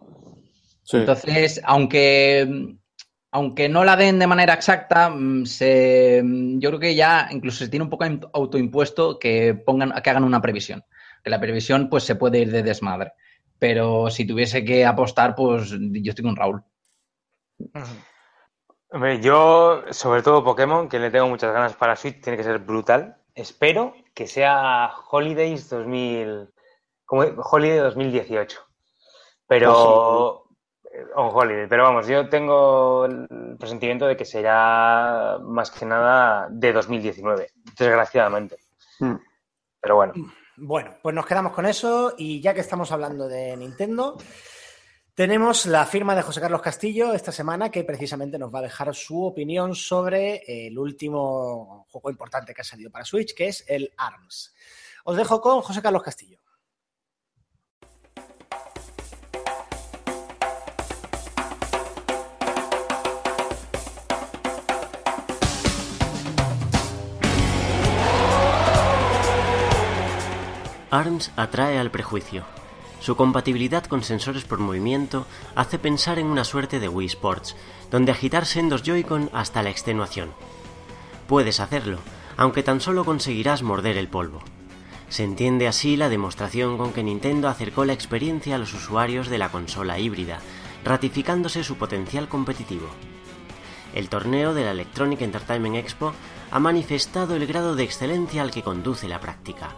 Entonces, 0.99 1.62
aunque, 1.64 2.78
aunque 3.32 3.68
no 3.70 3.84
la 3.84 3.95
den 3.95 4.20
de 4.20 4.28
manera 4.28 4.53
exacta, 4.53 5.10
mm, 5.10 5.45
se, 5.45 6.22
mm, 6.24 6.60
yo 6.60 6.70
creo 6.70 6.80
que 6.80 6.95
ya 6.95 7.28
incluso 7.32 7.60
se 7.66 7.70
tiene 7.70 7.84
un 7.84 7.90
poco 7.90 8.06
im- 8.06 8.30
autoimpuesto 8.34 9.18
que 9.20 9.53
pongan, 9.56 9.94
que 10.02 10.10
hagan 10.10 10.24
una 10.24 10.41
previsión. 10.41 10.84
Que 11.24 11.30
la 11.32 11.40
previsión 11.40 11.90
pues 11.90 12.03
se 12.03 12.16
puede 12.16 12.40
ir 12.40 12.52
de 12.52 12.62
desmadre. 12.64 13.14
Pero 13.57 14.10
si 14.12 14.26
tuviese 14.28 14.64
que 14.64 14.86
apostar, 14.86 15.34
pues 15.36 15.72
yo 15.72 16.10
estoy 16.12 16.24
con 16.24 16.36
Raúl. 16.36 16.64
Hombre, 18.90 19.20
yo, 19.22 19.84
sobre 19.91 20.22
todo 20.22 20.44
Pokémon, 20.44 20.88
que 20.88 20.99
le 20.99 21.10
tengo 21.10 21.28
muchas 21.28 21.52
ganas 21.52 21.76
para 21.76 21.95
Switch, 21.95 22.22
tiene 22.22 22.38
que 22.38 22.44
ser 22.44 22.60
brutal. 22.60 23.18
Espero 23.34 23.95
que 24.14 24.28
sea 24.28 24.91
Holidays 25.10 25.70
2000, 25.70 26.49
como 27.06 27.24
Holiday 27.24 27.80
2018. 27.80 28.60
Pero 29.48 30.45
on 31.16 31.30
Holiday, 31.34 31.68
pero 31.68 31.84
vamos, 31.84 32.08
yo 32.08 32.28
tengo 32.30 33.06
el 33.06 33.58
presentimiento 33.58 34.06
de 34.08 34.18
que 34.18 34.26
será 34.26 35.38
más 35.42 35.72
que 35.72 35.86
nada 35.86 36.48
de 36.50 36.74
2019, 36.74 37.52
desgraciadamente. 37.78 38.58
Mm. 39.00 39.16
Pero 39.82 39.96
bueno, 39.96 40.14
Bueno, 40.58 40.98
pues 41.02 41.14
nos 41.14 41.26
quedamos 41.26 41.52
con 41.52 41.66
eso 41.66 42.14
y 42.18 42.42
ya 42.42 42.54
que 42.54 42.62
estamos 42.62 42.92
hablando 42.92 43.28
de 43.28 43.56
Nintendo, 43.58 44.18
tenemos 45.14 45.66
la 45.66 45.86
firma 45.86 46.16
de 46.16 46.22
José 46.22 46.42
Carlos 46.42 46.62
Castillo 46.62 47.14
esta 47.14 47.32
semana 47.32 47.70
que 47.70 47.84
precisamente 47.84 48.38
nos 48.38 48.54
va 48.54 48.60
a 48.60 48.64
dejar 48.64 48.94
su 48.94 49.24
opinión 49.24 49.76
sobre 49.76 50.44
el 50.48 50.78
último 50.78 51.86
juego 51.90 52.10
importante 52.10 52.54
que 52.54 52.62
ha 52.62 52.66
salido 52.66 52.92
para 52.92 53.06
Switch, 53.06 53.34
que 53.34 53.48
es 53.48 53.64
el 53.68 53.94
ARMS. 53.96 54.54
Os 55.06 55.16
dejo 55.16 55.40
con 55.40 55.62
José 55.62 55.82
Carlos 55.82 56.04
Castillo. 56.04 56.40
ARMS 70.96 71.32
atrae 71.36 71.78
al 71.78 71.92
prejuicio. 71.92 72.46
Su 73.02 73.18
compatibilidad 73.18 73.84
con 73.84 74.02
sensores 74.02 74.46
por 74.46 74.60
movimiento 74.60 75.28
hace 75.54 75.78
pensar 75.78 76.20
en 76.20 76.28
una 76.28 76.46
suerte 76.46 76.80
de 76.80 76.88
Wii 76.88 77.08
Sports, 77.08 77.56
donde 77.92 78.14
agitar 78.14 78.46
sendos 78.46 78.82
Joy-Con 78.82 79.30
hasta 79.34 79.62
la 79.62 79.70
extenuación. 79.70 80.32
Puedes 81.28 81.60
hacerlo, 81.60 82.00
aunque 82.38 82.64
tan 82.64 82.80
solo 82.80 83.04
conseguirás 83.04 83.62
morder 83.62 83.98
el 83.98 84.08
polvo. 84.08 84.42
Se 85.10 85.24
entiende 85.24 85.68
así 85.68 85.98
la 85.98 86.08
demostración 86.08 86.78
con 86.78 86.94
que 86.94 87.04
Nintendo 87.04 87.50
acercó 87.50 87.84
la 87.84 87.94
experiencia 87.94 88.56
a 88.56 88.58
los 88.58 88.74
usuarios 88.74 89.28
de 89.28 89.38
la 89.38 89.50
consola 89.50 90.00
híbrida, 90.00 90.40
ratificándose 90.86 91.64
su 91.64 91.76
potencial 91.76 92.30
competitivo. 92.30 92.88
El 93.94 94.08
torneo 94.08 94.54
de 94.54 94.64
la 94.64 94.72
Electronic 94.72 95.22
Entertainment 95.22 95.76
Expo 95.76 96.14
ha 96.52 96.60
manifestado 96.60 97.36
el 97.36 97.46
grado 97.48 97.76
de 97.76 97.84
excelencia 97.84 98.42
al 98.42 98.52
que 98.52 98.64
conduce 98.64 99.08
la 99.08 99.20
práctica. 99.20 99.76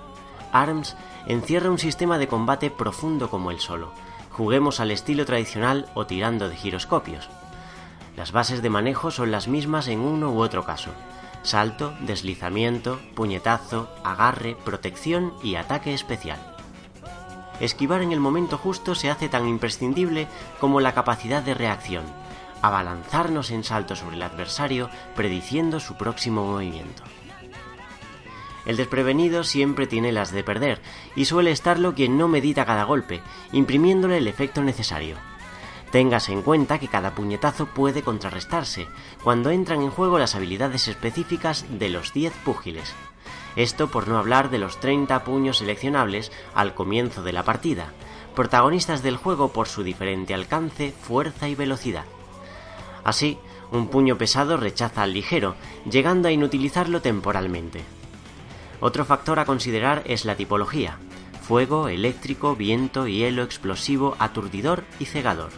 ARMS 0.52 0.96
encierra 1.26 1.72
un 1.72 1.80
sistema 1.80 2.18
de 2.18 2.28
combate 2.28 2.72
profundo 2.72 3.30
como 3.30 3.52
el 3.52 3.60
solo. 3.60 3.92
Juguemos 4.32 4.80
al 4.80 4.92
estilo 4.92 5.26
tradicional 5.26 5.88
o 5.94 6.06
tirando 6.06 6.50
de 6.50 6.56
giroscopios. 6.56 7.30
Las 8.16 8.32
bases 8.32 8.62
de 8.62 8.70
manejo 8.70 9.12
son 9.12 9.32
las 9.32 9.48
mismas 9.48 9.88
en 9.88 10.00
uno 10.00 10.32
u 10.32 10.40
otro 10.42 10.64
caso. 10.64 10.92
Salto, 11.44 11.94
deslizamiento, 12.02 13.00
puñetazo, 13.16 13.90
agarre, 14.04 14.56
protección 14.66 15.34
y 15.44 15.56
ataque 15.56 15.94
especial. 15.94 16.40
Esquivar 17.60 18.02
en 18.02 18.12
el 18.12 18.20
momento 18.20 18.58
justo 18.58 18.96
se 18.96 19.10
hace 19.10 19.30
tan 19.30 19.48
imprescindible 19.48 20.28
como 20.60 20.80
la 20.80 20.94
capacidad 20.94 21.42
de 21.42 21.54
reacción, 21.54 22.04
abalanzarnos 22.62 23.52
en 23.52 23.64
salto 23.64 23.96
sobre 23.96 24.16
el 24.16 24.22
adversario 24.22 24.90
prediciendo 25.16 25.80
su 25.80 25.96
próximo 25.96 26.46
movimiento. 26.46 27.04
El 28.68 28.76
desprevenido 28.76 29.46
siempre 29.46 29.88
tiene 29.88 30.12
las 30.12 30.34
de 30.34 30.44
perder, 30.44 30.82
y 31.16 31.24
suele 31.24 31.52
estarlo 31.52 31.96
quien 31.96 32.18
no 32.18 32.28
medita 32.28 32.66
cada 32.66 32.84
golpe, 32.84 33.22
imprimiéndole 33.54 34.18
el 34.18 34.28
efecto 34.28 34.62
necesario. 34.62 35.16
Téngase 35.90 36.34
en 36.34 36.42
cuenta 36.42 36.78
que 36.78 36.90
cada 36.90 37.16
puñetazo 37.16 37.68
puede 37.68 38.02
contrarrestarse, 38.02 38.88
cuando 39.24 39.52
entran 39.52 39.82
en 39.84 39.90
juego 39.90 40.20
las 40.20 40.36
habilidades 40.36 40.90
específicas 40.90 41.66
de 41.70 41.88
los 41.88 42.12
10 42.12 42.34
púgiles. 42.44 42.94
Esto 43.56 43.88
por 43.88 44.10
no 44.10 44.18
hablar 44.18 44.50
de 44.50 44.60
los 44.60 44.82
30 44.82 45.24
puños 45.24 45.60
seleccionables 45.60 46.34
al 46.54 46.74
comienzo 46.74 47.24
de 47.24 47.32
la 47.32 47.44
partida, 47.44 47.94
protagonistas 48.36 49.02
del 49.02 49.16
juego 49.16 49.54
por 49.54 49.70
su 49.70 49.82
diferente 49.82 50.34
alcance, 50.34 50.92
fuerza 50.92 51.48
y 51.48 51.56
velocidad. 51.56 52.04
Así, 53.06 53.40
un 53.72 53.88
puño 53.88 54.18
pesado 54.18 54.58
rechaza 54.58 55.04
al 55.04 55.14
ligero, 55.14 55.56
llegando 55.90 56.28
a 56.28 56.32
inutilizarlo 56.32 57.02
temporalmente. 57.02 57.86
Otro 58.80 59.06
factor 59.06 59.40
a 59.40 59.46
considerar 59.46 60.04
es 60.06 60.26
la 60.26 60.36
tipología. 60.36 60.98
Fuego, 61.42 61.88
eléctrico, 61.88 62.56
viento, 62.56 63.08
hielo, 63.08 63.44
explosivo, 63.44 64.16
aturdidor 64.20 64.84
y 65.00 65.06
cegador. 65.06 65.50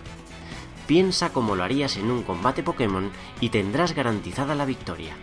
Piensa 0.88 1.34
como 1.34 1.56
lo 1.56 1.64
harías 1.64 1.98
en 1.98 2.12
un 2.12 2.24
combate 2.24 2.64
Pokémon 2.64 3.12
y 3.42 3.50
tendrás 3.50 3.94
garantizada 3.94 4.56
la 4.56 4.66
victoria. 4.66 5.16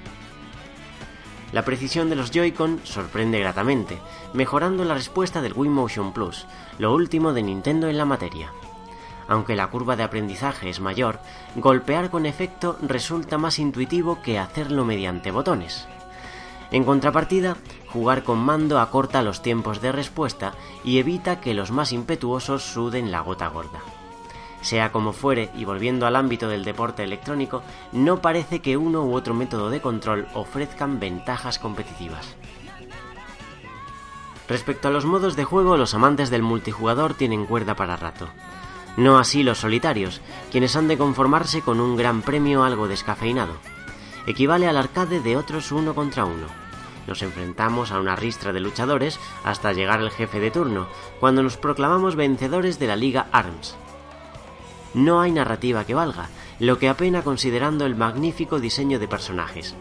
La 1.53 1.65
precisión 1.65 2.11
de 2.11 2.17
los 2.17 2.33
Joy-Con 2.33 2.81
sorprende 2.85 3.41
gratamente, 3.41 3.99
mejorando 4.35 4.85
la 4.85 4.95
respuesta 4.95 5.41
del 5.41 5.55
Wii 5.55 5.71
Motion 5.71 6.13
Plus, 6.13 6.47
lo 6.79 6.93
último 6.95 7.33
de 7.33 7.43
Nintendo 7.43 7.89
en 7.89 7.97
la 7.97 8.05
materia. 8.05 8.53
Aunque 9.29 9.57
la 9.57 9.69
curva 9.69 9.97
de 9.97 10.03
aprendizaje 10.03 10.69
es 10.69 10.81
mayor, 10.81 11.19
golpear 11.55 12.11
con 12.11 12.27
efecto 12.27 12.77
resulta 12.83 13.39
más 13.39 13.59
intuitivo 13.59 14.21
que 14.23 14.39
hacerlo 14.39 14.85
mediante 14.85 15.31
botones. 15.31 15.89
En 16.71 16.85
contrapartida, 16.85 17.57
jugar 17.89 18.25
con 18.25 18.39
mando 18.39 18.81
acorta 18.81 19.23
los 19.23 19.43
tiempos 19.43 19.81
de 19.81 19.93
respuesta 19.93 20.55
y 20.85 20.99
evita 20.99 21.41
que 21.41 21.55
los 21.55 21.71
más 21.71 21.93
impetuosos 21.93 22.63
suden 22.63 23.11
la 23.11 23.21
gota 23.21 23.49
gorda. 23.49 23.81
Sea 24.63 24.91
como 24.91 25.13
fuere, 25.13 25.51
y 25.57 25.65
volviendo 25.65 26.07
al 26.07 26.17
ámbito 26.17 26.49
del 26.49 26.65
deporte 26.65 27.05
electrónico, 27.05 27.63
no 27.93 28.21
parece 28.21 28.61
que 28.61 28.77
uno 28.77 29.05
u 29.05 29.15
otro 29.15 29.33
método 29.33 29.71
de 29.71 29.81
control 29.81 30.27
ofrezcan 30.35 30.99
ventajas 30.99 31.59
competitivas. 31.59 32.35
Respecto 34.49 34.89
a 34.89 34.91
los 34.91 35.05
modos 35.05 35.37
de 35.37 35.45
juego, 35.45 35.77
los 35.77 35.95
amantes 35.95 36.31
del 36.31 36.43
multijugador 36.43 37.15
tienen 37.15 37.47
cuerda 37.47 37.77
para 37.77 37.97
rato. 37.97 38.29
No 38.97 39.19
así 39.19 39.43
los 39.43 39.59
solitarios, 39.59 40.21
quienes 40.51 40.75
han 40.75 40.89
de 40.89 40.99
conformarse 40.99 41.61
con 41.61 41.81
un 41.81 41.97
gran 41.97 42.23
premio 42.23 42.65
algo 42.65 42.89
descafeinado. 42.89 43.55
Equivale 44.27 44.67
al 44.67 44.77
arcade 44.77 45.21
de 45.21 45.37
otros 45.37 45.71
uno 45.71 45.95
contra 45.95 46.25
uno. 46.25 46.47
Nos 47.07 47.23
enfrentamos 47.23 47.93
a 47.93 48.01
una 48.01 48.17
ristra 48.17 48.53
de 48.53 48.59
luchadores 48.61 49.21
hasta 49.45 49.73
llegar 49.73 50.01
al 50.01 50.11
jefe 50.11 50.41
de 50.41 50.51
turno, 50.51 50.89
cuando 51.21 51.43
nos 51.45 51.57
proclamamos 51.57 52.17
vencedores 52.17 52.81
de 52.81 52.89
la 52.89 52.97
Liga 52.97 53.29
ARMS. 53.31 53.77
No 54.95 55.21
hay 55.21 55.31
narrativa 55.31 55.85
que 55.85 55.95
valga, 55.95 56.29
lo 56.59 56.79
que 56.79 56.89
apena 56.89 57.23
considerando 57.23 57.87
el 57.87 57.95
magnífico 57.95 58.59
diseño 58.59 58.99
de 58.99 59.07
personajes. 59.07 59.75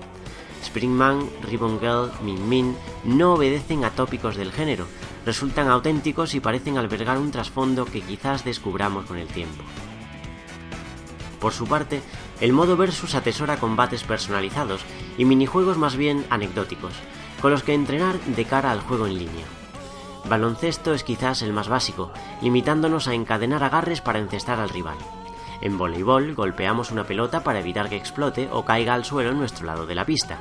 Springman, 0.64 1.30
Ribbon 1.44 1.80
Girl, 1.80 2.12
Min 2.22 2.50
Min 2.50 2.78
no 3.04 3.34
obedecen 3.34 3.86
a 3.86 3.92
tópicos 3.92 4.36
del 4.36 4.52
género, 4.52 4.86
resultan 5.26 5.70
auténticos 5.70 6.36
y 6.36 6.40
parecen 6.40 6.78
albergar 6.78 7.18
un 7.18 7.32
trasfondo 7.32 7.86
que 7.86 8.02
quizás 8.02 8.44
descubramos 8.44 9.06
con 9.06 9.18
el 9.18 9.28
tiempo. 9.28 9.64
Por 11.40 11.54
su 11.54 11.66
parte, 11.66 12.02
el 12.42 12.54
modo 12.54 12.78
versus 12.78 13.16
atesora 13.16 13.58
combates 13.58 14.04
personalizados 14.04 14.82
y 15.18 15.26
minijuegos 15.26 15.78
más 15.78 15.96
bien 15.96 16.26
anecdóticos, 16.30 16.94
con 17.42 17.52
los 17.52 17.64
que 17.64 17.74
entrenar 17.74 18.20
de 18.20 18.46
cara 18.46 18.72
al 18.72 18.82
juego 18.82 19.08
en 19.08 19.18
línea. 19.18 19.46
Baloncesto 20.28 20.94
es 20.94 21.04
quizás 21.04 21.42
el 21.42 21.54
más 21.54 21.68
básico, 21.68 22.12
limitándonos 22.42 23.08
a 23.08 23.14
encadenar 23.14 23.64
agarres 23.64 24.02
para 24.02 24.20
encestar 24.20 24.60
al 24.60 24.70
rival. 24.70 24.98
En 25.62 25.78
voleibol 25.78 26.34
golpeamos 26.34 26.92
una 26.92 27.06
pelota 27.06 27.44
para 27.44 27.60
evitar 27.60 27.90
que 27.90 27.96
explote 27.96 28.50
o 28.52 28.66
caiga 28.66 28.94
al 28.94 29.06
suelo 29.06 29.32
en 29.32 29.38
nuestro 29.38 29.66
lado 29.66 29.86
de 29.86 29.96
la 29.96 30.06
pista. 30.06 30.40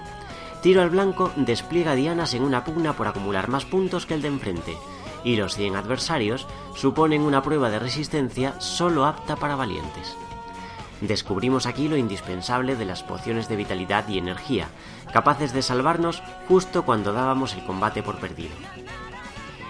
Tiro 0.62 0.80
al 0.80 0.90
blanco 0.90 1.30
despliega 1.36 1.94
dianas 1.94 2.32
en 2.32 2.42
una 2.42 2.64
pugna 2.64 2.94
por 2.94 3.06
acumular 3.06 3.48
más 3.48 3.66
puntos 3.66 4.06
que 4.06 4.14
el 4.14 4.22
de 4.22 4.28
enfrente, 4.28 4.76
y 5.22 5.36
los 5.36 5.54
100 5.54 5.76
adversarios 5.76 6.46
suponen 6.74 7.22
una 7.22 7.42
prueba 7.42 7.70
de 7.70 7.78
resistencia 7.78 8.58
solo 8.60 9.04
apta 9.04 9.36
para 9.36 9.56
valientes. 9.56 10.16
Descubrimos 11.06 11.66
aquí 11.66 11.86
lo 11.86 11.98
indispensable 11.98 12.76
de 12.76 12.86
las 12.86 13.02
pociones 13.02 13.46
de 13.46 13.56
vitalidad 13.56 14.08
y 14.08 14.16
energía, 14.16 14.68
capaces 15.12 15.52
de 15.52 15.60
salvarnos 15.60 16.22
justo 16.48 16.86
cuando 16.86 17.12
dábamos 17.12 17.52
el 17.52 17.64
combate 17.64 18.02
por 18.02 18.16
perdido. 18.16 18.54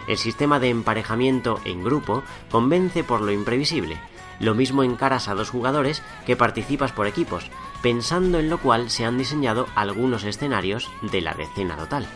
El 0.06 0.16
sistema 0.16 0.60
de 0.60 0.68
emparejamiento 0.68 1.60
en 1.64 1.82
grupo 1.82 2.22
convence 2.52 3.02
por 3.02 3.20
lo 3.20 3.32
imprevisible. 3.32 3.98
Lo 4.38 4.54
mismo 4.54 4.84
encaras 4.84 5.26
a 5.26 5.34
dos 5.34 5.50
jugadores 5.50 6.02
que 6.24 6.36
participas 6.36 6.92
por 6.92 7.08
equipos, 7.08 7.50
pensando 7.82 8.38
en 8.38 8.48
lo 8.48 8.58
cual 8.58 8.88
se 8.88 9.04
han 9.04 9.18
diseñado 9.18 9.66
algunos 9.74 10.22
escenarios 10.22 10.88
de 11.02 11.20
la 11.20 11.34
decena 11.34 11.76
total. 11.76 12.06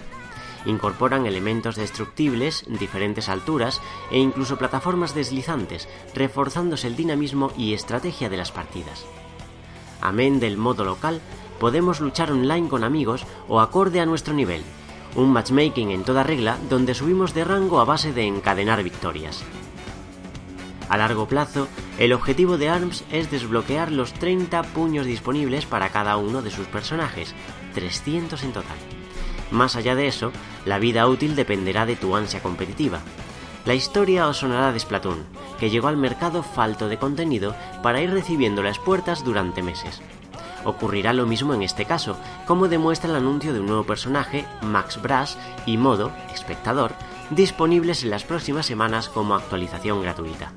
Incorporan 0.69 1.24
elementos 1.24 1.77
destructibles, 1.77 2.66
diferentes 2.69 3.31
alturas 3.31 3.81
e 4.11 4.19
incluso 4.19 4.59
plataformas 4.59 5.15
deslizantes, 5.15 5.89
reforzándose 6.15 6.89
el 6.89 6.95
dinamismo 6.95 7.53
y 7.57 7.73
estrategia 7.73 8.28
de 8.28 8.36
las 8.36 8.53
partidas. 8.53 9.07
Amén 10.03 10.40
del 10.40 10.59
modo 10.59 10.85
local, 10.85 11.23
podemos 11.59 12.01
luchar 12.01 12.31
online 12.31 12.69
con 12.69 12.85
amigos 12.85 13.24
o 13.49 13.61
acorde 13.61 14.01
a 14.01 14.05
nuestro 14.05 14.35
nivel, 14.35 14.62
un 15.16 15.32
matchmaking 15.32 15.90
en 15.90 16.05
toda 16.05 16.23
regla 16.23 16.59
donde 16.69 16.95
subimos 16.95 17.32
de 17.32 17.45
rango 17.45 17.81
a 17.81 17.86
base 17.86 18.12
de 18.12 18.27
encadenar 18.27 18.82
victorias. 18.82 19.43
A 20.90 20.99
largo 20.99 21.27
plazo, 21.28 21.66
el 21.99 22.12
objetivo 22.12 22.59
de 22.59 22.69
ARMS 22.69 23.05
es 23.11 23.31
desbloquear 23.31 23.90
los 23.90 24.12
30 24.12 24.62
puños 24.74 25.07
disponibles 25.07 25.65
para 25.65 25.89
cada 25.89 26.19
uno 26.19 26.43
de 26.43 26.51
sus 26.51 26.66
personajes, 26.66 27.35
300 27.73 28.43
en 28.43 28.53
total. 28.53 28.98
Más 29.51 29.77
allá 29.77 29.95
de 29.95 30.07
eso, 30.07 30.33
la 30.65 30.79
vida 30.79 31.07
útil 31.07 31.37
dependerá 31.37 31.87
de 31.87 31.97
tu 31.97 32.15
ansia 32.16 32.43
competitiva. 32.43 33.01
La 33.65 33.75
historia 33.75 34.29
os 34.29 34.39
sonará 34.39 34.73
de 34.73 34.81
Splatoon, 34.81 35.25
que 35.59 35.70
llegó 35.70 35.89
al 35.89 35.97
mercado 35.97 36.43
falto 36.43 36.89
de 36.89 36.99
contenido 36.99 37.55
para 37.83 38.01
ir 38.01 38.11
recibiendo 38.11 38.62
las 38.62 38.79
puertas 38.79 39.25
durante 39.25 39.62
meses. 39.62 40.01
Ocurrirá 40.65 41.12
lo 41.12 41.27
mismo 41.27 41.55
en 41.55 41.62
este 41.62 41.85
caso, 41.85 42.16
como 42.47 42.69
demuestra 42.69 43.11
el 43.11 43.16
anuncio 43.16 43.53
de 43.53 43.61
un 43.61 43.66
nuevo 43.66 43.85
personaje, 43.85 44.45
Max 44.62 45.01
Brass, 45.01 45.39
y 45.66 45.77
modo, 45.77 46.12
espectador, 46.33 46.93
disponibles 47.31 48.03
en 48.03 48.11
las 48.11 48.25
próximas 48.25 48.66
semanas 48.66 49.09
como 49.09 49.35
actualización 49.35 50.03
gratuita. 50.03 50.53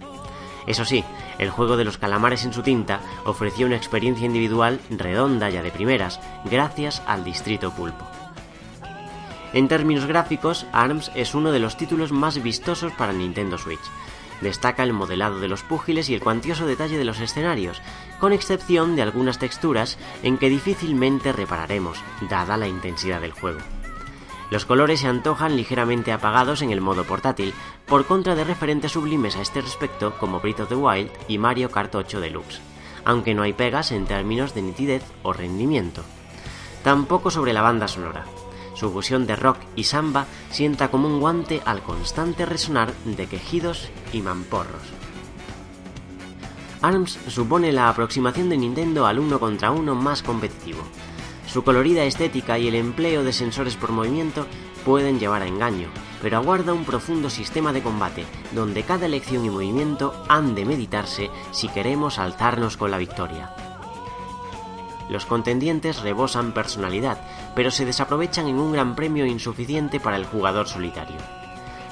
Eso 0.68 0.85
sí, 0.85 1.03
el 1.39 1.49
juego 1.49 1.77
de 1.77 1.85
los 1.85 1.97
calamares 1.97 2.45
en 2.45 2.53
su 2.53 2.61
tinta 2.61 2.99
ofreció 3.26 3.65
una 3.65 3.77
experiencia 3.77 4.26
individual 4.26 4.80
redonda 4.89 5.49
ya 5.49 5.63
de 5.63 5.72
primeras, 5.72 6.19
gracias 6.45 7.01
al 7.07 7.23
Distrito 7.23 7.72
Pulpo. 7.72 8.10
En 9.53 9.67
términos 9.67 10.05
gráficos, 10.05 10.65
ARMS 10.71 11.11
es 11.13 11.35
uno 11.35 11.51
de 11.51 11.59
los 11.59 11.75
títulos 11.75 12.13
más 12.13 12.41
vistosos 12.41 12.93
para 12.93 13.11
Nintendo 13.11 13.57
Switch. 13.57 13.81
Destaca 14.39 14.83
el 14.83 14.93
modelado 14.93 15.39
de 15.39 15.49
los 15.49 15.61
púgiles 15.61 16.09
y 16.09 16.15
el 16.15 16.21
cuantioso 16.21 16.65
detalle 16.65 16.97
de 16.97 17.03
los 17.03 17.19
escenarios, 17.19 17.81
con 18.19 18.31
excepción 18.31 18.95
de 18.95 19.01
algunas 19.01 19.39
texturas 19.39 19.97
en 20.23 20.37
que 20.37 20.49
difícilmente 20.49 21.33
repararemos, 21.33 22.01
dada 22.29 22.55
la 22.57 22.67
intensidad 22.67 23.19
del 23.19 23.33
juego. 23.33 23.59
Los 24.49 24.65
colores 24.65 25.01
se 25.01 25.07
antojan 25.07 25.55
ligeramente 25.55 26.11
apagados 26.11 26.61
en 26.61 26.71
el 26.71 26.81
modo 26.81 27.03
portátil, 27.03 27.53
por 27.85 28.05
contra 28.05 28.35
de 28.35 28.43
referentes 28.43 28.93
sublimes 28.93 29.35
a 29.35 29.41
este 29.41 29.61
respecto 29.61 30.17
como 30.17 30.39
Breath 30.39 30.61
of 30.61 30.69
the 30.69 30.75
Wild 30.75 31.11
y 31.27 31.37
Mario 31.37 31.71
Kart 31.71 31.93
8 31.93 32.19
Deluxe, 32.19 32.61
aunque 33.05 33.33
no 33.33 33.43
hay 33.43 33.53
pegas 33.53 33.91
en 33.91 34.05
términos 34.05 34.53
de 34.53 34.61
nitidez 34.61 35.03
o 35.23 35.33
rendimiento. 35.33 36.03
Tampoco 36.83 37.31
sobre 37.31 37.53
la 37.53 37.61
banda 37.61 37.87
sonora. 37.87 38.25
Su 38.81 38.89
fusión 38.89 39.27
de 39.27 39.35
rock 39.35 39.57
y 39.75 39.83
samba 39.83 40.25
sienta 40.49 40.89
como 40.89 41.07
un 41.07 41.19
guante 41.19 41.61
al 41.65 41.83
constante 41.83 42.47
resonar 42.47 42.91
de 43.05 43.27
quejidos 43.27 43.89
y 44.11 44.23
mamporros. 44.23 44.81
ARMS 46.81 47.19
supone 47.27 47.71
la 47.73 47.89
aproximación 47.89 48.49
de 48.49 48.57
Nintendo 48.57 49.05
al 49.05 49.19
uno 49.19 49.39
contra 49.39 49.69
uno 49.69 49.93
más 49.93 50.23
competitivo. 50.23 50.79
Su 51.45 51.63
colorida 51.63 52.05
estética 52.05 52.57
y 52.57 52.69
el 52.69 52.73
empleo 52.73 53.23
de 53.23 53.33
sensores 53.33 53.75
por 53.75 53.91
movimiento 53.91 54.47
pueden 54.83 55.19
llevar 55.19 55.43
a 55.43 55.47
engaño, 55.47 55.89
pero 56.19 56.37
aguarda 56.37 56.73
un 56.73 56.83
profundo 56.83 57.29
sistema 57.29 57.73
de 57.73 57.83
combate, 57.83 58.25
donde 58.55 58.81
cada 58.81 59.05
elección 59.05 59.45
y 59.45 59.51
movimiento 59.51 60.23
han 60.27 60.55
de 60.55 60.65
meditarse 60.65 61.29
si 61.51 61.67
queremos 61.67 62.17
alzarnos 62.17 62.77
con 62.77 62.89
la 62.89 62.97
victoria. 62.97 63.70
Los 65.11 65.25
contendientes 65.25 66.01
rebosan 66.01 66.53
personalidad, 66.53 67.19
pero 67.53 67.69
se 67.69 67.83
desaprovechan 67.83 68.47
en 68.47 68.57
un 68.57 68.71
gran 68.71 68.95
premio 68.95 69.25
insuficiente 69.25 69.99
para 69.99 70.15
el 70.15 70.25
jugador 70.25 70.69
solitario. 70.69 71.17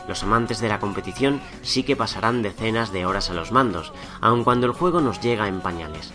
Los 0.07 0.23
amantes 0.23 0.61
de 0.61 0.69
la 0.69 0.79
competición 0.79 1.41
sí 1.61 1.83
que 1.83 1.97
pasarán 1.97 2.41
decenas 2.41 2.93
de 2.93 3.05
horas 3.05 3.29
a 3.29 3.33
los 3.33 3.51
mandos, 3.51 3.91
aun 4.21 4.45
cuando 4.45 4.67
el 4.67 4.71
juego 4.71 5.01
nos 5.01 5.19
llega 5.19 5.49
en 5.49 5.59
pañales. 5.59 6.13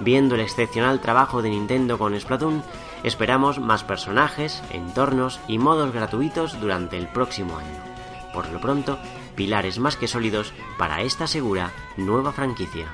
Viendo 0.00 0.36
el 0.36 0.40
excepcional 0.40 1.00
trabajo 1.00 1.42
de 1.42 1.50
Nintendo 1.50 1.98
con 1.98 2.18
Splatoon, 2.18 2.62
esperamos 3.04 3.60
más 3.60 3.84
personajes, 3.84 4.62
entornos 4.70 5.38
y 5.48 5.58
modos 5.58 5.92
gratuitos 5.92 6.58
durante 6.62 6.96
el 6.96 7.08
próximo 7.08 7.58
año. 7.58 7.78
Por 8.32 8.48
lo 8.48 8.58
pronto, 8.58 8.98
pilares 9.34 9.78
más 9.78 9.96
que 9.96 10.08
sólidos 10.08 10.54
para 10.78 11.02
esta 11.02 11.26
segura 11.26 11.72
nueva 11.98 12.32
franquicia. 12.32 12.86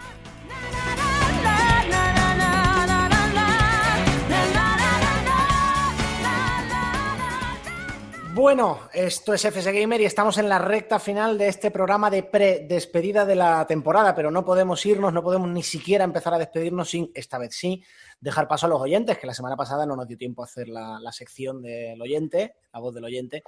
Bueno, 8.35 8.79
esto 8.95 9.35
es 9.35 9.45
FS 9.45 9.71
Gamer 9.79 10.01
y 10.01 10.07
estamos 10.07 10.39
en 10.39 10.49
la 10.49 10.59
recta 10.59 10.99
final 10.99 11.37
de 11.37 11.49
este 11.49 11.71
programa 11.71 12.09
de 12.09 12.23
pre-despedida 12.23 13.27
de 13.27 13.35
la 13.35 13.67
temporada, 13.67 14.15
pero 14.15 14.31
no 14.31 14.43
podemos 14.43 14.87
irnos, 14.87 15.13
no 15.13 15.23
podemos 15.23 15.51
ni 15.51 15.63
siquiera 15.63 16.05
empezar 16.05 16.33
a 16.33 16.39
despedirnos 16.39 16.89
sin, 16.89 17.11
esta 17.15 17.37
vez 17.37 17.55
sí, 17.55 17.85
dejar 18.21 18.49
paso 18.49 18.65
a 18.65 18.69
los 18.71 18.81
oyentes, 18.81 19.19
que 19.19 19.27
la 19.27 19.35
semana 19.35 19.55
pasada 19.55 19.85
no 19.85 19.97
nos 19.97 20.09
dio 20.09 20.17
tiempo 20.17 20.41
a 20.41 20.47
hacer 20.47 20.71
la, 20.71 20.99
la 20.99 21.13
sección 21.13 21.61
del 21.61 22.01
oyente, 22.01 22.55
la 22.73 22.81
voz 22.81 22.95
del 22.95 23.05
oyente, 23.05 23.43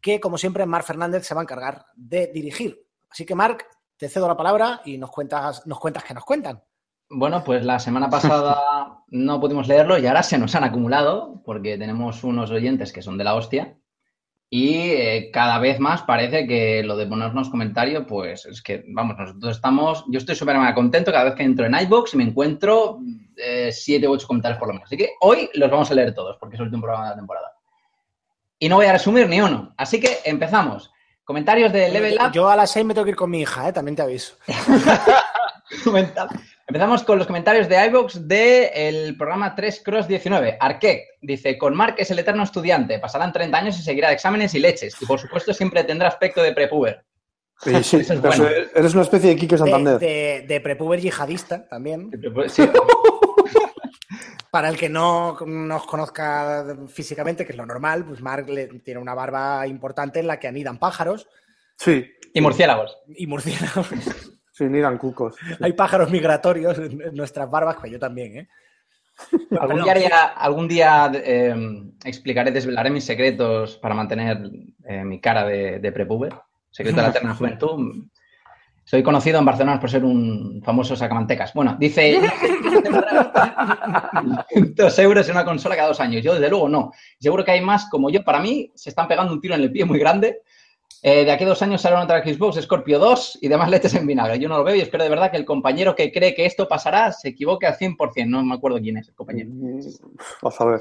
que 0.00 0.18
como 0.18 0.36
siempre 0.36 0.66
Marc 0.66 0.84
Fernández 0.84 1.24
se 1.24 1.34
va 1.34 1.42
a 1.42 1.44
encargar 1.44 1.86
de 1.94 2.26
dirigir. 2.26 2.84
Así 3.08 3.24
que 3.24 3.36
Marc, 3.36 3.64
te 3.96 4.08
cedo 4.08 4.26
la 4.26 4.36
palabra 4.36 4.80
y 4.84 4.98
nos 4.98 5.12
cuentas, 5.12 5.64
nos 5.64 5.78
cuentas 5.78 6.02
que 6.02 6.12
nos 6.12 6.24
cuentan. 6.24 6.60
Bueno, 7.08 7.44
pues 7.44 7.64
la 7.64 7.78
semana 7.78 8.10
pasada 8.10 9.04
no 9.10 9.40
pudimos 9.40 9.68
leerlo 9.68 9.96
y 9.96 10.08
ahora 10.08 10.24
se 10.24 10.38
nos 10.38 10.56
han 10.56 10.64
acumulado 10.64 11.40
porque 11.44 11.78
tenemos 11.78 12.24
unos 12.24 12.50
oyentes 12.50 12.92
que 12.92 13.00
son 13.00 13.16
de 13.16 13.22
la 13.22 13.36
hostia 13.36 13.78
y 14.50 14.76
eh, 14.76 15.30
cada 15.32 15.58
vez 15.58 15.80
más 15.80 16.02
parece 16.02 16.46
que 16.46 16.82
lo 16.84 16.96
de 16.96 17.06
ponernos 17.06 17.50
comentarios, 17.50 18.04
pues 18.08 18.46
es 18.46 18.62
que, 18.62 18.84
vamos, 18.88 19.16
nosotros 19.18 19.56
estamos, 19.56 20.04
yo 20.08 20.18
estoy 20.18 20.36
súper 20.36 20.56
contento 20.74 21.10
cada 21.10 21.24
vez 21.24 21.34
que 21.34 21.42
entro 21.42 21.66
en 21.66 21.74
iVoox 21.74 22.14
y 22.14 22.16
me 22.18 22.24
encuentro 22.24 23.00
eh, 23.36 23.70
siete 23.72 24.06
u 24.06 24.12
ocho 24.12 24.26
comentarios 24.26 24.58
por 24.58 24.68
lo 24.68 24.74
menos. 24.74 24.86
Así 24.86 24.96
que 24.96 25.10
hoy 25.20 25.50
los 25.54 25.70
vamos 25.70 25.90
a 25.90 25.94
leer 25.94 26.14
todos 26.14 26.36
porque 26.38 26.56
es 26.56 26.60
el 26.60 26.66
último 26.66 26.82
programa 26.82 27.04
de 27.04 27.10
la 27.10 27.16
temporada. 27.16 27.52
Y 28.58 28.68
no 28.68 28.76
voy 28.76 28.86
a 28.86 28.92
resumir 28.92 29.28
ni 29.28 29.40
uno. 29.40 29.74
Así 29.76 30.00
que 30.00 30.18
empezamos. 30.24 30.90
Comentarios 31.24 31.72
de 31.72 31.88
Level 31.88 32.18
Up. 32.24 32.32
Yo 32.32 32.48
a 32.48 32.56
las 32.56 32.70
6 32.70 32.86
me 32.86 32.94
tengo 32.94 33.06
que 33.06 33.10
ir 33.10 33.16
con 33.16 33.30
mi 33.30 33.40
hija, 33.40 33.68
¿eh? 33.68 33.72
también 33.72 33.96
te 33.96 34.02
aviso. 34.02 34.36
Empezamos 36.66 37.02
con 37.04 37.18
los 37.18 37.26
comentarios 37.26 37.68
de 37.68 37.84
iVoox 37.86 38.26
del 38.26 39.16
programa 39.18 39.54
3 39.54 39.82
Cross 39.84 40.08
19. 40.08 40.56
Arquette 40.58 41.08
dice, 41.20 41.58
con 41.58 41.76
Mark 41.76 41.96
es 41.98 42.10
el 42.10 42.18
eterno 42.18 42.42
estudiante, 42.42 42.98
pasarán 42.98 43.32
30 43.32 43.58
años 43.58 43.78
y 43.78 43.82
seguirá 43.82 44.08
de 44.08 44.14
exámenes 44.14 44.54
y 44.54 44.60
leches. 44.60 44.96
Y 45.00 45.04
por 45.04 45.20
supuesto 45.20 45.52
siempre 45.52 45.84
tendrá 45.84 46.08
aspecto 46.08 46.42
de 46.42 46.52
prepuber. 46.52 47.04
Sí, 47.60 47.82
sí, 47.84 47.96
es 48.00 48.20
bueno. 48.20 48.48
Eres 48.74 48.94
una 48.94 49.02
especie 49.02 49.34
de 49.34 49.46
De, 49.46 49.58
Santander. 49.58 49.98
De, 49.98 50.44
de 50.48 50.60
prepuber 50.62 51.00
yihadista 51.00 51.68
también. 51.68 52.10
Sí, 52.48 52.62
Para 54.50 54.68
el 54.68 54.76
que 54.78 54.88
no 54.88 55.36
nos 55.44 55.84
conozca 55.84 56.64
físicamente, 56.88 57.44
que 57.44 57.52
es 57.52 57.58
lo 57.58 57.66
normal, 57.66 58.04
pues 58.06 58.20
Mark 58.22 58.48
le- 58.48 58.68
tiene 58.78 59.00
una 59.00 59.12
barba 59.14 59.66
importante 59.66 60.20
en 60.20 60.28
la 60.28 60.38
que 60.38 60.46
anidan 60.48 60.78
pájaros 60.78 61.26
Sí, 61.76 62.06
Y 62.32 62.40
murciélagos. 62.40 62.96
y 63.08 63.26
murciélagos. 63.26 63.88
Sí, 64.54 64.64
ni 64.64 64.78
eran 64.78 64.96
cucos. 64.96 65.36
sí. 65.36 65.54
Hay 65.60 65.74
pájaros 65.74 66.10
migratorios 66.10 66.78
en 66.78 67.14
nuestras 67.14 67.50
barbas, 67.50 67.76
que 67.76 67.90
yo 67.90 67.98
también, 67.98 68.38
¿eh? 68.38 68.48
Algún 69.60 69.82
día, 69.82 69.92
haría- 69.92 70.26
algún 70.36 70.66
día 70.68 71.12
eh, 71.14 71.54
explicaré, 72.04 72.50
desvelaré 72.50 72.90
mis 72.90 73.04
secretos 73.04 73.76
para 73.76 73.94
mantener 73.94 74.38
eh, 74.88 75.04
mi 75.04 75.20
cara 75.20 75.44
de, 75.44 75.78
de 75.78 75.92
prepuber. 75.92 76.34
Secreto 76.70 76.96
de 76.96 77.02
la 77.02 77.08
eterna 77.10 77.34
juventud. 77.36 78.06
Soy 78.86 79.02
conocido 79.02 79.38
en 79.38 79.44
Barcelona 79.46 79.80
por 79.80 79.90
ser 79.90 80.04
un 80.04 80.60
famoso 80.64 80.94
sacamantecas. 80.96 81.52
Bueno, 81.54 81.76
dice... 81.78 82.20
dos 84.74 84.98
euros 84.98 85.28
en 85.28 85.34
una 85.36 85.44
consola 85.44 85.76
cada 85.76 85.88
dos 85.88 86.00
años. 86.00 86.22
Yo, 86.22 86.34
desde 86.34 86.48
luego, 86.50 86.68
no. 86.68 86.92
Seguro 87.18 87.44
que 87.44 87.52
hay 87.52 87.60
más 87.60 87.88
como 87.88 88.10
yo. 88.10 88.22
Para 88.24 88.40
mí, 88.40 88.72
se 88.74 88.90
están 88.90 89.08
pegando 89.08 89.32
un 89.32 89.40
tiro 89.40 89.54
en 89.54 89.62
el 89.62 89.72
pie 89.72 89.84
muy 89.84 89.98
grande. 89.98 90.42
Eh, 91.06 91.26
de 91.26 91.30
aquí 91.32 91.44
a 91.44 91.48
dos 91.48 91.60
años 91.60 91.82
sale 91.82 91.96
otra 91.96 92.24
Xbox 92.24 92.58
Scorpio 92.62 92.98
2 92.98 93.40
y 93.42 93.48
demás 93.48 93.68
leches 93.68 93.92
en 93.92 94.06
vinagre. 94.06 94.38
Yo 94.38 94.48
no 94.48 94.56
lo 94.56 94.64
veo 94.64 94.74
y 94.74 94.80
espero 94.80 95.04
de 95.04 95.10
verdad 95.10 95.30
que 95.30 95.36
el 95.36 95.44
compañero 95.44 95.94
que 95.94 96.10
cree 96.10 96.34
que 96.34 96.46
esto 96.46 96.66
pasará 96.66 97.12
se 97.12 97.28
equivoque 97.28 97.66
al 97.66 97.76
100%. 97.76 98.26
No 98.26 98.42
me 98.42 98.54
acuerdo 98.54 98.80
quién 98.80 98.96
es 98.96 99.08
el 99.08 99.14
compañero. 99.14 99.50
Mm, 99.52 99.80
Vas 100.40 100.60
a 100.62 100.64
ver. 100.64 100.80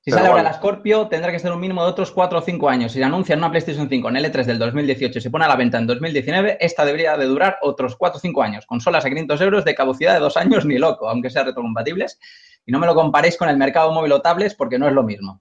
Si 0.00 0.10
Pero 0.10 0.16
sale 0.16 0.28
ahora 0.30 0.42
la 0.42 0.52
Scorpio, 0.52 1.06
tendrá 1.06 1.30
que 1.30 1.38
ser 1.38 1.52
un 1.52 1.60
mínimo 1.60 1.84
de 1.84 1.90
otros 1.90 2.10
4 2.10 2.40
o 2.40 2.42
5 2.42 2.68
años. 2.68 2.90
Si 2.90 3.00
anuncian 3.00 3.38
una 3.38 3.52
PlayStation 3.52 3.88
5 3.88 4.08
en 4.08 4.16
L3 4.16 4.44
del 4.46 4.58
2018 4.58 5.16
y 5.16 5.22
se 5.22 5.30
pone 5.30 5.44
a 5.44 5.48
la 5.48 5.54
venta 5.54 5.78
en 5.78 5.86
2019, 5.86 6.58
esta 6.58 6.84
debería 6.84 7.16
de 7.16 7.26
durar 7.26 7.58
otros 7.62 7.94
4 7.94 8.18
o 8.18 8.20
5 8.20 8.42
años. 8.42 8.66
Consolas 8.66 9.04
a 9.04 9.08
500 9.08 9.40
euros 9.42 9.64
de 9.64 9.76
caducidad 9.76 10.14
de 10.14 10.18
2 10.18 10.36
años, 10.38 10.64
ni 10.66 10.76
loco, 10.76 11.08
aunque 11.08 11.30
sean 11.30 11.46
retrocompatibles. 11.46 12.18
Y 12.66 12.72
no 12.72 12.80
me 12.80 12.86
lo 12.88 12.96
comparéis 12.96 13.36
con 13.36 13.48
el 13.48 13.56
mercado 13.56 13.92
móvil 13.92 14.10
o 14.10 14.20
tablets 14.20 14.56
porque 14.56 14.76
no 14.76 14.88
es 14.88 14.92
lo 14.92 15.04
mismo. 15.04 15.40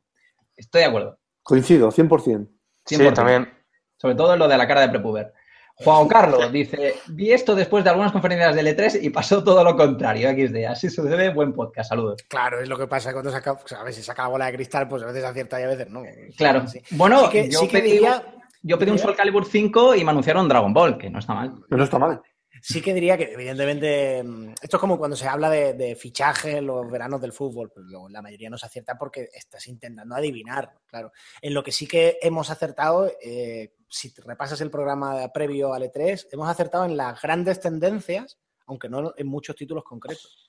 Estoy 0.56 0.82
de 0.82 0.88
acuerdo. 0.90 1.18
Coincido, 1.42 1.92
100%. 1.92 2.48
Sí, 2.86 2.98
100%. 2.98 3.14
también. 3.16 3.65
Sobre 3.98 4.16
todo 4.16 4.34
en 4.34 4.40
lo 4.40 4.48
de 4.48 4.58
la 4.58 4.68
cara 4.68 4.82
de 4.82 4.90
prepuber. 4.90 5.34
Juan 5.78 6.08
Carlos 6.08 6.52
dice, 6.52 6.96
vi 7.08 7.32
esto 7.32 7.54
después 7.56 7.84
de 7.84 7.90
algunas 7.90 8.12
conferencias 8.14 8.56
de 8.56 8.62
L3 8.78 9.00
y 9.02 9.10
pasó 9.10 9.44
todo 9.44 9.64
lo 9.64 9.76
contrario. 9.76 10.30
XD, 10.30 10.66
así 10.70 10.90
sucede, 10.90 11.30
buen 11.34 11.54
podcast, 11.54 11.90
saludos. 11.90 12.24
Claro, 12.30 12.62
es 12.62 12.70
lo 12.70 12.78
que 12.78 12.88
pasa 12.88 13.12
cuando 13.12 13.30
saca, 13.32 13.52
o 13.54 13.68
sea, 13.68 13.82
a 13.82 13.84
ver, 13.84 13.94
si 13.94 14.02
saca 14.02 14.24
la 14.24 14.30
bola 14.30 14.46
de 14.46 14.54
cristal, 14.54 14.88
pues 14.88 15.04
a 15.04 15.08
veces 15.08 15.24
acierta 15.26 15.60
y 15.60 15.64
a 15.64 15.68
veces 15.68 15.90
no. 15.90 16.04
Claro. 16.38 16.66
Sí. 16.68 16.82
Bueno, 16.92 17.26
Sí 17.26 17.30
que- 17.32 17.50
yo, 17.50 17.60
sí 17.60 17.68
que 17.68 17.80
pedí, 17.80 17.92
diría- 17.92 18.24
yo 18.62 18.80
pedí 18.80 18.92
un 18.92 19.00
Soul 19.00 19.16
Calibur 19.16 19.46
5 19.46 19.96
y 19.96 20.04
me 20.04 20.12
anunciaron 20.12 20.48
Dragon 20.48 20.74
Ball, 20.74 20.98
que 20.98 21.10
no 21.10 21.20
está 21.20 21.34
mal. 21.34 21.54
Pero 21.70 21.78
no 21.78 21.84
está 21.84 22.00
mal. 22.00 22.22
Sí 22.62 22.82
que 22.82 22.94
diría 22.94 23.18
que, 23.18 23.34
evidentemente, 23.34 24.24
mm, 24.24 24.54
esto 24.62 24.78
es 24.78 24.82
como 24.82 24.98
cuando 24.98 25.16
se 25.16 25.28
habla 25.28 25.50
de, 25.50 25.74
de 25.74 25.96
fichaje 25.96 26.58
en 26.58 26.68
los 26.68 26.90
veranos 26.90 27.22
del 27.22 27.34
fútbol, 27.34 27.72
pues 27.72 27.86
luego 27.86 28.10
la 28.10 28.22
mayoría 28.22 28.50
no 28.50 28.58
se 28.58 28.66
acierta 28.66 28.98
porque 28.98 29.30
estás 29.34 29.68
intentando 29.68 30.16
adivinar, 30.16 30.74
claro. 30.88 31.12
En 31.42 31.54
lo 31.54 31.64
que 31.64 31.72
sí 31.72 31.88
que 31.88 32.18
hemos 32.22 32.50
acertado, 32.50 33.12
eh, 33.22 33.74
si 33.88 34.14
repasas 34.18 34.62
el 34.62 34.72
programa 34.72 35.32
previo 35.32 35.74
al 35.74 35.84
E3, 35.84 36.28
hemos 36.32 36.50
acertado 36.50 36.86
en 36.86 36.98
las 36.98 37.22
grandes 37.22 37.60
tendencias, 37.60 38.38
aunque 38.66 38.90
no 38.90 39.14
en 39.16 39.28
muchos 39.28 39.56
títulos 39.56 39.84
concretos. 39.84 40.45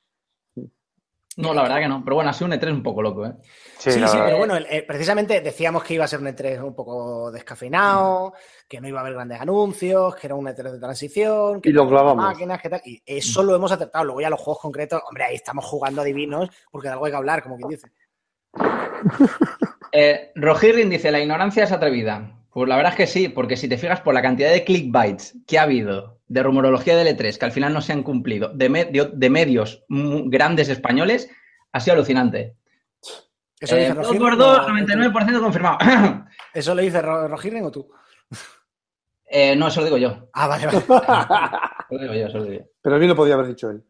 No, 1.36 1.52
la 1.52 1.62
verdad 1.62 1.78
que 1.80 1.88
no. 1.88 2.02
Pero 2.02 2.16
bueno, 2.16 2.30
ha 2.30 2.32
sido 2.32 2.46
un 2.46 2.52
E3 2.54 2.72
un 2.72 2.82
poco 2.82 3.02
loco, 3.02 3.26
¿eh? 3.26 3.32
Sí, 3.78 3.92
Sí, 3.92 4.00
sí, 4.08 4.18
pero 4.24 4.38
bueno, 4.38 4.56
el- 4.56 4.66
eh, 4.70 4.84
precisamente 4.88 5.40
decíamos 5.42 5.84
que 5.84 5.94
iba 5.94 6.04
a 6.04 6.08
ser 6.08 6.20
un 6.20 6.26
E3 6.28 6.60
un 6.62 6.74
poco 6.74 7.30
descafeinado, 7.30 8.32
que 8.66 8.80
no 8.80 8.88
iba 8.88 8.98
a 8.98 9.02
haber 9.02 9.14
grandes 9.14 9.40
anuncios, 9.40 10.16
que 10.16 10.26
era 10.26 10.34
un 10.34 10.46
E3 10.48 10.72
de 10.72 10.78
transición, 10.78 11.60
que 11.60 11.68
Y 11.68 11.72
lo 11.72 11.86
clavamos. 11.88 12.16
máquinas, 12.24 12.60
que 12.60 12.70
tal. 12.70 12.80
Y 12.84 13.02
eso 13.04 13.42
lo 13.42 13.54
hemos 13.54 13.70
acertado. 13.70 14.04
Luego 14.06 14.20
ya 14.22 14.30
los 14.30 14.40
juegos 14.40 14.62
concretos, 14.62 15.02
hombre, 15.08 15.24
ahí 15.24 15.34
estamos 15.36 15.64
jugando 15.66 16.00
a 16.00 16.04
divinos, 16.04 16.48
porque 16.70 16.88
de 16.88 16.92
algo 16.92 17.04
hay 17.04 17.12
que 17.12 17.16
hablar, 17.18 17.42
como 17.42 17.56
quien 17.56 17.68
dice. 17.68 17.88
Eh, 19.92 20.32
dice, 20.88 21.10
la 21.10 21.20
ignorancia 21.20 21.64
es 21.64 21.72
atrevida. 21.72 22.32
Pues 22.50 22.68
la 22.68 22.76
verdad 22.76 22.92
es 22.92 22.96
que 22.96 23.06
sí, 23.06 23.28
porque 23.28 23.56
si 23.56 23.68
te 23.68 23.76
fijas 23.76 24.00
por 24.00 24.14
la 24.14 24.22
cantidad 24.22 24.50
de 24.50 24.64
clickbites 24.64 25.36
que 25.46 25.58
ha 25.58 25.62
habido 25.62 26.15
de 26.28 26.42
rumorología 26.42 26.96
del 26.96 27.16
E3 27.16 27.38
que 27.38 27.44
al 27.44 27.52
final 27.52 27.72
no 27.72 27.80
se 27.80 27.92
han 27.92 28.02
cumplido, 28.02 28.48
de, 28.48 28.68
me- 28.68 28.84
de- 28.86 29.10
de 29.12 29.30
medios 29.30 29.84
grandes 29.88 30.68
españoles, 30.68 31.30
ha 31.72 31.80
sido 31.80 31.94
alucinante. 31.94 32.56
¿Eso, 33.60 33.76
Eh, 33.76 33.92
Wars 33.92 34.36
2, 34.38 34.58
o- 34.58 34.68
99% 34.68 35.40
confirmado. 35.40 35.78
¿Eso 36.54 36.74
lo 36.74 36.82
dice 36.82 37.00
Ro- 37.00 37.28
Rojirren 37.28 37.64
o 37.64 37.70
tú? 37.70 37.88
Eh, 39.28 39.56
no, 39.56 39.66
eso 39.66 39.80
lo 39.80 39.86
digo 39.86 39.98
yo. 39.98 40.28
Ah, 40.34 40.46
vale, 40.46 40.66
vale. 40.66 40.78
Eso 41.88 41.90
lo 41.90 41.98
digo 42.00 42.14
yo, 42.14 42.26
eso 42.26 42.38
lo 42.38 42.44
digo 42.44 42.62
yo. 42.62 42.70
Pero 42.80 42.96
bien 42.98 43.08
lo 43.08 43.16
podía 43.16 43.34
haber 43.34 43.48
dicho 43.48 43.70
él. 43.70 43.82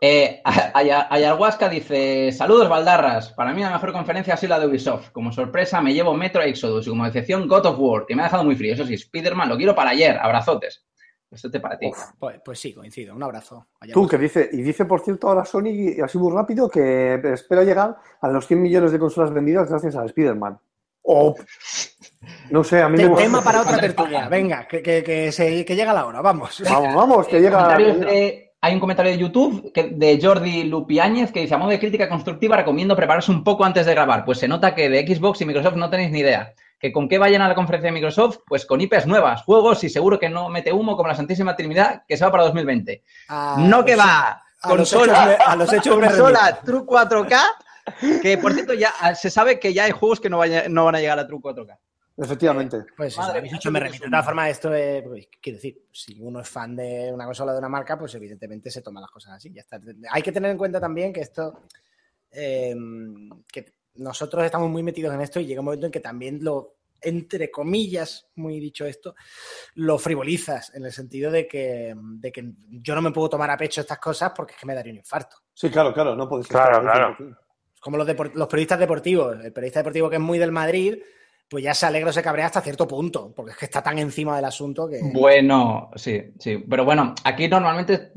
Eh, 0.00 0.40
Aya- 0.44 1.08
Ayahuasca 1.10 1.68
dice: 1.68 2.30
Saludos, 2.30 2.68
Baldarras. 2.68 3.32
Para 3.32 3.52
mí, 3.52 3.60
la 3.62 3.70
mejor 3.70 3.92
conferencia 3.92 4.34
ha 4.34 4.36
sido 4.36 4.50
la 4.50 4.60
de 4.60 4.66
Ubisoft. 4.68 5.10
Como 5.10 5.32
sorpresa, 5.32 5.80
me 5.80 5.92
llevo 5.94 6.14
Metro 6.14 6.42
Exodus 6.42 6.86
y 6.86 6.90
como 6.90 7.04
decepción, 7.06 7.48
God 7.48 7.66
of 7.66 7.76
War, 7.80 8.06
que 8.06 8.14
me 8.14 8.22
ha 8.22 8.26
dejado 8.26 8.44
muy 8.44 8.54
frío. 8.54 8.72
Eso 8.74 8.84
sí, 8.86 8.94
Spider-Man 8.94 9.48
lo 9.48 9.56
quiero 9.56 9.74
para 9.74 9.90
ayer. 9.90 10.16
Abrazotes. 10.16 10.84
Esto 11.34 11.50
te 11.50 11.60
para 11.60 11.78
ti. 11.78 11.90
Pues, 12.18 12.40
pues 12.44 12.58
sí, 12.58 12.72
coincido. 12.72 13.14
Un 13.14 13.22
abrazo. 13.22 13.66
Allá 13.80 13.92
Tú, 13.94 14.02
vos. 14.02 14.10
que 14.10 14.18
dice, 14.18 14.48
y 14.52 14.62
dice 14.62 14.84
por 14.84 15.00
cierto 15.00 15.28
ahora 15.28 15.44
Sony, 15.44 16.00
así 16.02 16.16
muy 16.18 16.32
rápido, 16.32 16.68
que 16.68 17.20
espera 17.32 17.62
llegar 17.64 17.96
a 18.20 18.28
los 18.28 18.46
100 18.46 18.62
millones 18.62 18.92
de 18.92 18.98
consolas 18.98 19.32
vendidas 19.32 19.68
gracias 19.68 19.96
a 19.96 20.04
Spider-Man. 20.04 20.58
O, 21.06 21.34
no 22.50 22.64
sé, 22.64 22.80
a 22.80 22.88
mí 22.88 22.96
Te- 22.96 23.08
me 23.08 23.16
tema 23.16 23.42
para 23.42 23.60
otra 23.60 23.78
tertulia. 23.78 24.28
Venga, 24.28 24.66
que, 24.66 24.82
que, 24.82 25.02
que, 25.04 25.30
se- 25.32 25.64
que 25.64 25.76
llega 25.76 25.92
la 25.92 26.06
hora. 26.06 26.22
Vamos. 26.22 26.62
Vamos, 26.68 26.94
vamos, 26.94 27.28
que 27.28 27.40
llega. 27.40 27.58
Comentarios 27.58 28.00
de- 28.00 28.40
hay 28.60 28.72
un 28.72 28.80
comentario 28.80 29.12
de 29.12 29.18
YouTube 29.18 29.70
que- 29.74 29.90
de 29.90 30.18
Jordi 30.22 30.64
Lupiáñez 30.64 31.30
que 31.30 31.40
dice, 31.40 31.54
a 31.54 31.58
modo 31.58 31.68
de 31.70 31.78
crítica 31.78 32.08
constructiva, 32.08 32.56
recomiendo 32.56 32.96
prepararse 32.96 33.30
un 33.30 33.44
poco 33.44 33.64
antes 33.64 33.84
de 33.84 33.92
grabar. 33.92 34.24
Pues 34.24 34.38
se 34.38 34.48
nota 34.48 34.74
que 34.74 34.88
de 34.88 35.06
Xbox 35.06 35.42
y 35.42 35.44
Microsoft 35.44 35.76
no 35.76 35.90
tenéis 35.90 36.10
ni 36.10 36.20
idea. 36.20 36.54
¿Que 36.84 36.92
con 36.92 37.08
qué 37.08 37.16
vayan 37.16 37.40
a 37.40 37.48
la 37.48 37.54
conferencia 37.54 37.88
de 37.88 37.92
Microsoft? 37.94 38.40
Pues 38.46 38.66
con 38.66 38.78
IPs 38.78 39.06
nuevas, 39.06 39.42
juegos 39.44 39.82
y 39.84 39.88
seguro 39.88 40.18
que 40.18 40.28
no 40.28 40.50
mete 40.50 40.70
humo 40.70 40.98
como 40.98 41.08
la 41.08 41.14
Santísima 41.14 41.56
Trinidad 41.56 42.02
que 42.06 42.14
se 42.14 42.26
va 42.26 42.30
para 42.30 42.44
2020. 42.44 43.02
A 43.28 43.56
no 43.58 43.82
que 43.86 43.96
los- 43.96 44.04
va. 44.04 44.42
a 44.60 44.68
los 44.68 44.76
Consola, 44.92 45.32
hechos 45.32 45.46
a 45.48 45.56
los 45.56 45.72
hechos 45.72 45.98
consola 45.98 46.60
True 46.62 46.80
4K. 46.82 48.20
Que 48.20 48.36
por 48.36 48.52
cierto, 48.52 48.74
ya 48.74 48.92
ah, 49.00 49.14
se 49.14 49.30
sabe 49.30 49.58
que 49.58 49.72
ya 49.72 49.84
hay 49.84 49.92
juegos 49.92 50.20
que 50.20 50.28
no, 50.28 50.36
vaya- 50.36 50.68
no 50.68 50.84
van 50.84 50.96
a 50.96 51.00
llegar 51.00 51.18
a 51.18 51.26
True 51.26 51.40
4K. 51.40 51.78
Efectivamente. 52.18 52.84
Pues 52.94 53.14
eso, 53.14 53.22
Madre 53.22 53.38
habéis 53.38 53.52
mía, 53.54 53.58
hecho 53.60 53.70
me 53.70 53.80
remito. 53.80 54.04
De 54.04 54.10
todas 54.10 54.24
formas, 54.26 54.50
esto 54.50 54.74
es, 54.74 55.02
pues, 55.04 55.26
quiero 55.40 55.56
decir, 55.56 55.78
si 55.90 56.20
uno 56.20 56.40
es 56.40 56.48
fan 56.50 56.76
de 56.76 57.10
una 57.14 57.24
consola 57.24 57.52
de 57.54 57.60
una 57.60 57.70
marca, 57.70 57.98
pues 57.98 58.14
evidentemente 58.14 58.70
se 58.70 58.82
toma 58.82 59.00
las 59.00 59.10
cosas 59.10 59.32
así. 59.32 59.50
Ya 59.54 59.62
está. 59.62 59.80
Hay 60.10 60.20
que 60.20 60.32
tener 60.32 60.50
en 60.50 60.58
cuenta 60.58 60.78
también 60.80 61.14
que 61.14 61.22
esto, 61.22 61.62
eh, 62.30 62.76
que 63.50 63.72
nosotros 63.96 64.44
estamos 64.44 64.68
muy 64.70 64.82
metidos 64.82 65.14
en 65.14 65.20
esto 65.20 65.40
y 65.40 65.46
llega 65.46 65.60
un 65.60 65.66
momento 65.66 65.86
en 65.86 65.92
que 65.92 66.00
también 66.00 66.38
lo, 66.42 66.74
entre 67.02 67.50
comillas, 67.50 68.26
muy 68.36 68.58
dicho 68.60 68.86
esto, 68.86 69.14
lo 69.74 69.98
frivolizas 69.98 70.74
en 70.74 70.84
el 70.84 70.92
sentido 70.92 71.30
de 71.30 71.46
que, 71.46 71.94
de 71.96 72.32
que 72.32 72.52
yo 72.70 72.94
no 72.94 73.02
me 73.02 73.10
puedo 73.10 73.28
tomar 73.28 73.50
a 73.50 73.56
pecho 73.56 73.80
estas 73.82 73.98
cosas 73.98 74.32
porque 74.34 74.54
es 74.54 74.58
que 74.60 74.66
me 74.66 74.74
daría 74.74 74.92
un 74.92 74.98
infarto. 74.98 75.36
Sí, 75.52 75.70
claro, 75.70 75.92
claro, 75.92 76.16
no 76.16 76.28
puedes 76.28 76.46
Claro, 76.48 76.80
claro. 76.80 77.16
como 77.80 77.96
los, 77.98 78.06
depor- 78.08 78.32
los 78.34 78.48
periodistas 78.48 78.78
deportivos. 78.78 79.36
El 79.44 79.52
periodista 79.52 79.80
deportivo 79.80 80.08
que 80.08 80.16
es 80.16 80.22
muy 80.22 80.38
del 80.38 80.52
Madrid, 80.52 80.98
pues 81.48 81.62
ya 81.62 81.74
se 81.74 81.84
alegra 81.86 82.10
o 82.10 82.12
se 82.12 82.22
cabrea 82.22 82.46
hasta 82.46 82.62
cierto 82.62 82.88
punto, 82.88 83.32
porque 83.36 83.52
es 83.52 83.56
que 83.58 83.66
está 83.66 83.82
tan 83.82 83.98
encima 83.98 84.34
del 84.36 84.46
asunto 84.46 84.88
que... 84.88 85.00
Bueno, 85.12 85.90
sí, 85.94 86.32
sí. 86.38 86.56
Pero 86.68 86.84
bueno, 86.86 87.14
aquí 87.22 87.46
normalmente 87.48 88.12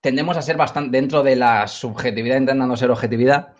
tendemos 0.00 0.36
a 0.36 0.42
ser 0.42 0.56
bastante, 0.56 0.96
dentro 0.98 1.22
de 1.22 1.36
la 1.36 1.68
subjetividad, 1.68 2.38
intentando 2.38 2.76
ser 2.76 2.90
objetividad, 2.90 3.54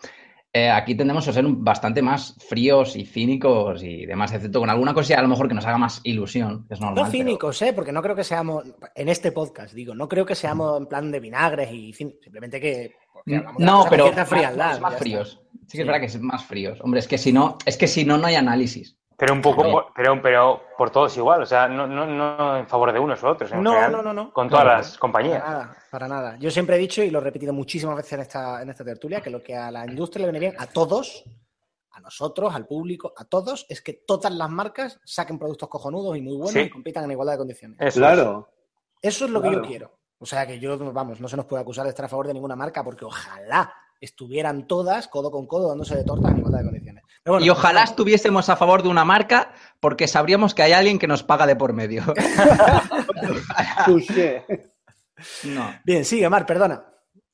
eh, 0.52 0.68
aquí 0.70 0.94
tendemos 0.94 1.26
a 1.28 1.32
ser 1.32 1.44
bastante 1.48 2.02
más 2.02 2.36
fríos 2.48 2.94
y 2.96 3.06
cínicos 3.06 3.82
y 3.82 4.04
demás, 4.06 4.32
excepto 4.32 4.60
con 4.60 4.68
alguna 4.68 4.92
cosa 4.92 5.18
a 5.18 5.22
lo 5.22 5.28
mejor 5.28 5.48
que 5.48 5.54
nos 5.54 5.64
haga 5.66 5.78
más 5.78 6.00
ilusión, 6.04 6.66
que 6.68 6.74
es 6.74 6.80
normal. 6.80 6.96
No 7.04 7.10
pero- 7.10 7.12
cínicos, 7.24 7.62
¿eh? 7.62 7.72
Porque 7.72 7.92
no 7.92 8.02
creo 8.02 8.14
que 8.14 8.24
seamos, 8.24 8.64
en 8.94 9.08
este 9.08 9.32
podcast, 9.32 9.72
digo, 9.74 9.94
no 9.94 10.08
creo 10.08 10.26
que 10.26 10.34
seamos 10.34 10.78
en 10.78 10.86
plan 10.86 11.10
de 11.10 11.20
vinagres 11.20 11.72
y 11.72 11.92
simplemente 11.92 12.60
que... 12.60 12.92
No, 13.58 13.86
pero 13.88 14.12
más, 14.12 14.28
frialdad, 14.28 14.80
más- 14.80 14.96
fríos. 14.96 15.40
Sí 15.68 15.78
que 15.78 15.82
es 15.82 15.86
verdad 15.86 16.00
que 16.00 16.06
es 16.06 16.20
más 16.20 16.44
fríos. 16.44 16.78
Hombre, 16.82 17.00
es 17.00 17.08
que 17.08 17.16
si 17.16 17.32
no, 17.32 17.56
es 17.64 17.76
que 17.78 17.86
si 17.86 18.04
no, 18.04 18.18
no 18.18 18.26
hay 18.26 18.34
análisis. 18.34 18.96
Pero 19.22 19.34
un 19.34 19.40
poco, 19.40 19.62
por- 19.62 19.86
pero, 19.94 20.20
pero 20.20 20.62
por 20.76 20.90
todos 20.90 21.16
igual, 21.16 21.42
o 21.42 21.46
sea, 21.46 21.68
no, 21.68 21.86
no, 21.86 22.04
no 22.04 22.56
en 22.56 22.66
favor 22.66 22.92
de 22.92 22.98
unos 22.98 23.22
u 23.22 23.28
otros, 23.28 23.52
en 23.52 23.62
No, 23.62 23.70
general, 23.70 23.92
no, 23.92 24.02
no, 24.02 24.12
no. 24.12 24.32
con 24.32 24.48
todas 24.48 24.64
las 24.64 24.88
Para 24.90 24.98
compañías. 25.00 25.44
nada, 25.44 25.76
para 25.92 26.08
nada. 26.08 26.36
Yo 26.40 26.50
siempre 26.50 26.74
he 26.74 26.78
dicho 26.80 27.04
y 27.04 27.10
lo 27.10 27.20
he 27.20 27.22
repetido 27.22 27.52
muchísimas 27.52 27.94
veces 27.94 28.14
en 28.14 28.20
esta, 28.22 28.60
en 28.62 28.70
esta 28.70 28.84
tertulia, 28.84 29.20
que 29.20 29.30
lo 29.30 29.40
que 29.40 29.54
a 29.54 29.70
la 29.70 29.86
industria 29.86 30.26
le 30.26 30.32
viene 30.32 30.48
bien, 30.50 30.60
a 30.60 30.66
todos, 30.66 31.22
a 31.92 32.00
nosotros, 32.00 32.52
al 32.52 32.66
público, 32.66 33.12
a 33.16 33.24
todos, 33.24 33.64
es 33.68 33.80
que 33.80 33.92
todas 34.04 34.32
las 34.32 34.50
marcas 34.50 34.98
saquen 35.04 35.38
productos 35.38 35.68
cojonudos 35.68 36.16
y 36.16 36.20
muy 36.20 36.34
buenos 36.34 36.52
Sí. 36.54 36.58
y 36.62 36.70
compitan 36.70 37.04
en 37.04 37.12
igualdad 37.12 37.34
de 37.34 37.38
condiciones. 37.38 37.76
Eso 37.78 37.86
es. 37.88 37.94
Claro. 37.98 38.48
Eso 39.00 39.24
es 39.26 39.30
lo 39.30 39.40
que 39.40 39.50
Claro. 39.50 39.62
yo 39.62 39.68
quiero. 39.68 39.92
O 40.18 40.26
sea 40.26 40.44
que 40.48 40.58
yo, 40.58 40.76
vamos, 40.92 41.20
no 41.20 41.28
se 41.28 41.36
nos 41.36 41.46
puede 41.46 41.62
acusar 41.62 41.84
de 41.84 41.90
estar 41.90 42.06
a 42.06 42.08
favor 42.08 42.26
de 42.26 42.34
ninguna 42.34 42.56
marca, 42.56 42.82
porque 42.82 43.04
ojalá 43.04 43.72
estuvieran 44.00 44.66
todas 44.66 45.06
codo 45.06 45.30
con 45.30 45.46
codo 45.46 45.68
dándose 45.68 45.94
de 45.96 46.02
tortas 46.02 46.32
en 46.32 46.38
igualdad 46.38 46.58
de 46.58 46.64
condiciones. 46.64 46.91
Bueno, 47.24 47.44
y 47.44 47.50
ojalá 47.50 47.84
estuviésemos 47.84 48.48
a 48.48 48.56
favor 48.56 48.82
de 48.82 48.88
una 48.88 49.04
marca 49.04 49.52
porque 49.78 50.08
sabríamos 50.08 50.54
que 50.54 50.62
hay 50.62 50.72
alguien 50.72 50.98
que 50.98 51.06
nos 51.06 51.22
paga 51.22 51.46
de 51.46 51.56
por 51.56 51.72
medio. 51.72 52.02
No. 55.44 55.72
Bien, 55.84 56.04
sigue, 56.04 56.28
Mar, 56.28 56.46
perdona. 56.46 56.84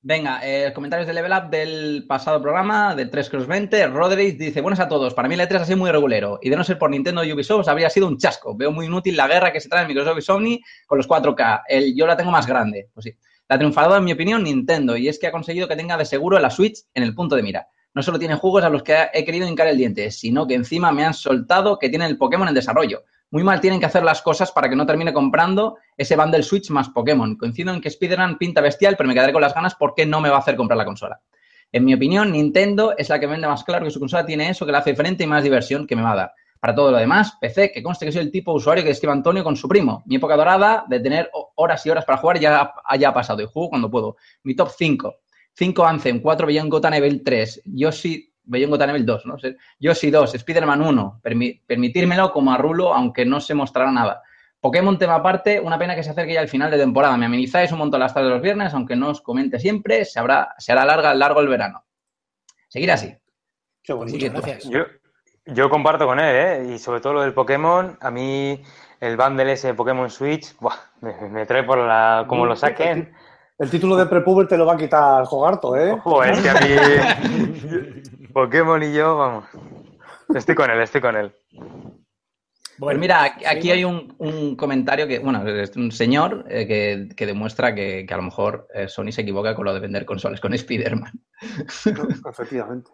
Venga, 0.00 0.40
eh, 0.42 0.72
comentarios 0.74 1.06
de 1.06 1.12
Level 1.12 1.32
Up 1.32 1.50
del 1.50 2.04
pasado 2.06 2.40
programa, 2.40 2.94
del 2.94 3.10
3 3.10 3.30
Cross 3.30 3.46
20. 3.46 3.88
Roderick 3.88 4.38
dice: 4.38 4.60
Buenas 4.60 4.80
a 4.80 4.88
todos. 4.88 5.14
Para 5.14 5.26
mí, 5.28 5.34
el 5.34 5.40
E3 5.40 5.60
ha 5.60 5.64
sido 5.64 5.78
muy 5.78 5.90
regulero. 5.90 6.38
Y 6.40 6.50
de 6.50 6.56
no 6.56 6.64
ser 6.64 6.78
por 6.78 6.90
Nintendo 6.90 7.24
y 7.24 7.32
Ubisoft, 7.32 7.66
habría 7.68 7.90
sido 7.90 8.06
un 8.06 8.18
chasco. 8.18 8.56
Veo 8.56 8.70
muy 8.70 8.86
inútil 8.86 9.16
la 9.16 9.26
guerra 9.26 9.52
que 9.52 9.60
se 9.60 9.68
trae 9.68 9.86
Microsoft 9.86 10.18
y 10.18 10.22
Sony 10.22 10.58
con 10.86 10.98
los 10.98 11.08
4K. 11.08 11.62
El, 11.66 11.96
yo 11.96 12.06
la 12.06 12.16
tengo 12.16 12.30
más 12.30 12.46
grande. 12.46 12.88
Pues 12.94 13.04
sí. 13.04 13.16
La 13.48 13.56
triunfadora, 13.56 13.98
en 13.98 14.04
mi 14.04 14.12
opinión, 14.12 14.44
Nintendo. 14.44 14.96
Y 14.96 15.08
es 15.08 15.18
que 15.18 15.26
ha 15.26 15.32
conseguido 15.32 15.66
que 15.66 15.76
tenga 15.76 15.96
de 15.96 16.04
seguro 16.04 16.38
la 16.38 16.50
Switch 16.50 16.84
en 16.94 17.02
el 17.02 17.14
punto 17.14 17.34
de 17.34 17.42
mira. 17.42 17.68
No 17.98 18.02
solo 18.04 18.16
tiene 18.20 18.36
juegos 18.36 18.62
a 18.62 18.68
los 18.68 18.84
que 18.84 19.08
he 19.12 19.24
querido 19.24 19.48
hincar 19.48 19.66
el 19.66 19.76
diente, 19.76 20.12
sino 20.12 20.46
que 20.46 20.54
encima 20.54 20.92
me 20.92 21.04
han 21.04 21.14
soltado 21.14 21.80
que 21.80 21.88
tienen 21.88 22.06
el 22.06 22.16
Pokémon 22.16 22.46
en 22.46 22.54
desarrollo. 22.54 23.02
Muy 23.32 23.42
mal 23.42 23.60
tienen 23.60 23.80
que 23.80 23.86
hacer 23.86 24.04
las 24.04 24.22
cosas 24.22 24.52
para 24.52 24.68
que 24.70 24.76
no 24.76 24.86
termine 24.86 25.12
comprando 25.12 25.78
ese 25.96 26.14
bundle 26.14 26.44
Switch 26.44 26.70
más 26.70 26.90
Pokémon. 26.90 27.34
Coincido 27.36 27.74
en 27.74 27.80
que 27.80 27.88
Spider-Man 27.88 28.38
pinta 28.38 28.60
bestial, 28.60 28.94
pero 28.96 29.08
me 29.08 29.14
quedaré 29.14 29.32
con 29.32 29.42
las 29.42 29.52
ganas 29.52 29.74
porque 29.74 30.06
no 30.06 30.20
me 30.20 30.28
va 30.30 30.36
a 30.36 30.38
hacer 30.38 30.54
comprar 30.54 30.76
la 30.78 30.84
consola. 30.84 31.20
En 31.72 31.84
mi 31.84 31.92
opinión, 31.92 32.30
Nintendo 32.30 32.94
es 32.96 33.08
la 33.08 33.18
que 33.18 33.26
vende 33.26 33.48
más 33.48 33.64
claro 33.64 33.84
que 33.84 33.90
su 33.90 33.98
consola 33.98 34.24
tiene 34.24 34.48
eso 34.48 34.64
que 34.64 34.70
la 34.70 34.78
hace 34.78 34.90
diferente 34.90 35.24
y 35.24 35.26
más 35.26 35.42
diversión 35.42 35.84
que 35.84 35.96
me 35.96 36.02
va 36.02 36.12
a 36.12 36.16
dar. 36.16 36.32
Para 36.60 36.76
todo 36.76 36.92
lo 36.92 36.98
demás, 36.98 37.32
PC, 37.40 37.72
que 37.72 37.82
conste 37.82 38.06
que 38.06 38.12
soy 38.12 38.22
el 38.22 38.30
tipo 38.30 38.52
de 38.52 38.58
usuario 38.58 38.84
que 38.84 38.90
describe 38.90 39.12
Antonio 39.12 39.42
con 39.42 39.56
su 39.56 39.66
primo. 39.68 40.04
Mi 40.06 40.14
época 40.16 40.36
dorada 40.36 40.84
de 40.88 41.00
tener 41.00 41.28
ho- 41.32 41.50
horas 41.56 41.84
y 41.84 41.90
horas 41.90 42.04
para 42.04 42.18
jugar 42.18 42.38
ya 42.38 42.72
haya 42.84 43.12
pasado 43.12 43.42
y 43.42 43.46
juego 43.46 43.70
cuando 43.70 43.90
puedo. 43.90 44.16
Mi 44.44 44.54
top 44.54 44.70
5. 44.78 45.16
5 45.58 45.84
Anthem, 45.86 46.20
4 46.22 46.46
Beyond 46.46 46.70
Gotham 46.70 46.92
Level 46.92 47.22
3, 47.24 47.62
Yoshi, 47.64 48.32
Beyond 48.44 48.70
Gotham 48.70 48.86
Level 48.88 49.04
2, 49.04 49.26
¿no? 49.26 49.38
sé, 49.38 49.56
Yoshi 49.80 50.08
2, 50.10 50.34
Spider-Man 50.36 50.82
1, 50.82 51.20
permi- 51.20 51.60
permitírmelo 51.66 52.30
como 52.32 52.52
a 52.52 52.56
Rulo, 52.58 52.94
aunque 52.94 53.24
no 53.24 53.40
se 53.40 53.54
mostrará 53.54 53.90
nada. 53.90 54.22
Pokémon 54.60 54.96
tema 54.98 55.16
aparte, 55.16 55.58
una 55.58 55.76
pena 55.76 55.96
que 55.96 56.04
se 56.04 56.10
acerque 56.10 56.34
ya 56.34 56.40
el 56.42 56.48
final 56.48 56.70
de 56.70 56.78
temporada. 56.78 57.16
Me 57.16 57.26
amenizáis 57.26 57.72
un 57.72 57.78
montón 57.78 57.98
las 58.00 58.14
tardes 58.14 58.28
de 58.28 58.34
los 58.34 58.42
viernes, 58.42 58.72
aunque 58.72 58.94
no 58.94 59.08
os 59.10 59.20
comente 59.20 59.58
siempre, 59.58 60.04
se, 60.04 60.20
habrá, 60.20 60.54
se 60.58 60.70
hará 60.72 60.84
larga, 60.84 61.12
largo 61.14 61.40
el 61.40 61.48
verano. 61.48 61.84
Seguir 62.68 62.92
así. 62.92 63.12
Qué 63.82 63.92
bonito. 63.92 64.16
muchas 64.16 64.32
gracias. 64.32 64.64
Yo, 64.70 64.80
yo 65.46 65.70
comparto 65.70 66.06
con 66.06 66.20
él, 66.20 66.36
¿eh? 66.36 66.74
Y 66.74 66.78
sobre 66.78 67.00
todo 67.00 67.14
lo 67.14 67.22
del 67.22 67.34
Pokémon, 67.34 67.98
a 68.00 68.10
mí 68.12 68.60
el 69.00 69.16
bundle 69.16 69.52
ese 69.52 69.68
de 69.68 69.74
Pokémon 69.74 70.10
Switch, 70.10 70.56
buah, 70.58 70.74
me, 71.00 71.14
me 71.30 71.46
trae 71.46 71.62
por 71.64 71.78
la... 71.78 72.24
como 72.28 72.46
lo 72.46 72.54
saquen. 72.54 73.12
El 73.58 73.70
título 73.70 73.96
de 73.96 74.06
Prepuber 74.06 74.46
te 74.46 74.56
lo 74.56 74.64
va 74.66 74.74
a 74.74 74.76
quitar 74.76 75.24
Jogarto, 75.24 75.76
¿eh? 75.76 75.90
Ojo, 75.92 76.22
es 76.22 76.38
que 76.40 76.48
a 76.50 76.54
mí 76.54 78.28
Pokémon 78.32 78.80
y 78.82 78.92
yo, 78.92 79.16
vamos. 79.16 79.44
Estoy 80.34 80.54
con 80.54 80.70
él, 80.70 80.80
estoy 80.80 81.00
con 81.00 81.16
él. 81.16 81.32
Pues 82.78 82.96
mira, 82.96 83.24
aquí- 83.24 83.44
aquí 83.44 83.70
hay 83.72 83.82
un, 83.82 84.14
un 84.18 84.54
comentario 84.54 85.08
que, 85.08 85.18
bueno, 85.18 85.44
es 85.48 85.76
un 85.76 85.90
señor 85.90 86.44
eh, 86.48 86.66
que, 86.68 87.08
que 87.16 87.26
demuestra 87.26 87.74
que, 87.74 88.04
que 88.06 88.14
a 88.14 88.18
lo 88.18 88.22
mejor 88.22 88.68
eh, 88.72 88.86
Sony 88.86 89.10
se 89.10 89.22
equivoca 89.22 89.56
con 89.56 89.64
lo 89.64 89.74
de 89.74 89.80
vender 89.80 90.04
consolas 90.04 90.40
con 90.40 90.54
Spider-Man. 90.54 91.12
Efectivamente. 92.30 92.90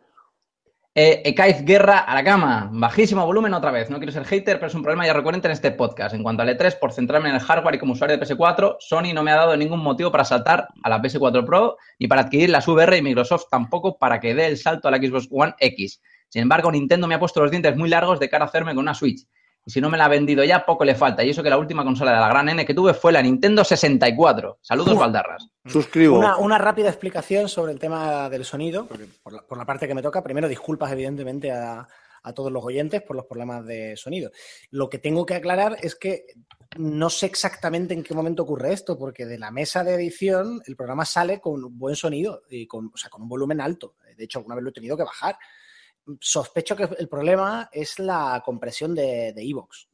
Eh, 0.96 1.22
Ekaiz 1.24 1.64
Guerra 1.64 1.98
a 1.98 2.14
la 2.14 2.22
cama. 2.22 2.70
Bajísimo 2.72 3.26
volumen 3.26 3.52
otra 3.52 3.72
vez. 3.72 3.90
No 3.90 3.96
quiero 3.96 4.12
ser 4.12 4.24
hater, 4.24 4.58
pero 4.58 4.68
es 4.68 4.74
un 4.76 4.82
problema 4.82 5.04
ya 5.04 5.12
recurrente 5.12 5.48
en 5.48 5.52
este 5.52 5.72
podcast. 5.72 6.14
En 6.14 6.22
cuanto 6.22 6.42
al 6.42 6.48
E3, 6.50 6.78
por 6.78 6.92
centrarme 6.92 7.30
en 7.30 7.34
el 7.34 7.40
hardware 7.40 7.74
y 7.74 7.78
como 7.78 7.94
usuario 7.94 8.16
de 8.16 8.24
PS4, 8.24 8.76
Sony 8.78 9.12
no 9.12 9.24
me 9.24 9.32
ha 9.32 9.36
dado 9.36 9.56
ningún 9.56 9.80
motivo 9.80 10.12
para 10.12 10.24
saltar 10.24 10.68
a 10.84 10.88
la 10.88 11.02
PS4 11.02 11.44
Pro 11.44 11.78
ni 11.98 12.06
para 12.06 12.22
adquirir 12.22 12.50
las 12.50 12.68
VR 12.68 12.96
y 12.96 13.02
Microsoft 13.02 13.46
tampoco 13.50 13.98
para 13.98 14.20
que 14.20 14.36
dé 14.36 14.46
el 14.46 14.56
salto 14.56 14.86
a 14.86 14.92
la 14.92 14.98
Xbox 14.98 15.26
One 15.32 15.54
X. 15.58 16.00
Sin 16.28 16.42
embargo, 16.42 16.70
Nintendo 16.70 17.08
me 17.08 17.16
ha 17.16 17.18
puesto 17.18 17.40
los 17.42 17.50
dientes 17.50 17.76
muy 17.76 17.88
largos 17.88 18.20
de 18.20 18.28
cara 18.28 18.44
a 18.44 18.48
hacerme 18.48 18.72
con 18.72 18.84
una 18.84 18.94
Switch. 18.94 19.26
Y 19.66 19.70
si 19.70 19.80
no 19.80 19.88
me 19.88 19.96
la 19.96 20.04
ha 20.04 20.08
vendido 20.08 20.44
ya, 20.44 20.64
poco 20.64 20.84
le 20.84 20.94
falta. 20.94 21.24
Y 21.24 21.30
eso 21.30 21.42
que 21.42 21.50
la 21.50 21.56
última 21.56 21.84
consola 21.84 22.12
de 22.12 22.20
la 22.20 22.28
gran 22.28 22.48
N 22.48 22.66
que 22.66 22.74
tuve 22.74 22.92
fue 22.92 23.12
la 23.12 23.22
Nintendo 23.22 23.64
64. 23.64 24.58
Saludos, 24.60 24.98
Valdarras. 24.98 25.48
Suscribo. 25.64 26.18
Una, 26.18 26.36
una 26.36 26.58
rápida 26.58 26.88
explicación 26.88 27.48
sobre 27.48 27.72
el 27.72 27.78
tema 27.78 28.28
del 28.28 28.44
sonido, 28.44 28.86
por, 29.22 29.32
la, 29.32 29.42
por 29.42 29.56
la 29.56 29.64
parte 29.64 29.88
que 29.88 29.94
me 29.94 30.02
toca. 30.02 30.22
Primero, 30.22 30.48
disculpas, 30.48 30.92
evidentemente, 30.92 31.50
a, 31.50 31.88
a 32.24 32.32
todos 32.32 32.50
los 32.50 32.64
oyentes 32.64 33.02
por 33.02 33.14
los 33.16 33.26
problemas 33.26 33.64
de 33.64 33.96
sonido. 33.96 34.30
Lo 34.70 34.88
que 34.88 34.98
tengo 34.98 35.24
que 35.24 35.34
aclarar 35.34 35.76
es 35.80 35.94
que 35.94 36.24
no 36.76 37.10
sé 37.10 37.26
exactamente 37.26 37.94
en 37.94 38.02
qué 38.02 38.14
momento 38.14 38.42
ocurre 38.42 38.72
esto, 38.72 38.98
porque 38.98 39.26
de 39.26 39.38
la 39.38 39.50
mesa 39.50 39.84
de 39.84 39.94
edición 39.94 40.60
el 40.66 40.74
programa 40.74 41.04
sale 41.04 41.40
con 41.40 41.78
buen 41.78 41.94
sonido 41.94 42.42
y 42.48 42.66
con, 42.66 42.90
o 42.92 42.96
sea, 42.96 43.10
con 43.10 43.22
un 43.22 43.28
volumen 43.28 43.60
alto. 43.60 43.94
De 44.16 44.24
hecho, 44.24 44.38
alguna 44.38 44.56
vez 44.56 44.64
lo 44.64 44.70
he 44.70 44.74
tenido 44.74 44.96
que 44.96 45.04
bajar. 45.04 45.36
Sospecho 46.20 46.76
que 46.76 46.88
el 46.98 47.08
problema 47.08 47.68
es 47.72 47.98
la 47.98 48.42
compresión 48.44 48.94
de 48.94 49.32
de 49.32 49.42
Evox. 49.42 49.88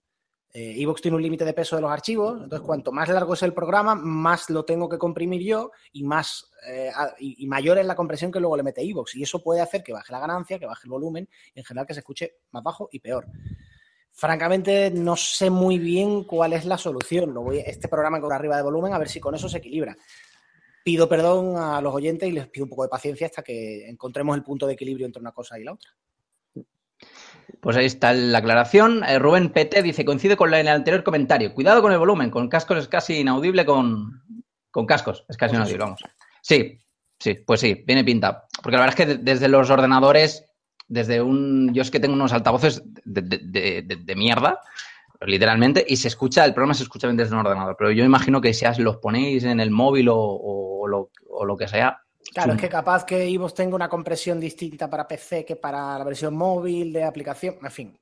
Eh, 0.53 0.75
Evox 0.79 1.01
tiene 1.01 1.17
un 1.17 1.23
límite 1.23 1.45
de 1.45 1.53
peso 1.53 1.77
de 1.77 1.83
los 1.83 1.91
archivos, 1.91 2.43
entonces 2.43 2.67
cuanto 2.67 2.91
más 2.91 3.09
largo 3.09 3.35
es 3.35 3.43
el 3.45 3.55
programa, 3.55 3.95
más 3.95 4.51
lo 4.51 4.65
tengo 4.65 4.89
que 4.89 4.99
comprimir 4.99 5.43
yo 5.43 5.71
y 5.93 6.03
más 6.03 6.51
eh, 6.67 6.91
y 7.21 7.47
mayor 7.47 7.79
es 7.79 7.87
la 7.87 7.95
compresión 7.95 8.33
que 8.33 8.41
luego 8.41 8.57
le 8.57 8.65
mete 8.65 8.83
Evox. 8.83 9.15
Y 9.15 9.23
eso 9.23 9.43
puede 9.43 9.61
hacer 9.61 9.83
que 9.85 9.93
baje 9.93 10.13
la 10.13 10.19
ganancia, 10.19 10.59
que 10.59 10.67
baje 10.67 10.83
el 10.85 10.91
volumen 10.91 11.29
y 11.55 11.61
en 11.61 11.65
general 11.65 11.87
que 11.87 11.95
se 11.95 12.01
escuche 12.01 12.39
más 12.51 12.65
bajo 12.65 12.89
y 12.91 12.99
peor. 12.99 13.27
Francamente, 14.13 14.91
no 14.91 15.15
sé 15.17 15.51
muy 15.51 15.79
bien 15.79 16.25
cuál 16.25 16.53
es 16.53 16.65
la 16.65 16.77
solución. 16.77 17.33
Lo 17.33 17.43
voy, 17.43 17.59
este 17.59 17.89
programa 17.89 18.21
con 18.21 18.33
arriba 18.33 18.57
de 18.57 18.63
volumen, 18.63 18.93
a 18.93 18.99
ver 18.99 19.09
si 19.09 19.21
con 19.21 19.35
eso 19.35 19.49
se 19.49 19.59
equilibra. 19.59 19.97
Pido 20.91 21.09
perdón 21.09 21.57
a 21.57 21.81
los 21.81 21.95
oyentes 21.95 22.29
y 22.29 22.33
les 22.33 22.49
pido 22.49 22.65
un 22.65 22.71
poco 22.71 22.83
de 22.83 22.89
paciencia 22.89 23.29
hasta 23.29 23.43
que 23.45 23.89
encontremos 23.89 24.35
el 24.37 24.43
punto 24.43 24.67
de 24.67 24.73
equilibrio 24.73 25.07
entre 25.07 25.21
una 25.21 25.31
cosa 25.31 25.57
y 25.57 25.63
la 25.63 25.75
otra. 25.75 25.89
Pues 27.61 27.77
ahí 27.77 27.87
está 27.87 28.13
la 28.13 28.39
aclaración. 28.39 29.05
Eh, 29.05 29.17
Rubén 29.21 29.51
PT 29.51 29.83
dice, 29.85 30.05
coincide 30.05 30.37
con 30.37 30.51
la- 30.51 30.59
el 30.59 30.67
anterior 30.67 31.05
comentario. 31.05 31.55
Cuidado 31.55 31.81
con 31.81 31.93
el 31.93 31.99
volumen, 32.01 32.29
con 32.29 32.49
cascos 32.49 32.79
es 32.79 32.89
casi 32.89 33.21
inaudible 33.21 33.65
con, 33.65 34.25
con 34.73 34.85
cascos. 34.85 35.25
Es 35.29 35.37
casi 35.37 35.55
inaudible, 35.55 35.79
vamos. 35.85 36.01
Sí, 36.43 36.77
sí, 37.21 37.35
pues 37.35 37.61
sí, 37.61 37.85
viene 37.87 38.03
pinta. 38.03 38.49
Porque 38.61 38.77
la 38.77 38.83
verdad 38.87 38.99
es 39.01 39.07
que 39.07 39.15
de- 39.15 39.23
desde 39.23 39.47
los 39.47 39.71
ordenadores, 39.71 40.45
desde 40.89 41.23
un... 41.23 41.73
Yo 41.73 41.83
es 41.83 41.91
que 41.93 42.01
tengo 42.01 42.15
unos 42.15 42.33
altavoces 42.33 42.83
de, 43.05 43.23
de- 43.23 43.39
de- 43.45 43.83
de- 43.83 43.97
de 43.97 44.17
mierda, 44.17 44.59
literalmente, 45.27 45.85
y 45.87 45.97
se 45.99 46.09
escucha, 46.09 46.47
el 46.47 46.55
programa 46.55 46.73
se 46.73 46.83
escucha 46.85 47.07
bien 47.07 47.19
desde 47.19 47.35
un 47.35 47.41
ordenador. 47.41 47.77
Pero 47.79 47.91
yo 47.91 48.05
imagino 48.05 48.41
que 48.41 48.55
si 48.55 48.65
los 48.79 48.97
ponéis 48.97 49.45
en 49.45 49.61
el 49.61 49.71
móvil 49.71 50.09
o, 50.09 50.17
o 50.17 50.80
lo, 50.91 51.11
o 51.31 51.45
lo 51.47 51.57
que 51.57 51.67
sea... 51.69 52.03
Claro, 52.35 52.53
es 52.53 52.61
que 52.61 52.69
capaz 52.69 53.05
que 53.07 53.25
Evox 53.27 53.55
tenga 53.55 53.75
una 53.75 53.89
compresión 53.89 54.39
distinta 54.39 54.89
para 54.91 55.09
PC 55.09 55.45
que 55.47 55.57
para 55.57 55.97
la 55.99 56.05
versión 56.05 56.37
móvil 56.37 56.93
de 56.93 57.03
aplicación, 57.03 57.57
en 57.63 57.71
fin, 57.71 57.99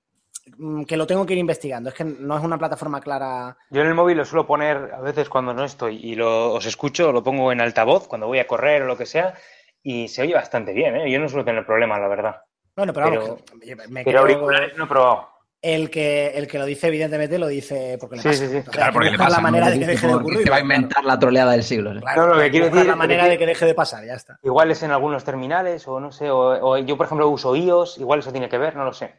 mm, 0.58 0.82
que 0.82 0.96
lo 0.96 1.06
tengo 1.06 1.24
que 1.24 1.34
ir 1.34 1.38
investigando. 1.38 1.88
Es 1.90 1.94
que 1.94 2.04
no 2.04 2.36
es 2.36 2.42
una 2.44 2.58
plataforma 2.58 3.00
clara. 3.00 3.56
Yo 3.70 3.80
en 3.80 3.86
el 3.86 3.94
móvil 3.94 4.16
lo 4.18 4.24
suelo 4.24 4.44
poner 4.46 4.92
a 4.92 5.00
veces 5.00 5.28
cuando 5.28 5.54
no 5.54 5.64
estoy 5.64 5.96
y 6.04 6.16
lo, 6.16 6.52
os 6.52 6.66
escucho, 6.66 7.12
lo 7.12 7.22
pongo 7.22 7.52
en 7.52 7.60
altavoz 7.60 8.08
cuando 8.08 8.26
voy 8.26 8.40
a 8.40 8.46
correr 8.48 8.82
o 8.82 8.86
lo 8.86 8.98
que 8.98 9.06
sea 9.06 9.34
y 9.82 10.08
se 10.08 10.22
oye 10.22 10.34
bastante 10.34 10.72
bien, 10.72 10.96
¿eh? 10.96 11.10
Yo 11.10 11.20
no 11.20 11.28
suelo 11.28 11.44
tener 11.44 11.64
problemas, 11.64 12.00
la 12.00 12.08
verdad. 12.08 12.36
Bueno, 12.76 12.92
pero 12.92 13.06
vamos, 13.10 13.24
Pero- 13.46 13.60
que 13.60 13.76
me 13.76 14.04
Pero 14.04 14.04
creo- 14.04 14.20
auriculares 14.22 14.76
no 14.76 14.84
he 14.84 14.88
probado. 14.88 15.28
El 15.60 15.90
que 15.90 16.28
el 16.28 16.46
que 16.46 16.58
lo 16.58 16.64
dice, 16.66 16.86
evidentemente, 16.86 17.38
lo 17.38 17.48
dice 17.48 17.96
porque 18.00 18.16
le 18.16 18.22
Sí, 18.22 18.28
pasa. 18.28 18.46
sí, 18.46 18.52
sí. 18.62 18.70
Claro, 18.70 18.92
porque 18.92 19.10
le 19.10 19.18
pasa. 19.18 19.30
la 19.30 19.40
manera 19.40 19.70
de 19.70 19.78
que 19.80 19.86
deje 19.86 20.06
de 20.06 20.12
Porque 20.12 20.24
ocurrir. 20.24 20.44
Se 20.44 20.50
va 20.50 20.56
a 20.56 20.60
inventar 20.60 21.04
la 21.04 21.18
troleada 21.18 21.52
del 21.52 21.62
siglo. 21.64 21.92
¿sí? 21.94 22.00
Claro, 22.00 22.34
lo 22.34 22.40
que 22.40 22.50
quiero 22.50 22.66
decir- 22.70 22.86
la 22.86 22.96
manera 22.96 23.24
de 23.26 23.36
que 23.38 23.46
deje 23.46 23.66
de 23.66 23.74
pasar, 23.74 24.04
ya 24.06 24.14
está. 24.14 24.38
Igual 24.42 24.70
es 24.70 24.82
en 24.82 24.90
algunos 24.92 25.24
terminales 25.24 25.86
o 25.88 25.98
no 26.00 26.12
sé, 26.12 26.30
o, 26.30 26.38
o 26.70 26.78
yo 26.78 26.96
por 26.96 27.06
ejemplo 27.06 27.28
uso 27.28 27.56
iOS, 27.56 27.98
igual 27.98 28.20
eso 28.20 28.30
tiene 28.32 28.48
que 28.48 28.58
ver, 28.58 28.76
no 28.76 28.84
lo 28.84 28.92
sé. 28.92 29.14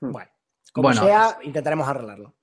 Bueno, 0.00 0.30
como 0.72 0.88
Bueno. 0.88 1.02
sea, 1.04 1.38
intentaremos 1.42 1.88
arreglarlo. 1.88 2.34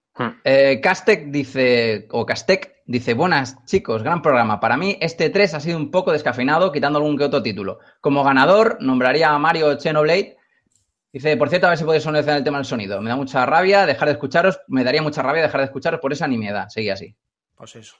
Eh, 0.45 0.79
Castec 0.81 1.25
dice, 1.25 2.07
o 2.11 2.25
Castec 2.25 2.77
dice, 2.85 3.13
buenas 3.13 3.63
chicos, 3.65 4.01
gran 4.01 4.21
programa. 4.21 4.61
Para 4.61 4.77
mí 4.77 4.97
este 5.01 5.29
3 5.29 5.53
ha 5.55 5.59
sido 5.59 5.77
un 5.77 5.91
poco 5.91 6.13
descafeinado, 6.13 6.71
quitando 6.71 6.99
algún 6.99 7.17
que 7.17 7.25
otro 7.25 7.43
título. 7.43 7.79
Como 7.99 8.23
ganador, 8.23 8.77
nombraría 8.79 9.31
a 9.31 9.39
Mario 9.39 9.77
Xenoblade. 9.77 10.37
Dice, 11.15 11.37
por 11.37 11.47
cierto, 11.47 11.67
a 11.67 11.69
ver 11.69 11.77
si 11.79 11.85
podéis 11.85 12.03
solucionar 12.03 12.39
el 12.39 12.43
tema 12.43 12.57
del 12.57 12.65
sonido. 12.65 12.99
Me 13.01 13.09
da 13.09 13.15
mucha 13.15 13.45
rabia 13.45 13.85
dejar 13.85 14.09
de 14.09 14.11
escucharos, 14.15 14.59
me 14.67 14.83
daría 14.83 15.01
mucha 15.01 15.21
rabia 15.21 15.43
dejar 15.43 15.61
de 15.61 15.67
escucharos 15.67 16.01
por 16.01 16.11
esa 16.11 16.27
nimiedad. 16.27 16.67
Seguí 16.67 16.89
así. 16.89 17.15
Pues 17.55 17.73
eso. 17.77 17.95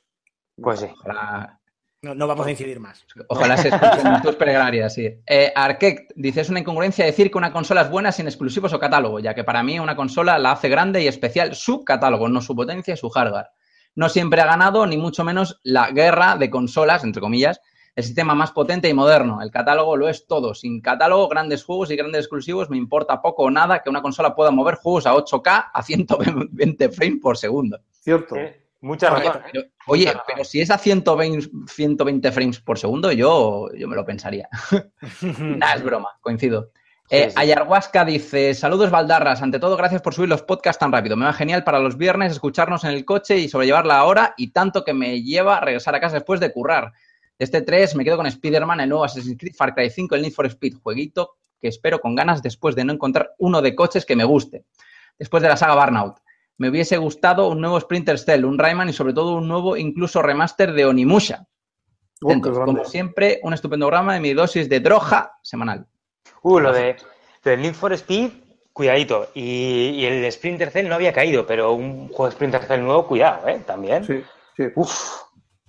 Pues 0.62 0.82
sí. 0.82 0.88
Ojalá, 1.00 1.58
No, 2.02 2.14
no 2.14 2.28
vamos 2.28 2.46
a 2.46 2.52
incidir 2.52 2.78
más. 2.78 3.06
ojalá 3.30 3.56
se 3.56 3.70
escuchen 3.70 4.22
tus 4.22 4.36
plegarias, 4.36 4.94
sí. 4.94 5.18
Eh, 5.28 5.54
dice, 6.18 6.42
es 6.42 6.50
una 6.50 6.60
incongruencia 6.60 7.06
decir 7.06 7.32
que 7.32 7.38
una 7.38 7.54
consola 7.54 7.84
es 7.84 7.90
buena 7.90 8.12
sin 8.12 8.26
exclusivos 8.28 8.74
o 8.74 8.80
catálogo, 8.80 9.22
ya 9.22 9.34
que 9.34 9.46
para 9.46 9.64
mí 9.64 9.80
una 9.80 9.96
consola 9.96 10.38
la 10.38 10.52
hace 10.52 10.68
grande 10.68 11.02
y 11.02 11.08
especial 11.08 11.56
su 11.56 11.86
catálogo, 11.86 12.28
no 12.28 12.42
su 12.42 12.54
potencia 12.54 12.96
y 12.96 12.98
su 12.98 13.10
hardware. 13.10 13.48
No 13.96 14.10
siempre 14.10 14.42
ha 14.42 14.46
ganado, 14.46 14.86
ni 14.88 14.98
mucho 14.98 15.24
menos 15.24 15.62
la 15.64 15.90
guerra 15.92 16.36
de 16.36 16.50
consolas, 16.50 17.06
entre 17.06 17.22
comillas, 17.22 17.62
el 17.96 18.04
sistema 18.04 18.36
más 18.36 18.52
potente 18.52 18.90
y 18.90 18.94
moderno. 18.94 19.42
El 19.42 19.52
catálogo 19.52 19.96
lo 19.96 20.10
es 20.10 20.28
todo. 20.28 20.54
Sin 20.54 20.82
catálogo, 20.82 21.30
grandes 21.30 21.64
juegos 21.64 21.92
y 21.92 21.96
grandes 21.96 22.22
exclusivos, 22.22 22.70
me 22.70 22.78
importa 22.78 23.22
poco 23.22 23.44
o 23.44 23.52
nada 23.52 23.82
que 23.82 23.90
una 23.90 24.02
consola 24.02 24.36
pueda 24.36 24.52
mover 24.52 24.76
juegos 24.76 25.06
a 25.08 25.14
8K 25.14 25.72
a 25.74 25.82
120 25.84 26.90
frames 26.90 27.20
por 27.22 27.38
segundo. 27.38 27.80
Cierto. 28.02 28.36
Eh, 28.36 28.66
Mucha 28.86 29.12
Oye, 29.12 29.26
razón. 29.26 29.42
pero, 29.52 29.66
oye, 29.88 30.14
pero 30.28 30.44
si 30.44 30.62
es 30.62 30.70
a 30.70 30.78
120, 30.78 31.50
120 31.68 32.32
frames 32.32 32.60
por 32.60 32.78
segundo, 32.78 33.12
yo, 33.12 33.68
yo 33.74 33.88
me 33.88 33.96
lo 33.96 34.06
pensaría. 34.06 34.48
Nah, 35.40 35.74
es 35.74 35.84
broma, 35.84 36.10
coincido. 36.22 36.70
Eh, 37.10 37.30
sí. 37.30 37.36
Ayahuasca 37.36 38.06
dice, 38.06 38.54
saludos 38.54 38.92
Valdarras, 38.92 39.42
ante 39.42 39.60
todo 39.60 39.76
gracias 39.76 40.04
por 40.04 40.14
subir 40.14 40.30
los 40.30 40.44
podcasts 40.44 40.80
tan 40.80 40.92
rápido, 40.92 41.16
me 41.16 41.26
va 41.26 41.34
genial 41.34 41.64
para 41.64 41.80
los 41.80 41.98
viernes 41.98 42.32
escucharnos 42.32 42.84
en 42.84 42.92
el 42.92 43.06
coche 43.06 43.38
y 43.38 43.50
sobrellevar 43.50 43.88
la 43.88 44.04
hora 44.04 44.36
y 44.38 44.52
tanto 44.52 44.84
que 44.84 44.94
me 44.94 45.22
lleva 45.24 45.58
a 45.58 45.62
regresar 45.62 45.96
a 45.96 46.00
casa 46.00 46.16
después 46.16 46.40
de 46.40 46.52
currar. 46.52 46.94
Este 47.38 47.62
3 47.62 47.96
me 47.96 48.04
quedo 48.04 48.18
con 48.18 48.26
Spider-Man, 48.26 48.80
el 48.80 48.90
nuevo 48.90 49.04
Assassin's 49.04 49.38
Creed, 49.38 49.56
Far 49.56 49.76
Cry 49.76 49.90
5, 49.90 50.16
el 50.16 50.22
Need 50.22 50.34
for 50.34 50.46
Speed, 50.46 50.76
jueguito 50.82 51.36
que 51.62 51.68
espero 51.68 52.00
con 52.00 52.16
ganas 52.16 52.42
después 52.42 52.76
de 52.76 52.84
no 52.84 52.94
encontrar 52.94 53.34
uno 53.38 53.62
de 53.62 53.76
coches 53.76 54.06
que 54.06 54.16
me 54.16 54.24
guste. 54.24 54.66
Después 55.18 55.42
de 55.42 55.50
la 55.50 55.58
saga 55.58 55.76
Burnout. 55.76 56.18
Me 56.58 56.70
hubiese 56.70 56.98
gustado 56.98 57.50
un 57.50 57.60
nuevo 57.60 57.80
Splinter 57.80 58.18
Cell, 58.18 58.46
un 58.46 58.58
Rayman 58.58 58.90
y 58.90 58.94
sobre 58.94 59.14
todo 59.14 59.36
un 59.36 59.48
nuevo 59.48 59.76
incluso 59.76 60.22
remaster 60.22 60.74
de 60.74 60.86
Onimusha. 60.86 61.48
Oh, 62.22 62.30
grande. 62.30 62.52
como 62.52 62.86
siempre, 62.86 63.40
un 63.44 63.54
estupendo 63.54 63.88
programa 63.88 64.14
de 64.14 64.22
mi 64.22 64.34
dosis 64.34 64.70
de 64.70 64.80
droga 64.80 65.38
semanal. 65.42 65.86
Uh, 66.44 66.60
lo 66.60 66.72
de 66.72 66.96
lo 67.44 67.58
Need 67.58 67.74
for 67.74 67.92
Speed, 67.94 68.32
cuidadito. 68.72 69.30
Y, 69.34 69.90
y 69.96 70.06
el 70.06 70.32
Splinter 70.32 70.72
Cell 70.72 70.88
no 70.88 70.96
había 70.96 71.12
caído, 71.12 71.46
pero 71.46 71.74
un 71.74 72.08
juego 72.08 72.28
de 72.28 72.32
Splinter 72.32 72.64
Cell 72.64 72.82
nuevo, 72.82 73.06
cuidado, 73.06 73.48
¿eh? 73.50 73.62
También. 73.66 74.06
Sí, 74.06 74.24
sí. 74.56 74.64
Uf. 74.76 75.24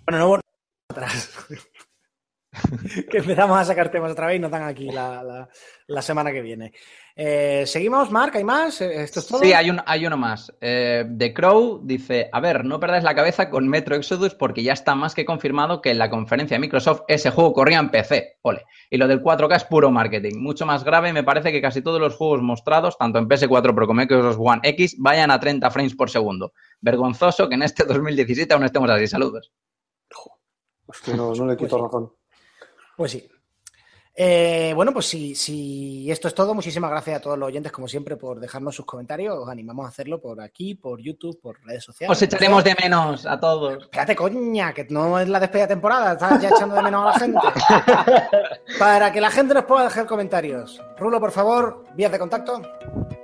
Bueno, 0.04 0.18
no 0.18 0.40
que 3.10 3.18
empezamos 3.18 3.58
a 3.58 3.64
sacar 3.64 3.90
temas 3.90 4.12
otra 4.12 4.28
vez 4.28 4.36
y 4.36 4.38
nos 4.38 4.50
dan 4.50 4.62
aquí 4.62 4.90
la, 4.90 5.46
la- 5.88 6.02
semana 6.02 6.32
que 6.32 6.40
viene. 6.40 6.72
Eh, 7.14 7.64
¿Seguimos, 7.66 8.10
Marc? 8.10 8.34
¿Hay 8.36 8.44
más? 8.44 8.80
Eh, 8.80 9.02
¿Esto? 9.02 9.20
Sí, 9.20 9.52
hay, 9.52 9.68
un, 9.70 9.80
hay 9.84 10.06
uno 10.06 10.16
más. 10.16 10.50
Eh, 10.60 11.04
The 11.18 11.34
Crow 11.34 11.80
dice, 11.84 12.30
a 12.32 12.40
ver, 12.40 12.64
no 12.64 12.80
perdáis 12.80 13.04
la 13.04 13.14
cabeza 13.14 13.50
con 13.50 13.68
Metro 13.68 13.94
Exodus 13.94 14.34
porque 14.34 14.62
ya 14.62 14.72
está 14.72 14.94
más 14.94 15.14
que 15.14 15.24
confirmado 15.26 15.82
que 15.82 15.90
en 15.90 15.98
la 15.98 16.08
conferencia 16.08 16.54
de 16.54 16.60
Microsoft 16.60 17.02
ese 17.08 17.30
juego 17.30 17.52
corría 17.52 17.78
en 17.78 17.90
PC. 17.90 18.38
Ole. 18.42 18.64
Y 18.90 18.96
lo 18.96 19.06
del 19.08 19.22
4K 19.22 19.56
es 19.56 19.64
puro 19.64 19.90
marketing. 19.90 20.38
Mucho 20.38 20.64
más 20.66 20.82
grave 20.84 21.12
me 21.12 21.24
parece 21.24 21.52
que 21.52 21.60
casi 21.62 21.82
todos 21.82 22.00
los 22.00 22.14
juegos 22.14 22.40
mostrados, 22.42 22.96
tanto 22.96 23.18
en 23.18 23.28
PS4 23.28 23.74
Pro 23.74 23.86
como 23.86 24.00
en 24.00 24.08
Xbox 24.08 24.36
One 24.38 24.60
X, 24.62 24.96
vayan 24.98 25.30
a 25.30 25.38
30 25.40 25.70
frames 25.70 25.94
por 25.94 26.08
segundo. 26.10 26.52
Vergonzoso 26.80 27.48
que 27.48 27.54
en 27.56 27.62
este 27.64 27.84
2017 27.84 28.54
aún 28.54 28.64
estemos 28.64 28.88
así. 28.90 29.06
Saludos. 29.06 29.52
Hostia, 30.86 31.14
no, 31.14 31.34
no 31.34 31.46
le 31.46 31.56
quito 31.58 31.78
razón. 31.78 32.12
Pues 32.96 33.12
sí. 33.12 33.28
Eh, 34.18 34.72
bueno, 34.74 34.94
pues 34.94 35.04
si, 35.04 35.34
si 35.34 36.10
esto 36.10 36.26
es 36.26 36.34
todo, 36.34 36.54
muchísimas 36.54 36.90
gracias 36.90 37.18
a 37.18 37.20
todos 37.20 37.36
los 37.36 37.48
oyentes, 37.48 37.70
como 37.70 37.86
siempre, 37.86 38.16
por 38.16 38.40
dejarnos 38.40 38.74
sus 38.74 38.86
comentarios. 38.86 39.36
Os 39.36 39.46
animamos 39.46 39.84
a 39.84 39.90
hacerlo 39.90 40.22
por 40.22 40.40
aquí, 40.40 40.74
por 40.74 41.02
YouTube, 41.02 41.38
por 41.38 41.62
redes 41.62 41.84
sociales. 41.84 42.16
Os 42.16 42.22
echaremos 42.22 42.64
de 42.64 42.74
menos 42.82 43.26
a 43.26 43.38
todos. 43.38 43.82
Espérate, 43.82 44.16
coña, 44.16 44.72
que 44.72 44.86
no 44.88 45.18
es 45.18 45.28
la 45.28 45.38
despedida 45.38 45.66
de 45.66 45.74
temporada, 45.74 46.14
estás 46.14 46.40
ya 46.40 46.48
echando 46.48 46.76
de 46.76 46.82
menos 46.82 47.02
a 47.02 47.12
la 47.12 47.18
gente. 47.18 47.40
Para 48.78 49.12
que 49.12 49.20
la 49.20 49.30
gente 49.30 49.52
nos 49.52 49.64
pueda 49.64 49.84
dejar 49.84 50.06
comentarios. 50.06 50.80
Rulo, 50.98 51.20
por 51.20 51.30
favor, 51.30 51.84
vías 51.94 52.10
de 52.10 52.18
contacto. 52.18 52.62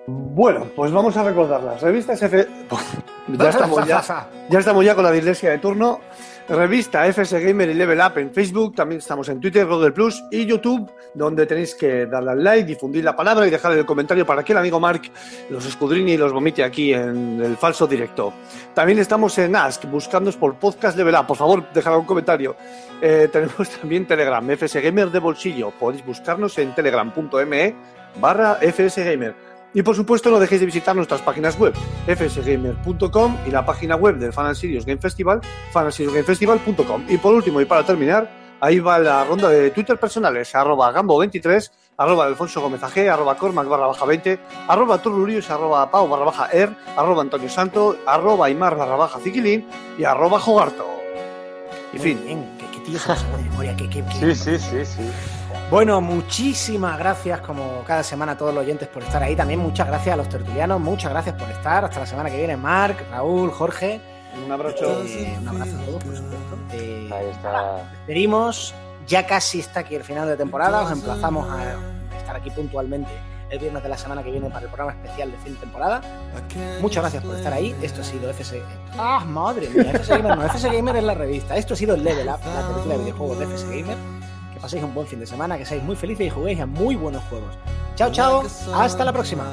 Bueno, 0.06 0.70
pues 0.76 0.92
vamos 0.92 1.16
a 1.16 1.24
recordar 1.24 1.62
las 1.62 1.80
revistas 1.80 2.20
F... 2.22 2.46
ya, 3.28 3.48
estamos 3.48 3.86
ya, 3.86 4.28
ya 4.50 4.58
estamos 4.58 4.84
ya 4.84 4.94
con 4.94 5.04
la 5.04 5.10
dislexia 5.10 5.52
de 5.52 5.58
turno. 5.58 6.00
Revista 6.48 7.06
FS 7.06 7.40
Gamer 7.40 7.70
y 7.70 7.74
Level 7.74 8.00
Up 8.00 8.18
en 8.18 8.32
Facebook, 8.32 8.74
también 8.74 8.98
estamos 8.98 9.28
en 9.28 9.40
Twitter, 9.40 9.66
Rodel 9.66 9.92
Plus 9.92 10.22
y 10.30 10.44
YouTube, 10.44 10.90
donde 11.14 11.46
tenéis 11.46 11.74
que 11.74 12.06
darle 12.06 12.32
al 12.32 12.42
like, 12.44 12.64
difundir 12.66 13.04
la 13.04 13.14
palabra 13.14 13.46
y 13.46 13.50
dejar 13.50 13.72
el 13.72 13.86
comentario 13.86 14.26
para 14.26 14.42
que 14.42 14.52
el 14.52 14.58
amigo 14.58 14.80
Mark 14.80 15.02
los 15.50 15.64
escudriñe 15.64 16.14
y 16.14 16.16
los 16.16 16.32
vomite 16.32 16.64
aquí 16.64 16.92
en 16.92 17.40
el 17.40 17.56
falso 17.56 17.86
directo. 17.86 18.32
También 18.74 18.98
estamos 18.98 19.38
en 19.38 19.54
Ask, 19.54 19.84
buscándonos 19.84 20.36
por 20.36 20.56
Podcast 20.56 20.96
Level 20.96 21.14
Up. 21.14 21.26
Por 21.26 21.36
favor, 21.36 21.72
dejad 21.72 21.96
un 21.96 22.06
comentario. 22.06 22.56
Eh, 23.00 23.28
tenemos 23.32 23.70
también 23.80 24.06
Telegram, 24.06 24.44
FS 24.50 24.80
Gamer 24.80 25.10
de 25.10 25.18
bolsillo. 25.20 25.70
Podéis 25.70 26.04
buscarnos 26.04 26.58
en 26.58 26.74
telegram.me 26.74 27.74
barra 28.20 28.58
FS 28.60 29.04
Gamer. 29.04 29.51
Y 29.74 29.82
por 29.82 29.96
supuesto, 29.96 30.30
no 30.30 30.38
dejéis 30.38 30.60
de 30.60 30.66
visitar 30.66 30.94
nuestras 30.94 31.22
páginas 31.22 31.58
web, 31.58 31.72
fsgamer.com 32.06 33.36
y 33.46 33.50
la 33.50 33.64
página 33.64 33.96
web 33.96 34.16
del 34.18 34.32
Fan 34.32 34.46
and 34.46 34.54
Serious 34.56 34.84
Game 34.84 35.00
Festival, 35.00 35.40
fanandseriosgamefestival.com. 35.72 37.04
Y 37.08 37.16
por 37.18 37.34
último, 37.34 37.60
y 37.60 37.64
para 37.64 37.84
terminar, 37.84 38.28
ahí 38.60 38.78
va 38.80 38.98
la 38.98 39.24
ronda 39.24 39.48
de 39.48 39.70
Twitter 39.70 39.98
personales, 39.98 40.54
arroba 40.54 40.92
gambo23, 40.92 41.70
arroba 41.96 42.26
Alfonso 42.26 42.60
Gómez 42.60 42.82
AG, 42.82 43.08
arroba 43.08 43.36
Cormac 43.36 43.66
barra 43.66 43.86
baja 43.86 44.04
20, 44.04 44.38
arroba 44.68 44.98
Turlurius, 45.00 45.50
arroba 45.50 45.90
Pau 45.90 46.06
barra 46.08 46.24
baja 46.26 46.48
Er, 46.52 46.70
arroba 46.96 47.22
Antonio 47.22 47.48
Santo, 47.48 47.96
arroba 48.06 48.46
Aymar 48.46 48.76
barra 48.76 48.96
baja 48.96 49.18
Ziquilín 49.20 49.66
y 49.98 50.04
arroba 50.04 50.38
Jogarto. 50.38 50.86
Y 51.92 51.96
Muy 51.96 52.04
fin. 52.06 52.24
bien, 52.24 52.58
que, 52.58 52.66
que 52.66 52.78
tío 52.80 52.98
memoria, 53.42 53.76
que, 53.76 53.88
que- 53.88 54.04
que- 54.04 54.34
Sí, 54.34 54.58
sí, 54.58 54.58
sí, 54.58 54.84
sí. 54.84 55.10
Bueno, 55.72 56.02
muchísimas 56.02 56.98
gracias 56.98 57.40
como 57.40 57.82
cada 57.86 58.02
semana 58.02 58.32
a 58.32 58.36
todos 58.36 58.52
los 58.52 58.62
oyentes 58.62 58.88
por 58.88 59.02
estar 59.02 59.22
ahí. 59.22 59.34
También 59.34 59.58
muchas 59.58 59.86
gracias 59.86 60.12
a 60.12 60.16
los 60.18 60.28
tertulianos, 60.28 60.78
muchas 60.78 61.10
gracias 61.10 61.34
por 61.34 61.50
estar. 61.50 61.86
Hasta 61.86 62.00
la 62.00 62.04
semana 62.04 62.28
que 62.28 62.36
viene, 62.36 62.58
Marc, 62.58 63.10
Raúl, 63.10 63.50
Jorge. 63.50 63.98
Un 64.44 64.52
abrazo. 64.52 65.02
Eh, 65.06 65.34
un 65.40 65.48
abrazo 65.48 65.78
a 65.78 65.86
todos, 65.86 66.04
por 66.04 66.14
supuesto. 66.14 66.58
Eh, 66.74 67.08
Ahí 67.10 67.26
está. 67.30 67.88
despedimos. 67.90 68.74
Ya 69.06 69.26
casi 69.26 69.60
está 69.60 69.80
aquí 69.80 69.94
el 69.94 70.04
final 70.04 70.28
de 70.28 70.36
temporada. 70.36 70.82
Os 70.82 70.92
emplazamos 70.92 71.48
a 71.50 71.74
estar 72.18 72.36
aquí 72.36 72.50
puntualmente 72.50 73.10
el 73.48 73.58
viernes 73.58 73.82
de 73.82 73.88
la 73.88 73.96
semana 73.96 74.22
que 74.22 74.30
viene 74.30 74.50
para 74.50 74.66
el 74.66 74.68
programa 74.70 74.92
especial 74.92 75.30
de 75.32 75.38
fin 75.38 75.54
de 75.54 75.60
temporada. 75.60 76.02
Muchas 76.82 77.02
gracias 77.02 77.24
por 77.24 77.34
estar 77.34 77.50
ahí. 77.50 77.74
Esto 77.80 78.02
ha 78.02 78.04
sido 78.04 78.28
FS. 78.28 78.62
¡Ah, 78.98 79.24
madre 79.26 79.70
mía! 79.70 79.90
FS 79.94 80.18
Gamer 80.18 80.36
no, 80.36 80.44
FS 80.50 80.68
Gamer 80.68 80.96
es 80.96 81.04
la 81.04 81.14
revista. 81.14 81.56
Esto 81.56 81.72
ha 81.72 81.76
sido 81.78 81.94
el 81.94 82.04
Level 82.04 82.28
Up, 82.28 82.40
la 82.44 82.68
tertulia 82.68 82.98
de 82.98 83.04
videojuegos 83.04 83.38
de 83.38 83.46
FS 83.46 83.66
Gamer. 83.70 84.21
Paséis 84.62 84.84
un 84.84 84.94
buen 84.94 85.08
fin 85.08 85.18
de 85.18 85.26
semana, 85.26 85.58
que 85.58 85.66
seáis 85.66 85.82
muy 85.82 85.96
felices 85.96 86.28
y 86.28 86.30
juguéis 86.30 86.60
a 86.60 86.66
muy 86.66 86.94
buenos 86.94 87.24
juegos. 87.24 87.58
Chao, 87.96 88.12
chao. 88.12 88.44
Hasta 88.72 89.04
la 89.04 89.12
próxima. 89.12 89.44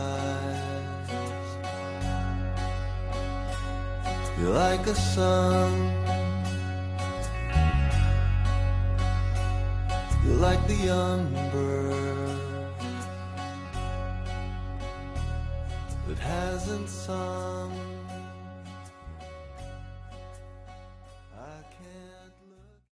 That 16.09 16.17
hasn't 16.17 16.89
sung. 16.89 17.88